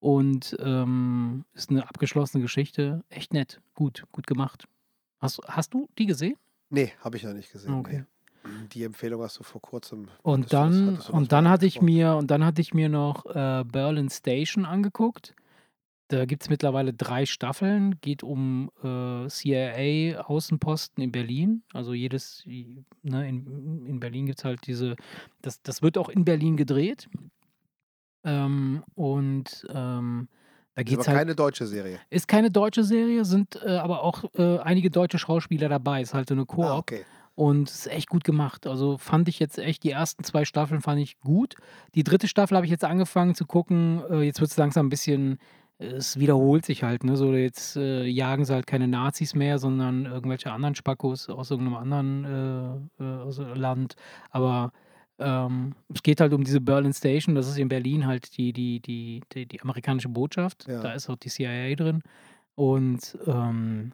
Und 0.00 0.56
ähm, 0.60 1.44
ist 1.54 1.70
eine 1.70 1.88
abgeschlossene 1.88 2.42
Geschichte. 2.42 3.02
Echt 3.08 3.32
nett. 3.32 3.60
Gut, 3.74 4.04
gut 4.12 4.26
gemacht. 4.26 4.66
Hast, 5.18 5.40
hast 5.48 5.74
du 5.74 5.88
die 5.98 6.06
gesehen? 6.06 6.36
Nee, 6.70 6.92
habe 7.00 7.16
ich 7.16 7.24
noch 7.24 7.32
nicht 7.32 7.52
gesehen. 7.52 7.74
Okay. 7.74 7.98
Nee. 7.98 8.04
Die 8.72 8.84
Empfehlung 8.84 9.22
hast 9.22 9.38
du 9.38 9.42
vor 9.42 9.60
kurzem. 9.60 10.08
Und 10.22 10.52
dann, 10.52 10.96
das 10.96 11.10
und 11.10 11.32
dann 11.32 11.48
hatte 11.48 11.66
ich 11.66 11.82
mir, 11.82 12.14
und 12.14 12.30
dann 12.30 12.44
hatte 12.44 12.60
ich 12.60 12.74
mir 12.74 12.88
noch 12.88 13.26
äh, 13.26 13.64
Berlin 13.64 14.08
Station 14.08 14.64
angeguckt. 14.64 15.34
Da 16.08 16.24
gibt 16.24 16.44
es 16.44 16.48
mittlerweile 16.48 16.92
drei 16.92 17.26
Staffeln. 17.26 18.00
Geht 18.00 18.22
um 18.22 18.70
äh, 18.84 19.28
CIA-Außenposten 19.28 21.02
in 21.02 21.10
Berlin. 21.10 21.64
Also 21.72 21.94
jedes, 21.94 22.44
ne, 22.46 23.28
in, 23.28 23.86
in 23.86 23.98
Berlin 23.98 24.26
gibt 24.26 24.38
es 24.38 24.44
halt 24.44 24.66
diese, 24.66 24.94
das, 25.42 25.62
das 25.62 25.82
wird 25.82 25.98
auch 25.98 26.08
in 26.08 26.24
Berlin 26.24 26.56
gedreht. 26.56 27.08
Ähm, 28.22 28.84
und 28.94 29.66
ähm, 29.70 30.28
da 30.76 30.82
Ist 30.82 30.88
geht 30.88 30.98
aber 30.98 31.06
halt. 31.06 31.18
keine 31.18 31.34
deutsche 31.34 31.66
Serie. 31.66 31.98
Ist 32.10 32.28
keine 32.28 32.50
deutsche 32.50 32.84
Serie, 32.84 33.24
sind 33.24 33.58
äh, 33.64 33.78
aber 33.78 34.02
auch 34.02 34.24
äh, 34.34 34.58
einige 34.58 34.90
deutsche 34.90 35.18
Schauspieler 35.18 35.70
dabei. 35.70 36.02
Ist 36.02 36.12
halt 36.12 36.28
so 36.28 36.34
eine 36.34 36.44
Koop. 36.44 36.66
Ah, 36.66 36.76
okay. 36.76 37.06
Und 37.34 37.70
es 37.70 37.86
ist 37.86 37.92
echt 37.92 38.10
gut 38.10 38.24
gemacht. 38.24 38.66
Also 38.66 38.98
fand 38.98 39.26
ich 39.28 39.38
jetzt 39.38 39.58
echt, 39.58 39.84
die 39.84 39.90
ersten 39.90 40.22
zwei 40.22 40.44
Staffeln 40.44 40.82
fand 40.82 41.00
ich 41.00 41.18
gut. 41.20 41.54
Die 41.94 42.04
dritte 42.04 42.28
Staffel 42.28 42.56
habe 42.56 42.66
ich 42.66 42.70
jetzt 42.70 42.84
angefangen 42.84 43.34
zu 43.34 43.46
gucken. 43.46 44.02
Äh, 44.10 44.22
jetzt 44.22 44.42
wird 44.42 44.50
es 44.50 44.58
langsam 44.58 44.86
ein 44.86 44.90
bisschen, 44.90 45.38
es 45.78 46.18
wiederholt 46.18 46.66
sich 46.66 46.82
halt. 46.82 47.04
Ne? 47.04 47.16
So 47.16 47.32
jetzt 47.32 47.76
äh, 47.76 48.04
jagen 48.04 48.44
sie 48.44 48.52
halt 48.52 48.66
keine 48.66 48.86
Nazis 48.86 49.34
mehr, 49.34 49.58
sondern 49.58 50.04
irgendwelche 50.04 50.52
anderen 50.52 50.74
Spackos 50.74 51.30
aus 51.30 51.50
irgendeinem 51.50 51.78
anderen 51.78 52.88
äh, 53.00 53.02
äh, 53.02 53.54
Land. 53.54 53.96
Aber 54.30 54.72
Ähm, 55.18 55.74
es 55.92 56.02
geht 56.02 56.20
halt 56.20 56.32
um 56.32 56.44
diese 56.44 56.60
Berlin 56.60 56.92
Station, 56.92 57.34
das 57.34 57.48
ist 57.48 57.58
in 57.58 57.68
Berlin 57.68 58.06
halt 58.06 58.36
die, 58.36 58.52
die, 58.52 58.80
die, 58.80 59.22
die, 59.32 59.46
die 59.46 59.60
amerikanische 59.62 60.08
Botschaft. 60.08 60.66
Ja. 60.68 60.80
Da 60.80 60.92
ist 60.92 61.08
auch 61.08 61.16
die 61.16 61.30
CIA 61.30 61.74
drin. 61.74 62.02
Und 62.54 63.18
ähm, 63.26 63.92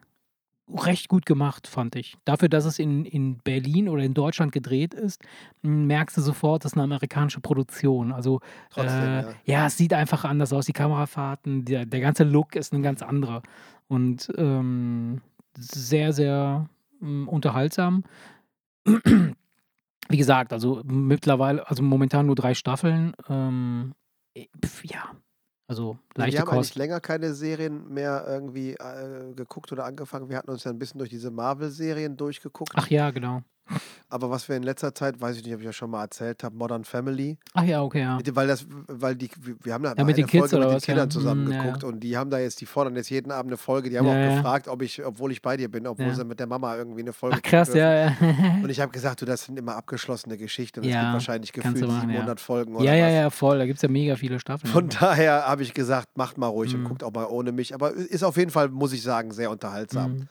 recht 0.68 1.08
gut 1.08 1.26
gemacht, 1.26 1.66
fand 1.66 1.96
ich. 1.96 2.16
Dafür, 2.24 2.48
dass 2.48 2.64
es 2.64 2.78
in, 2.78 3.04
in 3.04 3.38
Berlin 3.38 3.88
oder 3.88 4.02
in 4.02 4.14
Deutschland 4.14 4.52
gedreht 4.52 4.94
ist, 4.94 5.22
merkst 5.62 6.16
du 6.16 6.20
sofort, 6.20 6.64
das 6.64 6.72
ist 6.72 6.76
eine 6.76 6.84
amerikanische 6.84 7.40
Produktion. 7.40 8.12
Also 8.12 8.40
Trotzdem, 8.70 9.02
äh, 9.02 9.22
ja. 9.22 9.34
ja, 9.44 9.66
es 9.66 9.76
sieht 9.76 9.92
einfach 9.92 10.24
anders 10.24 10.52
aus. 10.52 10.66
Die 10.66 10.72
Kamerafahrten, 10.72 11.64
der, 11.64 11.86
der 11.86 12.00
ganze 12.00 12.24
Look 12.24 12.56
ist 12.56 12.72
ein 12.72 12.82
ganz 12.82 13.02
anderer. 13.02 13.42
Und 13.88 14.32
ähm, 14.36 15.20
sehr, 15.56 16.12
sehr 16.12 16.68
unterhaltsam. 17.00 18.04
Wie 20.12 20.18
gesagt, 20.18 20.52
also 20.52 20.82
mittlerweile, 20.84 21.68
also 21.68 21.82
momentan 21.82 22.26
nur 22.26 22.34
drei 22.34 22.54
Staffeln. 22.54 23.14
Ähm, 23.28 23.94
eh, 24.36 24.46
ja, 24.84 25.10
also 25.68 25.96
Wir 26.14 26.24
leichte 26.24 26.40
haben 26.40 26.48
eigentlich 26.48 26.68
Kost. 26.68 26.74
länger 26.76 27.00
keine 27.00 27.32
Serien 27.34 27.88
mehr 27.88 28.24
irgendwie 28.28 28.72
äh, 28.72 29.32
geguckt 29.34 29.72
oder 29.72 29.84
angefangen. 29.84 30.28
Wir 30.28 30.36
hatten 30.36 30.50
uns 30.50 30.64
ja 30.64 30.70
ein 30.70 30.78
bisschen 30.78 30.98
durch 30.98 31.10
diese 31.10 31.30
Marvel-Serien 31.30 32.16
durchgeguckt. 32.16 32.72
Ach 32.74 32.88
ja, 32.88 33.10
genau. 33.10 33.42
Aber 34.08 34.30
was 34.30 34.48
wir 34.48 34.56
in 34.56 34.62
letzter 34.62 34.94
Zeit, 34.94 35.20
weiß 35.20 35.36
ich 35.38 35.44
nicht, 35.44 35.54
ob 35.54 35.60
ich 35.60 35.66
ja 35.66 35.72
schon 35.72 35.88
mal 35.90 36.02
erzählt 36.02 36.44
habe, 36.44 36.54
Modern 36.54 36.84
Family. 36.84 37.38
Ach 37.54 37.64
ja, 37.64 37.82
okay, 37.82 38.00
ja. 38.02 38.18
Weil 38.34 38.46
das, 38.46 38.66
weil 38.88 39.16
die, 39.16 39.30
wir 39.62 39.72
haben 39.72 39.84
da 39.84 39.94
Ja, 39.96 40.04
mit 40.04 40.16
den 40.18 40.24
eine 40.24 40.30
Kids 40.30 40.50
Folge 40.50 40.56
oder 40.56 40.66
mit 40.66 40.72
den 40.72 40.76
was, 40.76 40.86
ja. 40.86 40.92
Kindern 40.92 41.10
zusammen 41.10 41.44
Hm, 41.46 41.52
ja, 41.52 41.58
geguckt 41.58 41.82
ja. 41.82 41.88
und 41.88 42.00
die 42.00 42.16
haben 42.18 42.28
da 42.28 42.38
jetzt, 42.38 42.60
die 42.60 42.66
fordern 42.66 42.94
jetzt 42.96 43.08
jeden 43.08 43.32
Abend 43.32 43.50
eine 43.50 43.56
Folge. 43.56 43.88
Die 43.88 43.98
haben 43.98 44.06
Ja, 44.06 44.12
auch 44.12 44.16
ja. 44.18 44.34
gefragt, 44.34 44.68
ob 44.68 44.82
ich, 44.82 45.02
obwohl 45.02 45.32
ich 45.32 45.40
bei 45.40 45.56
dir 45.56 45.70
bin, 45.70 45.86
obwohl 45.86 46.08
Ja. 46.08 46.14
sie 46.14 46.24
mit 46.26 46.38
der 46.40 46.46
Mama 46.46 46.76
irgendwie 46.76 47.00
eine 47.00 47.14
Folge 47.14 47.36
Ach 47.38 47.42
krass, 47.42 47.68
ja, 47.72 47.94
ja. 47.94 48.16
Und 48.62 48.68
ich 48.68 48.80
habe 48.80 48.92
gesagt, 48.92 49.22
du, 49.22 49.24
das 49.24 49.44
sind 49.46 49.58
immer 49.58 49.76
abgeschlossene 49.76 50.36
Geschichten. 50.36 50.80
und 50.80 50.86
Es 50.86 50.92
Ja, 50.94 51.00
gibt 51.00 51.12
wahrscheinlich 51.14 51.52
gefühlt 51.52 51.80
machen, 51.86 52.10
ja. 52.10 52.16
700 52.16 52.38
Folgen 52.40 52.76
oder 52.76 52.84
Ja, 52.84 52.94
ja, 52.94 53.06
was. 53.06 53.12
ja, 53.14 53.30
voll. 53.30 53.58
Da 53.58 53.64
gibt 53.66 53.76
es 53.78 53.82
ja 53.82 53.88
mega 53.88 54.16
viele 54.16 54.38
Staffeln. 54.40 54.70
Von 54.70 54.88
daher 54.90 55.46
habe 55.48 55.62
ich 55.62 55.72
gesagt, 55.72 56.18
macht 56.18 56.36
mal 56.36 56.48
ruhig 56.48 56.74
und 56.74 56.82
Mhm. 56.82 56.84
guckt 56.84 57.02
auch 57.02 57.12
mal 57.12 57.24
ohne 57.26 57.50
mich. 57.52 57.74
Aber 57.74 57.92
ist 57.92 58.22
auf 58.24 58.36
jeden 58.36 58.50
Fall, 58.50 58.68
muss 58.68 58.92
ich 58.92 59.02
sagen, 59.02 59.32
sehr 59.32 59.50
unterhaltsam. 59.50 60.12
Mhm. 60.12 60.28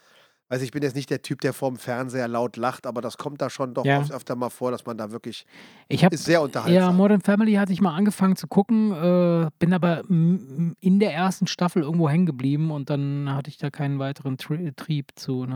Also 0.52 0.66
ich 0.66 0.72
bin 0.72 0.84
jetzt 0.84 0.98
nicht 0.98 1.10
der 1.10 1.22
Typ, 1.22 1.40
der 1.40 1.54
vorm 1.54 1.78
Fernseher 1.78 2.28
laut 2.28 2.58
lacht, 2.58 2.86
aber 2.86 3.00
das 3.00 3.18
kommt 3.18 3.42
da 3.42 3.50
schon 3.50 3.74
doch 3.74 3.86
Ja. 3.86 4.00
oft 4.00 4.12
öfter 4.12 4.36
mal 4.36 4.50
vor, 4.50 4.70
dass 4.70 4.86
man 4.86 4.98
da 4.98 5.10
wirklich, 5.10 5.46
Ich 5.88 6.04
habe 6.04 6.14
ist 6.14 6.26
sehr 6.26 6.40
Ja, 6.40 6.44
unterhaltsam. 6.44 6.98
Modern 6.98 7.22
Family 7.22 7.54
hatte 7.54 7.72
ich 7.72 7.80
mal 7.80 7.96
angefangen 7.96 8.36
zu 8.36 8.48
gucken, 8.48 8.92
äh, 8.92 9.50
bin 9.60 9.72
aber 9.74 10.04
in 10.10 10.76
der 11.00 11.14
ersten 11.14 11.48
Staffel 11.48 11.84
irgendwo 11.84 12.10
hängen 12.10 12.26
geblieben 12.26 12.70
und 12.70 12.90
dann 12.90 13.34
hatte 13.34 13.50
ich 13.50 13.60
da 13.60 13.70
keinen 13.70 13.98
weiteren 14.00 14.38
Tri 14.38 14.74
Trieb 14.76 15.12
zu. 15.16 15.48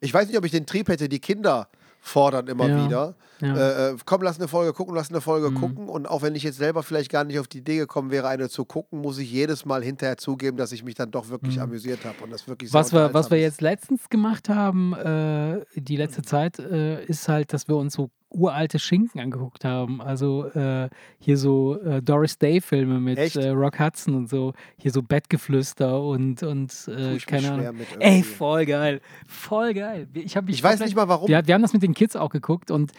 Ich 0.00 0.14
weiß 0.14 0.28
nicht, 0.28 0.38
ob 0.38 0.46
ich 0.46 0.52
den 0.52 0.64
Trieb 0.64 0.88
hätte, 0.88 1.10
die 1.10 1.20
Kinder 1.20 1.68
fordern 2.00 2.46
immer 2.46 2.66
Ja. 2.68 2.84
wieder. 2.84 3.14
ja. 3.40 3.56
Äh, 3.56 3.90
äh, 3.90 3.96
komm, 4.06 4.22
lass 4.22 4.38
eine 4.38 4.48
Folge 4.48 4.72
gucken, 4.72 4.94
lass 4.94 5.10
eine 5.10 5.20
Folge 5.20 5.50
Mhm. 5.50 5.54
gucken. 5.54 5.88
Und 5.88 6.08
auch 6.08 6.22
wenn 6.22 6.34
ich 6.34 6.42
jetzt 6.42 6.56
selber 6.58 6.82
vielleicht 6.82 7.10
gar 7.10 7.24
nicht 7.24 7.38
auf 7.38 7.46
die 7.48 7.58
Idee 7.58 7.76
gekommen 7.76 8.10
wäre, 8.10 8.26
eine 8.28 8.48
zu 8.48 8.64
gucken, 8.64 9.00
muss 9.00 9.18
ich 9.18 9.30
jedes 9.30 9.64
Mal 9.66 9.82
hinterher 9.84 10.16
zugeben, 10.16 10.56
dass 10.56 10.72
ich 10.72 10.82
mich 10.82 10.94
dann 10.94 11.10
doch 11.10 11.28
wirklich 11.28 11.56
Mhm. 11.56 11.62
amüsiert 11.62 12.04
habe 12.04 12.24
und 12.24 12.30
das 12.30 12.48
wirklich 12.48 12.72
was, 12.72 12.92
wir, 12.92 13.12
was 13.14 13.30
wir 13.30 13.38
jetzt 13.38 13.60
letztens 13.60 14.08
gemacht 14.08 14.48
haben, 14.48 14.94
äh, 14.94 15.60
die 15.74 15.96
letzte 15.96 16.22
Zeit, 16.22 16.58
äh, 16.58 17.04
ist 17.04 17.28
halt, 17.28 17.52
dass 17.52 17.68
wir 17.68 17.76
uns 17.76 17.94
so 17.94 18.10
uralte 18.30 18.78
Schinken 18.78 19.20
angeguckt 19.20 19.64
haben. 19.64 20.00
Also 20.00 20.46
äh, 20.46 20.88
hier 21.18 21.36
so 21.36 21.80
äh, 21.80 22.00
Doris 22.00 22.38
Day-Filme 22.38 23.00
mit 23.00 23.36
äh, 23.36 23.48
Rock 23.50 23.78
Hudson 23.78 24.14
und 24.14 24.28
so. 24.28 24.54
Hier 24.76 24.92
so 24.92 25.02
Bettgeflüster 25.02 26.00
und, 26.02 26.42
und 26.42 26.72
äh, 26.88 27.16
ich 27.16 27.26
keine 27.26 27.52
Ahnung. 27.52 27.80
Ey, 27.98 28.22
voll 28.22 28.66
geil. 28.66 29.00
Voll 29.26 29.74
geil. 29.74 30.08
Ich, 30.14 30.36
hab 30.36 30.46
mich 30.46 30.56
Ich 30.56 30.62
weiß 30.62 30.80
nicht 30.80 30.96
mal 30.96 31.08
warum. 31.08 31.28
Wir, 31.28 31.46
wir 31.46 31.54
haben 31.54 31.62
das 31.62 31.72
mit 31.72 31.82
den 31.82 31.94
Kids 31.94 32.16
auch 32.16 32.30
geguckt 32.30 32.70
und 32.70 32.92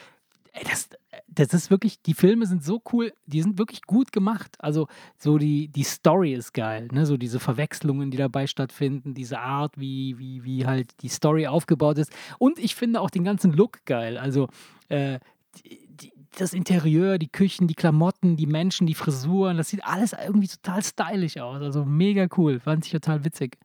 ey, 0.54 0.64
das, 0.70 0.90
das 1.28 1.54
ist 1.54 1.72
wirklich, 1.72 2.02
die 2.02 2.14
Filme 2.14 2.46
sind 2.46 2.64
so 2.64 2.82
cool, 2.92 3.14
die 3.26 3.42
sind 3.42 3.58
wirklich 3.58 3.84
gut 3.84 4.12
gemacht. 4.12 4.58
Also 4.60 4.88
so 5.18 5.38
die, 5.38 5.70
die 5.70 5.84
Story 5.84 6.34
ist 6.34 6.54
geil, 6.54 6.90
ne? 6.92 7.06
So 7.06 7.18
diese 7.18 7.40
Verwechslungen, 7.40 8.12
die 8.12 8.18
dabei 8.18 8.48
stattfinden, 8.48 9.14
diese 9.14 9.40
Art, 9.40 9.80
wie, 9.80 10.18
wie, 10.18 10.44
wie 10.44 10.66
halt 10.66 11.02
die 11.02 11.10
Story 11.10 11.48
aufgebaut 11.48 11.98
ist. 11.98 12.12
Und 12.38 12.60
ich 12.60 12.76
finde 12.76 13.02
auch 13.02 13.10
den 13.10 13.24
ganzen 13.24 13.54
Look 13.54 13.86
geil. 13.86 14.18
Also 14.18 14.50
äh, 14.92 15.20
die, 15.66 15.88
die, 15.88 16.14
das 16.38 16.54
Interieur, 16.54 17.18
die 17.18 17.30
Küchen, 17.30 17.68
die 17.68 17.76
Klamotten, 17.76 18.38
die 18.38 18.48
Menschen, 18.48 18.88
die 18.88 18.96
Frisuren, 18.96 19.58
das 19.58 19.70
sieht 19.70 19.84
alles 19.84 20.14
irgendwie 20.14 20.48
total 20.48 20.84
stylisch 20.84 21.38
aus. 21.38 21.62
Also 21.62 21.86
mega 21.86 22.28
cool, 22.38 22.60
fand 22.60 22.86
ich 22.86 22.92
total 22.92 23.24
witzig. 23.26 23.58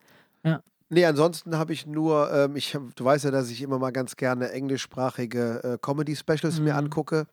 Nee, 0.89 1.05
ansonsten 1.05 1.57
habe 1.59 1.73
ich 1.73 1.87
nur, 1.87 2.33
ähm, 2.33 2.55
ich, 2.55 2.79
du 2.95 3.05
weißt 3.05 3.25
ja, 3.25 3.31
dass 3.33 3.51
ich 3.51 3.61
immer 3.61 3.79
mal 3.79 3.91
ganz 3.91 4.15
gerne 4.17 4.51
englischsprachige 4.53 5.65
äh, 5.65 5.79
Comedy-Specials 5.79 6.61
mir 6.61 6.75
Mhm. 6.75 6.79
angucke, 6.79 7.27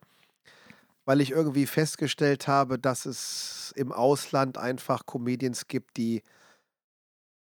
weil 1.04 1.20
ich 1.20 1.30
irgendwie 1.30 1.66
festgestellt 1.66 2.48
habe, 2.48 2.78
dass 2.78 3.06
es 3.06 3.72
im 3.76 3.92
Ausland 3.92 4.58
einfach 4.58 5.06
Comedians 5.06 5.68
gibt, 5.68 5.96
die, 5.96 6.22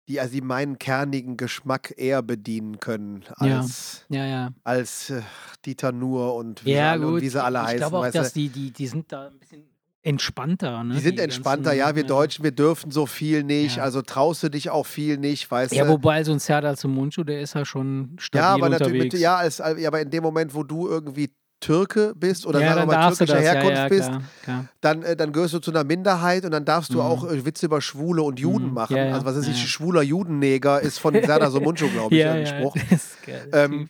die, 0.08 0.20
also 0.20 0.34
die 0.34 0.41
meinen 0.41 0.78
kernigen 0.78 1.36
Geschmack 1.38 1.93
eher 1.97 2.22
bedienen 2.22 2.80
können 2.80 3.24
Ja. 3.41 3.60
als, 3.60 4.06
Ja, 4.10 4.26
ja. 4.26 4.49
als 4.64 5.10
äh, 5.10 5.22
Dieter 5.66 5.91
Nuhr 5.91 6.36
und 6.36 6.64
wie, 6.66 6.74
Ja, 6.74 6.91
alle, 6.91 7.08
und 7.08 7.22
wie 7.22 7.30
sie 7.30 7.43
alle 7.43 7.60
ich 7.60 7.66
heißen. 7.66 7.78
glaube 7.80 7.97
auch, 8.08 8.12
dass 8.12 8.34
die, 8.34 8.49
die, 8.49 8.72
die 8.72 8.88
sind 8.88 9.12
da 9.12 9.28
ein 9.28 9.39
bisschen 9.39 9.64
entspannter. 10.03 10.84
Ne? 10.84 10.93
Die 10.93 10.99
sind 10.99 11.20
entspannter, 11.20 11.72
ganzen- 11.72 11.80
ja, 11.80 11.95
wir 11.95 12.03
Deutschen, 12.03 12.43
wir 12.43 12.51
dürfen 12.51 12.91
so 12.91 13.08
viel 13.08 13.43
nicht, 13.43 13.78
Ja. 13.78 13.84
also 13.84 14.03
traust 14.03 14.43
du 14.43 14.49
dich 14.49 14.70
auch 14.70 14.86
viel 14.86 15.18
nicht, 15.18 15.49
weißt 15.49 15.74
Ja, 15.74 15.86
du? 15.86 15.89
wobei 15.89 16.24
so 16.24 16.32
ein 16.32 16.38
Serdar 16.39 16.76
zum 16.78 16.93
Mundschuh, 16.93 17.24
der 17.24 17.41
ist 17.41 17.56
ja 17.56 17.66
schon 17.66 18.16
stabil 18.20 18.43
Ja, 18.43 18.53
aber 18.53 18.66
unterwegs. 18.68 18.82
natürlich, 18.82 19.14
mit, 19.14 19.20
ja, 19.22 19.36
als, 19.38 19.58
ja, 19.58 19.88
aber 19.88 20.01
in 20.01 20.12
dem 20.12 20.22
Moment, 20.22 20.53
wo 20.53 20.62
du 20.64 20.88
irgendwie 20.88 21.34
Türke 21.66 22.13
bist 22.16 22.45
oder 22.45 22.59
ja, 22.59 22.86
mal 22.86 23.09
türkischer. 23.09 23.39
Herkunft 23.41 23.78
ja, 23.82 23.88
bist, 23.89 24.09
Klar, 24.09 24.22
klar. 24.43 24.66
dann, 24.82 25.01
äh, 25.03 25.16
dann 25.16 25.32
gehörst 25.34 25.53
du 25.55 25.59
zu 25.59 25.72
einer 25.72 25.84
Minderheit 25.84 26.45
und 26.45 26.51
dann 26.51 26.63
darfst 26.63 26.93
du 26.93 26.97
Mhm. 26.99 27.03
auch 27.05 27.24
äh, 27.32 27.43
Witze 27.45 27.66
über 27.66 27.82
Schwule 27.82 28.22
und 28.22 28.39
Juden 28.39 28.68
Mhm, 28.68 28.74
machen. 28.74 28.97
Also 28.97 29.26
was 29.26 29.36
ist 29.36 29.47
ich, 29.47 29.68
schwuler 29.68 30.03
Judenneger 30.03 30.80
ist 30.80 30.99
von 30.99 31.13
Serdar 31.13 31.49
Somuncu, 31.51 31.89
glaube 31.89 32.16
ich, 32.16 32.22
ja, 32.22 32.34
ein 32.34 32.45
Spruch. 32.45 32.76
Ähm. 33.51 33.89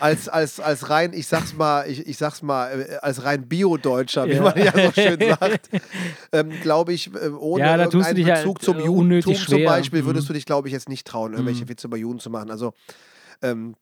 Als, 0.00 0.26
als, 0.26 0.58
als 0.58 0.88
rein, 0.88 1.12
ich 1.12 1.26
sag's 1.26 1.52
mal, 1.52 1.86
ich, 1.86 2.06
ich 2.06 2.16
sag's 2.16 2.40
mal, 2.40 2.80
äh, 2.80 2.96
als 3.02 3.24
rein 3.24 3.46
Bio-Deutscher, 3.46 4.26
wie 4.26 4.40
man 4.40 4.56
ja 4.56 4.72
so 4.72 4.90
schön 4.92 5.20
sagt, 5.38 5.68
ähm, 6.32 6.58
glaube 6.60 6.94
ich, 6.94 7.14
äh, 7.14 7.28
ohne 7.28 7.64
Ja, 7.64 7.76
irgendeinen 7.76 8.16
dich 8.16 8.26
halt, 8.26 8.42
Bezug 8.42 8.62
zum 8.62 8.80
Judentum 8.80 9.34
zum. 9.34 9.64
Beispiel, 9.64 10.06
würdest 10.06 10.24
Mhm. 10.24 10.28
du 10.28 10.32
dich, 10.32 10.46
glaube 10.46 10.68
ich, 10.68 10.72
jetzt 10.72 10.88
nicht 10.88 11.06
trauen, 11.06 11.32
irgendwelche 11.34 11.64
Mhm. 11.64 11.68
Witze 11.68 11.88
über 11.88 11.98
Juden 11.98 12.20
zu 12.20 12.30
machen. 12.30 12.50
Also 12.50 12.72
ähm, 13.42 13.74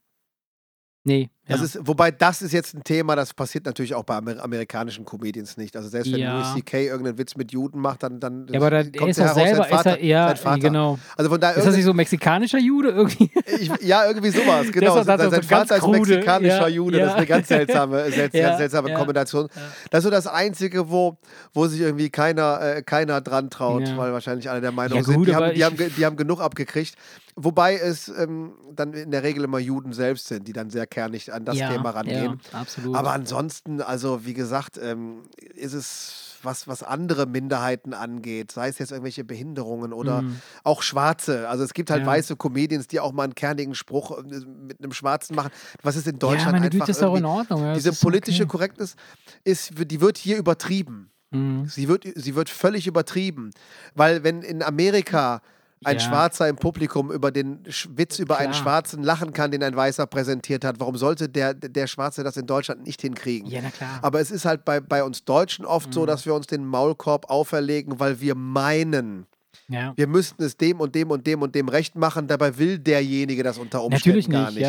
Nee. 1.04 1.30
Das 1.50 1.60
ist, 1.60 1.78
wobei 1.82 2.10
das 2.10 2.42
ist 2.42 2.52
jetzt 2.52 2.74
ein 2.74 2.84
Thema, 2.84 3.16
das 3.16 3.34
passiert 3.34 3.66
natürlich 3.66 3.94
auch 3.94 4.04
bei 4.04 4.16
Amer 4.16 4.42
amerikanischen 4.42 5.04
Comedians 5.04 5.56
nicht. 5.56 5.76
Also 5.76 5.88
selbst 5.88 6.12
wenn 6.12 6.20
Ja. 6.20 6.34
Louis 6.34 6.54
C.K. 6.54 6.84
irgendeinen 6.86 7.18
Witz 7.18 7.36
mit 7.36 7.52
Juden 7.52 7.80
macht, 7.80 8.02
dann, 8.02 8.20
dann 8.20 8.46
ja, 8.48 8.58
aber 8.58 8.70
da, 8.70 8.76
er 8.78 8.90
kommt 8.92 9.10
ist 9.10 9.18
ja 9.18 9.28
doch 9.28 9.36
heraus, 9.36 9.48
selber, 9.48 9.62
sein 9.64 9.70
Vater, 9.70 9.90
ist 9.98 10.02
er, 10.02 10.06
ja, 10.06 10.34
Vater. 10.36 10.58
genau. 10.60 10.98
Also 11.16 11.30
von 11.30 11.40
daher, 11.40 11.56
Ist 11.56 11.66
das 11.66 11.76
nicht 11.76 11.84
so 11.84 11.92
mexikanischer 11.94 12.58
Jude 12.58 12.90
irgendwie? 12.90 13.30
ich, 13.60 13.70
ja, 13.82 14.06
irgendwie 14.06 14.30
sowas, 14.30 14.70
genau. 14.70 14.94
das 14.96 15.06
sein 15.06 15.20
ist 15.20 15.30
sein 15.30 15.42
Vater 15.42 15.76
ist 15.76 15.86
mexikanischer 15.86 16.60
ja, 16.62 16.68
Jude, 16.68 16.98
das 16.98 17.08
ist 17.08 17.16
eine 17.16 17.26
ganz 17.26 17.48
seltsame, 17.48 18.10
sel 18.10 18.30
Ja, 18.32 18.46
ganz 18.48 18.58
seltsame. 18.58 18.94
Kombination. 18.94 19.48
Das 19.90 19.98
ist 19.98 20.04
so 20.04 20.10
das 20.10 20.26
Einzige, 20.26 20.90
wo, 20.90 21.18
wo 21.52 21.66
sich 21.66 21.80
irgendwie 21.80 22.10
keiner, 22.10 22.60
äh, 22.60 22.82
keiner 22.82 23.20
dran 23.20 23.50
traut, 23.50 23.84
weil 23.96 24.12
wahrscheinlich 24.12 24.48
alle 24.50 24.60
der 24.60 24.72
Meinung 24.72 24.98
Ja, 24.98 25.04
sind, 25.04 25.14
gut, 25.16 25.28
die, 25.28 25.34
haben, 25.34 25.54
die, 25.54 25.64
haben, 25.64 25.76
die 25.76 26.06
haben 26.06 26.16
genug 26.16 26.40
abgekriegt. 26.40 26.94
Wobei 27.36 27.76
es 27.76 28.08
ähm, 28.08 28.52
dann 28.74 28.92
in 28.92 29.10
der 29.10 29.22
Regel 29.22 29.44
immer 29.44 29.58
Juden 29.58 29.92
selbst 29.92 30.26
sind, 30.28 30.46
die 30.46 30.52
dann 30.52 30.68
sehr 30.68 30.86
kernig 30.86 31.32
an 31.32 31.39
das 31.44 31.56
ja, 31.58 31.70
Thema 31.70 31.90
rangehen. 31.90 32.40
Ja, 32.52 32.58
absolut. 32.60 32.96
Aber 32.96 33.12
ansonsten, 33.12 33.80
also 33.82 34.24
wie 34.24 34.34
gesagt, 34.34 34.78
ähm, 34.82 35.22
ist 35.54 35.72
es, 35.74 36.38
was, 36.42 36.66
was 36.68 36.82
andere 36.82 37.26
Minderheiten 37.26 37.92
angeht, 37.92 38.50
sei 38.52 38.68
es 38.68 38.78
jetzt 38.78 38.92
irgendwelche 38.92 39.24
Behinderungen 39.24 39.92
oder 39.92 40.22
Mhm. 40.22 40.40
auch 40.64 40.80
Schwarze. 40.82 41.48
Also 41.48 41.64
es 41.64 41.74
gibt 41.74 41.90
halt 41.90 42.00
Ja. 42.02 42.06
weiße 42.06 42.36
Comedians, 42.36 42.86
die 42.86 42.98
auch 43.00 43.12
mal 43.12 43.24
einen 43.24 43.34
kernigen 43.34 43.74
Spruch 43.74 44.16
äh, 44.18 44.22
mit 44.22 44.78
einem 44.82 44.92
Schwarzen 44.92 45.36
machen. 45.36 45.50
Was 45.82 45.96
ist 45.96 46.06
in 46.06 46.14
ja, 46.14 46.18
Deutschland 46.18 46.52
meine 46.52 46.66
einfach 46.66 46.78
Güte, 46.86 46.90
ist 46.92 47.02
auch 47.02 47.16
in 47.16 47.26
Ordnung. 47.26 47.62
Ja, 47.62 47.74
diese 47.74 47.92
politische 47.92 48.44
okay. 48.44 48.50
Korrektness 48.52 48.96
ist, 49.44 49.72
die 49.76 50.00
wird 50.00 50.16
hier 50.16 50.38
übertrieben. 50.38 51.10
Mhm. 51.30 51.66
Sie 51.66 51.88
wird, 51.88 52.04
sie 52.14 52.34
wird 52.34 52.48
völlig 52.48 52.86
übertrieben. 52.86 53.50
Weil 53.94 54.24
wenn 54.24 54.42
in 54.42 54.62
Amerika 54.62 55.42
ein 55.84 55.94
Ja. 55.96 56.00
Schwarzer 56.00 56.48
im 56.48 56.56
Publikum 56.56 57.10
über 57.10 57.30
den 57.30 57.60
Sch 57.70 57.88
Witz 57.94 58.18
über 58.18 58.38
einen 58.38 58.52
Klar. 58.52 58.62
Schwarzen 58.62 59.02
lachen 59.02 59.32
kann, 59.32 59.50
den 59.50 59.62
ein 59.62 59.74
Weißer 59.74 60.06
präsentiert 60.06 60.64
hat, 60.64 60.78
warum 60.78 60.96
sollte 60.96 61.28
der, 61.28 61.54
der 61.54 61.86
Schwarze 61.86 62.22
das 62.22 62.36
in 62.36 62.46
Deutschland 62.46 62.84
nicht 62.86 63.00
hinkriegen? 63.00 63.48
Ja, 63.50 63.60
na 63.62 63.70
klar. 63.70 63.98
Aber 64.02 64.20
es 64.20 64.30
ist 64.30 64.44
halt 64.44 64.64
bei, 64.64 64.80
bei 64.80 65.02
uns 65.02 65.24
Deutschen 65.24 65.64
oft 65.64 65.92
so, 65.94 66.02
Mhm. 66.02 66.06
dass 66.06 66.26
wir 66.26 66.34
uns 66.34 66.46
den 66.46 66.66
Maulkorb 66.66 67.30
auferlegen, 67.30 67.98
weil 67.98 68.20
wir 68.20 68.34
meinen, 68.34 69.26
ja. 69.68 69.94
wir 69.96 70.06
müssten 70.06 70.42
es 70.42 70.56
dem 70.58 70.80
und 70.80 70.94
dem 70.94 71.10
und 71.10 71.26
dem 71.26 71.40
und 71.40 71.54
dem 71.54 71.68
recht 71.68 71.96
machen. 71.96 72.26
Dabei 72.26 72.58
will 72.58 72.78
derjenige 72.78 73.42
das 73.42 73.56
unter 73.56 73.82
Umständen 73.82 74.18
Natürlich 74.18 74.28
nicht, 74.28 74.36
gar 74.36 74.50
nicht. 74.50 74.60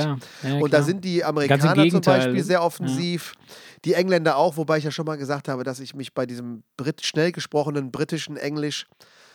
ja. 0.44 0.50
ja 0.50 0.60
Und 0.60 0.72
da 0.74 0.82
sind 0.82 1.04
die 1.04 1.26
Amerikaner 1.26 1.90
zum. 1.90 2.02
Beispiel 2.02 2.42
sehr 2.44 2.64
offensiv. 2.64 3.34
Die 3.84 3.96
Engländer 3.96 4.38
auch, 4.38 4.56
wobei 4.58 4.78
ich 4.78 4.84
ja 4.86 4.92
schon 4.92 5.06
mal 5.08 5.18
gesagt 5.18 5.48
habe, 5.50 5.64
dass 5.66 5.80
ich 5.82 5.94
mich 5.94 6.14
bei 6.14 6.26
diesem 6.26 6.64
Brit 6.78 7.04
schnell 7.04 7.32
gesprochenen 7.34 7.92
britischen 7.92 8.38
Englisch 8.38 8.86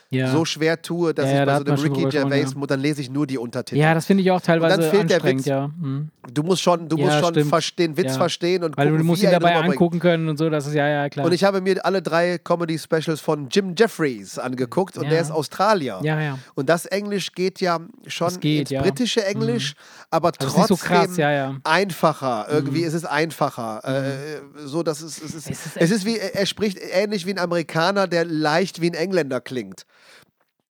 Ja. 0.09 0.31
so 0.31 0.45
schwer 0.45 0.81
tue, 0.81 1.13
dass 1.13 1.25
Ja, 1.25 1.31
ich 1.31 1.37
da 1.39 1.45
bei 1.45 1.51
so 1.51 1.59
hat 1.59 1.67
man 1.67 1.79
einem 1.79 1.93
Ricky 1.95 2.09
Gervais, 2.09 2.53
ja. 2.57 2.65
dann 2.67 2.79
lese 2.79 3.01
ich 3.01 3.09
nur 3.09 3.27
die 3.27 3.37
Untertitel. 3.37 3.79
ja, 3.81 3.93
das 3.93 4.05
finde 4.05 4.23
ich 4.23 4.31
auch 4.31 4.39
teilweise 4.39 4.81
fehlt 4.83 5.09
der 5.09 5.21
Witz. 5.23 5.45
ja. 5.45 5.67
Mhm. 5.67 6.09
Du 6.33 6.43
musst 6.43 6.61
schon, 6.61 6.87
du 6.89 6.97
musst 6.97 7.19
schon 7.19 7.33
stimmt. 7.33 7.49
vers- 7.49 7.75
den 7.77 7.97
Witz 7.97 8.15
verstehen 8.17 8.63
und 8.63 8.75
Weil 8.77 8.87
gucken, 8.87 8.99
du 8.99 9.03
musst 9.05 9.21
wie 9.21 9.25
ihn 9.25 9.31
dabei 9.31 9.55
angucken 9.57 9.99
können 9.99 10.27
und 10.29 10.37
so, 10.37 10.49
das 10.49 10.65
ist 10.67 10.73
ja, 10.75 10.87
ja, 10.87 11.09
klar. 11.09 11.25
Und 11.25 11.31
ich 11.33 11.43
habe 11.43 11.59
mir 11.61 11.85
alle 11.85 12.01
drei 12.01 12.37
Comedy-Specials 12.37 13.19
von 13.21 13.47
Jim 13.49 13.75
Jeffries 13.77 14.37
angeguckt 14.39 14.97
und 14.97 15.09
der 15.09 15.21
ist 15.21 15.31
Australier. 15.31 15.99
ja, 16.03 16.21
ja. 16.21 16.39
Und 16.55 16.69
das 16.69 16.85
Englisch 16.85 17.31
geht 17.33 17.59
ja 17.61 17.79
schon 18.07 18.27
Das 18.27 18.39
geht, 18.39 18.71
ins 18.71 18.81
britische 18.81 19.25
Englisch, 19.25 19.73
aber 20.09 20.31
Also 20.39 20.47
es 20.47 20.47
ist 20.47 20.67
trotzdem 20.67 20.75
nicht 20.75 20.81
so 20.81 20.87
krass, 21.07 21.17
ja, 21.17 21.31
ja. 21.31 21.55
einfacher. 21.63 22.47
Irgendwie 22.49 22.81
ist 22.81 22.93
es 22.93 23.05
einfacher. 23.05 23.81
Äh, 23.83 24.41
so, 24.65 24.83
dass 24.83 25.01
es, 25.01 25.21
es, 25.21 25.33
ist, 25.35 25.49
Es 25.49 25.65
ist 25.65 25.75
es 25.77 25.91
ist 25.91 26.05
wie, 26.05 26.17
er 26.17 26.45
spricht 26.45 26.77
ähnlich 26.93 27.25
wie 27.25 27.31
ein 27.31 27.39
Amerikaner, 27.39 28.07
der 28.07 28.25
leicht 28.25 28.81
wie 28.81 28.89
ein 28.89 28.93
Engländer 28.93 29.41
klingt. 29.41 29.83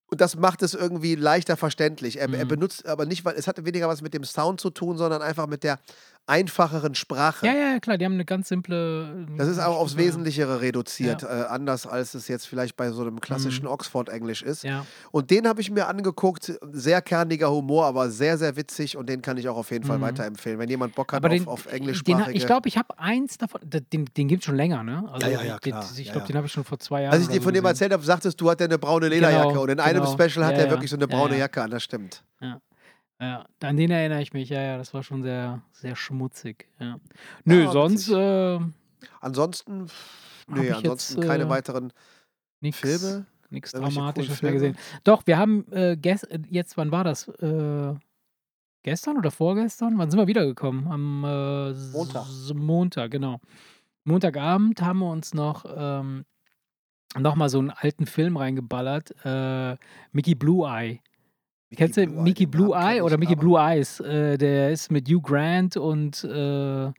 Und 0.10 0.22
das 0.22 0.36
macht 0.38 0.62
es 0.62 0.74
irgendwie 0.74 1.16
leichter 1.16 1.58
verständlich. 1.58 2.18
Er, 2.18 2.32
er 2.34 2.45
Mhm. 2.45 2.49
benutzt 2.49 2.86
aber 2.86 3.05
nicht, 3.05 3.26
weil 3.26 3.36
es 3.36 3.47
hat 3.47 3.64
weniger 3.66 3.88
was 3.89 4.01
mit 4.01 4.14
dem 4.14 4.24
Sound 4.24 4.62
zu 4.62 4.70
tun, 4.70 4.97
sondern 4.97 5.22
einfach 5.22 5.47
mit 5.47 5.64
der 5.64 5.80
einfacheren 6.28 6.94
Sprache. 6.94 7.46
Ja, 7.46 7.54
ja, 7.54 7.80
klar, 7.80 7.98
die 7.98 8.06
haben 8.06 8.14
eine 8.14 8.26
ganz 8.26 8.50
simple. 8.50 9.26
Das 9.38 9.48
ist 9.48 9.60
auch 9.60 9.78
aufs 9.80 9.94
Ja. 9.94 10.00
Wesentlichere 10.00 10.62
reduziert, 10.62 11.24
äh, 11.24 11.28
anders 11.28 11.88
als 11.88 12.14
es 12.14 12.28
jetzt 12.28 12.46
vielleicht 12.48 12.76
bei 12.76 12.92
so 12.92 13.02
einem 13.02 13.20
klassischen 13.22 13.64
Mhm. 13.66 13.72
Oxford-Englisch 13.72 14.42
ist. 14.44 14.64
Ja. 14.64 14.86
Und 15.12 15.32
den 15.32 15.48
habe 15.48 15.62
ich 15.62 15.72
mir 15.72 15.88
angeguckt. 15.88 16.54
Sehr 16.72 17.02
kerniger 17.02 17.50
Humor, 17.50 17.86
aber 17.86 18.10
sehr, 18.10 18.38
sehr 18.38 18.56
witzig 18.58 18.98
und 18.98 19.08
den 19.10 19.22
kann 19.22 19.38
ich 19.38 19.48
auch 19.50 19.58
auf 19.58 19.72
jeden 19.72 19.86
Fall 19.86 19.98
Mhm. 19.98 20.02
weiterempfehlen. 20.04 20.60
Wenn 20.60 20.70
jemand 20.70 20.94
Bock 20.96 21.14
hat 21.14 21.24
Aber 21.24 21.30
auf, 21.34 21.34
den, 21.40 21.48
auf 21.48 21.64
den, 21.64 21.74
englischsprachige. 21.74 22.38
ich 22.38 22.46
glaube, 22.46 22.68
ich 22.68 22.78
habe 22.78 23.00
eins 23.00 23.38
davon, 23.38 23.62
den, 23.64 24.06
den 24.06 24.28
gibt 24.28 24.42
es 24.42 24.46
schon 24.46 24.56
länger, 24.56 24.84
ne? 24.84 25.08
Also, 25.12 25.28
Ja, 25.28 25.34
ja, 25.34 25.44
ja, 25.44 25.58
den- 25.60 25.72
klar. 25.72 25.86
Ich 25.92 25.98
Ja, 26.06 26.12
glaube, 26.12 26.20
ja. 26.20 26.28
den 26.28 26.36
habe 26.36 26.48
ich 26.48 26.54
schon 26.54 26.64
vor 26.66 26.78
zwei 26.80 27.04
Jahren. 27.04 27.14
als 27.14 27.24
ich 27.24 27.30
dir 27.30 27.42
von 27.42 27.54
dem 27.54 27.64
gesehen. 27.64 27.66
erzählt 27.74 27.94
habe, 27.94 28.04
sagtest 28.04 28.40
du, 28.42 28.50
hat 28.50 28.60
er 28.60 28.66
eine 28.66 28.78
braune 28.78 29.08
Lederjacke. 29.08 29.48
Genau, 29.50 29.62
und 29.64 29.70
in 29.70 29.80
einem 29.80 30.04
genau. 30.04 30.12
Special 30.14 30.46
hat 30.46 30.54
Ja, 30.54 30.60
er 30.60 30.66
ja. 30.66 30.72
wirklich 30.72 30.90
so 30.90 30.98
eine 30.98 31.06
Ja, 31.10 31.16
braune 31.16 31.34
ja. 31.36 31.40
Jacke 31.40 31.62
an. 31.64 31.72
Das 31.72 31.84
stimmt. 31.84 32.22
Ja, 32.42 32.60
an 33.20 33.78
den 33.78 33.91
erinnere 33.91 34.22
ich 34.22 34.34
mich, 34.34 34.49
ja, 34.49 34.61
ja, 34.61 34.78
das 34.78 34.93
war 34.93 35.03
schon 35.03 35.24
sehr, 35.24 35.61
sehr 35.72 35.95
schmutzig. 35.95 36.68
Ja. 36.80 36.99
Nö, 37.45 37.63
Ja, 37.63 37.72
sonst 37.72 38.09
äh, 38.09 38.59
Ansonsten, 39.20 39.88
nee, 40.47 40.72
ansonsten 40.72 41.22
jetzt, 41.22 41.28
keine 41.28 41.43
äh, 41.43 41.49
weiteren 41.49 41.93
nichts 42.61 42.80
Filme. 42.80 43.26
nichts 43.49 43.72
Dramatisches 43.72 44.41
mehr 44.41 44.53
gesehen. 44.53 44.78
Doch, 45.03 45.26
wir 45.26 45.38
haben 45.38 45.72
äh, 45.72 45.93
äh, 45.93 46.39
jetzt, 46.49 46.78
wann 46.78 46.91
war 46.91 47.03
das? 47.03 47.28
Äh, 47.28 47.95
gestern 48.84 49.18
oder 49.18 49.32
vorgestern? 49.32 49.97
Wann 49.97 50.09
sind 50.09 50.20
wir 50.20 50.28
wiedergekommen? 50.28 50.88
Am 50.88 51.24
äh, 51.24 51.74
Montag. 51.91 52.26
Montag, 52.53 53.11
genau. 53.11 53.39
Montagabend 54.03 54.82
haben 54.82 54.99
wir 54.99 55.09
uns 55.11 55.34
noch 55.34 55.65
ähm, 55.76 56.26
nochmal 57.18 57.49
so 57.49 57.59
einen 57.59 57.72
alten 57.72 58.05
Film 58.05 58.38
reingeballert. 58.38 59.13
Äh, 59.26 59.78
Mickey 60.11 60.36
Blue 60.36 60.68
Eye. 60.68 61.01
Kennst 61.76 61.97
du 61.97 62.05
Blue 62.07 62.18
Eye, 62.18 62.24
Mickey 62.24 62.45
den 62.45 62.51
Blue 62.51 62.76
Eye 62.76 63.01
oder 63.01 63.18
Mickey 63.18 63.36
Blue 63.36 63.59
Eyes? 63.59 63.99
Äh, 63.99 64.38
der 64.38 64.72
ist 64.72 64.91
mit 64.91 65.09
Hugh 65.09 65.22
Grant 65.22 65.76
und 65.78 66.24
äh, 66.24 66.91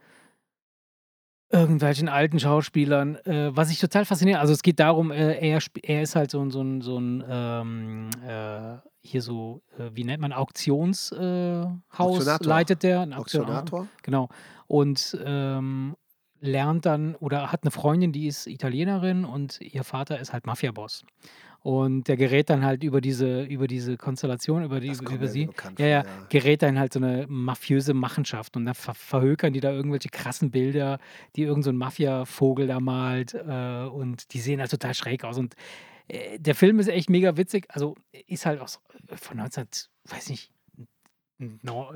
irgendwelchen 1.50 2.08
alten 2.08 2.38
Schauspielern. 2.38 3.16
Äh, 3.24 3.56
was 3.56 3.70
ich 3.70 3.80
total 3.80 4.04
fasziniert, 4.04 4.38
also 4.38 4.52
es 4.52 4.62
geht 4.62 4.78
darum, 4.80 5.10
äh, 5.10 5.34
er, 5.38 5.60
er 5.82 6.02
ist 6.02 6.14
halt 6.16 6.30
so, 6.30 6.40
ein- 6.42 6.50
so 6.50 6.60
ein, 6.62 6.82
so 6.82 6.98
ein 6.98 7.24
ähm, 7.28 8.10
äh, 8.26 8.76
hier 9.00 9.22
so, 9.22 9.62
äh, 9.78 9.90
wie 9.94 10.04
nennt 10.04 10.20
man, 10.20 10.32
Auktionshaus 10.34 12.40
leitet 12.44 12.82
der. 12.82 13.00
Ein 13.00 13.14
Auktion- 13.14 13.42
Auktionator? 13.44 13.86
Genau. 14.02 14.28
Und 14.66 15.16
ähm, 15.24 15.96
lernt 16.40 16.84
dann 16.86 17.14
oder 17.16 17.50
hat 17.50 17.62
eine 17.62 17.70
Freundin, 17.70 18.12
die 18.12 18.26
ist 18.26 18.46
Italienerin 18.46 19.24
und 19.24 19.58
ihr 19.60 19.82
Vater 19.84 20.20
ist 20.20 20.32
halt 20.34 20.46
Mafiaboss. 20.46 21.04
Und 21.62 22.06
der 22.08 22.16
gerät 22.16 22.50
dann 22.50 22.64
halt 22.64 22.84
über 22.84 23.00
diese, 23.00 23.42
über 23.42 23.66
diese 23.66 23.96
Konstellation, 23.96 24.62
über, 24.62 24.80
die, 24.80 24.88
über 24.88 25.18
mir 25.18 25.28
sie, 25.28 25.50
ja, 25.78 25.86
ja, 25.86 25.86
ja. 25.86 26.04
gerät 26.28 26.62
dann 26.62 26.78
halt 26.78 26.92
so 26.92 27.00
eine 27.00 27.26
mafiöse 27.28 27.94
Machenschaft 27.94 28.56
und 28.56 28.64
dann 28.64 28.74
ver 28.74 28.94
verhökern 28.94 29.52
die 29.52 29.60
da 29.60 29.72
irgendwelche 29.72 30.08
krassen 30.08 30.50
Bilder, 30.50 30.98
die 31.36 31.42
irgend 31.42 31.64
so 31.64 31.70
ein 31.70 31.76
Mafia-Vogel 31.76 32.68
da 32.68 32.80
malt 32.80 33.34
äh, 33.34 33.84
und 33.86 34.32
die 34.32 34.40
sehen 34.40 34.60
halt 34.60 34.70
total 34.70 34.94
schräg 34.94 35.24
aus. 35.24 35.36
Und 35.36 35.56
äh, 36.06 36.38
der 36.38 36.54
Film 36.54 36.78
ist 36.78 36.88
echt 36.88 37.10
mega 37.10 37.36
witzig. 37.36 37.66
Also 37.70 37.96
ist 38.28 38.46
halt 38.46 38.60
auch 38.60 38.68
so, 38.68 38.78
äh, 39.08 39.16
von 39.16 39.36
19, 39.36 39.66
weiß 40.04 40.30
nicht, 40.30 40.52
no, 41.38 41.92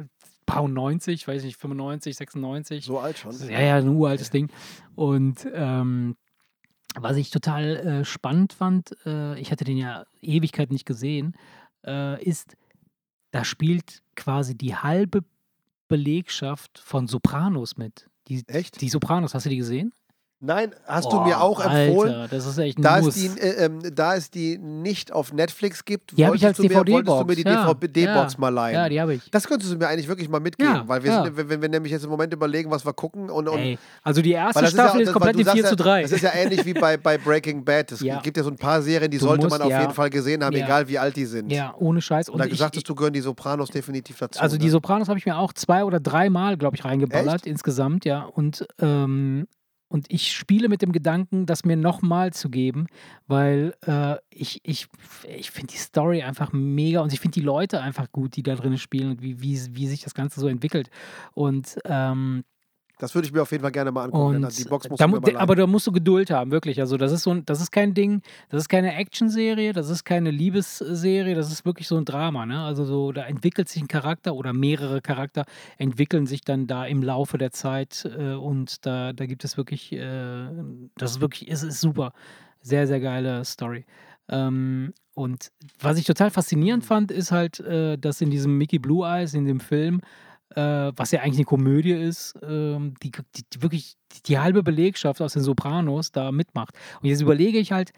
paar 0.47 0.69
90, 0.69 1.27
weiß 1.27 1.45
nicht, 1.45 1.57
95, 1.57 2.17
96. 2.17 2.85
So 2.85 2.99
alt 2.99 3.19
schon. 3.19 3.33
Ja, 3.49 3.61
ja, 3.61 3.77
ein 3.77 3.89
uraltes 3.89 4.31
Ding. 4.31 4.51
Und 4.95 5.47
ähm, 5.53 6.17
was 6.99 7.17
ich 7.17 7.31
total 7.31 7.77
äh, 7.77 8.05
spannend 8.05 8.53
fand, 8.53 8.97
äh, 9.07 9.39
ich 9.39 9.51
hatte 9.51 9.65
den 9.65 9.77
ja 9.77 10.05
Ewigkeit 10.21 10.71
nicht 10.71 10.87
gesehen, 10.87 11.35
äh, 11.87 12.23
ist, 12.23 12.57
da 13.31 13.45
spielt 13.45 14.03
quasi 14.15 14.57
die 14.57 14.77
halbe 14.77 15.25
Belegschaft 15.89 16.79
von 16.79 17.07
Sopranos 17.07 17.77
mit. 17.77 18.09
Die, 18.29 18.47
Echt? 18.47 18.81
die 18.81 18.89
Sopranos, 18.89 19.35
hast 19.35 19.47
du 19.47 19.51
die 19.51 19.57
gesehen? 19.57 19.93
Nein, 20.45 20.75
hast 20.87 21.05
du 21.13 21.19
Boah, 21.19 21.25
mir 21.27 21.41
auch 21.41 21.61
empfohlen. 21.65 22.15
Alter, 22.15 22.35
das 22.37 22.47
ist 22.47 22.59
echt 22.59 22.77
ein 22.77 22.83
Da 22.83 22.99
Muss. 23.01 23.15
es, 23.17 23.35
die, 23.35 23.41
äh, 23.41 23.65
ähm, 23.67 23.79
da 23.95 24.17
es 24.17 24.29
die 24.29 24.59
nicht 24.59 25.13
auf 25.13 25.33
Netflix 25.33 25.85
gibt, 25.85 26.19
Die 26.19 26.27
habe 26.27 26.35
ich 26.35 26.45
als 26.45 26.59
wolltest 26.59 26.75
du 26.75 26.81
mir, 26.91 26.93
wolltest 26.97 27.21
du 27.21 27.25
mir 27.27 27.37
die 27.37 27.43
ja, 27.49 27.73
DVD-Box 27.73 28.33
ja, 28.35 28.41
mal 28.41 28.49
leihen. 28.49 28.75
Ja, 28.75 28.89
die 28.89 29.01
habe 29.01 29.15
ich. 29.15 29.31
das 29.31 29.47
könntest 29.47 29.73
du 29.73 29.77
mir 29.77 29.87
eigentlich 29.87 30.09
wirklich 30.09 30.29
mal 30.29 30.41
mitgeben, 30.41 30.75
Ja, 30.75 30.89
weil 30.89 31.05
wir 31.05 31.13
sind, 31.23 31.37
wenn, 31.37 31.49
wenn 31.49 31.63
wir 31.63 31.69
nämlich 31.69 31.93
jetzt 31.93 32.03
im 32.03 32.11
Moment 32.11 32.33
überlegen, 32.35 32.73
was 32.73 32.85
wir 32.85 32.93
gucken 32.93 33.31
und, 33.31 33.47
und 33.49 33.57
Ey, 33.61 33.79
also 34.03 34.21
die 34.21 34.33
erste 34.33 34.67
Staffel 34.67 35.03
ist, 35.03 35.07
das- 35.07 35.13
komplett 35.13 35.37
weil 35.37 35.45
du 35.45 35.51
in 35.51 35.55
4 35.55 35.63
sagst 35.63 35.79
zu 35.79 35.85
ja, 35.85 35.93
3. 35.95 36.03
Das 36.03 36.11
ist 36.11 36.23
ja 36.23 36.31
ähnlich 36.35 36.65
wie 36.67 36.75
bei, 36.75 36.97
bei 36.97 37.19
Breaking 37.19 37.65
Bad. 37.65 37.93
Es 37.93 38.01
gibt 38.25 38.37
ja 38.37 38.43
so 38.43 38.51
ein 38.51 38.57
paar 38.57 38.83
Serien, 38.83 39.13
die 39.13 39.19
Du 39.19 39.27
sollte 39.27 39.45
musst- 39.47 39.57
man 39.61 39.63
auf 39.73 39.81
jeden 39.81 39.95
Fall 39.95 40.11
gesehen 40.11 40.43
haben, 40.43 40.57
egal 40.57 40.89
wie 40.89 40.99
alt 40.99 41.15
die 41.15 41.25
sind. 41.27 41.53
ja, 41.53 41.73
ohne 41.79 42.01
Scheiß. 42.03 42.29
Und 42.29 42.39
da 42.41 42.47
ich- 42.47 42.51
gesagt 42.51 42.77
du, 42.89 42.95
gehören 42.97 43.13
die 43.13 43.21
Sopranos 43.21 43.69
definitiv 43.71 44.19
dazu. 44.19 44.41
Also 44.41 44.59
die 44.59 44.65
ne? 44.67 44.71
Sopranos 44.73 45.09
habe 45.09 45.21
ich 45.21 45.25
mir 45.27 45.37
auch 45.39 45.53
zwei 45.53 45.85
oder 45.85 46.01
dreimal, 46.01 46.57
glaube 46.57 46.75
ich, 46.77 46.85
reingeballert 46.85 47.47
insgesamt, 47.47 48.05
ja. 48.05 48.25
Und, 48.25 48.67
ähm, 48.81 49.47
und 49.93 50.07
ich 50.11 50.33
spiele 50.33 50.71
mit 50.71 50.81
dem 50.81 50.91
Gedanken, 50.91 51.45
das 51.45 51.67
mir 51.67 51.77
nochmal 51.77 52.33
zu 52.33 52.49
geben, 52.49 52.87
weil 53.27 53.75
äh, 53.87 54.17
ich, 54.31 54.63
ich, 54.65 54.89
ich 55.29 55.51
finde 55.51 55.75
die 55.75 55.79
Story 55.79 56.23
einfach 56.23 56.51
mega 56.55 57.03
und 57.03 57.13
ich 57.13 57.21
finde 57.21 57.35
die 57.35 57.45
Leute 57.45 57.83
einfach 57.83 58.11
gut, 58.11 58.37
die 58.37 58.43
da 58.43 58.55
drin 58.55 58.79
spielen 58.79 59.11
und 59.11 59.21
wie, 59.21 59.43
wie, 59.43 59.61
wie 59.77 59.87
sich 59.87 60.01
das 60.01 60.15
Ganze 60.15 60.41
so 60.41 60.49
entwickelt. 60.49 60.89
Und 61.35 61.77
ähm, 61.85 62.43
Das 63.03 63.17
würde 63.17 63.27
ich 63.27 63.33
mir 63.33 63.43
auf 63.43 63.51
jeden 63.51 63.63
Fall 63.63 63.73
gerne 63.73 63.91
mal 63.91 64.05
angucken. 64.05 64.37
und 64.45 64.59
die 64.59 64.65
Box 64.65 64.89
muss 64.89 64.97
da, 64.99 65.09
mu- 65.09 65.19
aber 65.35 65.57
da 65.57 65.67
musst 65.67 65.87
du 65.89 65.93
Geduld 65.93 66.31
haben, 66.31 66.53
wirklich. 66.53 66.81
Also 66.81 66.97
das 66.97 67.11
ist 67.11 67.25
so 67.25 67.31
ein, 67.33 67.45
das 67.45 67.61
ist 67.61 67.73
kein 67.73 67.95
Ding, 67.95 68.23
das 68.49 68.63
ist 68.63 68.69
keine 68.69 68.95
Action-Serie, 68.95 69.73
das 69.73 69.91
ist 69.91 70.05
keine 70.05 70.31
Liebesserie, 70.31 71.35
das 71.35 71.51
ist 71.51 71.65
wirklich 71.65 71.89
so 71.89 71.97
ein 71.97 72.05
Drama, 72.05 72.47
ne? 72.47 72.63
Also 72.63 72.85
so, 72.85 73.11
da 73.11 73.25
entwickelt 73.25 73.69
sich 73.69 73.83
ein 73.83 73.89
Charakter 73.89 74.35
oder 74.35 74.53
mehrere 74.53 75.01
Charakter 75.01 75.45
entwickeln 75.79 76.27
sich 76.27 76.43
dann 76.43 76.69
da 76.69 76.87
im 76.87 77.03
Laufe 77.03 77.39
der 77.39 77.51
Zeit 77.51 78.09
äh, 78.17 78.35
und 78.35 78.87
da, 78.87 79.13
da 79.13 79.27
gibt 79.27 79.43
es 79.45 79.57
wirklich, 79.57 79.93
äh, 79.93 80.47
das 80.97 81.11
ist 81.13 81.21
wirklich, 81.21 81.51
es 81.51 81.65
ist 81.65 81.81
super. 81.81 82.13
Sehr, 82.61 82.87
sehr 82.87 83.01
geile 83.01 83.45
Story. 83.45 83.85
Ähm, 84.29 84.93
und 85.15 85.49
was 85.81 85.99
ich 85.99 86.05
total 86.07 86.31
faszinierend 86.31 86.85
fand, 86.85 87.11
ist 87.11 87.33
halt, 87.33 87.59
äh, 87.61 87.99
dass 87.99 88.21
in 88.21 88.31
diesem 88.31 88.57
Mickey 88.57 88.79
Blue 88.79 89.05
Eyes, 89.05 89.35
in 89.35 89.45
dem 89.45 89.59
Film, 89.59 90.01
äh, 90.57 90.93
was 90.97 91.11
ja 91.11 91.21
eigentlich 91.21 91.39
eine 91.39 91.45
Komödie 91.45 91.93
ist, 91.93 92.35
ähm, 92.43 92.95
die, 93.03 93.11
die, 93.11 93.43
die 93.53 93.63
wirklich 93.63 93.97
die, 94.13 94.23
die 94.23 94.39
halbe 94.39 94.63
Belegschaft 94.63 95.21
aus 95.21 95.35
den 95.35 95.43
Sopranos 95.43 96.13
da 96.13 96.33
mitmacht. 96.33 96.75
Und 97.01 97.09
jetzt 97.09 97.21
überlege 97.21 97.59
ich 97.59 97.73
halt, 97.73 97.93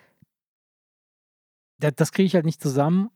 das, 1.79 1.93
das 1.97 2.13
kriege 2.13 2.27
ich 2.27 2.35
halt 2.35 2.45
nicht 2.45 2.63
zusammen. 2.63 3.09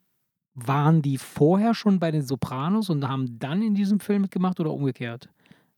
Waren 0.54 1.02
die 1.02 1.18
vorher 1.18 1.74
schon 1.74 2.00
bei 2.00 2.10
den 2.10 2.22
Sopranos 2.22 2.88
und 2.90 3.06
haben 3.06 3.38
dann 3.38 3.62
in 3.62 3.74
diesem 3.74 4.00
Film 4.00 4.22
mitgemacht 4.22 4.58
oder 4.58 4.72
umgekehrt? 4.72 5.28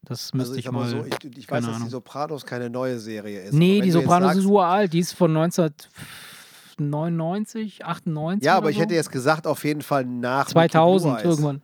Das 0.03 0.33
müsste 0.33 0.53
also 0.53 0.59
ich, 0.59 0.65
sag 0.65 0.73
mal 0.73 0.89
so, 0.89 1.05
ich, 1.05 1.13
ich 1.37 1.51
weiß, 1.51 1.57
keine 1.59 1.67
dass 1.67 1.71
die 1.71 1.77
Ahnung. 1.77 1.91
Sopranos 1.91 2.47
keine 2.47 2.71
neue 2.71 2.99
Serie 2.99 3.43
ist. 3.43 3.53
nee, 3.53 3.83
die 3.83 3.91
Sopranos 3.91 4.29
sagst- 4.29 4.41
ist 4.41 4.47
uralt. 4.47 4.95
Die 4.95 5.01
ist 5.01 5.13
von 5.13 5.37
1999, 5.37 7.85
98. 7.85 8.47
Ja, 8.47 8.57
aber 8.57 8.71
ich 8.71 8.77
so. 8.77 8.83
hätte 8.83 8.95
jetzt 8.95 9.13
gesagt, 9.13 9.47
auf 9.47 9.63
jeden 9.65 9.83
Fall 9.83 10.07
nach 10.07 10.47
Mickey 10.47 10.71
2000 10.71 11.23
Blue 11.23 11.33
Eyes. 11.33 11.61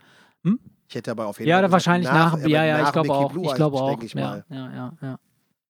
Ich 0.88 0.94
hätte 0.94 1.10
aber 1.10 1.26
auf 1.26 1.38
jeden 1.38 1.48
Ja, 1.48 1.56
Fall 1.56 1.62
gesagt, 1.64 1.72
wahrscheinlich 1.72 2.10
nach. 2.10 2.32
aber 2.34 2.48
ja, 2.48 2.64
ja, 2.64 2.78
nach 2.78 2.86
ich 2.88 2.92
glaube 2.92 3.12
auch. 3.14 3.32
Blue 3.32 3.42
Ich 3.44 3.48
Eyes, 3.50 3.56
glaube 3.56 3.76
auch. 3.76 4.02
ich 4.02 4.14
ja, 4.14 4.20
mal. 4.20 4.44
ja, 4.48 4.72
ja, 4.74 4.92
ja. 5.02 5.18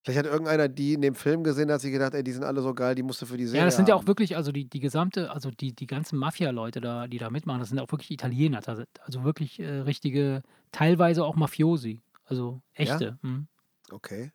Vielleicht 0.03 0.21
hat 0.21 0.27
irgendeiner 0.27 0.69
die 0.69 0.95
in 0.95 1.03
dem 1.03 1.17
Film 1.17 1.43
gesehen, 1.43 1.69
hat 1.73 1.81
sich 1.81 1.91
gedacht, 1.91 2.15
ey, 2.15 2.23
die 2.23 2.31
sind 2.31 2.45
alle 2.45 2.61
so 2.61 2.73
geil, 2.73 2.95
die 2.95 3.03
musst 3.03 3.21
du 3.23 3.27
für 3.27 3.37
die 3.37 3.45
Serie 3.47 3.61
Ja, 3.63 3.65
das 3.65 3.75
sind 3.75 3.89
ja 3.89 3.97
auch 3.97 4.07
wirklich, 4.07 4.37
also 4.37 4.53
die, 4.53 4.69
die 4.69 4.79
gesamte, 4.79 5.33
also 5.33 5.51
die, 5.51 5.75
die 5.75 5.89
ganzen 5.89 6.17
Mafia-Leute 6.17 6.81
da, 6.81 7.09
die 7.09 7.19
da 7.19 7.29
mitmachen, 7.29 7.59
das 7.59 7.71
sind 7.71 7.81
auch 7.81 7.91
wirklich 7.91 8.13
Italiener, 8.13 8.61
also 8.69 9.25
wirklich 9.25 9.59
äh, 9.59 9.81
richtige, 9.81 10.43
teilweise 10.71 11.25
auch 11.25 11.35
Mafiosi, 11.35 12.03
also 12.25 12.61
echte. 12.75 13.19
mhm. 13.23 13.49
Okay. 13.91 14.31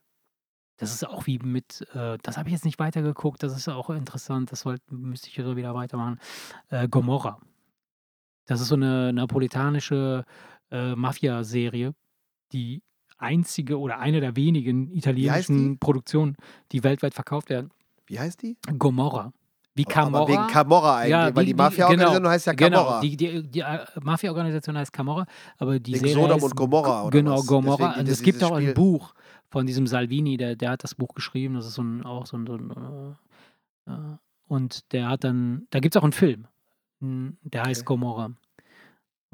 Das 0.76 0.94
ist 0.94 1.08
auch 1.08 1.26
wie 1.28 1.38
mit, 1.38 1.88
äh, 1.94 2.18
das 2.22 2.38
habe 2.38 2.50
ich 2.50 2.54
jetzt 2.54 2.66
nicht 2.66 2.80
weitergeguckt, 2.80 3.42
das 3.42 3.56
ist 3.56 3.70
auch 3.70 3.92
interessant, 3.92 4.52
das 4.52 4.66
wollt, 4.66 4.82
müsste 4.92 5.30
ich 5.30 5.36
so 5.36 5.56
wieder 5.56 5.74
weitermachen. 5.74 6.20
Äh, 6.70 6.90
Gomorra. 6.90 7.40
Das 8.48 8.60
ist 8.60 8.68
so 8.68 8.76
eine 8.76 9.14
napolitanische 9.14 10.26
äh, 10.72 10.96
Mafia-Serie, 10.96 11.94
die 12.52 12.82
einzige 13.18 13.80
oder 13.80 14.00
eine 14.00 14.20
der 14.20 14.36
wenigen 14.36 14.92
italienischen 14.92 15.78
Produktionen, 15.80 16.36
die 16.72 16.84
weltweit 16.84 17.14
verkauft 17.14 17.50
werden. 17.50 17.70
Wie 18.08 18.20
heißt 18.20 18.42
die? 18.42 18.58
Gomorra. 18.78 19.32
Wie 19.74 19.86
Camorra. 19.86 20.24
Aber 20.24 20.28
wegen 20.28 20.48
Camorra 20.48 20.98
eigentlich, 20.98 21.12
Ja, 21.12 21.36
weil 21.36 21.46
die, 21.46 21.54
Mafia-Organisation 21.54 22.18
genau, 22.18 22.30
heißt 22.30 22.46
ja 22.48 22.54
Genau, 22.54 22.78
Camorra. 22.84 23.02
die, 23.02 23.16
die, 23.16 23.44
die 23.50 23.60
äh, 23.62 23.86
Mafia-Organisation 24.02 24.78
heißt 24.78 24.92
Camorra, 24.92 25.26
aber 25.60 25.80
die 25.80 25.94
Wegen 25.94 26.08
Serie 26.08 26.14
Sodom 26.16 26.36
heißt 26.36 26.44
und 26.44 26.56
Gomorra, 26.58 27.04
oder 27.04 27.18
Genau, 27.18 27.38
was? 27.38 27.48
Gomorra. 27.48 27.78
Deswegen 27.88 28.00
Und 28.02 28.10
es 28.10 28.22
gibt 28.22 28.44
auch 28.44 28.52
ein. 28.52 28.74
Buch 28.74 29.14
von 29.50 29.66
diesem 29.66 29.88
Salvini, 29.88 30.36
der, 30.36 30.56
der 30.58 30.72
hat 30.72 30.84
das 30.84 30.94
Buch 30.96 31.14
geschrieben. 31.14 31.54
Das 31.56 31.66
ist 31.68 31.76
so 31.76 31.84
ein, 31.84 32.04
auch 32.04 32.26
so 32.26 32.38
ein. 32.38 32.48
So 32.48 32.56
ein 32.56 33.16
äh, 33.88 33.92
äh, 33.92 34.18
und 34.50 34.92
der 34.92 35.08
hat 35.08 35.24
dann. 35.24 35.68
Da 35.70 35.80
gibt 35.80 35.96
es 35.96 36.00
auch 36.00 36.04
einen 36.04 36.12
Film. 36.12 36.48
Der 37.00 37.64
heißt 37.64 37.82
Okay. 37.82 37.86
Gomorra. 37.86 38.32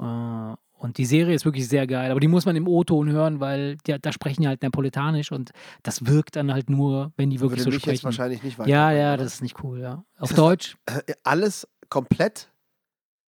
Äh, 0.00 0.56
und 0.78 0.96
die 0.98 1.04
Serie 1.04 1.34
ist 1.34 1.44
wirklich 1.44 1.68
sehr 1.68 1.86
geil, 1.86 2.10
aber 2.10 2.20
die 2.20 2.28
muss 2.28 2.46
man 2.46 2.56
im 2.56 2.66
O-Ton 2.68 3.10
hören, 3.10 3.40
weil 3.40 3.76
der, 3.86 3.98
da 3.98 4.12
sprechen 4.12 4.42
die 4.42 4.48
halt 4.48 4.62
Napolitanisch 4.62 5.32
und 5.32 5.50
das 5.82 6.06
wirkt 6.06 6.36
dann 6.36 6.52
halt 6.52 6.70
nur, 6.70 7.12
wenn 7.16 7.30
die 7.30 7.40
wirklich 7.40 7.60
Würde 7.60 7.64
so 7.64 7.68
mich 7.70 7.76
jetzt 7.76 7.82
sprechen. 8.00 8.04
wahrscheinlich 8.04 8.42
nicht 8.42 8.58
Ja, 8.58 8.64
weiterbringen, 8.64 9.00
ja, 9.02 9.14
oder? 9.14 9.22
das 9.24 9.34
ist 9.34 9.42
nicht 9.42 9.62
cool, 9.62 9.80
ja. 9.80 10.04
Auf 10.18 10.30
das 10.30 10.36
Deutsch? 10.36 10.76
Äh, 10.86 11.12
Alles 11.24 11.66
komplett? 11.88 12.50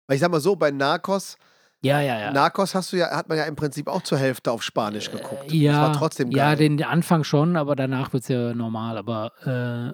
Weil 0.08 0.16
ich 0.16 0.22
sag 0.22 0.30
mal 0.32 0.40
so, 0.40 0.56
bei 0.56 0.72
Narcos, 0.72 1.38
Ja, 1.82 2.02
ja, 2.02 2.20
ja. 2.20 2.32
Narcos 2.32 2.74
hast 2.76 2.92
du 2.94 2.98
ja, 2.98 3.16
hat 3.16 3.30
man 3.30 3.38
ja 3.38 3.44
im 3.46 3.56
Prinzip 3.56 3.88
auch 3.88 4.02
zur 4.02 4.18
Hälfte 4.18 4.52
auf 4.52 4.64
Spanisch 4.64 5.12
geguckt. 5.12 5.52
Äh, 5.52 5.56
ja, 5.56 5.72
das 5.74 5.82
war 5.82 5.94
trotzdem 5.94 6.32
ja, 6.32 6.50
geil. 6.56 6.58
den 6.58 6.84
Anfang 6.84 7.24
schon, 7.24 7.56
aber 7.56 7.76
danach 7.76 8.14
wird 8.14 8.24
es 8.24 8.30
ja 8.30 8.54
normal. 8.54 8.98
Aber 8.98 9.32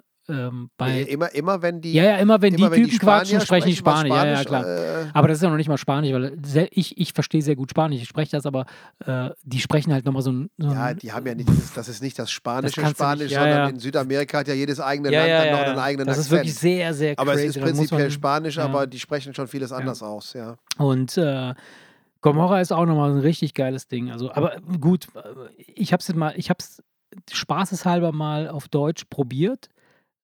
ähm, 0.28 0.70
bei. 0.76 1.02
Immer, 1.02 1.34
immer 1.34 1.60
wenn 1.62 1.80
die, 1.80 1.92
ja, 1.92 2.04
ja, 2.04 2.16
immer 2.16 2.40
wenn 2.42 2.54
immer 2.54 2.70
die 2.70 2.84
Typen 2.84 2.98
quatschen, 2.98 3.40
Spanier 3.40 3.40
sprechen 3.46 3.68
die 3.68 3.76
Spanisch. 3.76 4.08
mal 4.10 4.26
Ja, 4.26 4.32
ja, 4.34 4.44
klar. 4.44 4.66
Äh, 4.66 5.06
Aber 5.12 5.28
das 5.28 5.38
ist 5.38 5.42
ja 5.42 5.50
noch 5.50 5.56
nicht 5.56 5.68
mal 5.68 5.76
Spanisch, 5.78 6.12
weil 6.12 6.36
sehr, 6.44 6.68
ich, 6.70 6.98
ich 6.98 7.12
verstehe 7.12 7.42
sehr 7.42 7.56
gut 7.56 7.70
Spanisch, 7.70 8.00
ich 8.02 8.08
spreche 8.08 8.30
das, 8.32 8.46
aber 8.46 8.66
äh, 9.04 9.30
die 9.42 9.60
sprechen 9.60 9.92
halt 9.92 10.04
nochmal 10.06 10.22
so 10.22 10.32
ein. 10.32 10.50
So 10.58 10.68
ja, 10.72 10.94
die 10.94 11.12
haben 11.12 11.26
ja 11.26 11.34
nicht, 11.34 11.48
das 11.48 11.56
ist, 11.58 11.76
das 11.76 11.88
ist 11.88 12.02
nicht 12.02 12.18
das 12.18 12.30
spanische 12.30 12.80
nicht- 12.80 12.90
Spanisch, 12.90 13.32
ja, 13.32 13.40
sondern 13.40 13.58
ja. 13.58 13.68
in 13.68 13.78
Südamerika 13.78 14.38
hat 14.38 14.48
ja 14.48 14.54
jedes 14.54 14.80
eigene 14.80 15.10
Land 15.10 15.28
dann 15.28 15.52
noch 15.52 15.66
einen 15.68 15.78
eigenen 15.78 16.06
Das 16.06 16.18
ist 16.18 16.24
Akzent. 16.26 16.38
wirklich 16.40 16.54
sehr, 16.54 16.94
sehr 16.94 17.18
aber 17.18 17.34
es 17.34 17.42
ist 17.42 17.60
prinzipiell 17.60 18.02
man- 18.02 18.10
Spanisch, 18.10 18.58
aber 18.58 18.86
die 18.86 18.98
sprechen 18.98 19.34
schon 19.34 19.46
vieles 19.48 19.72
anders 19.72 20.02
aus, 20.02 20.32
ja. 20.32 20.56
Und 20.78 21.16
äh, 21.18 21.54
Gomorra 22.22 22.62
ist 22.62 22.72
auch 22.72 22.86
nochmal 22.86 23.10
ein 23.10 23.18
richtig 23.18 23.52
geiles 23.52 23.86
Ding. 23.86 24.10
Also, 24.10 24.32
aber 24.32 24.56
gut, 24.80 25.08
ich 25.58 25.92
habe 25.92 26.00
es 26.00 26.14
mal, 26.14 26.32
ich 26.36 26.48
habe 26.48 26.56
es 26.58 26.82
spaßeshalber 27.30 28.12
mal 28.12 28.48
auf 28.48 28.68
Deutsch 28.68 29.04
probiert, 29.10 29.68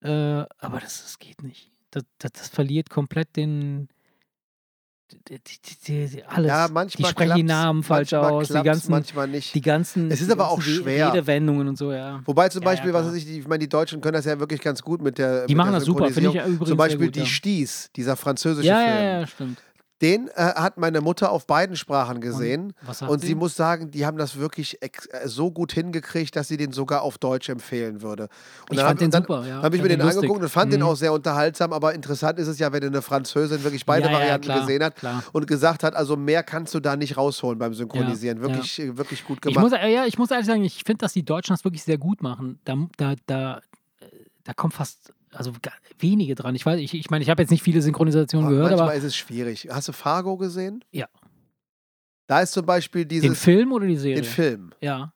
äh, 0.02 0.44
aber 0.59 0.81
das, 0.81 1.02
das 1.02 1.18
geht 1.18 1.43
nicht. 1.43 1.70
Das, 1.90 2.05
das, 2.18 2.32
das 2.32 2.48
verliert 2.48 2.89
komplett 2.90 3.36
den. 3.36 3.89
Die, 5.28 5.40
die, 5.40 5.40
die, 5.89 6.06
die, 6.09 6.24
alles. 6.24 6.48
Ja, 6.48 6.68
die 6.68 6.72
manchmal 6.72 7.10
sprechen 7.10 7.35
die 7.35 7.43
Namen 7.43 7.82
falsch 7.82 8.12
aus, 8.14 8.47
die 8.47 8.62
ganzen, 8.62 8.93
manchmal 8.93 9.27
nicht. 9.27 9.52
die 9.56 9.60
ganzen. 9.60 10.09
Es 10.09 10.20
ist 10.20 10.28
die 10.28 10.32
aber 10.32 10.48
auch 10.48 10.62
schwer. 10.62 11.09
Redewendungen 11.09 11.66
und 11.66 11.77
so, 11.77 11.90
ja. 11.93 12.22
Wobei 12.27 12.48
zum 12.48 12.62
Ja, 12.62 12.68
ja, 12.68 12.74
Beispiel, 12.77 12.93
was 12.94 13.12
ich, 13.14 13.24
die- 13.24 13.40
ich 13.40 13.48
meine, 13.48 13.59
die 13.59 13.68
Deutschen 13.68 14.01
können 14.01 14.12
das 14.14 14.24
ja 14.24 14.39
wirklich 14.39 14.60
ganz 14.60 14.82
gut 14.82 15.02
mit 15.02 15.18
der 15.18 15.47
Die 15.47 15.55
mit 15.55 15.56
machen 15.56 15.72
der 15.72 15.81
das 15.81 15.86
super, 15.86 16.09
finde 16.10 16.28
ich 16.28 16.35
ja 16.36 16.47
übrigens 16.47 16.68
Zum 16.68 16.78
Beispiel 16.78 17.06
gut, 17.06 17.16
die 17.16 17.20
ja. 17.20 17.27
Sties, 17.27 17.90
dieser 17.97 18.14
französische 18.16 18.68
Ja, 18.68 18.77
Film. 18.77 18.89
ja, 18.94 19.20
ja, 19.20 19.27
stimmt. 19.27 19.62
Den 20.02 20.28
äh, 20.28 20.32
hat 20.55 20.78
meine 20.78 21.01
Mutter 21.02 21.31
auf 21.31 21.47
beiden 21.47 21.77
Sprachen 21.77 22.20
gesehen. 22.22 22.72
Sagt 22.90 23.10
Und 23.10 23.20
sie 23.20 23.35
muss 23.35 23.55
sagen, 23.55 23.90
die 23.90 24.06
haben 24.06 24.16
das 24.16 24.36
wirklich 24.39 24.78
äh, 24.82 24.89
so 25.27 25.51
gut 25.51 25.72
hingekriegt, 25.72 26.35
dass 26.36 26.48
sie 26.48 26.56
den 26.56 26.72
sogar 26.72 27.02
auf 27.02 27.18
Deutsch 27.18 27.48
empfehlen 27.51 28.01
würde. 28.01 28.24
Und 28.24 28.28
Ich 28.72 28.77
dann 28.78 28.86
fand 28.86 29.01
den 29.01 29.05
und 29.06 29.14
dann, 29.14 29.22
super, 29.24 29.47
ja. 29.47 29.62
habe 29.62 29.77
ich 29.77 29.82
mir 29.82 29.89
den 29.89 29.98
den 30.01 30.09
angeguckt 30.09 30.40
und 30.43 30.48
fand 30.48 30.72
den 30.72 30.81
Mhm. 30.81 30.86
auch 30.86 30.97
sehr 30.97 31.12
unterhaltsam. 31.12 31.72
Aber 31.74 31.93
interessant 31.94 32.39
ist 32.39 32.48
es 32.48 32.59
ja, 32.59 32.72
wenn 32.72 32.82
eine 32.82 33.02
Französin 33.02 33.62
wirklich 33.62 33.85
beide 33.85 34.06
Ja, 34.06 34.12
ja, 34.12 34.18
Varianten 34.18 34.44
klar, 34.47 34.60
gesehen 34.60 34.82
hat 34.82 34.97
klar. 34.97 35.22
und 35.32 35.47
gesagt 35.47 35.82
hat, 35.85 35.94
also 35.94 36.16
mehr 36.16 36.43
kannst 36.43 36.72
du 36.74 36.81
da 36.81 36.97
nicht 36.97 37.18
rausholen 37.18 37.59
beim 37.59 37.74
Synchronisieren. 37.74 38.39
Ja, 38.39 38.43
wirklich, 38.44 38.78
äh, 38.81 38.97
wirklich 38.97 39.24
gut 39.27 39.36
Ich 39.39 39.55
gemacht. 39.55 39.70
muss, 39.70 39.72
äh, 39.72 39.93
ja, 39.93 40.06
ich 40.06 40.16
muss 40.16 40.31
ehrlich 40.31 40.47
sagen, 40.47 40.64
ich 40.64 40.82
finde, 40.85 40.98
dass 41.05 41.12
die 41.12 41.24
Deutschen 41.24 41.52
das 41.52 41.64
wirklich 41.64 41.82
sehr 41.82 41.98
gut 41.98 42.22
machen. 42.22 42.59
Da, 42.64 42.77
da, 42.97 43.14
da, 43.27 43.60
da 44.45 44.55
kommt 44.55 44.75
fast, 44.75 45.12
also 45.33 45.53
wenige 45.99 46.35
dran. 46.35 46.55
Ich 46.55 46.65
weiß, 46.65 46.81
ich, 46.81 46.95
ich 46.95 47.11
meine, 47.11 47.23
ich 47.23 47.31
habe 47.31 47.43
jetzt 47.43 47.51
nicht 47.51 47.62
viele 47.62 47.83
Synchronisationen 47.83 48.47
Aber 48.47 48.55
gehört, 48.55 48.71
manchmal 48.71 48.89
aber 48.89 48.97
ist 48.97 49.05
es 49.05 49.17
schwierig. 49.17 49.69
Hast 49.71 49.89
du 49.89 49.93
Fargo 49.93 50.37
gesehen? 50.37 50.85
Ja. 50.91 51.09
Da 52.27 52.41
ist 52.41 52.53
zum 52.53 52.65
Beispiel 52.65 53.05
den 53.05 53.23
dieses, 53.23 53.41
Film 53.43 53.73
oder 53.73 53.87
die 53.87 53.97
Serie? 53.97 54.23
den 54.23 54.25
Film. 54.25 54.73
Ja. 54.81 55.12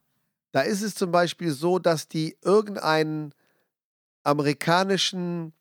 Da 0.53 0.61
ist 0.63 0.83
es 0.83 0.95
zum 0.95 1.11
Beispiel 1.11 1.51
so, 1.51 1.79
dass 1.79 2.09
die 2.09 2.37
irgendeinen 2.43 3.33
amerikanischen 4.23 5.53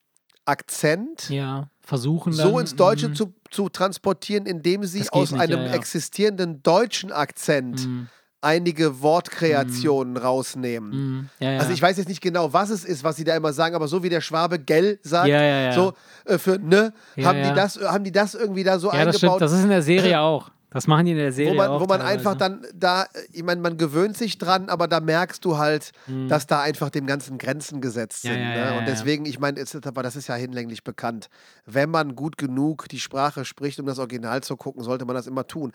Akzent 0.45 1.29
Ja. 1.29 1.69
Versuchen 1.81 2.35
dann. 2.35 2.49
so 2.49 2.59
ins 2.59 2.75
Deutsche 2.75 3.09
mhm, 3.09 3.15
zu, 3.15 3.33
zu 3.49 3.69
transportieren, 3.69 4.45
indem 4.45 4.83
sie 4.85 5.07
aus 5.09 5.31
nicht, 5.31 5.41
einem 5.41 5.59
ja, 5.59 5.65
ja. 5.67 5.73
existierenden 5.73 6.63
deutschen 6.63 7.11
Akzent 7.11 7.85
mhm, 7.85 8.07
einige 8.43 9.01
Wortkreationen 9.01 10.17
rausnehmen. 10.17 10.89
mhm, 10.89 11.29
ja, 11.39 11.51
ja. 11.53 11.59
Also 11.59 11.71
ich 11.73 11.81
weiß 11.81 11.97
jetzt 11.97 12.07
nicht 12.09 12.21
genau, 12.21 12.53
was 12.53 12.69
es 12.69 12.83
ist, 12.83 13.03
was 13.03 13.15
sie 13.15 13.23
da 13.23 13.35
immer 13.35 13.53
sagen, 13.53 13.75
aber 13.75 13.87
so 13.87 14.03
wie 14.03 14.09
der 14.09 14.21
Schwabe 14.21 14.59
gell 14.59 14.99
sagt, 15.03 15.27
ja, 15.27 15.71
so 15.73 15.93
äh, 16.25 16.37
für 16.37 16.59
ne, 16.59 16.93
haben. 17.23 17.43
Die 17.43 17.53
das, 17.53 17.79
haben 17.79 18.03
die 18.03 18.11
das 18.11 18.35
irgendwie 18.35 18.63
da 18.63 18.79
so 18.79 18.91
ja, 18.91 19.05
das 19.05 19.17
stimmt. 19.17 19.31
eingebaut, 19.33 19.41
Das 19.41 19.51
ist 19.51 19.63
in 19.63 19.69
der 19.69 19.81
Serie 19.81 20.19
auch. 20.21 20.49
Das 20.71 20.87
machen 20.87 21.05
die 21.05 21.11
in 21.11 21.19
der 21.19 21.31
Serie 21.31 21.51
wo 21.53 21.57
man, 21.57 21.69
auch. 21.69 21.81
wo 21.81 21.85
man 21.85 22.01
einfach 22.01 22.33
dann 22.35 22.65
da, 22.73 23.05
ich 23.31 23.43
meine, 23.43 23.61
man 23.61 23.77
gewöhnt 23.77 24.17
sich 24.17 24.39
dran, 24.39 24.69
aber 24.69 24.87
da 24.87 24.99
merkst 25.01 25.45
du 25.45 25.59
halt, 25.59 25.91
Mhm. 26.07 26.29
dass 26.29 26.47
da 26.47 26.61
einfach 26.61 26.89
dem 26.89 27.05
ganzen 27.05 27.37
Grenzen 27.37 27.79
gesetzt 27.79 28.23
sind. 28.23 28.31
ja, 28.31 28.37
ne? 28.39 28.57
ja, 28.57 28.71
ja, 28.73 28.79
Und 28.79 28.87
deswegen, 28.87 29.25
ich 29.27 29.39
meine, 29.39 29.63
aber 29.85 30.01
das 30.01 30.15
ist 30.15 30.27
ja 30.29 30.35
hinlänglich 30.35 30.83
bekannt. 30.83 31.29
Wenn 31.67 31.91
man 31.91 32.15
gut 32.15 32.39
genug 32.39 32.89
die 32.89 32.99
Sprache 32.99 33.45
spricht, 33.45 33.79
um 33.79 33.85
das 33.85 33.99
Original 33.99 34.41
zu 34.41 34.57
gucken, 34.57 34.81
sollte 34.83 35.05
man 35.05 35.15
das 35.15 35.27
immer 35.27 35.45
tun. 35.45 35.73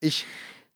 Ich, 0.00 0.24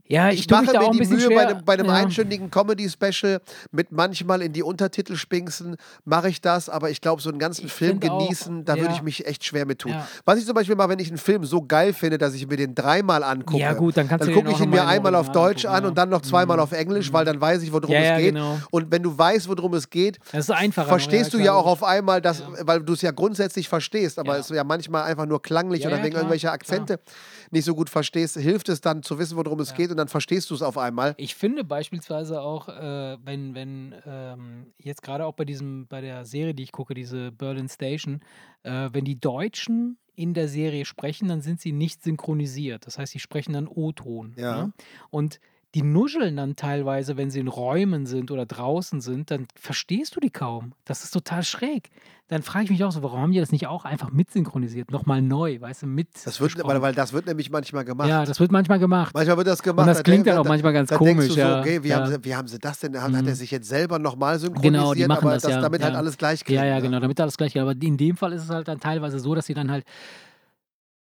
Ja, 0.09 0.31
ich, 0.31 0.41
ich 0.41 0.51
mache 0.51 0.65
mir 0.67 0.91
die 0.91 1.07
Mühe 1.07 1.21
schwer. 1.21 1.37
bei 1.37 1.47
einem, 1.47 1.65
bei 1.65 1.73
einem 1.75 1.87
ja. 1.87 1.93
einstündigen 1.95 2.51
Comedy-Special 2.51 3.41
mit 3.71 3.93
manchmal 3.93 4.43
in 4.43 4.53
die 4.53 4.63
Untertitel 4.63 5.17
spinksen, 5.17 5.77
mache 6.05 6.29
ich 6.29 6.41
das, 6.41 6.69
aber 6.69 6.91
ich 6.91 7.01
glaube, 7.01 7.23
so 7.23 7.31
einen 7.31 7.39
ganzen 7.39 7.67
Ich 7.67 7.73
Film 7.73 7.93
finde 8.01 8.13
auch, 8.13 8.19
genießen, 8.19 8.65
da 8.65 8.75
würde 8.75 8.87
ja. 8.89 8.95
ich 8.97 9.03
mich 9.03 9.27
echt 9.27 9.45
schwer 9.45 9.65
mit 9.65 9.79
tun. 9.79 9.93
Ja. 9.93 10.07
Was 10.25 10.39
ich 10.39 10.45
zum 10.45 10.55
Beispiel 10.55 10.75
mal, 10.75 10.89
wenn 10.89 10.99
ich 10.99 11.09
einen 11.09 11.19
Film 11.19 11.45
so 11.45 11.63
geil 11.63 11.93
finde, 11.93 12.19
dass 12.19 12.35
ich 12.35 12.47
mir 12.49 12.57
den 12.57 12.75
dreimal 12.75 13.23
angucke, 13.23 13.61
Ja, 13.61 13.73
gut, 13.75 13.97
dann 13.97 14.09
dann 14.09 14.33
gucke 14.33 14.51
ich 14.51 14.61
ihn 14.61 14.71
mir 14.71 14.87
einmal 14.87 15.15
auf 15.15 15.31
Deutsch 15.33 15.65
angucken, 15.65 15.85
an 15.85 15.91
und 15.91 15.99
dann 15.99 16.09
noch 16.11 16.23
zweimal 16.23 16.57
Mhm. 16.57 16.63
auf 16.65 16.73
Englisch, 16.73 17.13
weil 17.13 17.25
dann 17.25 17.41
weiß 17.41 17.63
ich, 17.63 17.73
worum 17.73 17.91
es 17.91 18.19
geht. 18.19 18.35
genau. 18.35 18.59
Und 18.71 18.91
wenn 18.91 19.03
du 19.03 19.17
weißt, 19.17 19.49
worum 19.49 19.75
es 19.75 19.89
geht, 19.89 20.19
verstehst 20.73 21.33
du 21.33 21.39
ja 21.39 21.53
auch 21.55 21.67
auf 21.67 21.83
einmal, 21.85 22.21
dass, 22.21 22.43
weil 22.63 22.83
du 22.83 22.93
es 22.93 23.03
ja 23.03 23.13
grundsätzlich 23.13 23.69
verstehst, 23.69 24.19
aber 24.19 24.37
es 24.39 24.51
ist 24.51 24.57
ja 24.57 24.65
manchmal 24.65 25.05
einfach 25.05 25.27
nur 25.27 25.41
klanglich 25.41 25.87
oder 25.87 26.03
wegen 26.03 26.17
irgendwelcher 26.17 26.53
Akzente 26.53 26.99
nicht 27.51 27.65
so 27.65 27.75
gut 27.75 27.89
verstehst, 27.89 28.37
hilft 28.37 28.69
es 28.69 28.81
dann 28.81 29.03
zu 29.03 29.19
wissen, 29.19 29.37
worum 29.37 29.61
es 29.61 29.75
geht 29.75 29.92
und 29.93 29.99
dann 29.99 30.09
verstehst 30.09 30.51
du 30.51 30.55
es 30.55 30.63
auf 30.63 30.77
einmal. 30.77 31.15
Ich 31.17 31.35
finde 31.35 31.65
beispielsweise 31.65 32.41
auch, 32.41 32.69
äh, 32.69 33.17
wenn, 33.25 33.55
wenn 33.55 33.95
ähm, 34.05 34.73
jetzt 34.79 35.03
gerade 35.03 35.25
auch 35.25 35.35
bei 35.35 35.45
diesem, 35.45 35.87
bei 35.87 36.01
der 36.01 36.25
Serie, 36.25 36.55
die 36.55 36.65
ich 36.65 36.73
gucke, 36.73 36.95
diese 36.95 37.33
Berlin 37.33 37.69
Station, 37.69 38.21
äh, 38.63 38.89
wenn 38.93 39.05
die 39.05 39.21
Deutschen 39.21 39.99
in 40.15 40.35
der 40.35 40.49
Serie 40.49 40.85
sprechen, 40.85 41.29
dann 41.29 41.41
sind 41.41 41.61
sie 41.61 41.73
nicht 41.73 42.03
synchronisiert. 42.03 42.87
Das 42.87 42.99
heißt, 42.99 43.13
sie 43.13 43.21
sprechen 43.21 43.55
dann 43.55 43.67
O-Ton. 43.69 44.35
Ja. 44.37 44.67
ne? 44.67 44.73
Und 45.11 45.41
die 45.75 45.83
nuscheln 45.83 46.37
dann 46.37 46.55
teilweise, 46.57 47.17
wenn 47.17 47.31
sie 47.31 47.41
in 47.41 47.49
Räumen 47.49 48.05
sind 48.07 48.31
oder 48.31 48.45
draußen 48.45 49.01
sind, 49.01 49.31
dann 49.31 49.47
verstehst 49.59 50.15
du 50.15 50.21
die 50.21 50.31
kaum. 50.31 50.73
Das 50.85 51.03
ist 51.05 51.13
total 51.13 51.43
schräg. 51.43 51.91
Dann 52.29 52.43
frage 52.43 52.65
ich 52.65 52.71
mich 52.71 52.85
auch 52.85 52.93
so, 52.93 53.03
warum 53.03 53.21
haben 53.21 53.33
die 53.33 53.41
das 53.41 53.53
nicht 53.53 53.67
auch 53.67 53.85
einfach 53.85 54.11
mitsynchronisiert? 54.11 54.91
Nochmal 54.91 55.21
neu, 55.21 55.61
weißt 55.61 55.83
du, 55.83 55.87
mit. 55.87 56.09
Das 56.25 56.41
wird, 56.41 56.63
weil, 56.65 56.81
weil 56.81 56.95
das 56.95 57.13
wird 57.13 57.27
nämlich 57.27 57.51
manchmal 57.51 57.85
gemacht. 57.85 58.09
ja, 58.09 58.25
das 58.25 58.41
wird 58.41 58.53
manchmal 58.53 58.79
gemacht. 58.79 59.13
Manchmal 59.15 59.37
wird 59.39 59.47
das 59.49 59.63
gemacht. 59.63 59.81
Und 59.81 59.87
das 59.89 59.99
da 59.99 60.03
klingt 60.03 60.27
dann 60.27 60.39
auch 60.39 60.45
manchmal 60.45 60.73
ganz 60.73 60.89
da 60.91 60.99
denkst 60.99 61.15
komisch. 61.15 61.33
so, 61.35 61.41
ja. 61.41 61.61
okay, 61.61 61.83
wie, 61.83 61.89
ja. 61.89 61.97
haben 62.01 62.07
sie, 62.11 62.25
wie 62.25 62.35
haben 62.35 62.49
sie 62.49 62.59
das 62.59 62.81
denn? 62.81 62.95
Hat, 62.97 63.13
hat 63.13 63.23
Mhm. 63.23 63.29
er 63.29 63.35
sich 63.35 63.51
jetzt 63.51 63.69
selber 63.69 63.99
nochmal 63.99 64.39
synchronisiert, 64.39 64.75
Genau, 64.75 64.95
die 64.95 65.07
machen 65.07 65.25
aber 65.27 65.35
das, 65.35 65.43
ja, 65.45 65.61
damit 65.61 65.83
halt 65.85 65.95
alles 65.95 66.17
gleich 66.17 66.45
klingt. 66.45 66.61
Ja, 66.61 66.67
ja, 66.67 66.77
ne? 66.77 66.83
genau, 66.83 67.01
damit 67.01 67.21
alles 67.21 67.37
gleich 67.37 67.53
geht. 67.53 67.63
Aber 67.63 67.73
in 67.73 67.97
dem 67.99 68.17
Fall 68.17 68.33
ist 68.33 68.45
es 68.45 68.51
halt 68.51 68.67
dann 68.69 68.81
teilweise 68.81 69.19
so, 69.19 69.35
dass 69.35 69.47
sie 69.47 69.55
dann 69.55 69.71
halt 69.71 69.85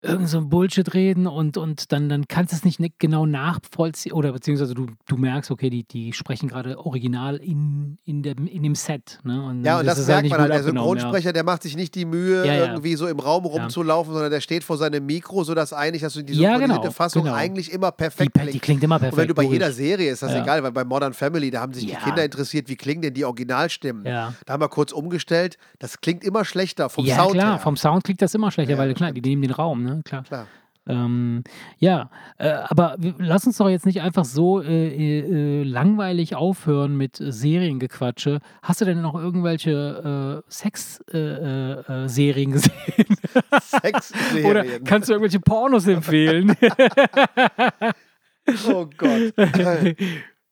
irgend 0.01 0.30
so 0.30 0.38
ein 0.38 0.49
Bullshit 0.49 0.93
reden 0.93 1.27
und, 1.27 1.57
und 1.57 1.91
dann, 1.91 2.07
dann 2.07 2.27
kannst 2.27 2.53
du 2.53 2.55
es 2.57 2.63
nicht 2.63 2.80
ne- 2.80 2.91
genau 2.99 3.26
nachvollziehen 3.26 4.13
oder 4.13 4.31
beziehungsweise 4.31 4.73
du, 4.73 4.88
du 5.07 5.17
merkst, 5.17 5.51
okay, 5.51 5.69
die, 5.69 5.84
die 5.84 6.13
sprechen 6.13 6.47
gerade 6.47 6.77
original 6.80 7.35
in, 7.38 7.97
in, 8.05 8.23
dem, 8.23 8.47
in 8.47 8.63
dem 8.63 8.76
Set. 8.76 9.19
Ne? 9.23 9.41
Und 9.43 9.65
Ja, 9.65 9.80
und 9.80 9.85
das 9.85 10.07
merkt 10.07 10.23
nicht 10.23 10.31
man 10.31 10.41
halt. 10.41 10.53
Der 10.53 10.63
Synchronsprecher, 10.63 11.34
der 11.34 11.43
macht 11.43 11.63
sich 11.63 11.76
nicht 11.76 11.95
die 11.95 12.05
Mühe, 12.05 12.45
Ja, 12.45 12.53
ja. 12.53 12.65
irgendwie 12.67 12.95
so 12.95 13.07
im 13.07 13.19
Raum 13.19 13.43
rumzulaufen, 13.45 14.13
sondern 14.13 14.31
der 14.31 14.39
steht 14.41 14.63
vor 14.63 14.77
seinem 14.77 15.05
Mikro, 15.05 15.43
sodass 15.43 15.73
eigentlich, 15.73 16.01
dass 16.01 16.13
du 16.13 16.23
die 16.23 16.34
Ja, 16.34 16.51
synchronisierte 16.51 16.81
genau, 16.81 16.91
Fassung 16.91 17.23
genau. 17.23 17.35
eigentlich 17.35 17.71
immer 17.71 17.88
Ja. 17.88 17.91
perfekt 17.91 18.31
Die, 18.35 18.39
klingt. 18.39 18.53
die 18.53 18.59
klingt 18.59 18.84
immer 18.84 18.99
perfekt. 18.99 19.13
und 19.13 19.19
wenn 19.19 19.27
du 19.27 19.34
bei 19.35 19.43
jeder 19.43 19.71
Serie 19.73 20.11
ist 20.11 20.23
das 20.23 20.31
Ja. 20.31 20.41
egal, 20.43 20.63
weil 20.63 20.71
bei 20.71 20.85
Modern 20.85 21.13
Family, 21.13 21.51
da 21.51 21.59
haben 21.59 21.73
sich 21.73 21.84
Ja. 21.84 21.97
die 21.99 22.05
Kinder 22.05 22.23
interessiert, 22.23 22.69
wie 22.69 22.76
klingen 22.77 23.01
denn 23.01 23.13
die 23.13 23.26
Originalstimmen. 23.26 24.05
Ja, 24.05 24.34
Da 24.45 24.53
haben 24.53 24.61
wir 24.61 24.69
kurz 24.69 24.93
umgestellt, 24.93 25.57
das 25.80 25.99
klingt 25.99 26.23
immer 26.23 26.45
schlechter 26.45 26.89
vom 26.89 27.03
ja 27.05 27.15
Sound 27.17 27.34
klar, 27.34 27.51
her. 27.55 27.59
vom 27.59 27.76
Sound 27.76 28.05
klingt 28.05 28.21
das 28.21 28.34
immer 28.34 28.49
schlechter, 28.51 28.73
Ja, 28.73 28.77
weil 28.77 28.93
klar, 28.93 29.11
die 29.11 29.21
nehmen 29.21 29.41
den 29.41 29.51
Raum, 29.51 29.84
ne? 29.84 29.89
Klar. 30.06 30.24
Klar. 30.24 30.48
Ähm, 30.88 31.44
ja, 31.78 32.10
äh, 32.40 32.49
aber 32.49 32.95
lass 33.20 33.45
uns 33.45 33.57
doch 33.57 33.70
jetzt 33.70 33.86
nicht 33.86 34.02
einfach 34.02 34.26
so 34.26 34.60
äh, 34.64 35.20
äh, 35.20 35.61
langweilig 35.64 36.36
aufhören 36.36 36.98
mit 36.98 37.22
äh, 37.22 37.32
Seriengequatsche. 37.32 38.40
Hast 38.64 38.82
du 38.82 38.86
denn 38.86 39.02
noch 39.02 39.14
irgendwelche 39.14 40.41
äh, 40.48 40.52
Sex-Serien 40.52 42.49
äh, 42.49 42.53
gesehen? 42.53 43.18
Sexserien. 43.61 44.45
Oder 44.49 44.66
kannst 44.80 45.10
du 45.10 45.14
irgendwelche 45.14 45.40
Pornos 45.41 45.86
empfehlen? 45.86 46.56
oh 48.68 48.88
Gott. 48.98 49.34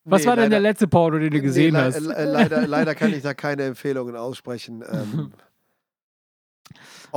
Was 0.10 0.22
Nee, 0.22 0.28
war 0.28 0.36
denn 0.38 0.50
der 0.50 0.60
leider- 0.60 0.62
letzte 0.62 0.88
Porno, 0.88 1.20
den 1.20 1.32
du 1.32 1.42
gesehen 1.42 1.74
nee, 1.74 1.80
le- 1.80 1.86
hast? 1.86 2.00
le- 2.00 2.32
leider, 2.32 2.66
leider 2.68 2.96
kann 2.96 3.14
ich 3.14 3.24
da 3.24 3.34
keine 3.34 3.64
Empfehlungen 3.64 4.16
aussprechen. 4.16 4.84
Ähm, 4.90 5.32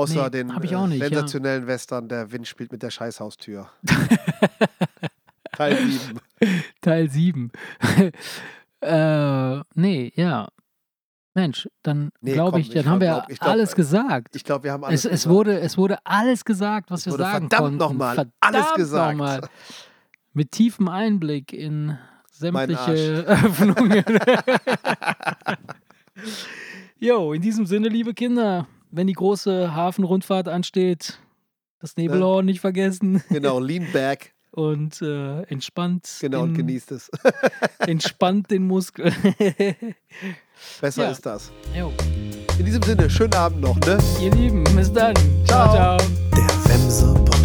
Außer 0.02 0.24
Nee, 0.24 0.31
den 0.31 0.51
auch 0.51 0.86
nicht, 0.86 1.01
ja. 1.01 1.09
sensationellen 1.09 1.66
Western, 1.66 2.09
der 2.09 2.31
Wind 2.32 2.47
spielt 2.48 2.72
mit 2.72 2.82
der 2.82 2.90
Scheißhaustür. 2.90 3.68
Teil 5.52 5.77
7. 5.77 6.20
Teil 6.81 7.10
7. 7.10 7.51
äh, 8.81 9.60
nee, 9.74 10.12
ja. 10.16 10.48
Mensch, 11.35 11.68
dann 11.82 12.10
Nee, 12.20 12.32
glaube 12.32 12.59
ich, 12.60 12.70
dann 12.70 12.81
ich 12.81 12.86
haben 12.89 13.01
wir 13.01 13.06
glaub- 13.09 13.31
ich 13.31 13.39
glaub, 13.39 13.51
alles 13.52 13.72
äh, 13.72 13.77
gesagt. 13.77 14.35
Ich 14.36 14.43
glaube, 14.44 14.64
wir 14.64 14.72
haben 14.72 14.85
alles 14.85 15.05
Es, 15.05 15.05
es, 15.05 15.10
gesagt. 15.22 15.35
wurde, 15.35 15.60
es 15.60 15.78
wurde 15.78 15.98
alles 16.05 16.44
gesagt, 16.44 16.90
was 16.90 17.01
Es 17.01 17.06
wir 17.06 17.12
sagen 17.18 17.48
verdammt 17.48 17.62
konnten. 17.62 17.77
nochmal 17.78 18.14
Verdammt 18.16 18.35
alles 18.40 18.74
gesagt. 18.74 19.16
nochmal. 19.16 19.40
Mit 20.32 20.51
tiefem 20.51 20.89
Einblick 20.89 21.52
in 21.52 21.97
sämtliche 22.32 23.24
Öffnungen. 23.27 24.05
jo, 26.98 27.32
in 27.32 27.43
diesem 27.43 27.66
Sinne, 27.66 27.89
liebe 27.89 28.14
Kinder, 28.14 28.66
wenn 28.91 29.07
die 29.07 29.12
große 29.15 29.75
Hafenrundfahrt 29.75 30.49
ansteht, 30.49 31.19
das 31.81 31.97
Nebelhorn 31.97 32.45
nicht 32.47 32.61
vergessen 32.61 33.23
Genau, 33.31 33.59
lean 33.59 33.87
back. 33.93 34.35
und 34.51 35.01
äh, 35.03 35.43
entspannt, 35.45 36.09
Genau, 36.21 36.43
und 36.43 36.55
den, 36.55 36.67
genießt 36.67 36.93
es. 36.93 37.11
entspannt 37.79 38.51
den 38.51 38.67
Muskel. 38.67 39.12
Besser 40.81 41.05
Ja. 41.05 41.11
ist 41.11 41.25
das. 41.25 41.51
jo, 41.77 41.93
In 42.59 42.65
diesem 42.67 42.83
Sinne, 42.83 43.09
schönen 43.09 43.35
Abend 43.35 43.61
noch, 43.61 43.79
ne? 43.81 43.99
ihr 44.21 44.31
Lieben, 44.33 44.65
bis 44.77 44.93
dann. 44.93 45.15
Ciao. 45.47 45.73
ciao. 45.73 45.99
ciao. 45.99 47.40